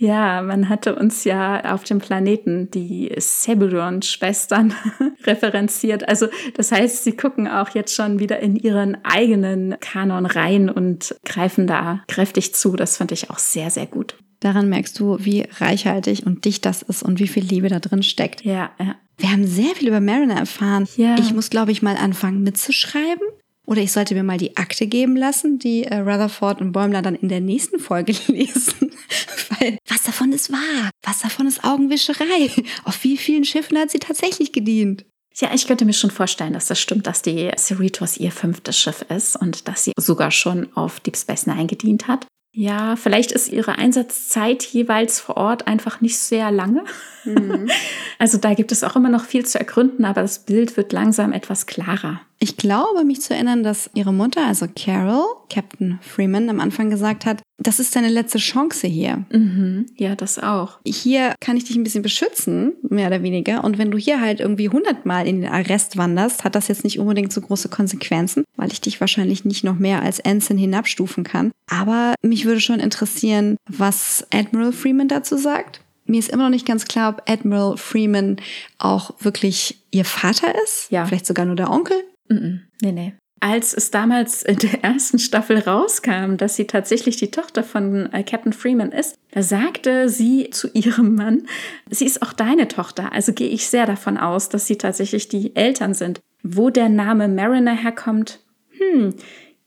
Ja, 0.00 0.42
man 0.42 0.68
hatte 0.68 0.94
uns 0.94 1.24
ja 1.24 1.74
auf 1.74 1.82
dem 1.82 1.98
Planeten 1.98 2.70
die 2.70 3.12
Seburon-Schwestern 3.16 4.72
referenziert. 5.24 6.08
Also 6.08 6.28
das 6.54 6.70
heißt, 6.70 7.02
sie 7.02 7.16
gucken 7.16 7.48
auch 7.48 7.70
jetzt 7.70 7.96
schon 7.96 8.20
wieder 8.20 8.38
in 8.38 8.54
ihren 8.54 9.04
eigenen 9.04 9.74
Kanon 9.80 10.24
rein 10.24 10.70
und 10.70 11.16
greifen 11.24 11.66
da 11.66 12.04
kräftig 12.06 12.54
zu. 12.54 12.76
Das 12.76 12.96
fand 12.96 13.10
ich 13.10 13.28
auch 13.30 13.38
sehr, 13.38 13.70
sehr 13.70 13.86
gut. 13.86 14.14
Daran 14.40 14.68
merkst 14.68 14.98
du, 14.98 15.16
wie 15.20 15.46
reichhaltig 15.58 16.24
und 16.24 16.44
dicht 16.44 16.64
das 16.64 16.82
ist 16.82 17.02
und 17.02 17.18
wie 17.18 17.28
viel 17.28 17.44
Liebe 17.44 17.68
da 17.68 17.80
drin 17.80 18.02
steckt. 18.02 18.44
Ja, 18.44 18.70
ja. 18.78 18.96
Wir 19.16 19.32
haben 19.32 19.46
sehr 19.46 19.74
viel 19.74 19.88
über 19.88 20.00
Mariner 20.00 20.36
erfahren. 20.36 20.86
Ja. 20.96 21.18
Ich 21.18 21.34
muss, 21.34 21.50
glaube 21.50 21.72
ich, 21.72 21.82
mal 21.82 21.96
anfangen 21.96 22.42
mitzuschreiben. 22.44 23.26
Oder 23.66 23.82
ich 23.82 23.92
sollte 23.92 24.14
mir 24.14 24.22
mal 24.22 24.38
die 24.38 24.56
Akte 24.56 24.86
geben 24.86 25.14
lassen, 25.14 25.58
die 25.58 25.84
äh, 25.84 25.98
Rutherford 25.98 26.62
und 26.62 26.72
Bäumler 26.72 27.02
dann 27.02 27.14
in 27.14 27.28
der 27.28 27.40
nächsten 27.40 27.78
Folge 27.78 28.14
lesen. 28.28 28.92
Weil 29.50 29.76
was 29.86 30.04
davon 30.04 30.32
ist 30.32 30.50
wahr? 30.50 30.90
Was 31.02 31.18
davon 31.18 31.46
ist 31.46 31.64
Augenwischerei? 31.64 32.50
Auf 32.84 33.04
wie 33.04 33.18
vielen 33.18 33.44
Schiffen 33.44 33.76
hat 33.76 33.90
sie 33.90 33.98
tatsächlich 33.98 34.52
gedient? 34.52 35.04
Ja, 35.36 35.50
ich 35.54 35.66
könnte 35.66 35.84
mir 35.84 35.92
schon 35.92 36.10
vorstellen, 36.10 36.54
dass 36.54 36.66
das 36.66 36.80
stimmt, 36.80 37.06
dass 37.06 37.22
die 37.22 37.50
Cerritos 37.56 38.16
ihr 38.16 38.32
fünftes 38.32 38.78
Schiff 38.78 39.04
ist 39.08 39.36
und 39.36 39.68
dass 39.68 39.84
sie 39.84 39.92
sogar 39.96 40.30
schon 40.30 40.74
auf 40.74 41.00
Deep 41.00 41.16
Space 41.16 41.46
Nine 41.46 41.66
gedient 41.66 42.08
hat. 42.08 42.26
Ja, 42.60 42.96
vielleicht 42.96 43.30
ist 43.30 43.52
ihre 43.52 43.78
Einsatzzeit 43.78 44.64
jeweils 44.64 45.20
vor 45.20 45.36
Ort 45.36 45.68
einfach 45.68 46.00
nicht 46.00 46.18
sehr 46.18 46.50
lange. 46.50 46.82
Mhm. 47.24 47.70
Also 48.18 48.36
da 48.36 48.54
gibt 48.54 48.72
es 48.72 48.82
auch 48.82 48.96
immer 48.96 49.10
noch 49.10 49.24
viel 49.24 49.46
zu 49.46 49.60
ergründen, 49.60 50.04
aber 50.04 50.22
das 50.22 50.40
Bild 50.40 50.76
wird 50.76 50.92
langsam 50.92 51.32
etwas 51.32 51.66
klarer. 51.66 52.20
Ich 52.40 52.56
glaube, 52.56 53.04
mich 53.04 53.20
zu 53.20 53.34
erinnern, 53.34 53.64
dass 53.64 53.90
ihre 53.94 54.12
Mutter, 54.12 54.46
also 54.46 54.66
Carol, 54.74 55.24
Captain 55.50 55.98
Freeman, 56.02 56.48
am 56.48 56.60
Anfang 56.60 56.88
gesagt 56.88 57.26
hat, 57.26 57.42
das 57.58 57.80
ist 57.80 57.96
deine 57.96 58.08
letzte 58.08 58.38
Chance 58.38 58.86
hier. 58.86 59.24
Mhm. 59.32 59.86
Ja, 59.96 60.14
das 60.14 60.38
auch. 60.38 60.78
Hier 60.86 61.34
kann 61.40 61.56
ich 61.56 61.64
dich 61.64 61.74
ein 61.74 61.82
bisschen 61.82 62.02
beschützen, 62.02 62.74
mehr 62.88 63.08
oder 63.08 63.24
weniger. 63.24 63.64
Und 63.64 63.78
wenn 63.78 63.90
du 63.90 63.98
hier 63.98 64.20
halt 64.20 64.38
irgendwie 64.38 64.68
hundertmal 64.68 65.26
in 65.26 65.40
den 65.40 65.50
Arrest 65.50 65.96
wanderst, 65.96 66.44
hat 66.44 66.54
das 66.54 66.68
jetzt 66.68 66.84
nicht 66.84 67.00
unbedingt 67.00 67.32
so 67.32 67.40
große 67.40 67.68
Konsequenzen, 67.68 68.44
weil 68.56 68.70
ich 68.70 68.80
dich 68.80 69.00
wahrscheinlich 69.00 69.44
nicht 69.44 69.64
noch 69.64 69.78
mehr 69.78 70.02
als 70.02 70.20
Ensign 70.20 70.58
hinabstufen 70.58 71.24
kann. 71.24 71.50
Aber 71.68 72.14
mich 72.22 72.44
würde 72.44 72.60
schon 72.60 72.78
interessieren, 72.78 73.56
was 73.68 74.24
Admiral 74.32 74.72
Freeman 74.72 75.08
dazu 75.08 75.36
sagt. 75.36 75.80
Mir 76.06 76.20
ist 76.20 76.30
immer 76.30 76.44
noch 76.44 76.50
nicht 76.50 76.66
ganz 76.66 76.86
klar, 76.86 77.10
ob 77.10 77.28
Admiral 77.28 77.76
Freeman 77.76 78.36
auch 78.78 79.14
wirklich 79.20 79.82
ihr 79.90 80.06
Vater 80.06 80.54
ist. 80.64 80.90
Ja. 80.90 81.04
Vielleicht 81.04 81.26
sogar 81.26 81.44
nur 81.44 81.56
der 81.56 81.70
Onkel. 81.70 81.96
Mhm. 82.28 82.62
Nee, 82.82 82.92
nee. 82.92 83.14
Als 83.40 83.72
es 83.72 83.90
damals 83.90 84.42
in 84.42 84.56
der 84.56 84.82
ersten 84.84 85.18
Staffel 85.18 85.58
rauskam, 85.58 86.36
dass 86.36 86.56
sie 86.56 86.66
tatsächlich 86.66 87.16
die 87.16 87.30
Tochter 87.30 87.62
von 87.62 88.12
äh, 88.12 88.22
Captain 88.24 88.52
Freeman 88.52 88.92
ist, 88.92 89.16
da 89.30 89.42
sagte 89.42 90.08
sie 90.08 90.50
zu 90.50 90.68
ihrem 90.72 91.14
Mann, 91.14 91.46
sie 91.90 92.06
ist 92.06 92.22
auch 92.22 92.32
deine 92.32 92.68
Tochter, 92.68 93.12
also 93.12 93.32
gehe 93.32 93.48
ich 93.48 93.68
sehr 93.68 93.86
davon 93.86 94.16
aus, 94.16 94.48
dass 94.48 94.66
sie 94.66 94.76
tatsächlich 94.76 95.28
die 95.28 95.54
Eltern 95.54 95.94
sind. 95.94 96.20
Wo 96.42 96.70
der 96.70 96.88
Name 96.88 97.28
Mariner 97.28 97.74
herkommt, 97.74 98.40
hm, 98.78 99.14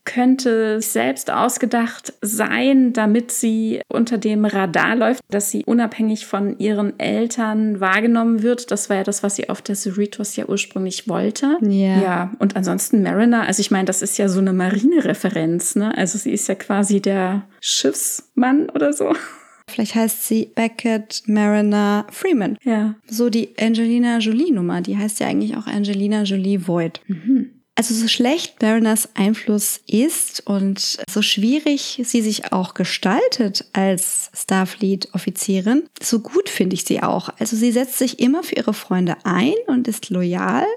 könnte 0.03 0.81
selbst 0.81 1.31
ausgedacht 1.31 2.13
sein, 2.21 2.93
damit 2.93 3.31
sie 3.31 3.81
unter 3.87 4.17
dem 4.17 4.45
Radar 4.45 4.95
läuft, 4.95 5.21
dass 5.29 5.51
sie 5.51 5.63
unabhängig 5.65 6.25
von 6.25 6.57
ihren 6.59 6.99
Eltern 6.99 7.79
wahrgenommen 7.79 8.41
wird. 8.41 8.71
Das 8.71 8.89
war 8.89 8.97
ja 8.97 9.03
das, 9.03 9.23
was 9.23 9.35
sie 9.35 9.49
auf 9.49 9.61
der 9.61 9.75
Cerritos 9.75 10.35
ja 10.35 10.45
ursprünglich 10.45 11.07
wollte. 11.07 11.57
Ja. 11.61 12.01
Ja, 12.01 12.31
und 12.39 12.55
ansonsten 12.55 13.03
Mariner, 13.03 13.47
also 13.47 13.61
ich 13.61 13.71
meine, 13.71 13.85
das 13.85 14.01
ist 14.01 14.17
ja 14.17 14.27
so 14.27 14.39
eine 14.39 14.53
Marine-Referenz, 14.53 15.75
ne? 15.75 15.95
Also 15.95 16.17
sie 16.17 16.31
ist 16.31 16.47
ja 16.47 16.55
quasi 16.55 16.99
der 16.99 17.43
Schiffsmann 17.59 18.69
oder 18.69 18.93
so. 18.93 19.13
Vielleicht 19.69 19.95
heißt 19.95 20.27
sie 20.27 20.51
Beckett 20.53 21.23
Mariner 21.27 22.05
Freeman. 22.09 22.57
Ja. 22.63 22.95
So 23.07 23.29
die 23.29 23.53
Angelina 23.59 24.17
Jolie-Nummer, 24.17 24.81
die 24.81 24.97
heißt 24.97 25.19
ja 25.19 25.27
eigentlich 25.27 25.55
auch 25.55 25.67
Angelina 25.67 26.23
Jolie 26.23 26.67
Void. 26.67 27.01
Mhm. 27.07 27.60
Also 27.81 27.95
so 27.95 28.07
schlecht 28.07 28.61
Mariners 28.61 29.09
Einfluss 29.15 29.81
ist 29.87 30.45
und 30.45 30.99
so 31.09 31.23
schwierig 31.23 31.99
sie 32.05 32.21
sich 32.21 32.53
auch 32.53 32.75
gestaltet 32.75 33.65
als 33.73 34.29
Starfleet-Offizierin, 34.35 35.85
so 35.99 36.19
gut 36.19 36.47
finde 36.47 36.75
ich 36.75 36.85
sie 36.85 37.01
auch. 37.01 37.29
Also 37.39 37.55
sie 37.55 37.71
setzt 37.71 37.97
sich 37.97 38.19
immer 38.19 38.43
für 38.43 38.53
ihre 38.53 38.75
Freunde 38.75 39.15
ein 39.23 39.55
und 39.65 39.87
ist 39.87 40.11
loyal. 40.11 40.67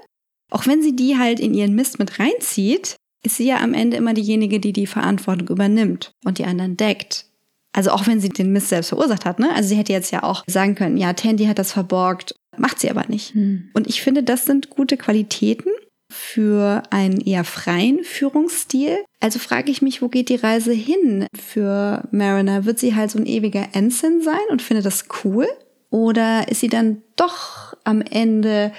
Auch 0.49 0.65
wenn 0.65 0.81
sie 0.81 0.95
die 0.95 1.19
halt 1.19 1.39
in 1.39 1.53
ihren 1.53 1.75
Mist 1.75 1.99
mit 1.99 2.17
reinzieht, 2.17 2.95
ist 3.23 3.37
sie 3.37 3.45
ja 3.45 3.57
am 3.57 3.75
Ende 3.75 3.97
immer 3.97 4.15
diejenige, 4.15 4.59
die 4.59 4.73
die 4.73 4.87
Verantwortung 4.87 5.49
übernimmt 5.49 6.11
und 6.25 6.39
die 6.39 6.45
anderen 6.45 6.75
deckt. 6.75 7.27
Also 7.71 7.91
auch 7.91 8.07
wenn 8.07 8.19
sie 8.19 8.29
den 8.29 8.51
Mist 8.51 8.69
selbst 8.69 8.89
verursacht 8.89 9.25
hat, 9.25 9.37
ne? 9.37 9.53
Also 9.53 9.69
sie 9.69 9.75
hätte 9.75 9.93
jetzt 9.93 10.09
ja 10.09 10.23
auch 10.23 10.43
sagen 10.47 10.73
können, 10.73 10.97
ja, 10.97 11.13
Tandy 11.13 11.45
hat 11.45 11.59
das 11.59 11.71
verborgt, 11.71 12.33
macht 12.57 12.79
sie 12.79 12.89
aber 12.89 13.05
nicht. 13.09 13.35
Hm. 13.35 13.69
Und 13.75 13.85
ich 13.85 14.01
finde, 14.01 14.23
das 14.23 14.45
sind 14.45 14.71
gute 14.71 14.97
Qualitäten 14.97 15.69
für 16.09 16.83
einen 16.89 17.19
eher 17.19 17.43
freien 17.43 18.03
Führungsstil. 18.03 18.97
Also 19.19 19.39
frage 19.39 19.71
ich 19.71 19.81
mich, 19.81 20.01
wo 20.01 20.07
geht 20.07 20.29
die 20.29 20.35
Reise 20.35 20.73
hin 20.73 21.27
für 21.33 22.07
Mariner? 22.11 22.65
Wird 22.65 22.79
sie 22.79 22.95
halt 22.95 23.11
so 23.11 23.19
ein 23.19 23.25
ewiger 23.25 23.69
Ensign 23.73 24.21
sein 24.21 24.35
und 24.49 24.61
findet 24.61 24.85
das 24.85 25.05
cool? 25.23 25.47
Oder 25.89 26.49
ist 26.49 26.59
sie 26.59 26.67
dann 26.67 27.01
doch 27.15 27.75
am 27.83 28.01
Ende 28.01 28.71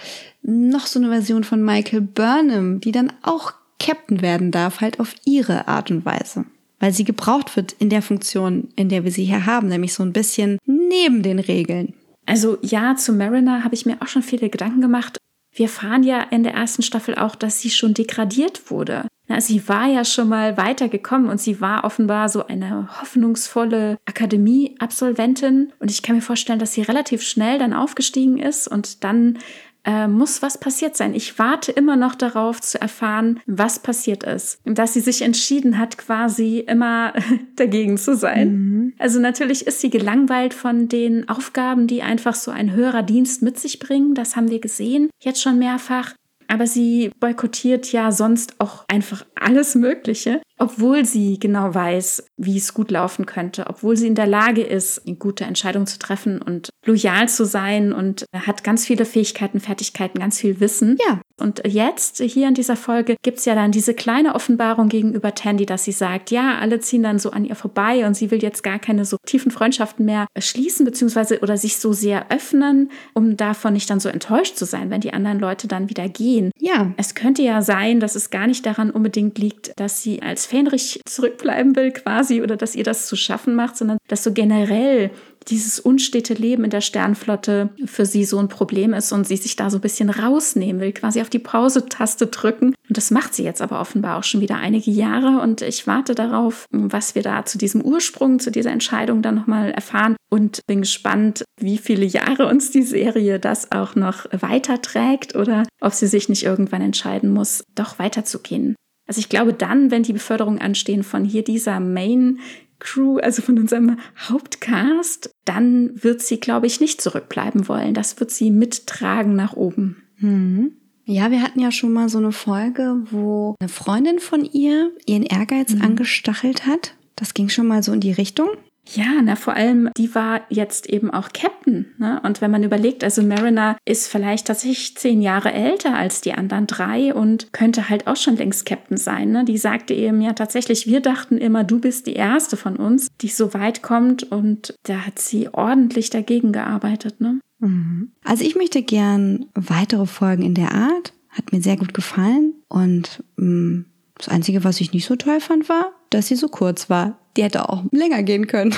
noch 0.43 0.87
so 0.87 0.99
eine 0.99 1.09
Version 1.09 1.45
von 1.45 1.65
Michael 1.65 2.03
Burnham, 2.03 2.81
die 2.81 2.93
dann 2.93 3.13
auch 3.23 3.53
Captain 3.79 4.23
werden 4.23 4.51
darf, 4.51 4.81
halt 4.81 5.01
auf 5.01 5.15
ihre 5.25 5.69
Art 5.69 5.91
und 5.91 6.05
Weise? 6.05 6.45
Weil 6.79 6.93
sie 6.93 7.05
gebraucht 7.05 7.57
wird 7.57 7.73
in 7.79 7.89
der 7.89 8.03
Funktion, 8.03 8.69
in 8.77 8.89
der 8.89 9.05
wir 9.05 9.11
sie 9.11 9.25
hier 9.25 9.47
haben, 9.47 9.69
nämlich 9.69 9.95
so 9.95 10.03
ein 10.03 10.13
bisschen 10.13 10.59
neben 10.67 11.23
den 11.23 11.39
Regeln. 11.39 11.95
Also 12.27 12.59
ja, 12.61 12.97
zu 12.97 13.13
Mariner 13.13 13.65
habe 13.65 13.75
ich 13.75 13.87
mir 13.87 13.97
auch 14.01 14.09
schon 14.09 14.23
viele 14.23 14.51
Gedanken 14.51 14.81
gemacht. 14.81 15.17
Wir 15.57 15.67
erfahren 15.67 16.03
ja 16.03 16.21
in 16.21 16.43
der 16.43 16.53
ersten 16.53 16.83
Staffel 16.83 17.15
auch, 17.15 17.35
dass 17.35 17.61
sie 17.61 17.71
schon 17.71 17.95
degradiert 17.95 18.71
wurde. 18.71 19.07
Na, 19.27 19.41
sie 19.41 19.67
war 19.69 19.87
ja 19.89 20.05
schon 20.05 20.29
mal 20.29 20.57
weitergekommen 20.57 21.31
und 21.31 21.41
sie 21.41 21.61
war 21.61 21.85
offenbar 21.85 22.29
so 22.29 22.47
eine 22.47 22.89
hoffnungsvolle 23.01 23.97
Akademie-Absolventin. 24.05 25.73
Und 25.81 25.91
ich 25.91 26.03
kann 26.03 26.15
mir 26.15 26.23
vorstellen, 26.23 26.59
dass 26.59 26.75
sie 26.75 26.83
relativ 26.83 27.23
schnell 27.23 27.59
dann 27.59 27.73
aufgestiegen 27.73 28.39
ist 28.39 28.69
und 28.69 29.03
dann 29.03 29.39
äh, 29.87 30.09
muss 30.09 30.43
was 30.43 30.59
passiert 30.59 30.97
sein. 30.97 31.15
Ich 31.15 31.39
warte 31.39 31.73
immer 31.73 31.97
noch 31.97 32.15
darauf 32.15 32.61
zu 32.61 32.81
erfahren, 32.81 33.41
was 33.47 33.79
passiert 33.79 34.25
ist. 34.25 34.59
Und 34.65 34.79
dass 34.79 34.93
sie 34.93 35.01
sich 35.01 35.23
entschieden 35.23 35.79
hat, 35.79 35.97
quasi 35.97 36.59
immer 36.59 37.15
dagegen 37.57 37.97
zu 37.97 38.17
sein. 38.17 38.49
Mhm. 38.51 38.93
Also 38.99 39.21
natürlich 39.21 39.67
ist 39.67 39.81
sie 39.81 39.91
gelangweilt 39.91 40.53
von 40.53 40.89
den 40.89 41.29
Aufgaben, 41.29 41.87
die 41.87 42.03
einfach 42.03 42.35
so 42.35 42.51
ein 42.51 42.73
höherer 42.73 43.03
Dienst 43.03 43.43
mit 43.43 43.59
sich 43.59 43.79
bringen. 43.79 44.15
Das 44.15 44.37
haben 44.37 44.51
wir 44.51 44.61
gesehen, 44.61 45.09
jetzt 45.23 45.41
schon 45.41 45.59
mehrfach. 45.59 46.15
Aber 46.49 46.67
sie 46.67 47.11
boykottiert 47.21 47.93
ja 47.93 48.13
sonst 48.13 48.55
auch 48.59 48.85
einfach 48.89 49.25
alles 49.35 49.75
Mögliche, 49.75 50.41
obwohl 50.59 51.05
sie 51.05 51.39
genau 51.39 51.75
weiß, 51.75 52.25
wie 52.37 52.57
es 52.57 52.73
gut 52.73 52.91
laufen 52.91 53.27
könnte, 53.27 53.67
obwohl 53.69 53.97
sie 53.97 54.07
in 54.07 54.15
der 54.15 54.27
Lage 54.27 54.63
ist, 54.63 55.07
eine 55.07 55.17
gute 55.17 55.45
Entscheidung 55.45 55.87
zu 55.87 55.99
treffen 55.99 56.41
und 56.41 56.71
loyal 56.85 57.29
zu 57.29 57.45
sein 57.45 57.93
und 57.93 58.25
hat 58.33 58.65
ganz 58.65 58.87
viele 58.87 59.05
Fähigkeiten, 59.05 59.61
Fertigkeiten, 59.61 60.21
ganz 60.21 60.41
viel 60.41 60.61
Wissen. 60.61 60.97
Ja. 61.07 61.21
Und 61.39 61.63
jetzt, 61.67 62.23
hier 62.23 62.49
in 62.49 62.55
dieser 62.55 62.77
Folge, 62.77 63.17
gibt's 63.23 63.45
ja 63.45 63.55
dann 63.55 63.71
diese 63.71 63.93
kleine 63.93 64.35
Offenbarung 64.35 64.89
gegenüber 64.89 65.35
Tandy, 65.35 65.67
dass 65.67 65.85
sie 65.85 65.93
sagt, 65.93 66.31
ja, 66.31 66.59
alle 66.59 66.81
ziehen 66.81 67.03
dann 67.03 67.19
so 67.19 67.31
an 67.31 67.45
ihr 67.45 67.57
vorbei 67.57 68.07
und 68.07 68.15
sie 68.15 68.31
will 68.31 68.43
jetzt 68.43 68.63
gar 68.63 68.79
keine 68.79 69.05
so 69.05 69.19
tiefen 69.27 69.51
Freundschaften 69.51 70.07
mehr 70.07 70.27
schließen, 70.39 70.87
beziehungsweise 70.87 71.41
oder 71.41 71.59
sich 71.59 71.77
so 71.77 71.93
sehr 71.93 72.31
öffnen, 72.31 72.91
um 73.13 73.37
davon 73.37 73.75
nicht 73.75 73.91
dann 73.91 74.01
so 74.01 74.09
enttäuscht 74.09 74.57
zu 74.57 74.65
sein, 74.65 74.89
wenn 74.89 75.03
die 75.03 75.13
anderen 75.13 75.39
Leute 75.39 75.69
dann 75.69 75.91
wieder 75.91 76.09
gehen. 76.09 76.36
Ja. 76.59 76.93
Es 76.97 77.15
könnte 77.15 77.43
ja 77.43 77.63
sein, 77.63 78.01
dass 78.01 78.15
es 78.15 78.31
gar 78.31 78.47
nicht 78.47 78.65
daran 78.67 78.91
unbedingt 78.91 79.39
liegt, 79.39 79.73
dass 79.77 80.03
sie 80.03 80.23
als 80.23 80.47
Fähnrich 80.47 81.01
zurückbleiben 81.07 81.77
will 81.77 81.93
quasi 81.93 82.43
oder 82.43 82.57
dass 82.57 82.75
ihr 82.75 82.85
das 82.85 83.07
zu 83.07 83.17
schaffen 83.17 83.55
macht, 83.55 83.77
sondern 83.77 83.99
dass 84.09 84.25
so 84.25 84.33
generell 84.33 85.11
dieses 85.49 85.79
unstete 85.79 86.35
Leben 86.35 86.65
in 86.65 86.71
der 86.71 86.81
Sternflotte 86.81 87.71
für 87.85 88.05
sie 88.05 88.25
so 88.25 88.39
ein 88.39 88.49
Problem 88.49 88.93
ist 88.93 89.13
und 89.13 89.27
sie 89.27 89.37
sich 89.37 89.57
da 89.57 89.71
so 89.71 89.79
ein 89.79 89.83
bisschen 89.83 90.11
rausnehmen 90.11 90.81
will, 90.81 90.93
quasi 90.93 91.21
auf 91.21 91.31
die 91.31 91.39
Pause-Taste 91.39 92.27
drücken. 92.27 92.75
Das 92.97 93.11
macht 93.11 93.35
sie 93.35 93.45
jetzt 93.45 93.61
aber 93.61 93.79
offenbar 93.79 94.17
auch 94.17 94.25
schon 94.25 94.41
wieder 94.41 94.57
einige 94.57 94.91
Jahre 94.91 95.43
und 95.43 95.61
ich 95.61 95.87
warte 95.87 96.15
darauf, 96.15 96.65
was 96.71 97.15
wir 97.15 97.23
da 97.23 97.45
zu 97.45 97.59
diesem 97.59 97.83
Ursprung, 97.83 98.39
zu 98.39 98.51
dieser 98.51 98.71
Entscheidung 98.71 99.21
dann 99.21 99.35
nochmal 99.35 99.71
erfahren 99.71 100.17
und 100.31 100.61
bin 100.67 100.81
gespannt, 100.81 101.45
wie 101.61 101.77
viele 101.77 102.07
Jahre 102.07 102.47
uns 102.47 102.71
die 102.71 102.83
Serie 102.83 103.39
das 103.39 103.71
auch 103.71 103.97
noch 103.97 104.25
weiterträgt 104.33 105.37
oder 105.37 105.65
ob 105.79 105.93
sie 105.93 106.07
sich 106.07 106.31
nicht 106.31 106.45
irgendwann 106.45 106.81
entscheiden 106.81 107.31
muss, 107.31 107.65
doch 107.75 107.99
weiterzugehen. 107.99 108.77
Also 109.07 109.19
ich 109.19 109.29
glaube 109.29 109.53
dann, 109.53 109.91
wenn 109.91 110.03
die 110.03 110.15
Beförderung 110.15 110.59
anstehen 110.59 111.03
von 111.03 111.23
hier 111.23 111.45
dieser 111.45 111.81
Main 111.81 112.39
Crew, 112.79 113.19
also 113.19 113.43
von 113.43 113.59
unserem 113.59 113.99
Hauptcast, 114.27 115.31
dann 115.45 116.03
wird 116.03 116.23
sie, 116.23 116.41
glaube 116.41 116.67
ich, 116.67 116.81
nicht 116.81 117.03
zurückbleiben 117.03 117.69
wollen. 117.69 117.93
Das 117.93 118.19
wird 118.21 118.31
sie 118.31 118.51
mittragen 118.51 119.37
nach 119.37 119.53
oben. 119.53 120.03
Mhm. 120.19 120.79
Ja, 121.09 121.31
wir 121.31 121.41
hatten 121.41 121.61
ja 121.61 121.71
schon 121.71 121.93
mal 121.93 122.09
so 122.09 122.19
eine 122.19 122.33
Folge, 122.33 122.97
wo 123.13 123.55
eine 123.61 123.69
Freundin 123.69 124.19
von 124.19 124.45
ihr 124.45 124.91
ihren 125.07 125.23
Ehrgeiz 125.23 125.73
mhm. 125.73 125.83
angestachelt 125.83 126.67
hat. 126.67 126.95
Das 127.15 127.33
ging 127.33 127.49
schon 127.49 127.69
mal 127.69 127.83
so 127.83 127.93
in 127.93 128.01
die 128.01 128.13
Richtung. 128.13 128.49
Ja, 128.95 129.21
na 129.23 129.35
vor 129.35 129.55
allem, 129.55 129.91
die 129.97 130.15
war 130.15 130.43
jetzt 130.49 130.89
eben 130.89 131.11
auch 131.11 131.31
Captain. 131.33 131.87
Ne? 131.99 132.21
Und 132.25 132.41
wenn 132.41 132.51
man 132.51 132.63
überlegt, 132.63 133.03
also 133.03 133.23
Mariner 133.23 133.77
ist 133.85 134.09
vielleicht 134.09 134.47
tatsächlich 134.47 134.97
zehn 134.97 135.23
Jahre 135.23 135.53
älter 135.53 135.97
als 135.97 136.21
die 136.21 136.35
anderen 136.35 136.67
drei 136.67 137.13
und 137.13 137.53
könnte 137.53 137.89
halt 137.89 138.07
auch 138.07 138.17
schon 138.17 138.37
längst 138.37 138.65
Captain 138.65 138.97
sein. 138.97 139.33
Ne? 139.33 139.45
Die 139.45 139.59
sagte 139.59 139.95
eben 139.95 140.21
ja 140.21 140.35
tatsächlich, 140.35 140.87
wir 140.87 141.01
dachten 141.01 141.39
immer, 141.39 141.65
du 141.65 141.81
bist 141.81 142.07
die 142.07 142.15
erste 142.15 142.57
von 142.57 142.77
uns, 142.77 143.09
die 143.21 143.29
so 143.29 143.55
weit 143.55 143.83
kommt 143.83 144.23
und 144.25 144.75
da 144.85 145.07
hat 145.07 145.19
sie 145.19 145.49
ordentlich 145.53 146.11
dagegen 146.11 146.53
gearbeitet. 146.53 147.21
Ne? 147.21 147.41
Mhm. 147.59 148.13
Also 148.25 148.45
ich 148.45 148.57
möchte 148.57 148.83
gern 148.83 149.47
weitere 149.55 150.07
Folgen 150.07 150.43
in 150.43 150.55
der 150.55 150.73
Art. 150.73 151.13
Hat 151.31 151.53
mir 151.53 151.61
sehr 151.61 151.77
gut 151.77 151.93
gefallen 151.93 152.55
und 152.69 153.23
mh, 153.37 153.45
mm, 153.45 153.87
das 154.19 154.29
Einzige, 154.29 154.65
was 154.65 154.81
ich 154.81 154.93
nicht 154.93 155.05
so 155.05 155.17
toll 155.17 155.41
fand, 155.41 155.69
war, 155.69 155.93
dass 156.11 156.29
sie 156.29 156.37
so 156.37 156.49
kurz 156.49 156.89
war. 156.89 157.19
Die 157.37 157.43
hätte 157.43 157.69
auch 157.69 157.85
länger 157.93 158.23
gehen 158.23 158.47
können. 158.47 158.75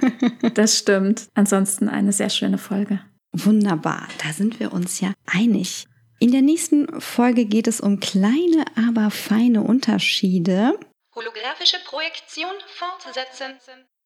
das 0.54 0.78
stimmt. 0.78 1.28
Ansonsten 1.34 1.88
eine 1.88 2.12
sehr 2.12 2.30
schöne 2.30 2.56
Folge. 2.56 3.00
Wunderbar, 3.32 4.08
da 4.24 4.32
sind 4.32 4.58
wir 4.58 4.72
uns 4.72 5.00
ja 5.00 5.12
einig. 5.26 5.86
In 6.18 6.32
der 6.32 6.42
nächsten 6.42 7.00
Folge 7.00 7.44
geht 7.44 7.68
es 7.68 7.80
um 7.80 8.00
kleine, 8.00 8.64
aber 8.74 9.10
feine 9.10 9.62
Unterschiede. 9.62 10.78
Holographische 11.14 11.76
Projektion 11.84 12.50
fortsetzen. 12.66 13.54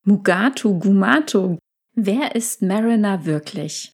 Mugatu 0.05 0.79
Gumato. 0.79 1.59
Wer 1.95 2.35
ist 2.35 2.63
Mariner 2.63 3.25
wirklich? 3.25 3.93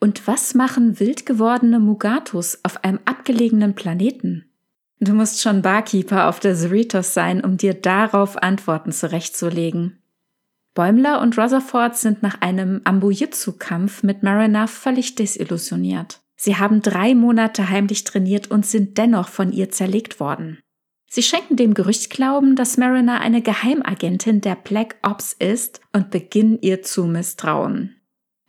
Und 0.00 0.26
was 0.26 0.54
machen 0.54 0.98
wild 0.98 1.26
gewordene 1.26 1.78
Mugatus 1.78 2.58
auf 2.62 2.82
einem 2.84 3.00
abgelegenen 3.04 3.74
Planeten? 3.74 4.46
Du 4.98 5.12
musst 5.12 5.40
schon 5.40 5.62
Barkeeper 5.62 6.28
auf 6.28 6.40
der 6.40 6.56
Cerritos 6.56 7.14
sein, 7.14 7.44
um 7.44 7.56
dir 7.56 7.74
darauf 7.74 8.42
Antworten 8.42 8.92
zurechtzulegen. 8.92 9.98
Bäumler 10.74 11.20
und 11.20 11.38
Rutherford 11.38 11.96
sind 11.96 12.22
nach 12.22 12.40
einem 12.40 12.80
Ambujitsu-Kampf 12.84 14.02
mit 14.02 14.22
Mariner 14.22 14.68
völlig 14.68 15.14
desillusioniert. 15.16 16.20
Sie 16.36 16.56
haben 16.56 16.80
drei 16.80 17.14
Monate 17.14 17.68
heimlich 17.68 18.04
trainiert 18.04 18.50
und 18.50 18.64
sind 18.64 18.96
dennoch 18.96 19.28
von 19.28 19.52
ihr 19.52 19.70
zerlegt 19.70 20.20
worden. 20.20 20.58
Sie 21.06 21.22
schenken 21.22 21.56
dem 21.56 21.74
Gerücht 21.74 22.08
Glauben, 22.08 22.56
dass 22.56 22.76
Mariner 22.76 23.20
eine 23.20 23.42
Geheimagentin 23.42 24.40
der 24.40 24.54
Black 24.54 24.96
Ops 25.02 25.34
ist 25.34 25.80
und 25.92 26.10
beginnen 26.10 26.58
ihr 26.62 26.82
zu 26.82 27.04
misstrauen. 27.04 27.99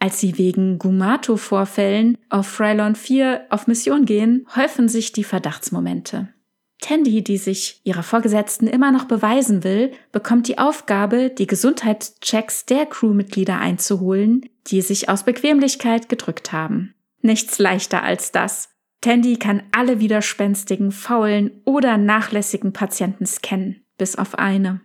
Als 0.01 0.19
sie 0.19 0.39
wegen 0.39 0.79
Gumato-Vorfällen 0.79 2.17
auf 2.29 2.47
Frylon 2.47 2.95
4 2.95 3.45
auf 3.51 3.67
Mission 3.67 4.05
gehen, 4.05 4.47
häufen 4.55 4.89
sich 4.89 5.11
die 5.11 5.23
Verdachtsmomente. 5.23 6.29
Tandy, 6.79 7.23
die 7.23 7.37
sich 7.37 7.81
ihrer 7.83 8.01
Vorgesetzten 8.01 8.65
immer 8.65 8.91
noch 8.91 9.05
beweisen 9.05 9.63
will, 9.63 9.91
bekommt 10.11 10.47
die 10.47 10.57
Aufgabe, 10.57 11.29
die 11.29 11.45
Gesundheitschecks 11.45 12.65
der 12.65 12.87
Crewmitglieder 12.87 13.59
einzuholen, 13.59 14.49
die 14.65 14.81
sich 14.81 15.07
aus 15.07 15.21
Bequemlichkeit 15.21 16.09
gedrückt 16.09 16.51
haben. 16.51 16.95
Nichts 17.21 17.59
leichter 17.59 18.01
als 18.01 18.31
das. 18.31 18.69
Tandy 19.01 19.37
kann 19.37 19.61
alle 19.71 19.99
widerspenstigen, 19.99 20.91
faulen 20.91 21.61
oder 21.63 21.97
nachlässigen 21.97 22.73
Patienten 22.73 23.27
scannen, 23.27 23.83
bis 23.99 24.15
auf 24.15 24.33
eine. 24.39 24.81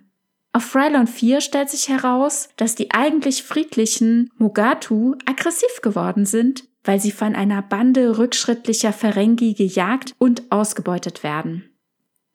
Auf 0.56 0.64
Frylon 0.64 1.06
4 1.06 1.42
stellt 1.42 1.68
sich 1.68 1.90
heraus, 1.90 2.48
dass 2.56 2.74
die 2.74 2.90
eigentlich 2.90 3.42
friedlichen 3.42 4.30
Mugatu 4.38 5.14
aggressiv 5.26 5.82
geworden 5.82 6.24
sind, 6.24 6.64
weil 6.82 6.98
sie 6.98 7.10
von 7.10 7.34
einer 7.36 7.60
Bande 7.60 8.16
rückschrittlicher 8.16 8.94
Ferengi 8.94 9.52
gejagt 9.52 10.14
und 10.16 10.50
ausgebeutet 10.50 11.22
werden. 11.22 11.68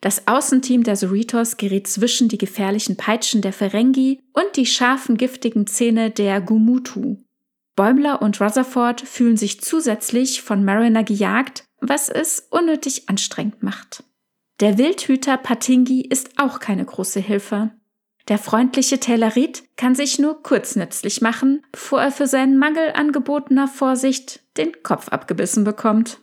Das 0.02 0.28
Außenteam 0.28 0.84
der 0.84 0.98
Cerritos 0.98 1.58
gerät 1.58 1.88
zwischen 1.88 2.30
die 2.30 2.38
gefährlichen 2.38 2.96
Peitschen 2.96 3.42
der 3.42 3.54
Ferengi 3.54 4.20
und 4.34 4.56
die 4.56 4.68
scharfen, 4.68 5.18
giftigen 5.18 5.66
Zähne 5.66 6.12
der 6.12 6.42
Gumutu. 6.42 7.18
Bäumler 7.76 8.22
und 8.22 8.40
Rutherford 8.40 9.02
fühlen 9.02 9.38
sich 9.38 9.62
zusätzlich 9.62 10.44
von 10.44 10.64
Mariner 10.64 11.04
gejagt, 11.04 11.64
was 11.80 12.08
es 12.08 12.46
unnötig 12.52 13.10
anstrengend 13.10 13.64
macht. 13.64 14.04
Der 14.60 14.78
Wildhüter 14.78 15.38
Patingi 15.38 16.02
ist 16.02 16.38
auch 16.38 16.60
keine 16.60 16.86
große 16.86 17.20
Hilfe. 17.20 17.72
Der 18.28 18.38
freundliche 18.38 19.00
Tellerit 19.00 19.64
kann 19.78 19.96
sich 19.96 20.20
nur 20.20 20.44
kurz 20.44 20.76
nützlich 20.76 21.22
machen, 21.22 21.66
bevor 21.72 22.02
er 22.02 22.12
für 22.12 22.28
seinen 22.28 22.58
Mangel 22.58 22.92
angebotener 22.94 23.68
Vorsicht 23.68 24.42
den 24.58 24.84
Kopf 24.84 25.10
abgebissen 25.10 25.64
bekommt. 25.64 26.20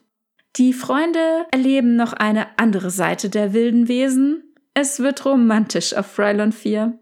Die 0.57 0.73
Freunde 0.73 1.47
erleben 1.51 1.97
noch 1.97 2.13
eine 2.13 2.59
andere 2.59 2.91
Seite 2.91 3.31
der 3.31 3.53
wilden 3.53 3.89
Wesen. 3.89 4.55
Es 4.75 5.01
wird 5.01 5.25
romantisch 5.25 5.95
auf 5.95 6.07
Frylon 6.07 6.53
4. 6.53 6.99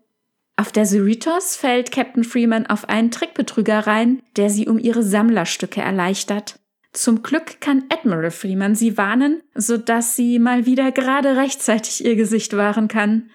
Auf 0.56 0.72
der 0.72 0.86
Cerritos 0.86 1.56
fällt 1.56 1.92
Captain 1.92 2.24
Freeman 2.24 2.66
auf 2.66 2.88
einen 2.88 3.10
Trickbetrüger 3.10 3.86
rein, 3.86 4.22
der 4.36 4.48
sie 4.48 4.66
um 4.66 4.78
ihre 4.78 5.02
Sammlerstücke 5.02 5.82
erleichtert. 5.82 6.58
Zum 6.92 7.22
Glück 7.22 7.60
kann 7.60 7.84
Admiral 7.90 8.30
Freeman 8.30 8.74
sie 8.74 8.96
warnen, 8.96 9.42
sodass 9.54 10.16
sie 10.16 10.38
mal 10.38 10.64
wieder 10.64 10.92
gerade 10.92 11.36
rechtzeitig 11.36 12.02
ihr 12.02 12.16
Gesicht 12.16 12.56
wahren 12.56 12.88
kann. 12.88 13.30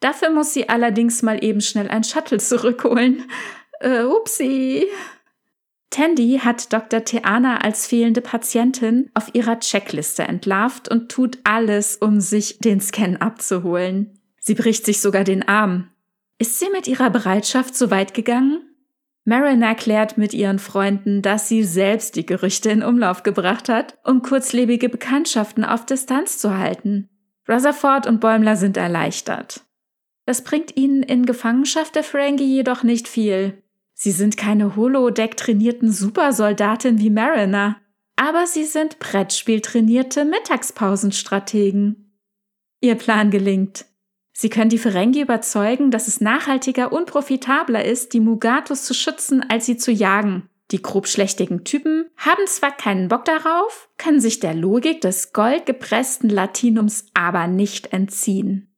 Dafür 0.00 0.30
muss 0.30 0.52
sie 0.52 0.68
allerdings 0.68 1.22
mal 1.22 1.42
eben 1.42 1.60
schnell 1.60 1.88
ein 1.88 2.04
Shuttle 2.04 2.38
zurückholen. 2.38 3.24
Äh, 3.80 4.02
upsie. 4.02 4.86
Tandy 5.90 6.40
hat 6.42 6.72
Dr. 6.72 7.04
Theana 7.04 7.58
als 7.58 7.86
fehlende 7.86 8.20
Patientin 8.20 9.10
auf 9.14 9.34
ihrer 9.34 9.60
Checkliste 9.60 10.24
entlarvt 10.24 10.90
und 10.90 11.10
tut 11.10 11.38
alles, 11.44 11.96
um 11.96 12.20
sich 12.20 12.58
den 12.58 12.80
Scan 12.80 13.16
abzuholen. 13.16 14.18
Sie 14.40 14.54
bricht 14.54 14.84
sich 14.84 15.00
sogar 15.00 15.24
den 15.24 15.46
Arm. 15.48 15.90
Ist 16.38 16.58
sie 16.58 16.68
mit 16.70 16.86
ihrer 16.86 17.10
Bereitschaft 17.10 17.74
so 17.74 17.90
weit 17.90 18.12
gegangen? 18.12 18.62
Marin 19.24 19.62
erklärt 19.62 20.18
mit 20.18 20.34
ihren 20.34 20.58
Freunden, 20.58 21.20
dass 21.20 21.48
sie 21.48 21.64
selbst 21.64 22.14
die 22.14 22.26
Gerüchte 22.26 22.70
in 22.70 22.84
Umlauf 22.84 23.24
gebracht 23.24 23.68
hat, 23.68 23.98
um 24.04 24.22
kurzlebige 24.22 24.88
Bekanntschaften 24.88 25.64
auf 25.64 25.84
Distanz 25.84 26.38
zu 26.38 26.56
halten. 26.56 27.08
Rutherford 27.48 28.06
und 28.06 28.20
Bäumler 28.20 28.56
sind 28.56 28.76
erleichtert. 28.76 29.65
Das 30.26 30.42
bringt 30.42 30.76
ihnen 30.76 31.02
in 31.02 31.24
Gefangenschaft 31.24 31.94
der 31.94 32.04
Ferengi 32.04 32.44
jedoch 32.44 32.82
nicht 32.82 33.08
viel. 33.08 33.62
Sie 33.94 34.10
sind 34.10 34.36
keine 34.36 34.76
Holodeck-trainierten 34.76 35.90
Supersoldaten 35.90 36.98
wie 36.98 37.10
Mariner, 37.10 37.76
aber 38.16 38.46
sie 38.46 38.64
sind 38.64 38.98
Brettspiel-trainierte 38.98 40.24
Mittagspausenstrategen. 40.24 42.12
Ihr 42.80 42.96
Plan 42.96 43.30
gelingt. 43.30 43.86
Sie 44.32 44.50
können 44.50 44.68
die 44.68 44.78
Ferengi 44.78 45.22
überzeugen, 45.22 45.90
dass 45.90 46.08
es 46.08 46.20
nachhaltiger 46.20 46.92
und 46.92 47.06
profitabler 47.06 47.84
ist, 47.84 48.12
die 48.12 48.20
Mugatus 48.20 48.84
zu 48.84 48.92
schützen, 48.92 49.42
als 49.48 49.64
sie 49.64 49.78
zu 49.78 49.92
jagen. 49.92 50.50
Die 50.72 50.82
grobschlächtigen 50.82 51.64
Typen 51.64 52.10
haben 52.16 52.46
zwar 52.46 52.76
keinen 52.76 53.08
Bock 53.08 53.24
darauf, 53.24 53.88
können 53.96 54.20
sich 54.20 54.40
der 54.40 54.52
Logik 54.52 55.00
des 55.00 55.32
goldgepressten 55.32 56.28
Latinums 56.28 57.06
aber 57.14 57.46
nicht 57.46 57.92
entziehen. 57.92 58.75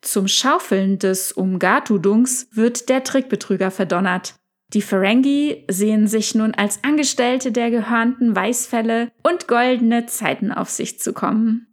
Zum 0.00 0.28
Schaufeln 0.28 0.98
des 0.98 1.32
Umgatu-Dunks 1.32 2.48
wird 2.52 2.88
der 2.88 3.04
Trickbetrüger 3.04 3.70
verdonnert. 3.70 4.34
Die 4.74 4.82
Ferengi 4.82 5.64
sehen 5.68 6.06
sich 6.06 6.34
nun 6.34 6.54
als 6.54 6.84
Angestellte 6.84 7.52
der 7.52 7.70
gehörnten 7.70 8.36
Weißfälle 8.36 9.10
und 9.22 9.48
goldene 9.48 10.06
Zeiten 10.06 10.52
auf 10.52 10.68
sich 10.68 11.00
zu 11.00 11.12
kommen. 11.12 11.68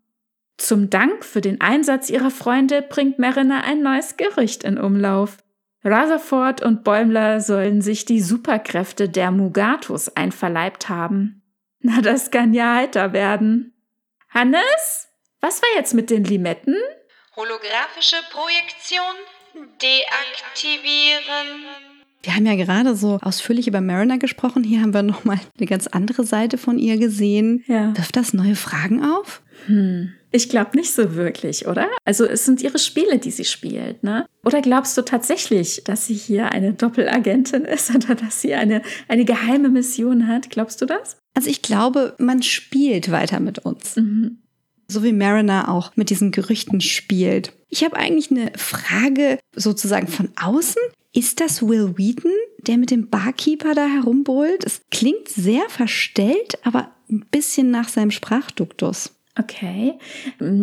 Zum 0.57 0.89
Dank 0.89 1.25
für 1.25 1.41
den 1.41 1.59
Einsatz 1.59 2.09
ihrer 2.09 2.31
Freunde 2.31 2.81
bringt 2.81 3.19
Mariner 3.19 3.65
ein 3.65 3.81
neues 3.81 4.15
Gerücht 4.15 4.63
in 4.63 4.77
Umlauf. 4.77 5.37
Rutherford 5.83 6.63
und 6.63 6.83
Bäumler 6.83 7.41
sollen 7.41 7.81
sich 7.81 8.05
die 8.05 8.21
Superkräfte 8.21 9.09
der 9.09 9.31
Mugatus 9.31 10.15
einverleibt 10.15 10.87
haben. 10.87 11.43
Na, 11.79 12.01
das 12.01 12.31
kann 12.31 12.53
ja 12.53 12.75
heiter 12.75 13.11
werden. 13.13 13.73
Hannes? 14.29 15.09
Was 15.41 15.61
war 15.61 15.69
jetzt 15.75 15.93
mit 15.93 16.09
den 16.09 16.23
Limetten? 16.23 16.75
Holographische 17.35 18.15
Projektion 18.31 19.01
deaktivieren. 19.81 21.65
Wir 22.23 22.35
haben 22.35 22.45
ja 22.45 22.55
gerade 22.55 22.95
so 22.95 23.19
ausführlich 23.21 23.67
über 23.67 23.81
Mariner 23.81 24.17
gesprochen. 24.17 24.63
Hier 24.63 24.81
haben 24.81 24.93
wir 24.93 25.03
nochmal 25.03 25.39
eine 25.57 25.67
ganz 25.67 25.87
andere 25.87 26.23
Seite 26.23 26.57
von 26.57 26.79
ihr 26.79 26.97
gesehen. 26.97 27.63
Ja. 27.67 27.95
Wirft 27.95 28.15
das 28.15 28.33
neue 28.33 28.55
Fragen 28.55 29.03
auf? 29.03 29.43
Hm. 29.67 30.13
Ich 30.31 30.49
glaube 30.49 30.77
nicht 30.77 30.93
so 30.93 31.15
wirklich, 31.15 31.67
oder? 31.67 31.87
Also 32.03 32.25
es 32.25 32.45
sind 32.45 32.61
ihre 32.61 32.79
Spiele, 32.79 33.19
die 33.19 33.31
sie 33.31 33.45
spielt, 33.45 34.03
ne? 34.03 34.25
Oder 34.43 34.61
glaubst 34.61 34.97
du 34.97 35.01
tatsächlich, 35.01 35.83
dass 35.85 36.07
sie 36.07 36.13
hier 36.13 36.51
eine 36.51 36.73
Doppelagentin 36.73 37.65
ist 37.65 37.93
oder 37.93 38.15
dass 38.15 38.41
sie 38.41 38.53
eine, 38.53 38.81
eine 39.07 39.25
geheime 39.25 39.69
Mission 39.69 40.27
hat? 40.27 40.49
Glaubst 40.49 40.81
du 40.81 40.85
das? 40.85 41.17
Also 41.33 41.49
ich 41.49 41.61
glaube, 41.61 42.15
man 42.17 42.41
spielt 42.41 43.11
weiter 43.11 43.39
mit 43.39 43.59
uns. 43.59 43.97
Mhm. 43.97 44.39
So 44.87 45.03
wie 45.03 45.13
Mariner 45.13 45.69
auch 45.69 45.95
mit 45.95 46.09
diesen 46.09 46.31
Gerüchten 46.31 46.81
spielt. 46.81 47.53
Ich 47.69 47.83
habe 47.83 47.95
eigentlich 47.97 48.31
eine 48.31 48.51
Frage 48.55 49.39
sozusagen 49.55 50.07
von 50.07 50.29
außen. 50.41 50.81
Ist 51.13 51.39
das 51.39 51.61
Will 51.61 51.97
Wheaton, 51.97 52.31
der 52.67 52.77
mit 52.77 52.91
dem 52.91 53.09
Barkeeper 53.09 53.73
da 53.73 53.87
herumbrüllt? 53.87 54.63
Es 54.65 54.81
klingt 54.91 55.29
sehr 55.29 55.69
verstellt, 55.69 56.59
aber 56.63 56.91
ein 57.09 57.25
bisschen 57.31 57.71
nach 57.71 57.87
seinem 57.87 58.11
Sprachduktus. 58.11 59.11
Okay. 59.37 59.95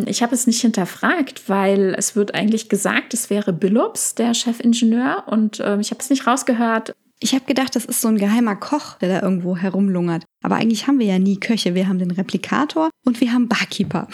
Ich 0.07 0.23
habe 0.23 0.33
es 0.33 0.47
nicht 0.47 0.61
hinterfragt, 0.61 1.47
weil 1.47 1.95
es 1.97 2.15
wird 2.15 2.33
eigentlich 2.33 2.69
gesagt, 2.69 3.13
es 3.13 3.29
wäre 3.29 3.53
Billups, 3.53 4.15
der 4.15 4.33
Chefingenieur, 4.33 5.25
und 5.27 5.59
äh, 5.59 5.79
ich 5.79 5.91
habe 5.91 6.01
es 6.01 6.09
nicht 6.09 6.25
rausgehört. 6.25 6.95
Ich 7.23 7.33
habe 7.33 7.45
gedacht, 7.45 7.73
das 7.77 7.85
ist 7.85 8.01
so 8.01 8.09
ein 8.09 8.17
geheimer 8.17 8.57
Koch, 8.57 8.97
der 8.97 9.07
da 9.07 9.21
irgendwo 9.25 9.55
herumlungert. 9.55 10.25
Aber 10.43 10.55
eigentlich 10.55 10.87
haben 10.87 10.99
wir 10.99 11.05
ja 11.05 11.19
nie 11.19 11.39
Köche. 11.39 11.73
Wir 11.73 11.87
haben 11.87 11.97
den 11.97 12.11
Replikator 12.11 12.89
und 13.05 13.21
wir 13.21 13.31
haben 13.31 13.47
Barkeeper. 13.47 14.09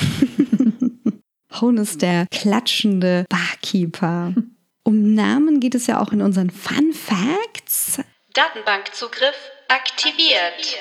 Hone 1.59 1.81
ist 1.81 2.03
der 2.03 2.27
klatschende 2.31 3.25
Barkeeper. 3.27 4.35
Um 4.83 5.13
Namen 5.13 5.59
geht 5.59 5.75
es 5.75 5.85
ja 5.85 6.01
auch 6.01 6.13
in 6.13 6.21
unseren 6.21 6.49
Fun 6.49 6.93
Facts. 6.93 7.99
Datenbankzugriff 8.33 9.35
aktiviert. 9.67 10.77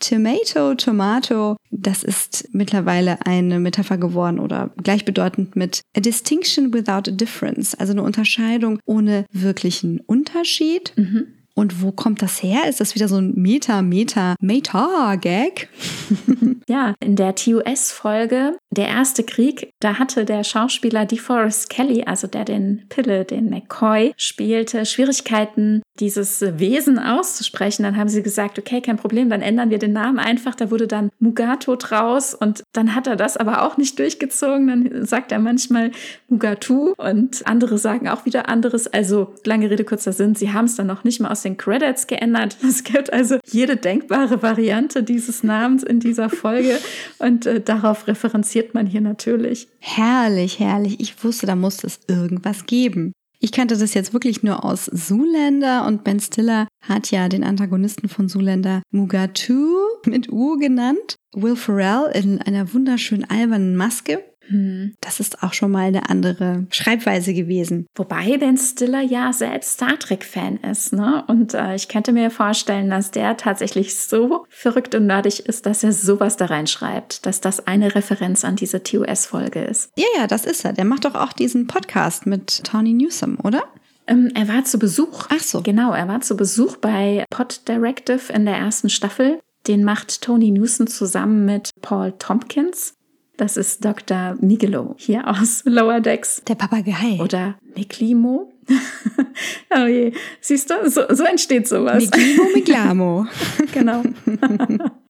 Tomato, 0.00 0.74
Tomato, 0.74 1.56
das 1.70 2.02
ist 2.02 2.48
mittlerweile 2.52 3.24
eine 3.24 3.58
Metapher 3.58 3.98
geworden 3.98 4.38
oder 4.38 4.70
gleichbedeutend 4.82 5.56
mit 5.56 5.80
a 5.96 6.00
distinction 6.00 6.72
without 6.72 7.08
a 7.08 7.12
difference, 7.12 7.74
also 7.74 7.92
eine 7.92 8.02
Unterscheidung 8.02 8.78
ohne 8.84 9.24
wirklichen 9.32 10.00
Unterschied. 10.00 10.92
Mhm. 10.96 11.35
Und 11.58 11.82
wo 11.82 11.90
kommt 11.90 12.20
das 12.20 12.42
her? 12.42 12.68
Ist 12.68 12.80
das 12.80 12.94
wieder 12.94 13.08
so 13.08 13.16
ein 13.16 13.32
Meta, 13.34 13.80
Meta, 13.80 14.36
Meta-Gag? 14.40 15.70
ja, 16.68 16.94
in 17.00 17.16
der 17.16 17.34
TUS-Folge 17.34 18.58
Der 18.70 18.88
erste 18.88 19.24
Krieg, 19.24 19.70
da 19.80 19.98
hatte 19.98 20.26
der 20.26 20.44
Schauspieler 20.44 21.06
DeForest 21.06 21.70
Kelly, 21.70 22.04
also 22.04 22.26
der 22.26 22.44
den 22.44 22.84
Pille, 22.90 23.24
den 23.24 23.48
McCoy 23.48 24.12
spielte, 24.18 24.84
Schwierigkeiten, 24.84 25.80
dieses 25.98 26.42
Wesen 26.42 26.98
auszusprechen. 26.98 27.84
Dann 27.84 27.96
haben 27.96 28.10
sie 28.10 28.22
gesagt, 28.22 28.58
okay, 28.58 28.82
kein 28.82 28.98
Problem, 28.98 29.30
dann 29.30 29.40
ändern 29.40 29.70
wir 29.70 29.78
den 29.78 29.94
Namen 29.94 30.18
einfach. 30.18 30.54
Da 30.54 30.70
wurde 30.70 30.86
dann 30.86 31.08
Mugato 31.20 31.74
draus 31.76 32.34
und 32.34 32.64
dann 32.74 32.94
hat 32.94 33.06
er 33.06 33.16
das 33.16 33.38
aber 33.38 33.62
auch 33.62 33.78
nicht 33.78 33.98
durchgezogen. 33.98 34.66
Dann 34.66 35.06
sagt 35.06 35.32
er 35.32 35.38
manchmal 35.38 35.90
Mugatu 36.28 36.92
und 36.98 37.46
andere 37.46 37.78
sagen 37.78 38.08
auch 38.08 38.26
wieder 38.26 38.50
anderes. 38.50 38.86
Also 38.86 39.32
lange 39.46 39.70
Rede, 39.70 39.84
kurzer 39.84 40.12
Sinn, 40.12 40.34
sie 40.34 40.52
haben 40.52 40.66
es 40.66 40.76
dann 40.76 40.86
noch 40.86 41.02
nicht 41.02 41.18
mal 41.18 41.30
aus 41.30 41.45
den 41.46 41.56
Credits 41.56 42.06
geändert. 42.06 42.58
Es 42.66 42.84
gibt 42.84 43.12
also 43.12 43.38
jede 43.46 43.76
denkbare 43.76 44.42
Variante 44.42 45.02
dieses 45.02 45.42
Namens 45.42 45.82
in 45.82 46.00
dieser 46.00 46.28
Folge 46.28 46.78
und 47.18 47.46
äh, 47.46 47.60
darauf 47.60 48.06
referenziert 48.06 48.74
man 48.74 48.86
hier 48.86 49.00
natürlich. 49.00 49.68
Herrlich, 49.78 50.58
herrlich. 50.58 51.00
Ich 51.00 51.24
wusste, 51.24 51.46
da 51.46 51.54
musste 51.54 51.86
es 51.86 52.00
irgendwas 52.08 52.66
geben. 52.66 53.12
Ich 53.38 53.52
kannte 53.52 53.76
das 53.76 53.94
jetzt 53.94 54.12
wirklich 54.12 54.42
nur 54.42 54.64
aus 54.64 54.86
Zoolander 54.86 55.86
und 55.86 56.04
Ben 56.04 56.20
Stiller 56.20 56.66
hat 56.80 57.10
ja 57.10 57.28
den 57.28 57.44
Antagonisten 57.44 58.08
von 58.08 58.28
Zoolander 58.28 58.82
Mugatu 58.90 59.76
mit 60.06 60.32
U 60.32 60.56
genannt. 60.56 61.16
Will 61.34 61.56
Ferrell 61.56 62.10
in 62.14 62.40
einer 62.40 62.72
wunderschön 62.72 63.24
albernen 63.24 63.76
Maske. 63.76 64.24
Hm. 64.48 64.94
Das 65.00 65.20
ist 65.20 65.42
auch 65.42 65.52
schon 65.52 65.70
mal 65.70 65.86
eine 65.86 66.08
andere 66.08 66.66
Schreibweise 66.70 67.34
gewesen. 67.34 67.86
Wobei 67.94 68.36
Ben 68.38 68.56
Stiller 68.56 69.00
ja 69.00 69.32
selbst 69.32 69.74
Star 69.74 69.98
Trek-Fan 69.98 70.58
ist, 70.58 70.92
ne? 70.92 71.24
Und 71.26 71.54
äh, 71.54 71.74
ich 71.74 71.88
könnte 71.88 72.12
mir 72.12 72.30
vorstellen, 72.30 72.90
dass 72.90 73.10
der 73.10 73.36
tatsächlich 73.36 73.96
so 73.96 74.44
verrückt 74.48 74.94
und 74.94 75.06
nerdig 75.06 75.46
ist, 75.46 75.66
dass 75.66 75.82
er 75.82 75.92
sowas 75.92 76.36
da 76.36 76.46
reinschreibt, 76.46 77.26
dass 77.26 77.40
das 77.40 77.66
eine 77.66 77.94
Referenz 77.94 78.44
an 78.44 78.56
diese 78.56 78.82
TOS-Folge 78.82 79.60
ist. 79.64 79.90
Ja, 79.96 80.06
ja, 80.18 80.26
das 80.26 80.44
ist 80.44 80.64
er. 80.64 80.72
Der 80.72 80.84
macht 80.84 81.04
doch 81.04 81.14
auch 81.14 81.32
diesen 81.32 81.66
Podcast 81.66 82.26
mit 82.26 82.64
Tony 82.64 82.92
Newsom, 82.92 83.38
oder? 83.42 83.64
Ähm, 84.06 84.30
er 84.34 84.48
war 84.48 84.64
zu 84.64 84.78
Besuch. 84.78 85.26
Ach 85.30 85.40
so. 85.40 85.62
Genau, 85.62 85.92
er 85.92 86.08
war 86.08 86.20
zu 86.20 86.36
Besuch 86.36 86.76
bei 86.76 87.24
Pod 87.30 87.66
Directive 87.68 88.32
in 88.32 88.44
der 88.44 88.56
ersten 88.56 88.88
Staffel. 88.88 89.40
Den 89.66 89.82
macht 89.82 90.22
Tony 90.22 90.50
Newsom 90.50 90.86
zusammen 90.86 91.44
mit 91.44 91.70
Paul 91.82 92.12
Tompkins. 92.18 92.94
Das 93.36 93.58
ist 93.58 93.84
Dr. 93.84 94.36
Migelo 94.40 94.94
hier 94.98 95.26
aus 95.28 95.62
Lower 95.66 96.00
Decks. 96.00 96.42
Der 96.48 96.54
Papagei. 96.54 97.18
Oder 97.20 97.58
Miklimo. 97.74 98.52
oh 99.76 99.86
je, 99.86 100.12
siehst 100.40 100.70
du, 100.70 100.90
so, 100.90 101.02
so 101.10 101.22
entsteht 101.24 101.68
sowas. 101.68 102.04
Miklimo, 102.04 102.44
Miklamo. 102.54 103.26
genau. 103.72 104.02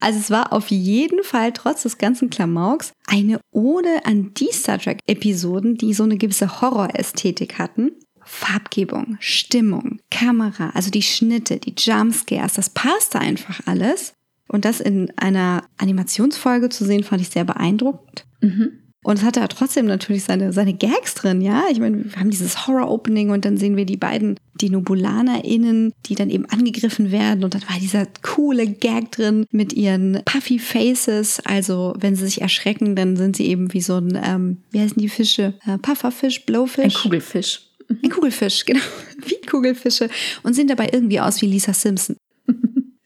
also 0.01 0.19
es 0.19 0.31
war 0.31 0.53
auf 0.53 0.71
jeden 0.71 1.23
Fall 1.23 1.53
trotz 1.53 1.85
des 1.85 1.97
ganzen 1.97 2.29
Klamauks 2.29 2.93
eine 3.07 3.41
Ode 3.53 4.05
an 4.05 4.35
die 4.35 4.53
Star 4.53 4.79
Trek-Episoden, 4.79 5.77
die 5.77 5.95
so 5.95 6.03
eine 6.03 6.19
gewisse 6.19 6.61
Horrorästhetik 6.61 7.59
hatten. 7.59 7.93
Farbgebung, 8.27 9.17
Stimmung, 9.21 10.01
Kamera, 10.11 10.71
also 10.75 10.91
die 10.91 11.03
Schnitte, 11.03 11.59
die 11.59 11.75
Jumpscares, 11.79 12.55
das 12.55 12.71
passte 12.71 13.21
einfach 13.21 13.61
alles. 13.67 14.16
Und 14.49 14.65
das 14.65 14.81
in 14.81 15.13
einer 15.17 15.65
Animationsfolge 15.77 16.69
zu 16.69 16.85
sehen, 16.85 17.05
fand 17.05 17.21
ich 17.21 17.31
sehr 17.31 17.45
beeindruckend. 17.45 18.25
Mhm. 18.41 18.79
Und 19.07 19.21
es 19.21 19.25
hatte 19.25 19.39
ja 19.39 19.47
trotzdem 19.47 19.87
natürlich 19.87 20.25
seine, 20.25 20.53
seine 20.53 20.75
Gags 20.75 21.15
drin, 21.15 21.41
ja. 21.41 21.67
Ich 21.71 21.79
meine, 21.79 22.07
wir 22.07 22.17
haben 22.19 22.31
dieses 22.31 22.67
Horror-Opening 22.67 23.31
und 23.31 23.45
dann 23.45 23.57
sehen 23.57 23.77
wir 23.77 23.87
die 23.87 23.97
beiden, 23.97 24.37
die 24.61 24.69
NobulanerInnen, 24.69 25.93
die 26.07 26.17
dann 26.17 26.29
eben 26.29 26.45
angegriffen 26.47 27.13
werden. 27.13 27.45
Und 27.45 27.55
dann 27.55 27.63
war 27.69 27.79
dieser 27.79 28.09
coole 28.23 28.67
Gag 28.67 29.13
drin 29.13 29.47
mit 29.53 29.73
ihren 29.73 30.23
Puffy 30.25 30.59
Faces. 30.59 31.41
Also, 31.45 31.95
wenn 32.01 32.17
sie 32.17 32.25
sich 32.25 32.43
erschrecken, 32.43 32.97
dann 32.97 33.17
sind 33.17 33.37
sie 33.37 33.47
eben 33.47 33.73
wie 33.73 33.81
so 33.81 33.95
ein, 33.95 34.21
ähm, 34.21 34.57
wie 34.73 34.81
heißen 34.81 35.01
die 35.01 35.09
Fische? 35.09 35.55
Äh, 35.65 35.79
Pufferfisch, 35.79 36.45
Blowfish? 36.45 36.97
Ein 36.97 37.03
Kugelfisch. 37.03 37.61
Ein 38.03 38.11
Kugelfisch, 38.11 38.65
genau. 38.67 38.81
Wie 39.25 39.47
Kugelfische. 39.49 40.11
Und 40.43 40.55
sehen 40.55 40.67
dabei 40.67 40.89
irgendwie 40.93 41.21
aus 41.21 41.41
wie 41.43 41.47
Lisa 41.47 41.73
Simpson. 41.73 42.17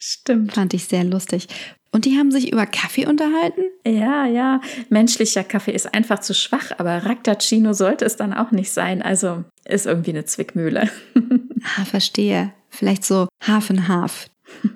Stimmt. 0.03 0.55
Fand 0.55 0.75
ich 0.75 0.87
sehr 0.87 1.05
lustig. 1.05 1.47
Und 1.93 2.05
die 2.05 2.19
haben 2.19 2.31
sich 2.31 2.53
über 2.53 2.67
Kaffee 2.67 3.07
unterhalten? 3.07 3.63
Ja, 3.87 4.27
ja. 4.27 4.61
Menschlicher 4.89 5.45
Kaffee 5.45 5.73
ist 5.73 5.93
einfach 5.93 6.21
zu 6.21 6.33
schwach, 6.35 6.71
aber 6.79 7.05
Raktacino 7.05 7.73
sollte 7.73 8.05
es 8.05 8.15
dann 8.17 8.33
auch 8.33 8.53
nicht 8.53 8.71
sein. 8.73 9.03
Also 9.03 9.43
ist 9.65 9.87
irgendwie 9.87 10.11
eine 10.11 10.25
Zwickmühle. 10.25 10.89
ah, 11.79 11.85
verstehe. 11.85 12.53
Vielleicht 12.69 13.05
so 13.05 13.27
Half 13.43 13.71
and 13.71 13.89
Half. 13.89 14.29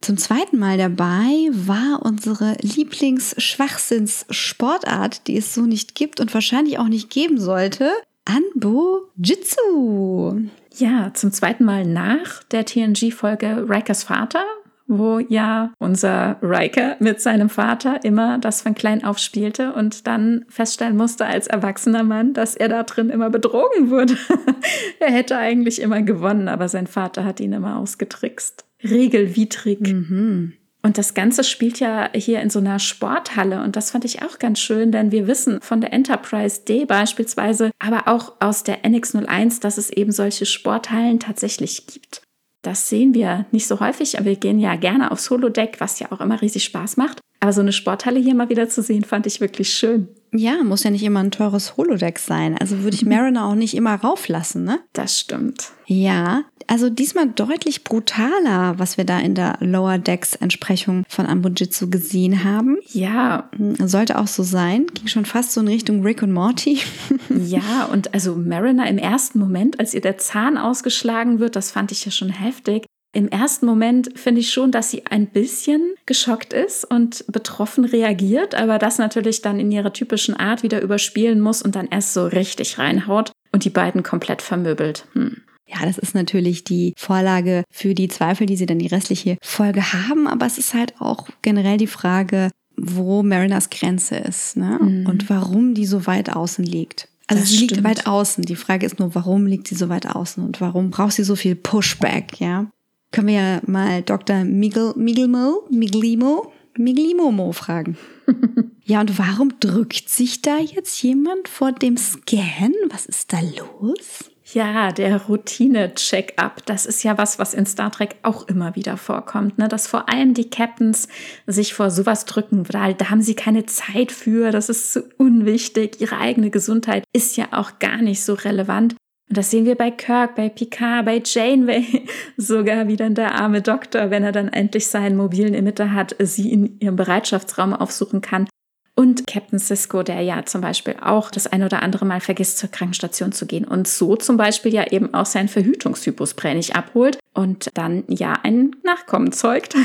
Zum 0.00 0.16
zweiten 0.18 0.58
Mal 0.58 0.78
dabei 0.78 1.48
war 1.52 2.00
unsere 2.02 2.56
Lieblingsschwachsinns-Sportart, 2.60 5.28
die 5.28 5.36
es 5.36 5.54
so 5.54 5.62
nicht 5.62 5.94
gibt 5.94 6.18
und 6.18 6.34
wahrscheinlich 6.34 6.78
auch 6.78 6.88
nicht 6.88 7.08
geben 7.08 7.38
sollte. 7.38 7.92
Anbo 8.24 9.02
Jitsu. 9.16 10.48
Ja, 10.76 11.12
zum 11.14 11.32
zweiten 11.32 11.64
Mal 11.64 11.84
nach 11.84 12.44
der 12.44 12.64
TNG-Folge 12.64 13.66
Rikers 13.68 14.04
Vater, 14.04 14.44
wo 14.86 15.18
ja 15.18 15.72
unser 15.78 16.36
Riker 16.42 16.96
mit 16.98 17.20
seinem 17.20 17.48
Vater 17.48 18.04
immer 18.04 18.38
das 18.38 18.62
von 18.62 18.74
klein 18.74 19.04
auf 19.04 19.18
spielte 19.18 19.72
und 19.72 20.06
dann 20.06 20.44
feststellen 20.48 20.96
musste 20.96 21.26
als 21.26 21.46
erwachsener 21.46 22.02
Mann, 22.02 22.34
dass 22.34 22.54
er 22.54 22.68
da 22.68 22.82
drin 22.82 23.10
immer 23.10 23.30
betrogen 23.30 23.90
wurde. 23.90 24.16
er 25.00 25.10
hätte 25.10 25.36
eigentlich 25.36 25.80
immer 25.80 26.02
gewonnen, 26.02 26.48
aber 26.48 26.68
sein 26.68 26.86
Vater 26.86 27.24
hat 27.24 27.40
ihn 27.40 27.52
immer 27.52 27.76
ausgetrickst. 27.76 28.64
Regelwidrig. 28.82 29.80
Mhm. 29.80 30.54
Und 30.82 30.98
das 30.98 31.14
Ganze 31.14 31.44
spielt 31.44 31.78
ja 31.78 32.10
hier 32.12 32.40
in 32.40 32.50
so 32.50 32.58
einer 32.58 32.80
Sporthalle 32.80 33.62
und 33.62 33.76
das 33.76 33.92
fand 33.92 34.04
ich 34.04 34.22
auch 34.22 34.40
ganz 34.40 34.58
schön, 34.58 34.90
denn 34.90 35.12
wir 35.12 35.28
wissen 35.28 35.60
von 35.62 35.80
der 35.80 35.92
Enterprise 35.92 36.62
D 36.66 36.84
beispielsweise, 36.84 37.70
aber 37.78 38.08
auch 38.08 38.34
aus 38.40 38.64
der 38.64 38.82
NX01, 38.82 39.60
dass 39.60 39.78
es 39.78 39.90
eben 39.90 40.10
solche 40.10 40.44
Sporthallen 40.44 41.20
tatsächlich 41.20 41.86
gibt. 41.86 42.22
Das 42.62 42.88
sehen 42.88 43.12
wir 43.12 43.46
nicht 43.50 43.66
so 43.66 43.80
häufig, 43.80 44.16
aber 44.16 44.26
wir 44.26 44.36
gehen 44.36 44.60
ja 44.60 44.76
gerne 44.76 45.10
aufs 45.10 45.28
Holodeck, 45.30 45.80
was 45.80 45.98
ja 45.98 46.12
auch 46.12 46.20
immer 46.20 46.40
riesig 46.40 46.64
Spaß 46.64 46.96
macht. 46.96 47.20
Aber 47.40 47.52
so 47.52 47.60
eine 47.60 47.72
Sporthalle 47.72 48.20
hier 48.20 48.36
mal 48.36 48.48
wieder 48.48 48.68
zu 48.68 48.82
sehen, 48.82 49.02
fand 49.02 49.26
ich 49.26 49.40
wirklich 49.40 49.74
schön. 49.74 50.08
Ja, 50.34 50.62
muss 50.64 50.82
ja 50.82 50.90
nicht 50.90 51.02
immer 51.02 51.20
ein 51.20 51.30
teures 51.30 51.76
Holodeck 51.76 52.18
sein. 52.18 52.56
Also 52.58 52.82
würde 52.82 52.96
ich 52.96 53.04
Mariner 53.04 53.46
auch 53.46 53.54
nicht 53.54 53.74
immer 53.74 53.94
rauflassen, 53.94 54.64
ne? 54.64 54.80
Das 54.92 55.20
stimmt. 55.20 55.72
Ja, 55.86 56.44
also 56.66 56.88
diesmal 56.88 57.28
deutlich 57.28 57.84
brutaler, 57.84 58.78
was 58.78 58.96
wir 58.96 59.04
da 59.04 59.18
in 59.18 59.34
der 59.34 59.58
Lower 59.60 59.98
Decks 59.98 60.34
Entsprechung 60.34 61.04
von 61.08 61.26
Ambujitsu 61.26 61.90
gesehen 61.90 62.44
haben. 62.44 62.78
Ja. 62.92 63.50
Sollte 63.78 64.18
auch 64.18 64.26
so 64.26 64.42
sein. 64.42 64.86
Ging 64.94 65.06
schon 65.06 65.26
fast 65.26 65.52
so 65.52 65.60
in 65.60 65.68
Richtung 65.68 66.02
Rick 66.02 66.22
und 66.22 66.32
Morty. 66.32 66.78
ja, 67.28 67.84
und 67.92 68.14
also 68.14 68.34
Mariner 68.34 68.88
im 68.88 68.98
ersten 68.98 69.38
Moment, 69.38 69.80
als 69.80 69.92
ihr 69.92 70.00
der 70.00 70.18
Zahn 70.18 70.56
ausgeschlagen 70.56 71.40
wird, 71.40 71.56
das 71.56 71.70
fand 71.70 71.92
ich 71.92 72.04
ja 72.04 72.10
schon 72.10 72.30
heftig. 72.30 72.86
Im 73.14 73.28
ersten 73.28 73.66
Moment 73.66 74.18
finde 74.18 74.40
ich 74.40 74.50
schon, 74.52 74.72
dass 74.72 74.90
sie 74.90 75.04
ein 75.06 75.26
bisschen 75.26 75.82
geschockt 76.06 76.54
ist 76.54 76.84
und 76.84 77.24
betroffen 77.28 77.84
reagiert, 77.84 78.54
aber 78.54 78.78
das 78.78 78.96
natürlich 78.96 79.42
dann 79.42 79.60
in 79.60 79.70
ihrer 79.70 79.92
typischen 79.92 80.34
Art 80.34 80.62
wieder 80.62 80.80
überspielen 80.80 81.40
muss 81.40 81.60
und 81.60 81.76
dann 81.76 81.88
erst 81.88 82.14
so 82.14 82.26
richtig 82.26 82.78
reinhaut 82.78 83.32
und 83.52 83.64
die 83.64 83.70
beiden 83.70 84.02
komplett 84.02 84.40
vermöbelt. 84.40 85.06
Hm. 85.12 85.42
Ja, 85.66 85.84
das 85.84 85.98
ist 85.98 86.14
natürlich 86.14 86.64
die 86.64 86.94
Vorlage 86.96 87.64
für 87.70 87.94
die 87.94 88.08
Zweifel, 88.08 88.46
die 88.46 88.56
sie 88.56 88.66
dann 88.66 88.78
die 88.78 88.86
restliche 88.86 89.36
Folge 89.42 89.92
haben, 89.92 90.26
aber 90.26 90.46
es 90.46 90.58
ist 90.58 90.72
halt 90.72 90.94
auch 90.98 91.28
generell 91.42 91.76
die 91.76 91.86
Frage, 91.86 92.50
wo 92.76 93.22
Mariners 93.22 93.68
Grenze 93.68 94.16
ist 94.16 94.56
ne? 94.56 94.78
Mhm. 94.80 95.06
und 95.06 95.28
warum 95.28 95.74
die 95.74 95.86
so 95.86 96.06
weit 96.06 96.34
außen 96.34 96.64
liegt. 96.64 97.08
Also 97.26 97.42
das 97.42 97.50
sie 97.50 97.58
liegt 97.58 97.84
weit 97.84 98.06
außen. 98.06 98.44
Die 98.44 98.56
Frage 98.56 98.84
ist 98.84 98.98
nur, 98.98 99.14
warum 99.14 99.46
liegt 99.46 99.68
sie 99.68 99.74
so 99.74 99.88
weit 99.88 100.06
außen 100.06 100.44
und 100.44 100.60
warum 100.60 100.90
braucht 100.90 101.12
sie 101.12 101.24
so 101.24 101.36
viel 101.36 101.54
Pushback, 101.54 102.40
ja? 102.40 102.66
Können 103.12 103.28
wir 103.28 103.34
ja 103.34 103.60
mal 103.66 104.00
Dr. 104.02 104.42
Migel, 104.44 104.94
Migelmo, 104.96 105.64
Miglimo, 105.70 106.50
Miglimomo 106.78 107.52
fragen. 107.52 107.98
ja, 108.84 109.02
und 109.02 109.18
warum 109.18 109.52
drückt 109.60 110.08
sich 110.08 110.40
da 110.40 110.58
jetzt 110.58 111.02
jemand 111.02 111.46
vor 111.46 111.72
dem 111.72 111.98
Scan? 111.98 112.72
Was 112.88 113.04
ist 113.04 113.34
da 113.34 113.40
los? 113.40 114.30
Ja, 114.54 114.92
der 114.92 115.22
Routine-Check-up, 115.26 116.66
das 116.66 116.84
ist 116.84 117.02
ja 117.04 117.16
was, 117.16 117.38
was 117.38 117.54
in 117.54 117.64
Star 117.64 117.90
Trek 117.90 118.16
auch 118.22 118.48
immer 118.48 118.74
wieder 118.76 118.96
vorkommt, 118.96 119.56
ne? 119.56 119.68
dass 119.68 119.86
vor 119.86 120.08
allem 120.08 120.34
die 120.34 120.50
Captains 120.50 121.08
sich 121.46 121.72
vor 121.72 121.90
sowas 121.90 122.24
drücken, 122.24 122.64
weil 122.72 122.94
da 122.94 123.08
haben 123.08 123.22
sie 123.22 123.34
keine 123.34 123.66
Zeit 123.66 124.12
für, 124.12 124.50
das 124.50 124.68
ist 124.68 124.92
zu 124.92 125.04
unwichtig, 125.16 126.00
ihre 126.00 126.18
eigene 126.18 126.50
Gesundheit 126.50 127.04
ist 127.14 127.36
ja 127.36 127.48
auch 127.52 127.78
gar 127.78 128.02
nicht 128.02 128.22
so 128.22 128.34
relevant. 128.34 128.94
Und 129.28 129.38
das 129.38 129.50
sehen 129.50 129.64
wir 129.64 129.76
bei 129.76 129.90
Kirk, 129.90 130.34
bei 130.34 130.48
Picard, 130.48 131.06
bei 131.06 131.22
Janeway, 131.24 132.06
sogar 132.36 132.88
wie 132.88 132.96
dann 132.96 133.14
der 133.14 133.34
arme 133.34 133.62
Doktor, 133.62 134.10
wenn 134.10 134.24
er 134.24 134.32
dann 134.32 134.48
endlich 134.48 134.86
seinen 134.86 135.16
mobilen 135.16 135.54
Emitter 135.54 135.92
hat, 135.92 136.14
sie 136.18 136.52
in 136.52 136.78
ihrem 136.80 136.96
Bereitschaftsraum 136.96 137.72
aufsuchen 137.72 138.20
kann. 138.20 138.46
Und 138.94 139.26
Captain 139.26 139.58
Cisco, 139.58 140.02
der 140.02 140.20
ja 140.20 140.44
zum 140.44 140.60
Beispiel 140.60 140.96
auch 141.00 141.30
das 141.30 141.46
ein 141.46 141.62
oder 141.62 141.82
andere 141.82 142.04
Mal 142.04 142.20
vergisst, 142.20 142.58
zur 142.58 142.70
Krankenstation 142.70 143.32
zu 143.32 143.46
gehen 143.46 143.64
und 143.64 143.88
so 143.88 144.16
zum 144.16 144.36
Beispiel 144.36 144.74
ja 144.74 144.86
eben 144.92 145.14
auch 145.14 145.24
sein 145.24 145.48
Verhütungstypusprä 145.48 146.54
nicht 146.54 146.76
abholt 146.76 147.18
und 147.32 147.70
dann 147.74 148.04
ja 148.08 148.34
ein 148.42 148.76
Nachkommen 148.82 149.32
zeugt. 149.32 149.74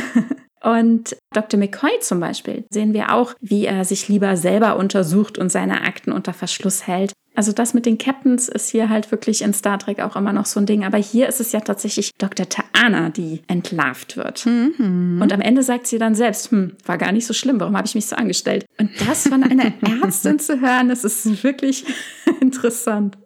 Und 0.64 1.15
Dr. 1.34 1.59
McCoy 1.59 1.99
zum 2.01 2.19
Beispiel 2.19 2.65
sehen 2.72 2.93
wir 2.93 3.14
auch, 3.14 3.35
wie 3.39 3.65
er 3.65 3.85
sich 3.85 4.09
lieber 4.09 4.35
selber 4.35 4.76
untersucht 4.77 5.38
und 5.38 5.51
seine 5.51 5.84
Akten 5.84 6.11
unter 6.11 6.34
Verschluss 6.34 6.88
hält. 6.88 7.14
Also 7.38 7.51
das 7.51 7.76
mit 7.76 7.85
den 7.85 7.99
Captains 7.99 8.49
ist 8.49 8.72
hier 8.72 8.89
halt 8.89 9.11
wirklich 9.11 9.43
in 9.43 9.53
Star 9.53 9.77
Trek 9.77 9.99
auch 9.99 10.15
immer 10.15 10.34
noch 10.34 10.47
so 10.47 10.59
ein 10.59 10.65
Ding. 10.65 10.84
Aber 10.84 10.97
hier 10.97 11.30
ist 11.30 11.39
es 11.39 11.51
ja 11.51 11.59
tatsächlich 11.59 12.09
Dr. 12.18 12.49
Taana, 12.49 13.11
die 13.11 13.43
entlarvt 13.47 14.18
wird. 14.18 14.43
Mhm. 14.47 15.19
Und 15.22 15.31
am 15.31 15.41
Ende 15.41 15.61
sagt 15.61 15.85
sie 15.85 15.99
dann 15.99 16.15
selbst, 16.15 16.49
hm, 16.49 16.72
war 16.84 16.97
gar 16.97 17.11
nicht 17.11 17.27
so 17.27 17.35
schlimm, 17.35 17.59
warum 17.59 17.77
habe 17.77 17.85
ich 17.85 17.93
mich 17.93 18.07
so 18.07 18.15
angestellt? 18.15 18.65
Und 18.80 18.89
das 19.07 19.27
von 19.27 19.43
einer 19.43 19.72
Ärztin 20.03 20.39
zu 20.39 20.61
hören, 20.61 20.89
das 20.89 21.03
ist 21.03 21.43
wirklich 21.43 21.85
interessant. 22.41 23.19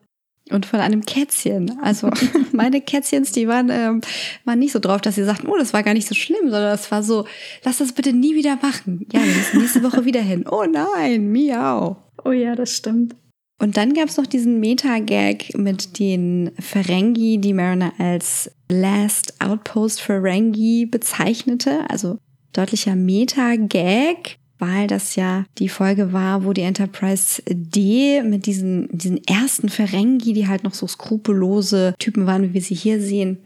Und 0.49 0.65
von 0.65 0.81
einem 0.81 1.05
Kätzchen. 1.05 1.79
Also 1.81 2.09
meine 2.51 2.81
Kätzchens, 2.81 3.31
die 3.31 3.47
waren, 3.47 3.69
ähm, 3.69 4.01
waren 4.43 4.59
nicht 4.59 4.73
so 4.73 4.79
drauf, 4.79 4.99
dass 4.99 5.15
sie 5.15 5.23
sagten, 5.23 5.47
oh, 5.47 5.55
das 5.55 5.71
war 5.71 5.83
gar 5.83 5.93
nicht 5.93 6.09
so 6.09 6.15
schlimm, 6.15 6.49
sondern 6.49 6.63
das 6.63 6.91
war 6.91 7.01
so, 7.01 7.25
lass 7.63 7.77
das 7.77 7.93
bitte 7.93 8.11
nie 8.11 8.35
wieder 8.35 8.57
machen. 8.61 9.07
Ja, 9.13 9.21
wir 9.21 9.33
müssen 9.33 9.61
nächste 9.61 9.83
Woche 9.83 10.03
wieder 10.03 10.21
hin. 10.21 10.43
Oh 10.51 10.65
nein, 10.69 11.31
miau. 11.31 11.95
Oh 12.25 12.31
ja, 12.31 12.55
das 12.55 12.75
stimmt. 12.75 13.15
Und 13.61 13.77
dann 13.77 13.93
gab 13.93 14.09
es 14.09 14.17
noch 14.17 14.25
diesen 14.25 14.59
Meta-Gag 14.59 15.55
mit 15.55 15.99
den 15.99 16.49
Ferengi, 16.59 17.37
die 17.37 17.53
Mariner 17.53 17.93
als 17.99 18.49
Last 18.69 19.39
Outpost 19.39 20.01
Ferengi 20.01 20.87
bezeichnete. 20.87 21.87
Also 21.87 22.17
deutlicher 22.53 22.95
Meta-Gag, 22.95 24.39
weil 24.57 24.87
das 24.87 25.15
ja 25.15 25.45
die 25.59 25.69
Folge 25.69 26.11
war, 26.11 26.43
wo 26.43 26.53
die 26.53 26.63
Enterprise 26.63 27.43
D 27.47 28.23
mit 28.23 28.47
diesen, 28.47 28.89
diesen 28.97 29.23
ersten 29.25 29.69
Ferengi, 29.69 30.33
die 30.33 30.47
halt 30.47 30.63
noch 30.63 30.73
so 30.73 30.87
skrupellose 30.87 31.93
Typen 31.99 32.25
waren, 32.25 32.41
wie 32.41 32.55
wir 32.55 32.61
sie 32.61 32.73
hier 32.73 32.99
sehen, 32.99 33.43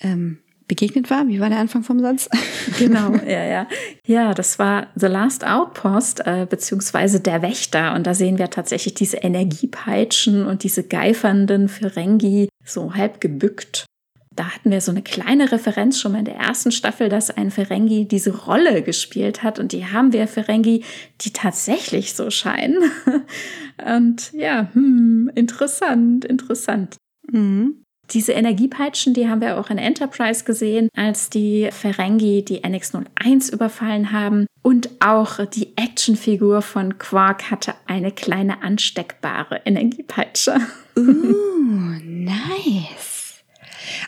ähm, 0.00 0.38
begegnet 0.66 1.10
war. 1.10 1.28
Wie 1.28 1.40
war 1.40 1.48
der 1.48 1.58
Anfang 1.58 1.82
vom 1.82 2.00
Satz? 2.00 2.28
Genau, 2.78 3.14
ja, 3.14 3.44
ja. 3.44 3.66
Ja, 4.06 4.34
das 4.34 4.58
war 4.58 4.88
The 4.96 5.06
Last 5.06 5.46
Outpost, 5.46 6.26
äh, 6.26 6.46
beziehungsweise 6.48 7.20
der 7.20 7.42
Wächter. 7.42 7.94
Und 7.94 8.06
da 8.06 8.14
sehen 8.14 8.38
wir 8.38 8.50
tatsächlich 8.50 8.94
diese 8.94 9.18
Energiepeitschen 9.18 10.46
und 10.46 10.64
diese 10.64 10.82
geifernden 10.82 11.68
Ferengi 11.68 12.48
so 12.64 12.94
halb 12.94 13.20
gebückt. 13.20 13.86
Da 14.34 14.52
hatten 14.52 14.70
wir 14.70 14.80
so 14.80 14.90
eine 14.90 15.02
kleine 15.02 15.52
Referenz 15.52 16.00
schon 16.00 16.12
mal 16.12 16.18
in 16.18 16.24
der 16.24 16.36
ersten 16.36 16.72
Staffel, 16.72 17.08
dass 17.08 17.30
ein 17.30 17.50
Ferengi 17.52 18.08
diese 18.08 18.36
Rolle 18.36 18.82
gespielt 18.82 19.42
hat. 19.42 19.58
Und 19.60 19.72
die 19.72 19.86
haben 19.86 20.12
wir 20.12 20.26
Ferengi, 20.26 20.82
die 21.20 21.32
tatsächlich 21.32 22.14
so 22.14 22.30
scheinen. 22.30 22.78
Und 23.84 24.32
ja, 24.32 24.70
hm, 24.72 25.30
interessant, 25.34 26.24
interessant. 26.24 26.96
Mhm. 27.30 27.83
Diese 28.10 28.32
Energiepeitschen, 28.32 29.14
die 29.14 29.28
haben 29.28 29.40
wir 29.40 29.58
auch 29.58 29.70
in 29.70 29.78
Enterprise 29.78 30.44
gesehen, 30.44 30.88
als 30.96 31.30
die 31.30 31.68
Ferengi 31.72 32.44
die 32.44 32.62
NX-01 32.62 33.52
überfallen 33.52 34.12
haben. 34.12 34.46
Und 34.62 34.90
auch 35.00 35.44
die 35.46 35.76
Actionfigur 35.76 36.62
von 36.62 36.98
Quark 36.98 37.50
hatte 37.50 37.74
eine 37.86 38.12
kleine 38.12 38.62
ansteckbare 38.62 39.62
Energiepeitsche. 39.64 40.56
Uh, 40.96 41.98
nice. 42.04 43.24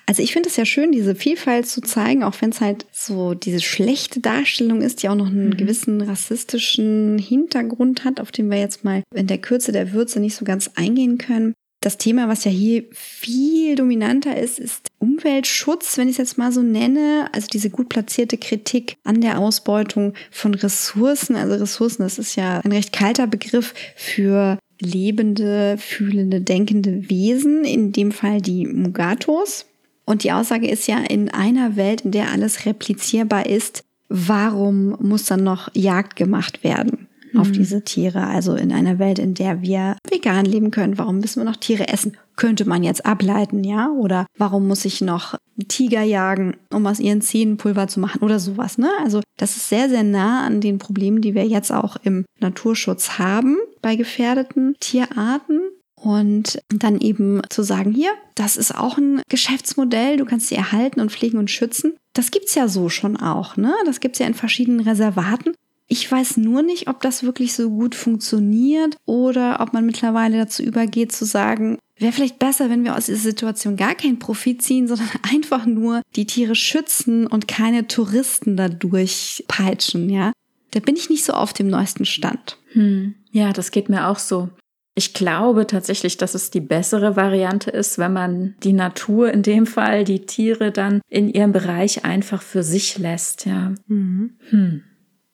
Also 0.07 0.23
ich 0.23 0.33
finde 0.33 0.49
es 0.49 0.57
ja 0.57 0.65
schön, 0.65 0.93
diese 0.93 1.15
Vielfalt 1.15 1.67
zu 1.67 1.81
zeigen, 1.81 2.23
auch 2.23 2.35
wenn 2.41 2.51
es 2.51 2.61
halt 2.61 2.87
so 2.93 3.35
diese 3.35 3.61
schlechte 3.61 4.21
Darstellung 4.21 4.83
ist, 4.83 5.03
die 5.03 5.09
auch 5.09 5.15
noch 5.15 5.27
einen 5.27 5.49
mhm. 5.49 5.57
gewissen 5.57 6.01
rassistischen 6.01 7.19
Hintergrund 7.19 8.05
hat, 8.05 8.21
auf 8.21 8.31
den 8.31 8.51
wir 8.51 8.59
jetzt 8.59 8.85
mal 8.85 9.03
in 9.15 9.27
der 9.27 9.39
Kürze 9.39 9.73
der 9.73 9.93
Würze 9.93 10.21
nicht 10.21 10.37
so 10.37 10.45
ganz 10.45 10.71
eingehen 10.77 11.19
können. 11.19 11.55
Das 11.87 11.99
Thema, 11.99 12.27
was 12.27 12.43
ja 12.43 12.51
hier 12.51 12.83
viel 12.91 13.77
dominanter 13.77 14.37
ist, 14.37 14.59
ist 14.59 14.89
Umweltschutz, 14.99 15.97
wenn 15.97 16.09
ich 16.09 16.15
es 16.15 16.19
jetzt 16.19 16.37
mal 16.37 16.51
so 16.51 16.61
nenne. 16.61 17.29
Also 17.31 17.47
diese 17.47 17.71
gut 17.71 17.89
platzierte 17.89 18.39
Kritik 18.39 18.97
an 19.05 19.21
der 19.21 19.39
Ausbeutung 19.39 20.15
von 20.33 20.55
Ressourcen. 20.55 21.37
Also 21.37 21.55
Ressourcen, 21.55 22.03
das 22.03 22.19
ist 22.19 22.35
ja 22.35 22.59
ein 22.59 22.73
recht 22.73 22.93
kalter 22.93 23.29
Begriff 23.29 23.73
für 23.95 24.59
lebende, 24.81 25.77
fühlende, 25.79 26.41
denkende 26.41 27.09
Wesen, 27.09 27.65
in 27.65 27.93
dem 27.93 28.11
Fall 28.11 28.41
die 28.41 28.67
Mugatos. 28.67 29.67
Und 30.05 30.25
die 30.25 30.33
Aussage 30.33 30.69
ist 30.69 30.89
ja, 30.89 30.99
in 30.99 31.29
einer 31.29 31.77
Welt, 31.77 32.01
in 32.01 32.11
der 32.11 32.33
alles 32.33 32.67
replizierbar 32.67 33.47
ist, 33.47 33.85
warum 34.09 34.97
muss 35.01 35.27
dann 35.27 35.45
noch 35.45 35.69
Jagd 35.73 36.17
gemacht 36.17 36.65
werden? 36.65 37.06
Auf 37.39 37.49
mhm. 37.49 37.53
diese 37.53 37.83
Tiere. 37.83 38.27
Also 38.27 38.55
in 38.55 38.73
einer 38.73 38.99
Welt, 38.99 39.19
in 39.19 39.35
der 39.35 39.63
wir 39.63 39.97
vegan 40.09 40.45
leben 40.45 40.71
können, 40.71 40.99
warum 40.99 41.21
müssen 41.21 41.41
wir 41.41 41.45
noch 41.45 41.57
Tiere 41.57 41.89
essen? 41.89 42.17
Könnte 42.37 42.67
man 42.67 42.83
jetzt 42.83 43.07
ableiten, 43.07 43.65
ja? 43.65 43.91
Oder 43.91 44.27
warum 44.37 44.67
muss 44.67 44.85
ich 44.85 45.01
noch 45.01 45.37
Tiger 45.69 46.03
jagen, 46.03 46.57
um 46.73 46.87
aus 46.87 47.01
ihren 47.01 47.23
Zähnen 47.23 47.57
Pulver 47.57 47.89
zu 47.89 48.01
machen 48.01 48.23
oder 48.23 48.39
sowas, 48.39 48.79
ne? 48.79 48.91
Also 49.03 49.21
das 49.39 49.57
ist 49.57 49.69
sehr, 49.69 49.89
sehr 49.89 50.03
nah 50.03 50.45
an 50.45 50.61
den 50.61 50.79
Problemen, 50.79 51.23
die 51.23 51.35
wir 51.35 51.47
jetzt 51.47 51.73
auch 51.73 51.97
im 52.03 52.25
Naturschutz 52.41 53.19
haben 53.19 53.57
bei 53.83 53.97
gefährdeten 53.97 54.77
Tierarten. 54.81 55.61
Und 55.99 56.59
dann 56.69 57.01
eben 57.01 57.41
zu 57.49 57.63
sagen, 57.63 57.91
hier, 57.91 58.11
das 58.35 58.59
ist 58.59 58.75
auch 58.77 58.99
ein 58.99 59.23
Geschäftsmodell, 59.31 60.19
du 60.19 60.27
kannst 60.27 60.49
sie 60.49 60.55
erhalten 60.55 61.01
und 61.01 61.11
pflegen 61.11 61.39
und 61.39 61.51
schützen. 61.51 61.95
Das 62.13 62.31
gibt's 62.31 62.55
ja 62.55 62.69
so 62.69 62.91
schon 62.91 63.17
auch, 63.17 63.57
ne? 63.57 63.75
Das 63.87 64.01
gibt's 64.01 64.19
ja 64.19 64.27
in 64.27 64.35
verschiedenen 64.35 64.81
Reservaten. 64.81 65.55
Ich 65.89 66.11
weiß 66.11 66.39
nur 66.39 66.63
nicht, 66.63 66.89
ob 66.89 67.01
das 67.01 67.23
wirklich 67.23 67.55
so 67.55 67.71
gut 67.71 67.95
funktioniert 67.95 68.97
oder 69.05 69.61
ob 69.61 69.73
man 69.73 69.87
mittlerweile 69.87 70.39
dazu 70.39 70.63
übergeht 70.63 71.13
zu 71.13 71.25
sagen, 71.25 71.79
wäre 71.99 72.13
vielleicht 72.13 72.39
besser, 72.39 72.71
wenn 72.71 72.85
wir 72.85 72.97
aus 72.97 73.07
dieser 73.07 73.19
Situation 73.19 73.77
gar 73.77 73.95
keinen 73.95 74.19
Profit 74.19 74.63
ziehen, 74.63 74.89
sondern 74.89 75.09
einfach 75.33 75.67
nur 75.67 76.03
die 76.17 76.27
Tiere 76.27 76.55
schützen 76.55 77.27
und 77.27 77.49
keine 77.49 77.87
Touristen 77.87 78.57
dadurch 78.57 79.45
peitschen, 79.49 80.11
ja. 80.11 80.33
Da 80.73 80.81
bin 80.81 80.97
ich 80.97 81.09
nicht 81.09 81.25
so 81.25 81.33
auf 81.33 81.53
dem 81.53 81.69
neuesten 81.69 82.05
Stand. 82.05 82.59
Hm. 82.73 83.15
Ja, 83.31 83.53
das 83.53 83.71
geht 83.71 83.89
mir 83.89 84.09
auch 84.09 84.19
so. 84.19 84.51
Ich 84.95 85.15
glaube 85.15 85.67
tatsächlich, 85.67 86.17
dass 86.17 86.35
es 86.35 86.51
die 86.51 86.61
bessere 86.61 87.17
Variante 87.17 87.71
ist, 87.71 87.99
wenn 87.99 88.13
man 88.13 88.57
die 88.63 88.73
Natur, 88.73 89.31
in 89.31 89.43
dem 89.43 89.67
Fall 89.67 90.05
die 90.05 90.27
Tiere, 90.27 90.73
dann 90.73 91.01
in 91.09 91.29
ihrem 91.29 91.53
Bereich 91.53 92.05
einfach 92.05 92.43
für 92.43 92.63
sich 92.63 92.99
lässt, 92.99 93.47
ja. 93.47 93.75
Mhm. 93.87 94.37
Hm. 94.51 94.83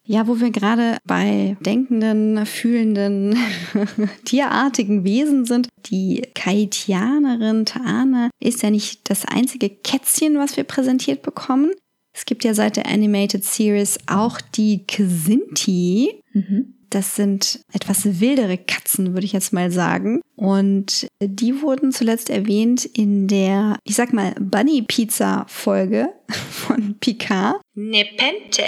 Ja, 0.04 0.26
wo 0.26 0.40
wir 0.40 0.50
gerade 0.50 0.98
bei 1.04 1.56
denkenden, 1.60 2.44
fühlenden, 2.44 3.36
tierartigen 4.24 5.04
Wesen 5.04 5.44
sind. 5.44 5.68
Die 5.86 6.22
Kaitianerin 6.34 7.66
Taana 7.66 8.30
ist 8.40 8.62
ja 8.62 8.70
nicht 8.70 9.08
das 9.08 9.24
einzige 9.24 9.70
Kätzchen, 9.70 10.38
was 10.38 10.56
wir 10.56 10.64
präsentiert 10.64 11.22
bekommen. 11.22 11.70
Es 12.14 12.26
gibt 12.26 12.44
ja 12.44 12.52
seit 12.52 12.76
der 12.76 12.86
Animated 12.86 13.44
Series 13.44 13.98
auch 14.06 14.40
die 14.40 14.86
Kzinti. 14.86 16.20
Mhm. 16.32 16.74
Das 16.90 17.16
sind 17.16 17.60
etwas 17.72 18.20
wildere 18.20 18.58
Katzen, 18.58 19.14
würde 19.14 19.24
ich 19.24 19.32
jetzt 19.32 19.54
mal 19.54 19.70
sagen. 19.70 20.20
Und 20.36 21.06
die 21.22 21.62
wurden 21.62 21.90
zuletzt 21.90 22.28
erwähnt 22.28 22.84
in 22.84 23.28
der, 23.28 23.78
ich 23.84 23.94
sag 23.94 24.12
mal, 24.12 24.34
Bunny 24.38 24.82
Pizza 24.82 25.46
Folge 25.48 26.10
von 26.28 26.96
Picard. 27.00 27.62
Nepente. 27.74 28.64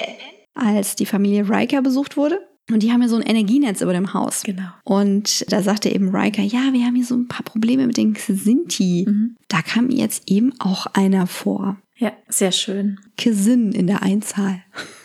Als 0.55 0.97
die 0.97 1.07
Familie 1.07 1.49
Riker 1.49 1.83
besucht 1.83 2.17
wurde. 2.17 2.41
Und 2.71 2.83
die 2.83 2.93
haben 2.93 3.03
ja 3.03 3.09
so 3.09 3.17
ein 3.17 3.23
Energienetz 3.23 3.83
über 3.83 3.93
dem 3.93 4.15
Haus. 4.15 4.43
Genau. 4.43 4.69
Und 4.85 5.45
da 5.53 5.63
sagte 5.63 5.91
eben 5.91 6.15
Riker, 6.15 6.43
ja, 6.43 6.73
wir 6.73 6.85
haben 6.87 6.95
hier 6.95 7.05
so 7.05 7.15
ein 7.15 7.29
paar 7.29 7.45
Probleme 7.45 7.87
mit 7.87 7.97
den 7.97 8.17
Sinti. 8.17 9.05
Mhm. 9.07 9.37
Da 9.49 9.61
kam 9.61 9.91
jetzt 9.91 10.31
eben 10.31 10.53
auch 10.61 10.87
einer 10.95 11.27
vor. 11.27 11.77
Ja, 11.97 12.13
sehr 12.29 12.53
schön. 12.53 12.99
Kisin 13.17 13.73
in 13.73 13.87
der 13.87 14.03
Einzahl. 14.03 14.63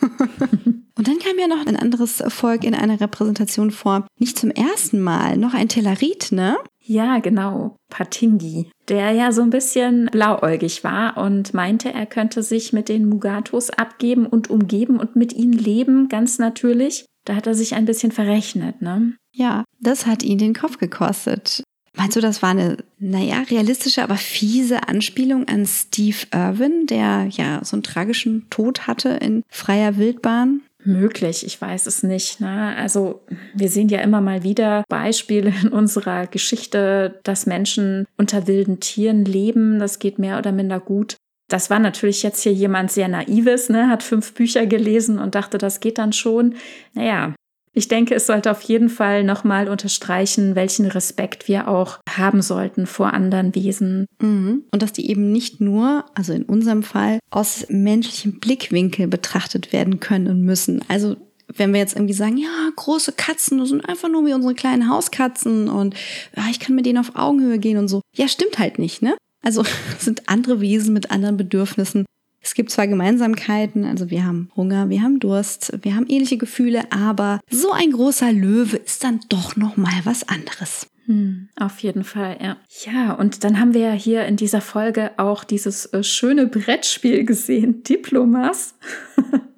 Und 0.96 1.08
dann 1.08 1.18
kam 1.18 1.38
ja 1.38 1.46
noch 1.46 1.66
ein 1.66 1.76
anderes 1.76 2.22
Volk 2.28 2.64
in 2.64 2.74
einer 2.74 3.00
Repräsentation 3.00 3.70
vor. 3.70 4.06
Nicht 4.18 4.38
zum 4.38 4.50
ersten 4.50 5.00
Mal, 5.00 5.36
noch 5.36 5.54
ein 5.54 5.68
Telarit, 5.68 6.32
ne? 6.32 6.58
Ja, 6.82 7.18
genau. 7.18 7.76
Patingi, 7.90 8.70
der 8.88 9.12
ja 9.12 9.32
so 9.32 9.42
ein 9.42 9.50
bisschen 9.50 10.06
blauäugig 10.10 10.82
war 10.82 11.16
und 11.18 11.54
meinte, 11.54 11.92
er 11.92 12.06
könnte 12.06 12.42
sich 12.42 12.72
mit 12.72 12.88
den 12.88 13.08
Mugatos 13.08 13.70
abgeben 13.70 14.26
und 14.26 14.50
umgeben 14.50 14.98
und 14.98 15.16
mit 15.16 15.32
ihnen 15.32 15.52
leben, 15.52 16.08
ganz 16.08 16.38
natürlich. 16.38 17.04
Da 17.24 17.34
hat 17.36 17.46
er 17.46 17.54
sich 17.54 17.74
ein 17.74 17.84
bisschen 17.84 18.12
verrechnet, 18.12 18.80
ne? 18.80 19.14
Ja, 19.32 19.64
das 19.78 20.06
hat 20.06 20.22
ihn 20.22 20.38
den 20.38 20.54
Kopf 20.54 20.78
gekostet. 20.78 21.62
Meinst 21.96 22.16
du, 22.16 22.20
das 22.20 22.40
war 22.40 22.50
eine, 22.50 22.78
naja, 22.98 23.42
realistische, 23.50 24.02
aber 24.02 24.16
fiese 24.16 24.88
Anspielung 24.88 25.48
an 25.48 25.66
Steve 25.66 26.16
Irwin, 26.32 26.86
der 26.86 27.28
ja 27.30 27.60
so 27.64 27.76
einen 27.76 27.82
tragischen 27.82 28.48
Tod 28.48 28.86
hatte 28.86 29.10
in 29.10 29.42
freier 29.48 29.96
Wildbahn? 29.96 30.62
Möglich, 30.84 31.44
ich 31.44 31.60
weiß 31.60 31.86
es 31.86 32.02
nicht. 32.02 32.40
Ne? 32.40 32.74
Also 32.76 33.22
wir 33.54 33.68
sehen 33.68 33.88
ja 33.88 34.00
immer 34.00 34.20
mal 34.20 34.42
wieder 34.42 34.84
Beispiele 34.88 35.52
in 35.62 35.68
unserer 35.68 36.26
Geschichte, 36.26 37.20
dass 37.22 37.46
Menschen 37.46 38.06
unter 38.16 38.46
wilden 38.46 38.80
Tieren 38.80 39.24
leben. 39.24 39.78
Das 39.78 39.98
geht 39.98 40.18
mehr 40.18 40.38
oder 40.38 40.52
minder 40.52 40.80
gut. 40.80 41.16
Das 41.48 41.68
war 41.68 41.80
natürlich 41.80 42.22
jetzt 42.22 42.42
hier 42.42 42.52
jemand 42.52 42.92
sehr 42.92 43.08
naives, 43.08 43.68
ne? 43.68 43.88
hat 43.88 44.02
fünf 44.02 44.34
Bücher 44.34 44.66
gelesen 44.66 45.18
und 45.18 45.34
dachte, 45.34 45.58
das 45.58 45.80
geht 45.80 45.98
dann 45.98 46.12
schon. 46.12 46.54
Naja, 46.94 47.34
ich 47.72 47.88
denke, 47.88 48.14
es 48.14 48.26
sollte 48.26 48.50
auf 48.50 48.62
jeden 48.62 48.88
Fall 48.88 49.22
nochmal 49.22 49.68
unterstreichen, 49.68 50.56
welchen 50.56 50.86
Respekt 50.86 51.46
wir 51.46 51.68
auch 51.68 51.98
haben 52.08 52.42
sollten 52.42 52.86
vor 52.86 53.12
anderen 53.12 53.54
Wesen. 53.54 54.06
Mhm. 54.20 54.64
Und 54.72 54.82
dass 54.82 54.92
die 54.92 55.08
eben 55.08 55.30
nicht 55.30 55.60
nur, 55.60 56.04
also 56.14 56.32
in 56.32 56.44
unserem 56.44 56.82
Fall, 56.82 57.20
aus 57.30 57.66
menschlichem 57.68 58.40
Blickwinkel 58.40 59.06
betrachtet 59.06 59.72
werden 59.72 60.00
können 60.00 60.26
und 60.26 60.42
müssen. 60.42 60.82
Also 60.88 61.16
wenn 61.56 61.72
wir 61.72 61.80
jetzt 61.80 61.96
irgendwie 61.96 62.14
sagen, 62.14 62.36
ja, 62.36 62.70
große 62.76 63.12
Katzen, 63.12 63.58
das 63.58 63.68
sind 63.70 63.88
einfach 63.88 64.08
nur 64.08 64.26
wie 64.26 64.34
unsere 64.34 64.54
kleinen 64.54 64.88
Hauskatzen 64.88 65.68
und 65.68 65.94
ja, 66.36 66.44
ich 66.50 66.60
kann 66.60 66.74
mit 66.74 66.86
denen 66.86 66.98
auf 66.98 67.16
Augenhöhe 67.16 67.58
gehen 67.58 67.78
und 67.78 67.88
so. 67.88 68.02
Ja, 68.16 68.28
stimmt 68.28 68.58
halt 68.58 68.78
nicht, 68.78 69.02
ne? 69.02 69.16
Also 69.42 69.64
sind 69.98 70.28
andere 70.28 70.60
Wesen 70.60 70.92
mit 70.92 71.10
anderen 71.10 71.36
Bedürfnissen 71.36 72.04
es 72.42 72.54
gibt 72.54 72.70
zwar 72.70 72.86
Gemeinsamkeiten, 72.86 73.84
also 73.84 74.10
wir 74.10 74.24
haben 74.24 74.50
Hunger, 74.56 74.88
wir 74.88 75.02
haben 75.02 75.20
Durst, 75.20 75.72
wir 75.82 75.94
haben 75.94 76.06
ähnliche 76.08 76.38
Gefühle, 76.38 76.90
aber 76.90 77.40
so 77.50 77.72
ein 77.72 77.92
großer 77.92 78.32
Löwe 78.32 78.78
ist 78.78 79.04
dann 79.04 79.20
doch 79.28 79.56
noch 79.56 79.76
mal 79.76 80.00
was 80.04 80.28
anderes. 80.28 80.88
Hm, 81.06 81.48
auf 81.56 81.80
jeden 81.80 82.04
Fall, 82.04 82.38
ja. 82.40 82.56
Ja, 82.84 83.14
und 83.14 83.42
dann 83.44 83.58
haben 83.58 83.74
wir 83.74 83.80
ja 83.80 83.92
hier 83.92 84.26
in 84.26 84.36
dieser 84.36 84.60
Folge 84.60 85.10
auch 85.16 85.44
dieses 85.44 85.86
äh, 85.86 86.02
schöne 86.02 86.46
Brettspiel 86.46 87.24
gesehen, 87.24 87.82
Diplomas. 87.82 88.74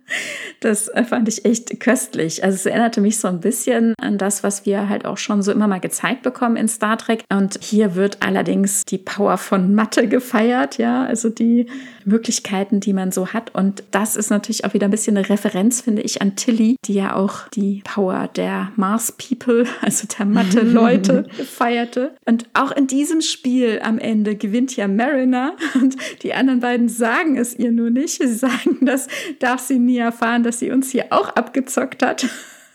Das 0.61 0.91
fand 1.09 1.29
ich 1.29 1.45
echt 1.45 1.81
köstlich. 1.81 2.45
Also 2.45 2.55
es 2.55 2.67
erinnerte 2.67 3.01
mich 3.01 3.19
so 3.19 3.29
ein 3.29 3.41
bisschen 3.41 3.95
an 4.01 4.19
das, 4.19 4.43
was 4.43 4.65
wir 4.65 4.89
halt 4.89 5.05
auch 5.05 5.19
schon 5.19 5.43
so 5.43 5.51
immer 5.53 5.67
mal 5.67 5.81
gezeigt 5.81 6.23
bekommen 6.23 6.57
in 6.57 6.69
Star 6.69 6.99
Trek. 6.99 7.25
Und 7.33 7.59
hier 7.63 7.95
wird 7.95 8.19
allerdings 8.21 8.85
die 8.85 8.99
Power 8.99 9.39
von 9.39 9.75
Mathe 9.75 10.09
gefeiert, 10.09 10.79
ja, 10.79 11.05
also 11.05 11.29
die 11.29 11.67
Möglichkeiten, 12.05 12.81
die 12.81 12.93
man 12.93 13.13
so 13.13 13.29
hat. 13.29 13.55
Und 13.55 13.85
das 13.91 14.17
ist 14.17 14.31
natürlich 14.31 14.65
auch 14.65 14.75
wieder 14.75 14.87
ein 14.87 14.91
bisschen 14.91 15.17
eine 15.17 15.29
Referenz, 15.29 15.81
finde 15.81 16.03
ich, 16.03 16.23
an 16.23 16.37
Tilly, 16.37 16.77
die 16.85 16.95
ja 16.95 17.17
auch 17.17 17.49
die 17.49 17.83
Power 17.85 18.29
der 18.29 18.73
Mars 18.77 19.13
People, 19.13 19.65
also 19.81 20.07
der 20.19 20.27
Mathe-Leute, 20.27 21.25
feierte. 21.45 22.15
Und 22.25 22.47
auch 22.55 22.73
in 22.73 22.87
diesem 22.87 23.21
Spiel 23.21 23.81
am 23.83 23.99
Ende 23.99 24.37
gewinnt 24.37 24.77
ja 24.77 24.89
Mariner 24.89 25.57
und 25.75 25.97
die 26.23 26.35
anderen 26.35 26.61
beiden 26.61 26.89
sagen 26.89 27.37
es 27.37 27.59
ihr 27.59 27.73
nur 27.73 27.91
nicht. 27.91 28.19
Sie 28.19 28.35
sagen, 28.35 28.79
das 28.83 29.09
darf 29.39 29.61
sie 29.61 29.79
nie 29.79 30.02
erfahren, 30.03 30.43
dass 30.43 30.59
sie 30.59 30.71
uns 30.71 30.91
hier 30.91 31.07
auch 31.11 31.31
abgezockt 31.31 32.03
hat. 32.03 32.27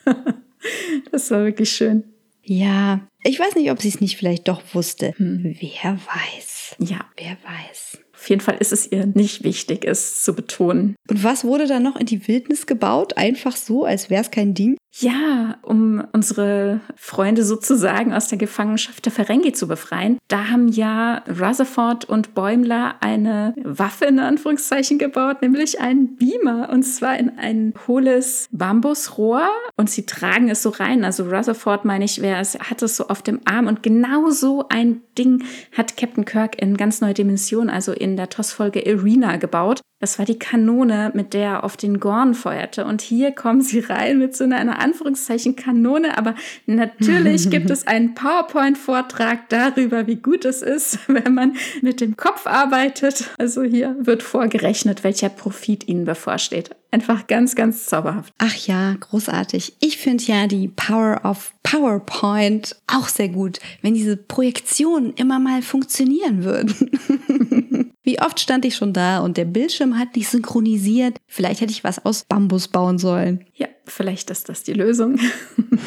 das 1.11 1.31
war 1.31 1.43
wirklich 1.43 1.71
schön. 1.71 2.03
Ja, 2.43 3.01
ich 3.23 3.39
weiß 3.39 3.55
nicht, 3.55 3.71
ob 3.71 3.81
sie 3.81 3.89
es 3.89 3.99
nicht 3.99 4.15
vielleicht 4.15 4.47
doch 4.47 4.61
wusste. 4.73 5.13
Hm. 5.17 5.57
Wer 5.59 5.97
weiß. 5.97 6.77
Ja. 6.79 7.05
Wer 7.17 7.37
weiß. 7.43 7.97
Auf 8.13 8.29
jeden 8.29 8.41
Fall 8.41 8.57
ist 8.59 8.71
es 8.71 8.89
ihr 8.89 9.05
nicht 9.05 9.43
wichtig, 9.43 9.85
es 9.85 10.23
zu 10.23 10.33
betonen. 10.33 10.95
Und 11.09 11.23
was 11.23 11.43
wurde 11.43 11.67
dann 11.67 11.83
noch 11.83 11.97
in 11.97 12.05
die 12.05 12.27
Wildnis 12.27 12.65
gebaut? 12.65 13.17
Einfach 13.17 13.55
so, 13.55 13.83
als 13.83 14.09
wäre 14.09 14.21
es 14.21 14.31
kein 14.31 14.53
Ding? 14.53 14.76
Ja, 14.99 15.57
um 15.61 16.03
unsere 16.11 16.79
Freunde 16.95 17.43
sozusagen 17.43 18.13
aus 18.13 18.29
der 18.29 18.39
Gefangenschaft 18.39 19.05
der 19.05 19.11
Ferengi 19.11 19.53
zu 19.53 19.67
befreien. 19.67 20.17
Da 20.27 20.47
haben 20.47 20.69
ja 20.69 21.23
Rutherford 21.27 22.05
und 22.05 22.33
Bäumler 22.33 22.95
eine 23.01 23.53
Waffe 23.63 24.05
in 24.05 24.17
Anführungszeichen 24.17 24.97
gebaut, 24.97 25.43
nämlich 25.43 25.79
einen 25.79 26.15
Beamer. 26.15 26.69
Und 26.71 26.81
zwar 26.81 27.19
in 27.19 27.37
ein 27.37 27.75
hohles 27.87 28.49
Bambusrohr. 28.51 29.47
Und 29.75 29.91
sie 29.91 30.07
tragen 30.07 30.49
es 30.49 30.63
so 30.63 30.69
rein. 30.69 31.05
Also 31.05 31.25
Rutherford, 31.29 31.85
meine 31.85 32.05
ich, 32.05 32.23
wer 32.23 32.39
es 32.39 32.57
hat 32.57 32.81
es 32.81 32.97
so 32.97 33.07
auf 33.07 33.21
dem 33.21 33.41
Arm. 33.45 33.67
Und 33.67 33.83
genau 33.83 34.31
so 34.31 34.65
ein 34.69 35.01
Ding 35.15 35.43
hat 35.77 35.95
Captain 35.95 36.25
Kirk 36.25 36.59
in 36.59 36.75
ganz 36.75 37.01
neue 37.01 37.13
Dimensionen, 37.13 37.69
also 37.69 37.91
in 37.91 38.17
der 38.17 38.29
TOS-Folge 38.29 38.79
Irina 38.79 39.37
gebaut. 39.37 39.81
Das 39.99 40.19
war 40.19 40.25
die 40.25 40.37
Kanone, 40.37 41.11
mit 41.15 41.33
der 41.33 41.47
er 41.47 41.63
auf 41.63 41.75
den 41.75 41.99
Gorn 41.99 42.35
feuerte. 42.35 42.85
Und 42.85 43.01
hier 43.01 43.31
kommen 43.31 43.61
sie 43.61 43.79
rein 43.79 44.19
mit 44.19 44.35
so 44.35 44.43
einer 44.43 44.79
Anführungszeichen 44.79 45.55
Kanone. 45.55 46.17
Aber 46.17 46.35
natürlich 46.67 47.49
gibt 47.49 47.71
es 47.71 47.87
einen 47.87 48.13
PowerPoint-Vortrag 48.13 49.49
darüber, 49.49 50.05
wie 50.05 50.17
gut 50.17 50.45
es 50.45 50.61
ist, 50.61 50.99
wenn 51.07 51.33
man 51.33 51.57
mit 51.81 51.99
dem 51.99 52.15
Kopf 52.15 52.45
arbeitet. 52.45 53.31
Also 53.39 53.63
hier 53.63 53.95
wird 53.99 54.21
vorgerechnet, 54.21 55.03
welcher 55.03 55.29
Profit 55.29 55.87
ihnen 55.87 56.05
bevorsteht. 56.05 56.69
Einfach 56.91 57.27
ganz, 57.27 57.55
ganz 57.55 57.85
zauberhaft. 57.85 58.33
Ach 58.37 58.55
ja, 58.55 58.95
großartig. 58.99 59.75
Ich 59.81 59.97
finde 59.97 60.23
ja 60.23 60.47
die 60.47 60.69
Power 60.69 61.21
of 61.23 61.53
PowerPoint 61.63 62.77
auch 62.87 63.09
sehr 63.09 63.27
gut, 63.29 63.59
wenn 63.81 63.93
diese 63.93 64.15
Projektionen 64.15 65.13
immer 65.13 65.39
mal 65.39 65.61
funktionieren 65.61 66.45
würden. 66.45 67.91
Wie 68.03 68.21
oft 68.21 68.39
stand 68.39 68.63
ich 68.63 68.77
schon 68.77 68.93
da 68.93 69.19
und 69.19 69.35
der 69.35 69.43
Bildschirm 69.43 69.99
hat 69.99 70.15
nicht 70.15 70.29
synchronisiert. 70.29 71.17
Vielleicht 71.27 71.59
hätte 71.59 71.73
ich 71.73 71.83
was 71.83 72.05
aus 72.05 72.23
Bambus 72.23 72.69
bauen 72.69 72.99
sollen. 72.99 73.43
Ja, 73.53 73.67
vielleicht 73.83 74.29
ist 74.29 74.47
das 74.47 74.63
die 74.63 74.71
Lösung. 74.71 75.19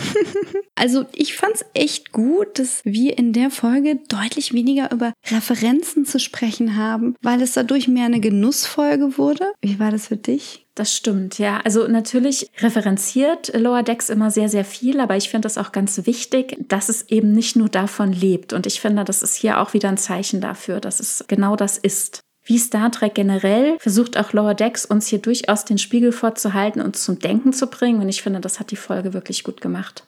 also 0.74 1.06
ich 1.14 1.34
fand 1.34 1.54
es 1.54 1.64
echt 1.72 2.12
gut, 2.12 2.58
dass 2.58 2.82
wir 2.84 3.16
in 3.16 3.32
der 3.32 3.48
Folge 3.48 4.00
deutlich 4.08 4.52
weniger 4.52 4.92
über 4.92 5.14
Referenzen 5.30 6.04
zu 6.04 6.20
sprechen 6.20 6.76
haben, 6.76 7.14
weil 7.22 7.40
es 7.40 7.52
dadurch 7.52 7.88
mehr 7.88 8.04
eine 8.04 8.20
Genussfolge 8.20 9.16
wurde. 9.16 9.52
Wie 9.62 9.78
war 9.78 9.90
das 9.90 10.08
für 10.08 10.18
dich? 10.18 10.66
Das 10.80 10.96
stimmt, 10.96 11.38
ja. 11.38 11.60
Also 11.62 11.88
natürlich 11.88 12.50
referenziert 12.60 13.52
Lower 13.54 13.82
Decks 13.82 14.08
immer 14.08 14.30
sehr, 14.30 14.48
sehr 14.48 14.64
viel, 14.64 14.98
aber 15.00 15.14
ich 15.18 15.28
finde 15.28 15.44
das 15.44 15.58
auch 15.58 15.72
ganz 15.72 16.06
wichtig, 16.06 16.56
dass 16.68 16.88
es 16.88 17.10
eben 17.10 17.32
nicht 17.32 17.54
nur 17.54 17.68
davon 17.68 18.14
lebt. 18.14 18.54
Und 18.54 18.66
ich 18.66 18.80
finde, 18.80 19.04
das 19.04 19.20
ist 19.20 19.34
hier 19.34 19.60
auch 19.60 19.74
wieder 19.74 19.90
ein 19.90 19.98
Zeichen 19.98 20.40
dafür, 20.40 20.80
dass 20.80 20.98
es 20.98 21.22
genau 21.28 21.54
das 21.54 21.76
ist. 21.76 22.20
Wie 22.44 22.56
Star 22.56 22.90
Trek 22.90 23.14
generell 23.14 23.76
versucht 23.78 24.16
auch 24.16 24.32
Lower 24.32 24.54
Decks 24.54 24.86
uns 24.86 25.06
hier 25.06 25.18
durchaus 25.18 25.66
den 25.66 25.76
Spiegel 25.76 26.12
vorzuhalten 26.12 26.80
und 26.80 26.96
zum 26.96 27.18
Denken 27.18 27.52
zu 27.52 27.66
bringen. 27.66 28.00
Und 28.00 28.08
ich 28.08 28.22
finde, 28.22 28.40
das 28.40 28.58
hat 28.58 28.70
die 28.70 28.76
Folge 28.76 29.12
wirklich 29.12 29.44
gut 29.44 29.60
gemacht. 29.60 30.04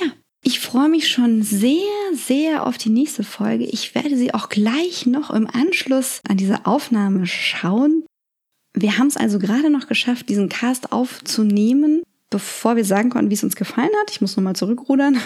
Ja, 0.00 0.06
ich 0.42 0.60
freue 0.60 0.88
mich 0.88 1.10
schon 1.10 1.42
sehr, 1.42 1.84
sehr 2.14 2.66
auf 2.66 2.78
die 2.78 2.88
nächste 2.88 3.24
Folge. 3.24 3.64
Ich 3.64 3.94
werde 3.94 4.16
sie 4.16 4.32
auch 4.32 4.48
gleich 4.48 5.04
noch 5.04 5.28
im 5.28 5.46
Anschluss 5.46 6.22
an 6.26 6.38
diese 6.38 6.64
Aufnahme 6.64 7.26
schauen. 7.26 8.04
Wir 8.80 8.96
haben 8.96 9.08
es 9.08 9.16
also 9.16 9.40
gerade 9.40 9.70
noch 9.70 9.88
geschafft, 9.88 10.28
diesen 10.28 10.48
Cast 10.48 10.92
aufzunehmen, 10.92 12.02
bevor 12.30 12.76
wir 12.76 12.84
sagen 12.84 13.10
konnten, 13.10 13.28
wie 13.30 13.34
es 13.34 13.42
uns 13.42 13.56
gefallen 13.56 13.90
hat. 14.00 14.10
Ich 14.10 14.20
muss 14.20 14.36
nochmal 14.36 14.54
zurückrudern. 14.54 15.20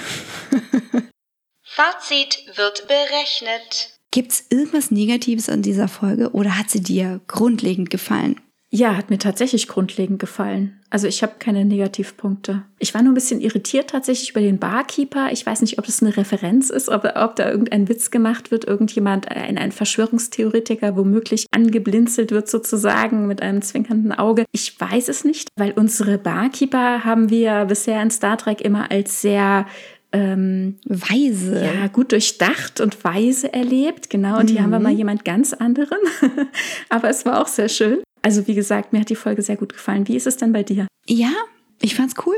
Fazit 1.63 2.45
wird 2.57 2.89
berechnet. 2.89 3.99
Gibt 4.11 4.33
es 4.33 4.47
irgendwas 4.51 4.91
Negatives 4.91 5.49
an 5.49 5.63
dieser 5.63 5.89
Folge 5.89 6.31
oder 6.31 6.59
hat 6.59 6.71
sie 6.71 6.83
dir 6.83 7.21
grundlegend 7.29 7.91
gefallen? 7.91 8.41
Ja, 8.75 8.97
hat 8.97 9.11
mir 9.11 9.19
tatsächlich 9.19 9.69
grundlegend 9.69 10.19
gefallen. 10.19 10.81
Also 10.89 11.07
ich 11.07 11.23
habe 11.23 11.35
keine 11.39 11.67
Negativpunkte. 11.67 12.63
Ich 12.79 12.95
war 12.95 13.03
nur 13.03 13.13
ein 13.13 13.15
bisschen 13.15 13.43
irritiert 13.43 13.91
tatsächlich 13.91 14.31
über 14.31 14.41
den 14.41 14.59
Barkeeper. 14.59 15.31
Ich 15.31 15.45
weiß 15.45 15.61
nicht, 15.61 15.79
ob 15.79 15.85
das 15.85 16.03
eine 16.03 16.17
Referenz 16.17 16.71
ist, 16.71 16.89
ob, 16.89 17.05
ob 17.15 17.37
da 17.37 17.51
irgendein 17.51 17.91
Witz 17.91 18.11
gemacht 18.11 18.51
wird, 18.51 18.65
irgendjemand, 18.65 19.31
ein, 19.31 19.59
ein 19.59 19.73
Verschwörungstheoretiker 19.73 20.97
womöglich 20.97 21.45
angeblinzelt 21.51 22.31
wird 22.31 22.49
sozusagen 22.49 23.27
mit 23.27 23.43
einem 23.43 23.61
zwinkernden 23.61 24.13
Auge. 24.13 24.47
Ich 24.53 24.81
weiß 24.81 25.11
es 25.11 25.23
nicht, 25.23 25.49
weil 25.55 25.73
unsere 25.73 26.17
Barkeeper 26.17 27.05
haben 27.05 27.29
wir 27.29 27.67
bisher 27.67 28.03
in 28.03 28.11
Star 28.11 28.39
Trek 28.39 28.63
immer 28.63 28.91
als 28.91 29.21
sehr 29.21 29.67
ähm, 30.13 30.79
weise. 30.87 31.63
Ja, 31.63 31.89
gut 31.89 32.13
durchdacht 32.13 32.81
und 32.81 33.05
weise 33.05 33.53
erlebt, 33.53 34.09
genau. 34.09 34.39
Und 34.39 34.49
mhm. 34.49 34.55
hier 34.55 34.63
haben 34.63 34.71
wir 34.71 34.81
mal 34.81 34.93
jemand 34.93 35.27
ganz 35.27 35.53
anderen. 35.53 35.99
Aber 36.89 37.11
es 37.11 37.27
war 37.27 37.43
auch 37.43 37.49
sehr 37.49 37.69
schön. 37.69 37.99
Also 38.23 38.47
wie 38.47 38.55
gesagt, 38.55 38.93
mir 38.93 39.01
hat 39.01 39.11
die 39.11 39.17
Folge 39.17 39.43
sehr 39.43 39.57
gut 39.57 39.73
gefallen. 39.73 40.09
Wie 40.09 40.17
ist 40.17 40.27
es 40.27 40.37
denn 40.37 40.53
bei 40.53 40.63
dir? 40.63 40.87
Ja, 41.07 41.33
ich 41.81 41.97
fand's 41.97 42.15
cool. 42.25 42.37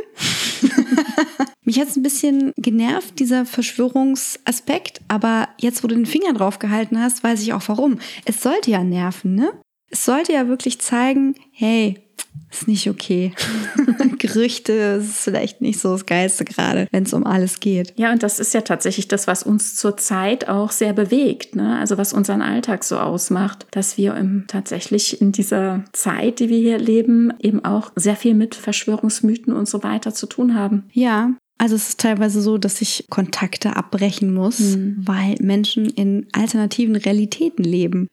Mich 1.64 1.78
hat's 1.78 1.96
ein 1.96 2.02
bisschen 2.02 2.52
genervt, 2.56 3.18
dieser 3.18 3.46
Verschwörungsaspekt, 3.46 5.00
aber 5.08 5.48
jetzt, 5.60 5.82
wo 5.82 5.88
du 5.88 5.94
den 5.94 6.06
Finger 6.06 6.32
drauf 6.32 6.58
gehalten 6.58 7.00
hast, 7.00 7.22
weiß 7.22 7.42
ich 7.42 7.52
auch 7.52 7.66
warum. 7.68 7.98
Es 8.24 8.42
sollte 8.42 8.70
ja 8.70 8.82
nerven, 8.82 9.34
ne? 9.34 9.52
Es 9.90 10.04
sollte 10.04 10.32
ja 10.32 10.48
wirklich 10.48 10.80
zeigen, 10.80 11.34
hey, 11.52 12.04
ist 12.50 12.68
nicht 12.68 12.88
okay. 12.88 13.32
Gerüchte 14.18 14.72
ist 14.72 15.18
vielleicht 15.18 15.60
nicht 15.60 15.80
so 15.80 15.92
das 15.92 16.06
Geilste 16.06 16.44
gerade, 16.44 16.86
wenn 16.92 17.02
es 17.02 17.12
um 17.12 17.26
alles 17.26 17.60
geht. 17.60 17.92
Ja, 17.96 18.12
und 18.12 18.22
das 18.22 18.38
ist 18.38 18.54
ja 18.54 18.60
tatsächlich 18.60 19.08
das, 19.08 19.26
was 19.26 19.42
uns 19.42 19.74
zurzeit 19.74 20.48
auch 20.48 20.70
sehr 20.70 20.92
bewegt, 20.92 21.56
ne? 21.56 21.78
Also 21.78 21.98
was 21.98 22.12
unseren 22.12 22.42
Alltag 22.42 22.84
so 22.84 22.98
ausmacht, 22.98 23.66
dass 23.72 23.98
wir 23.98 24.16
im, 24.16 24.44
tatsächlich 24.46 25.20
in 25.20 25.32
dieser 25.32 25.84
Zeit, 25.92 26.40
die 26.40 26.48
wir 26.48 26.58
hier 26.58 26.78
leben, 26.78 27.32
eben 27.40 27.64
auch 27.64 27.90
sehr 27.96 28.16
viel 28.16 28.34
mit 28.34 28.54
Verschwörungsmythen 28.54 29.52
und 29.52 29.68
so 29.68 29.82
weiter 29.82 30.14
zu 30.14 30.26
tun 30.26 30.54
haben. 30.54 30.84
Ja, 30.92 31.32
also 31.58 31.76
es 31.76 31.90
ist 31.90 32.00
teilweise 32.00 32.40
so, 32.40 32.58
dass 32.58 32.80
ich 32.80 33.06
Kontakte 33.10 33.76
abbrechen 33.76 34.34
muss, 34.34 34.60
mhm. 34.60 34.96
weil 34.98 35.36
Menschen 35.40 35.86
in 35.86 36.26
alternativen 36.32 36.96
Realitäten 36.96 37.62
leben. 37.62 38.08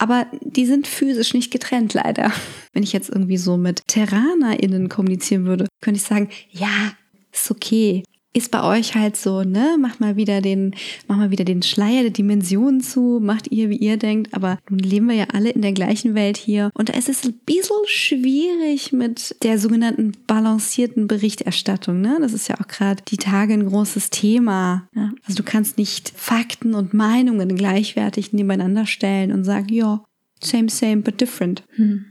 Aber 0.00 0.26
die 0.40 0.64
sind 0.64 0.86
physisch 0.86 1.34
nicht 1.34 1.52
getrennt, 1.52 1.92
leider. 1.92 2.32
Wenn 2.72 2.82
ich 2.82 2.94
jetzt 2.94 3.10
irgendwie 3.10 3.36
so 3.36 3.58
mit 3.58 3.86
TerranerInnen 3.86 4.88
kommunizieren 4.88 5.44
würde, 5.44 5.66
könnte 5.82 5.98
ich 5.98 6.04
sagen, 6.06 6.30
ja, 6.50 6.94
ist 7.32 7.50
okay 7.50 8.02
ist 8.32 8.50
bei 8.50 8.62
euch 8.62 8.94
halt 8.94 9.16
so, 9.16 9.42
ne? 9.42 9.76
Macht 9.78 10.00
mal 10.00 10.16
wieder 10.16 10.40
den, 10.40 10.74
macht 11.08 11.18
mal 11.18 11.30
wieder 11.30 11.44
den 11.44 11.62
Schleier 11.62 12.02
der 12.02 12.10
Dimensionen 12.10 12.80
zu, 12.80 13.18
macht 13.20 13.50
ihr, 13.50 13.70
wie 13.70 13.76
ihr 13.76 13.96
denkt, 13.96 14.34
aber 14.34 14.58
nun 14.68 14.78
leben 14.78 15.08
wir 15.08 15.16
ja 15.16 15.26
alle 15.32 15.50
in 15.50 15.62
der 15.62 15.72
gleichen 15.72 16.14
Welt 16.14 16.36
hier. 16.36 16.70
Und 16.74 16.88
da 16.88 16.92
ist 16.92 17.08
es 17.08 17.24
ein 17.24 17.38
bisschen 17.44 17.76
schwierig 17.86 18.92
mit 18.92 19.36
der 19.42 19.58
sogenannten 19.58 20.12
balancierten 20.26 21.08
Berichterstattung, 21.08 22.00
ne? 22.00 22.18
Das 22.20 22.32
ist 22.32 22.48
ja 22.48 22.54
auch 22.60 22.68
gerade 22.68 23.02
die 23.08 23.16
Tage 23.16 23.54
ein 23.54 23.66
großes 23.66 24.10
Thema. 24.10 24.88
Ja? 24.94 25.10
Also 25.26 25.36
du 25.36 25.42
kannst 25.42 25.76
nicht 25.76 26.12
Fakten 26.14 26.74
und 26.74 26.94
Meinungen 26.94 27.56
gleichwertig 27.56 28.32
nebeneinander 28.32 28.86
stellen 28.86 29.32
und 29.32 29.42
sagen, 29.44 29.72
ja, 29.72 30.04
same, 30.40 30.68
same, 30.68 30.98
but 30.98 31.20
different. 31.20 31.64
Hm. 31.74 32.04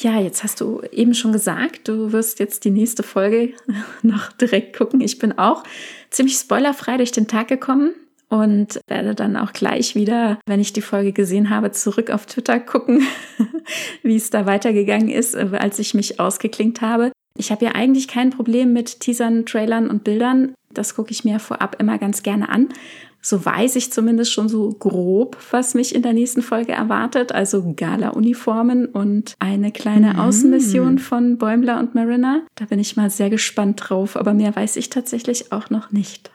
Ja, 0.00 0.20
jetzt 0.20 0.44
hast 0.44 0.60
du 0.60 0.80
eben 0.92 1.12
schon 1.12 1.32
gesagt, 1.32 1.88
du 1.88 2.12
wirst 2.12 2.38
jetzt 2.38 2.64
die 2.64 2.70
nächste 2.70 3.02
Folge 3.02 3.54
noch 4.02 4.30
direkt 4.32 4.76
gucken. 4.76 5.00
Ich 5.00 5.18
bin 5.18 5.36
auch 5.38 5.64
ziemlich 6.10 6.36
spoilerfrei 6.36 6.96
durch 6.98 7.10
den 7.10 7.26
Tag 7.26 7.48
gekommen 7.48 7.94
und 8.28 8.80
werde 8.86 9.16
dann 9.16 9.36
auch 9.36 9.52
gleich 9.52 9.96
wieder, 9.96 10.38
wenn 10.46 10.60
ich 10.60 10.72
die 10.72 10.82
Folge 10.82 11.12
gesehen 11.12 11.50
habe, 11.50 11.72
zurück 11.72 12.10
auf 12.10 12.26
Twitter 12.26 12.60
gucken, 12.60 13.06
wie 14.02 14.16
es 14.16 14.30
da 14.30 14.46
weitergegangen 14.46 15.08
ist, 15.08 15.34
als 15.34 15.80
ich 15.80 15.94
mich 15.94 16.20
ausgeklinkt 16.20 16.80
habe. 16.80 17.10
Ich 17.36 17.50
habe 17.50 17.64
ja 17.64 17.72
eigentlich 17.72 18.06
kein 18.06 18.30
Problem 18.30 18.72
mit 18.72 19.00
Teasern, 19.00 19.46
Trailern 19.46 19.90
und 19.90 20.04
Bildern. 20.04 20.54
Das 20.72 20.94
gucke 20.94 21.10
ich 21.10 21.24
mir 21.24 21.40
vorab 21.40 21.80
immer 21.80 21.98
ganz 21.98 22.22
gerne 22.22 22.48
an 22.50 22.68
so 23.20 23.44
weiß 23.44 23.76
ich 23.76 23.92
zumindest 23.92 24.32
schon 24.32 24.48
so 24.48 24.70
grob, 24.70 25.36
was 25.50 25.74
mich 25.74 25.94
in 25.94 26.02
der 26.02 26.12
nächsten 26.12 26.42
Folge 26.42 26.72
erwartet. 26.72 27.32
Also 27.32 27.74
Gala-Uniformen 27.76 28.86
und 28.86 29.34
eine 29.38 29.72
kleine 29.72 30.14
mhm. 30.14 30.20
Außenmission 30.20 30.98
von 30.98 31.38
Bäumler 31.38 31.78
und 31.78 31.94
Marina. 31.94 32.42
Da 32.54 32.64
bin 32.66 32.78
ich 32.78 32.96
mal 32.96 33.10
sehr 33.10 33.30
gespannt 33.30 33.82
drauf, 33.84 34.16
aber 34.16 34.34
mehr 34.34 34.54
weiß 34.54 34.76
ich 34.76 34.90
tatsächlich 34.90 35.52
auch 35.52 35.70
noch 35.70 35.90
nicht. 35.90 36.30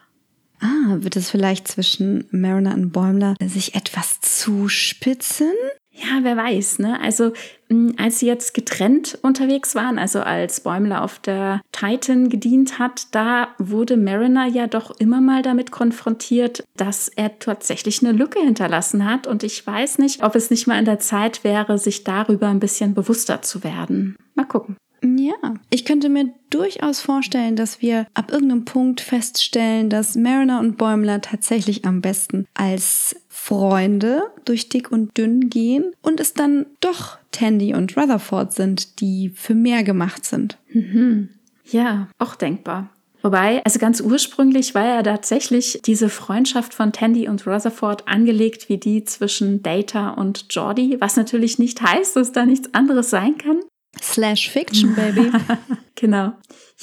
Ah, 0.59 0.97
wird 0.99 1.17
es 1.17 1.29
vielleicht 1.29 1.67
zwischen 1.67 2.25
Mariner 2.31 2.73
und 2.73 2.91
Bäumler 2.91 3.35
sich 3.45 3.75
etwas 3.75 4.21
zuspitzen? 4.21 5.51
Ja, 5.95 6.19
wer 6.23 6.35
weiß, 6.35 6.79
ne? 6.79 6.99
Also, 6.99 7.33
hm, 7.69 7.93
als 7.97 8.19
sie 8.19 8.25
jetzt 8.25 8.55
getrennt 8.55 9.19
unterwegs 9.21 9.75
waren, 9.75 9.99
also 9.99 10.21
als 10.21 10.61
Bäumler 10.61 11.03
auf 11.03 11.19
der 11.19 11.61
Titan 11.71 12.29
gedient 12.29 12.79
hat, 12.79 13.07
da 13.11 13.49
wurde 13.59 13.95
Mariner 13.95 14.47
ja 14.47 14.65
doch 14.65 14.91
immer 14.99 15.21
mal 15.21 15.43
damit 15.43 15.69
konfrontiert, 15.69 16.63
dass 16.75 17.09
er 17.09 17.37
tatsächlich 17.37 18.01
eine 18.01 18.11
Lücke 18.11 18.39
hinterlassen 18.39 19.05
hat. 19.05 19.27
Und 19.27 19.43
ich 19.43 19.65
weiß 19.65 19.99
nicht, 19.99 20.23
ob 20.23 20.35
es 20.35 20.49
nicht 20.49 20.65
mal 20.65 20.79
an 20.79 20.85
der 20.85 20.99
Zeit 20.99 21.43
wäre, 21.43 21.77
sich 21.77 22.03
darüber 22.03 22.47
ein 22.47 22.59
bisschen 22.59 22.95
bewusster 22.95 23.43
zu 23.43 23.63
werden. 23.63 24.17
Mal 24.33 24.45
gucken. 24.45 24.77
Ja, 25.03 25.33
ich 25.69 25.83
könnte 25.83 26.07
mir 26.07 26.33
durchaus 26.49 27.01
vorstellen, 27.01 27.57
dass 27.57 27.81
wir 27.81 28.07
ab 28.13 28.31
irgendeinem 28.31 28.63
Punkt 28.63 29.01
feststellen, 29.01 29.89
dass 29.89 30.15
Mariner 30.15 30.59
und 30.59 30.77
Bäumler 30.77 31.19
tatsächlich 31.19 31.83
am 31.83 31.99
besten 31.99 32.45
als 32.53 33.15
Freunde 33.43 34.23
durch 34.45 34.69
dick 34.69 34.89
und 34.89 35.17
dünn 35.17 35.49
gehen 35.49 35.91
und 36.01 36.21
es 36.21 36.33
dann 36.33 36.65
doch 36.79 37.17
Tandy 37.31 37.73
und 37.73 37.97
Rutherford 37.97 38.53
sind, 38.53 39.01
die 39.01 39.33
für 39.35 39.53
mehr 39.53 39.83
gemacht 39.83 40.23
sind. 40.23 40.57
Mhm. 40.69 41.27
Ja, 41.65 42.07
auch 42.19 42.35
denkbar. 42.35 42.89
Wobei, 43.21 43.61
also 43.65 43.79
ganz 43.79 43.99
ursprünglich 43.99 44.75
war 44.75 44.85
ja 44.85 45.03
tatsächlich 45.03 45.81
diese 45.83 46.07
Freundschaft 46.07 46.73
von 46.73 46.93
Tandy 46.93 47.27
und 47.27 47.45
Rutherford 47.45 48.07
angelegt 48.07 48.69
wie 48.69 48.77
die 48.77 49.03
zwischen 49.03 49.61
Data 49.61 50.11
und 50.11 50.47
Geordie, 50.47 50.95
was 51.01 51.17
natürlich 51.17 51.59
nicht 51.59 51.81
heißt, 51.81 52.15
dass 52.15 52.31
da 52.31 52.45
nichts 52.45 52.73
anderes 52.73 53.09
sein 53.09 53.37
kann. 53.37 53.59
Slash 54.01 54.51
Fiction, 54.51 54.95
Baby. 54.95 55.31
genau. 55.95 56.31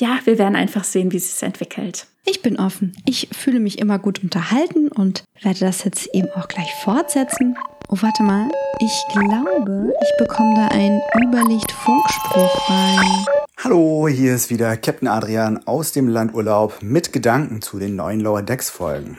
Ja, 0.00 0.18
wir 0.24 0.38
werden 0.38 0.56
einfach 0.56 0.84
sehen, 0.84 1.12
wie 1.12 1.18
es 1.18 1.30
sich 1.30 1.42
entwickelt. 1.42 2.06
Ich 2.24 2.40
bin 2.40 2.58
offen. 2.58 2.96
Ich 3.04 3.28
fühle 3.32 3.60
mich 3.60 3.78
immer 3.78 3.98
gut 3.98 4.22
unterhalten 4.22 4.88
und 4.88 5.24
werde 5.42 5.60
das 5.60 5.84
jetzt 5.84 6.08
eben 6.14 6.30
auch 6.36 6.48
gleich 6.48 6.72
fortsetzen. 6.82 7.54
Oh, 7.90 7.98
warte 8.00 8.22
mal. 8.22 8.50
Ich 8.78 9.04
glaube, 9.12 9.92
ich 10.00 10.08
bekomme 10.18 10.54
da 10.54 10.68
einen 10.68 11.02
Überlicht-Funkspruch 11.22 12.70
rein. 12.70 13.26
Hallo, 13.62 14.08
hier 14.08 14.34
ist 14.34 14.48
wieder 14.48 14.74
Captain 14.78 15.06
Adrian 15.06 15.66
aus 15.66 15.92
dem 15.92 16.08
Landurlaub 16.08 16.78
mit 16.80 17.12
Gedanken 17.12 17.60
zu 17.60 17.78
den 17.78 17.96
neuen 17.96 18.20
Lower 18.20 18.40
Decks 18.40 18.70
Folgen. 18.70 19.18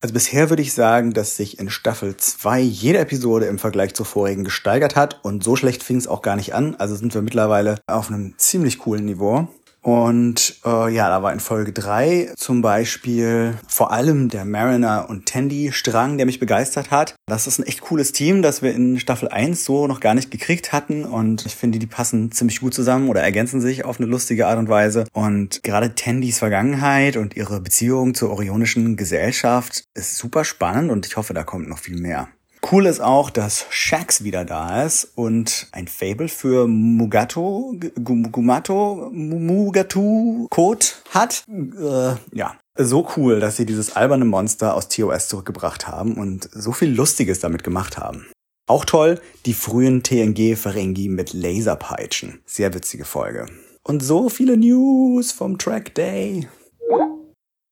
Also 0.00 0.14
bisher 0.14 0.48
würde 0.48 0.62
ich 0.62 0.74
sagen, 0.74 1.12
dass 1.12 1.36
sich 1.36 1.58
in 1.58 1.70
Staffel 1.70 2.16
2 2.16 2.60
jede 2.60 2.98
Episode 2.98 3.46
im 3.46 3.58
Vergleich 3.58 3.94
zur 3.94 4.06
vorigen 4.06 4.44
gesteigert 4.44 4.94
hat 4.94 5.20
und 5.24 5.42
so 5.42 5.56
schlecht 5.56 5.82
fing 5.82 5.96
es 5.96 6.06
auch 6.06 6.22
gar 6.22 6.36
nicht 6.36 6.54
an. 6.54 6.76
Also 6.76 6.94
sind 6.94 7.14
wir 7.14 7.22
mittlerweile 7.22 7.80
auf 7.88 8.08
einem 8.08 8.34
ziemlich 8.36 8.78
coolen 8.78 9.04
Niveau. 9.04 9.48
Und 9.80 10.56
äh, 10.64 10.92
ja, 10.92 11.08
da 11.08 11.22
war 11.22 11.32
in 11.32 11.40
Folge 11.40 11.72
drei 11.72 12.32
zum 12.36 12.62
Beispiel 12.62 13.58
vor 13.68 13.92
allem 13.92 14.28
der 14.28 14.44
Mariner 14.44 15.06
und 15.08 15.26
Tandy 15.26 15.70
Strang, 15.72 16.16
der 16.16 16.26
mich 16.26 16.40
begeistert 16.40 16.90
hat. 16.90 17.14
Das 17.26 17.46
ist 17.46 17.58
ein 17.58 17.66
echt 17.66 17.80
cooles 17.80 18.12
Team, 18.12 18.42
das 18.42 18.62
wir 18.62 18.74
in 18.74 18.98
Staffel 18.98 19.28
1 19.28 19.64
so 19.64 19.86
noch 19.86 20.00
gar 20.00 20.14
nicht 20.14 20.30
gekriegt 20.30 20.72
hatten. 20.72 21.04
Und 21.04 21.46
ich 21.46 21.54
finde, 21.54 21.78
die 21.78 21.86
passen 21.86 22.32
ziemlich 22.32 22.60
gut 22.60 22.74
zusammen 22.74 23.08
oder 23.08 23.22
ergänzen 23.22 23.60
sich 23.60 23.84
auf 23.84 24.00
eine 24.00 24.08
lustige 24.08 24.46
Art 24.46 24.58
und 24.58 24.68
Weise. 24.68 25.04
Und 25.12 25.62
gerade 25.62 25.94
Tandys 25.94 26.38
Vergangenheit 26.38 27.16
und 27.16 27.36
ihre 27.36 27.60
Beziehung 27.60 28.14
zur 28.14 28.30
orionischen 28.30 28.96
Gesellschaft 28.96 29.84
ist 29.94 30.16
super 30.16 30.44
spannend 30.44 30.90
und 30.90 31.06
ich 31.06 31.16
hoffe, 31.16 31.34
da 31.34 31.44
kommt 31.44 31.68
noch 31.68 31.78
viel 31.78 31.98
mehr. 31.98 32.28
Cool 32.70 32.84
ist 32.84 33.00
auch, 33.00 33.30
dass 33.30 33.64
Shax 33.70 34.24
wieder 34.24 34.44
da 34.44 34.84
ist 34.84 35.12
und 35.14 35.68
ein 35.72 35.88
Fable 35.88 36.28
für 36.28 36.66
Mugato, 36.66 37.74
Gumato, 38.04 39.08
Mugatu 39.10 40.46
Code 40.50 40.86
hat. 41.08 41.44
Äh, 41.48 42.16
ja, 42.36 42.58
so 42.76 43.08
cool, 43.16 43.40
dass 43.40 43.56
sie 43.56 43.64
dieses 43.64 43.96
alberne 43.96 44.26
Monster 44.26 44.74
aus 44.74 44.88
TOS 44.88 45.28
zurückgebracht 45.28 45.88
haben 45.88 46.18
und 46.18 46.50
so 46.52 46.72
viel 46.72 46.90
Lustiges 46.90 47.40
damit 47.40 47.64
gemacht 47.64 47.96
haben. 47.96 48.26
Auch 48.66 48.84
toll, 48.84 49.18
die 49.46 49.54
frühen 49.54 50.02
TNG-Ferengi 50.02 51.08
mit 51.08 51.32
Laserpeitschen. 51.32 52.42
Sehr 52.44 52.74
witzige 52.74 53.06
Folge. 53.06 53.46
Und 53.82 54.02
so 54.02 54.28
viele 54.28 54.58
News 54.58 55.32
vom 55.32 55.56
Track 55.56 55.94
Day. 55.94 56.46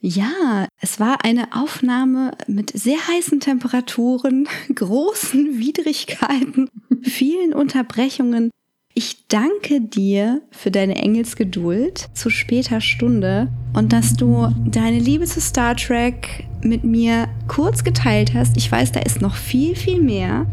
Ja, 0.01 0.69
es 0.81 1.01
war 1.01 1.25
eine 1.25 1.55
Aufnahme 1.55 2.33
mit 2.47 2.71
sehr 2.71 2.99
heißen 3.09 3.41
Temperaturen, 3.41 4.47
großen 4.75 5.59
Widrigkeiten, 5.59 6.69
vielen 7.03 7.55
Unterbrechungen. 7.55 8.51
Ich 8.99 9.27
danke 9.29 9.83
dir 9.83 10.41
für 10.51 10.71
deine 10.71 10.97
Engelsgeduld 10.97 12.09
zu 12.15 12.31
später 12.31 12.81
Stunde 12.81 13.49
und 13.75 13.93
dass 13.93 14.15
du 14.15 14.49
deine 14.67 14.99
Liebe 14.99 15.27
zu 15.27 15.41
Star 15.41 15.77
Trek 15.77 16.47
mit 16.67 16.85
mir 16.85 17.29
kurz 17.49 17.83
geteilt 17.85 18.35
hast. 18.35 18.57
Ich 18.57 18.71
weiß, 18.71 18.93
da 18.93 19.01
ist 19.01 19.21
noch 19.21 19.35
viel, 19.35 19.75
viel 19.77 20.01
mehr. 20.01 20.47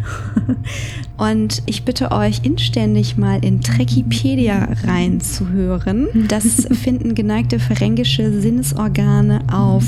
Und 1.17 1.61
ich 1.65 1.83
bitte 1.83 2.11
euch 2.11 2.41
inständig 2.43 3.17
mal 3.17 3.43
in 3.43 3.61
Trekipedia 3.61 4.69
reinzuhören. 4.85 6.07
Das 6.27 6.67
finden 6.71 7.15
geneigte 7.15 7.59
pharyngische 7.59 8.41
Sinnesorgane 8.41 9.39
auf 9.51 9.85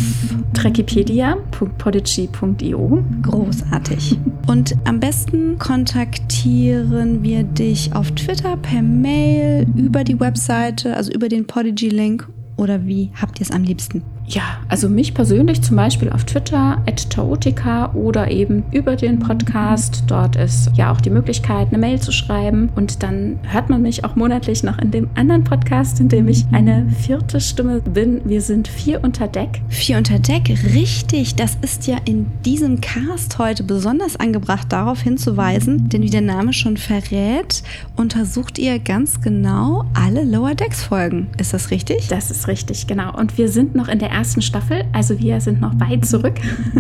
trekipedia.podigy.io. 0.54 3.04
Großartig. 3.24 4.18
Und 4.48 4.76
am 4.86 5.00
besten 5.00 5.58
kontaktieren 5.58 7.24
wir 7.24 7.44
dich 7.44 7.94
auf 7.94 8.12
Twitter, 8.12 8.58
per 8.58 8.82
Mail, 8.82 9.66
über 9.76 10.04
die 10.04 10.20
Webseite, 10.20 10.96
also 10.96 11.12
über 11.12 11.30
den 11.30 11.48
Podigy-Link. 11.48 12.28
Oder 12.58 12.86
wie 12.86 13.12
habt 13.20 13.40
ihr 13.40 13.44
es 13.44 13.52
am 13.52 13.64
liebsten? 13.64 14.04
Ja, 14.28 14.58
also 14.70 14.90
mich 14.90 15.14
persönlich 15.14 15.62
zum 15.62 15.76
Beispiel 15.76 16.10
auf 16.10 16.24
Twitter, 16.24 16.82
@taotica 17.10 17.94
oder 17.94 18.32
eben 18.32 18.64
über 18.72 18.96
den 18.96 19.20
Podcast. 19.20 20.04
Dort 20.08 20.36
ist 20.36 20.72
ja 20.76 20.92
auch 20.92 21.00
die 21.00 21.12
Möglichkeit, 21.12 21.68
eine 21.68 21.78
Mail 21.78 22.00
zu 22.00 22.12
schreiben. 22.12 22.70
Und 22.76 23.04
dann 23.04 23.40
hört 23.44 23.70
man 23.70 23.84
mich 23.84 24.04
auch 24.04 24.16
monatlich 24.16 24.64
noch 24.64 24.80
in 24.80 24.90
dem 24.90 25.10
anderen 25.14 25.44
Podcast, 25.44 26.00
in 26.00 26.10
dem 26.10 26.28
ich 26.28 26.46
eine 26.52 26.88
vierte 26.90 27.40
Stimme 27.40 27.82
bin. 27.82 28.22
Wir 28.26 28.42
sind 28.42 28.68
vier 28.68 29.04
unter 29.04 29.28
Deck. 29.28 29.62
Vier 29.70 29.98
unter 29.98 30.18
Deck, 30.18 30.50
richtig. 30.74 31.36
Das 31.36 31.58
ist 31.62 31.86
ja 31.86 31.98
in 32.06 32.26
diesem 32.44 32.82
Cast 32.82 33.38
heute 33.38 33.64
besonders 33.64 34.16
angebracht, 34.16 34.72
darauf 34.72 35.02
hinzuweisen. 35.02 35.88
Denn 35.90 36.02
wie 36.02 36.10
der 36.10 36.22
Name 36.22 36.52
schon 36.52 36.78
verrät, 36.78 37.62
untersucht 37.96 38.58
ihr 38.58 38.80
ganz 38.80 39.22
genau 39.22 39.86
alle 39.94 40.24
Lower 40.24 40.56
Decks 40.56 40.84
Folgen. 40.84 41.28
Ist 41.38 41.54
das 41.54 41.70
richtig? 41.70 42.08
Das 42.08 42.32
ist 42.32 42.48
richtig, 42.48 42.88
genau. 42.88 43.16
Und 43.16 43.38
wir 43.38 43.50
sind 43.50 43.76
noch 43.76 43.88
in 43.88 44.00
der 44.00 44.15
ersten 44.16 44.42
Staffel, 44.42 44.86
also 44.94 45.20
wir 45.20 45.42
sind 45.42 45.60
noch 45.60 45.78
weit 45.80 46.06
zurück. 46.06 46.36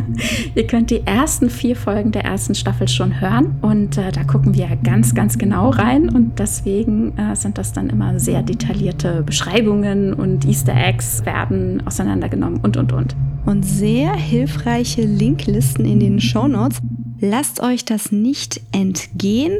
Ihr 0.55 0.65
könnt 0.67 0.89
die 0.89 1.05
ersten 1.05 1.49
vier 1.49 1.75
Folgen 1.75 2.11
der 2.11 2.23
ersten 2.23 2.55
Staffel 2.55 2.87
schon 2.87 3.19
hören 3.19 3.55
und 3.61 3.97
äh, 3.97 4.11
da 4.11 4.23
gucken 4.23 4.55
wir 4.55 4.69
ganz, 4.83 5.13
ganz 5.13 5.37
genau 5.37 5.69
rein 5.69 6.09
und 6.09 6.39
deswegen 6.39 7.17
äh, 7.17 7.35
sind 7.35 7.57
das 7.57 7.73
dann 7.73 7.89
immer 7.89 8.19
sehr 8.19 8.41
detaillierte 8.41 9.21
Beschreibungen 9.23 10.13
und 10.13 10.45
Easter 10.45 10.75
Eggs 10.75 11.25
werden 11.25 11.85
auseinandergenommen 11.85 12.61
und, 12.61 12.77
und, 12.77 12.93
und. 12.93 13.15
Und 13.45 13.63
sehr 13.63 14.13
hilfreiche 14.15 15.03
Linklisten 15.03 15.85
in 15.85 15.99
den 15.99 16.21
Show 16.21 16.47
Notes. 16.47 16.79
Lasst 17.19 17.61
euch 17.61 17.83
das 17.85 18.11
nicht 18.11 18.61
entgehen. 18.71 19.59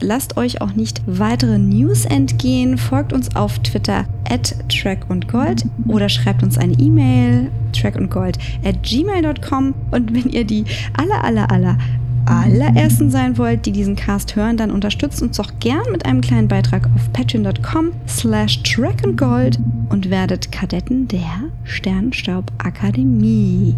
Lasst 0.00 0.36
euch 0.36 0.60
auch 0.60 0.74
nicht 0.74 1.02
weitere 1.06 1.58
News 1.58 2.04
entgehen. 2.04 2.78
Folgt 2.78 3.12
uns 3.12 3.34
auf 3.34 3.58
Twitter 3.58 4.04
at 4.28 4.54
trackundgold 4.68 5.64
oder 5.88 6.08
schreibt 6.08 6.42
uns 6.44 6.56
eine 6.56 6.74
E-Mail 6.74 7.50
trackundgold 7.72 8.38
at 8.64 8.82
gmail.com. 8.82 9.74
Und 9.90 10.14
wenn 10.14 10.30
ihr 10.30 10.44
die 10.44 10.64
aller, 10.96 11.24
aller, 11.24 11.50
aller 11.50 11.78
allerersten 12.26 13.10
sein 13.10 13.38
wollt, 13.38 13.66
die 13.66 13.72
diesen 13.72 13.96
Cast 13.96 14.36
hören, 14.36 14.56
dann 14.56 14.70
unterstützt 14.70 15.22
uns 15.22 15.38
doch 15.38 15.50
gern 15.60 15.90
mit 15.90 16.04
einem 16.04 16.20
kleinen 16.20 16.46
Beitrag 16.46 16.88
auf 16.94 17.12
patreon.com 17.12 17.92
slash 18.06 18.62
trackandgold 18.62 19.58
und 19.88 20.10
werdet 20.10 20.52
Kadetten 20.52 21.08
der 21.08 21.44
Sternstaub 21.64 22.52
Akademie. 22.58 23.74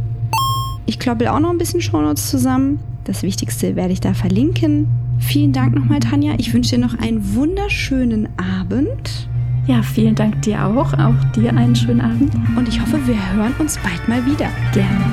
Ich 0.87 0.99
kloppel 0.99 1.29
auch 1.29 1.41
noch 1.41 1.51
ein 1.51 1.59
bisschen 1.59 1.81
Shownotes 1.81 2.29
zusammen. 2.29 2.81
Das 3.05 3.23
Wichtigste 3.23 3.77
werde 3.77 3.93
ich 3.93 4.01
da 4.01 4.15
verlinken. 4.15 4.89
Vielen 5.21 5.53
Dank 5.53 5.75
nochmal, 5.75 6.01
Tanja. 6.01 6.35
Ich 6.39 6.53
wünsche 6.53 6.77
dir 6.77 6.81
noch 6.81 6.99
einen 6.99 7.35
wunderschönen 7.35 8.29
Abend. 8.37 9.29
Ja, 9.67 9.83
vielen 9.83 10.15
Dank 10.15 10.43
dir 10.43 10.65
auch. 10.65 10.93
Auch 10.95 11.33
dir 11.37 11.55
einen 11.57 11.77
schönen 11.77 12.01
Abend. 12.01 12.35
Und 12.57 12.67
ich 12.67 12.81
hoffe, 12.81 12.99
wir 13.07 13.35
hören 13.35 13.55
uns 13.59 13.79
bald 13.79 14.09
mal 14.09 14.25
wieder. 14.27 14.49
Gerne. 14.73 15.05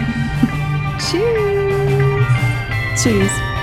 Tschüss. 0.98 1.22
Tschüss. 2.96 3.57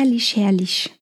Herrlich, 0.00 0.34
herrlich. 0.36 0.99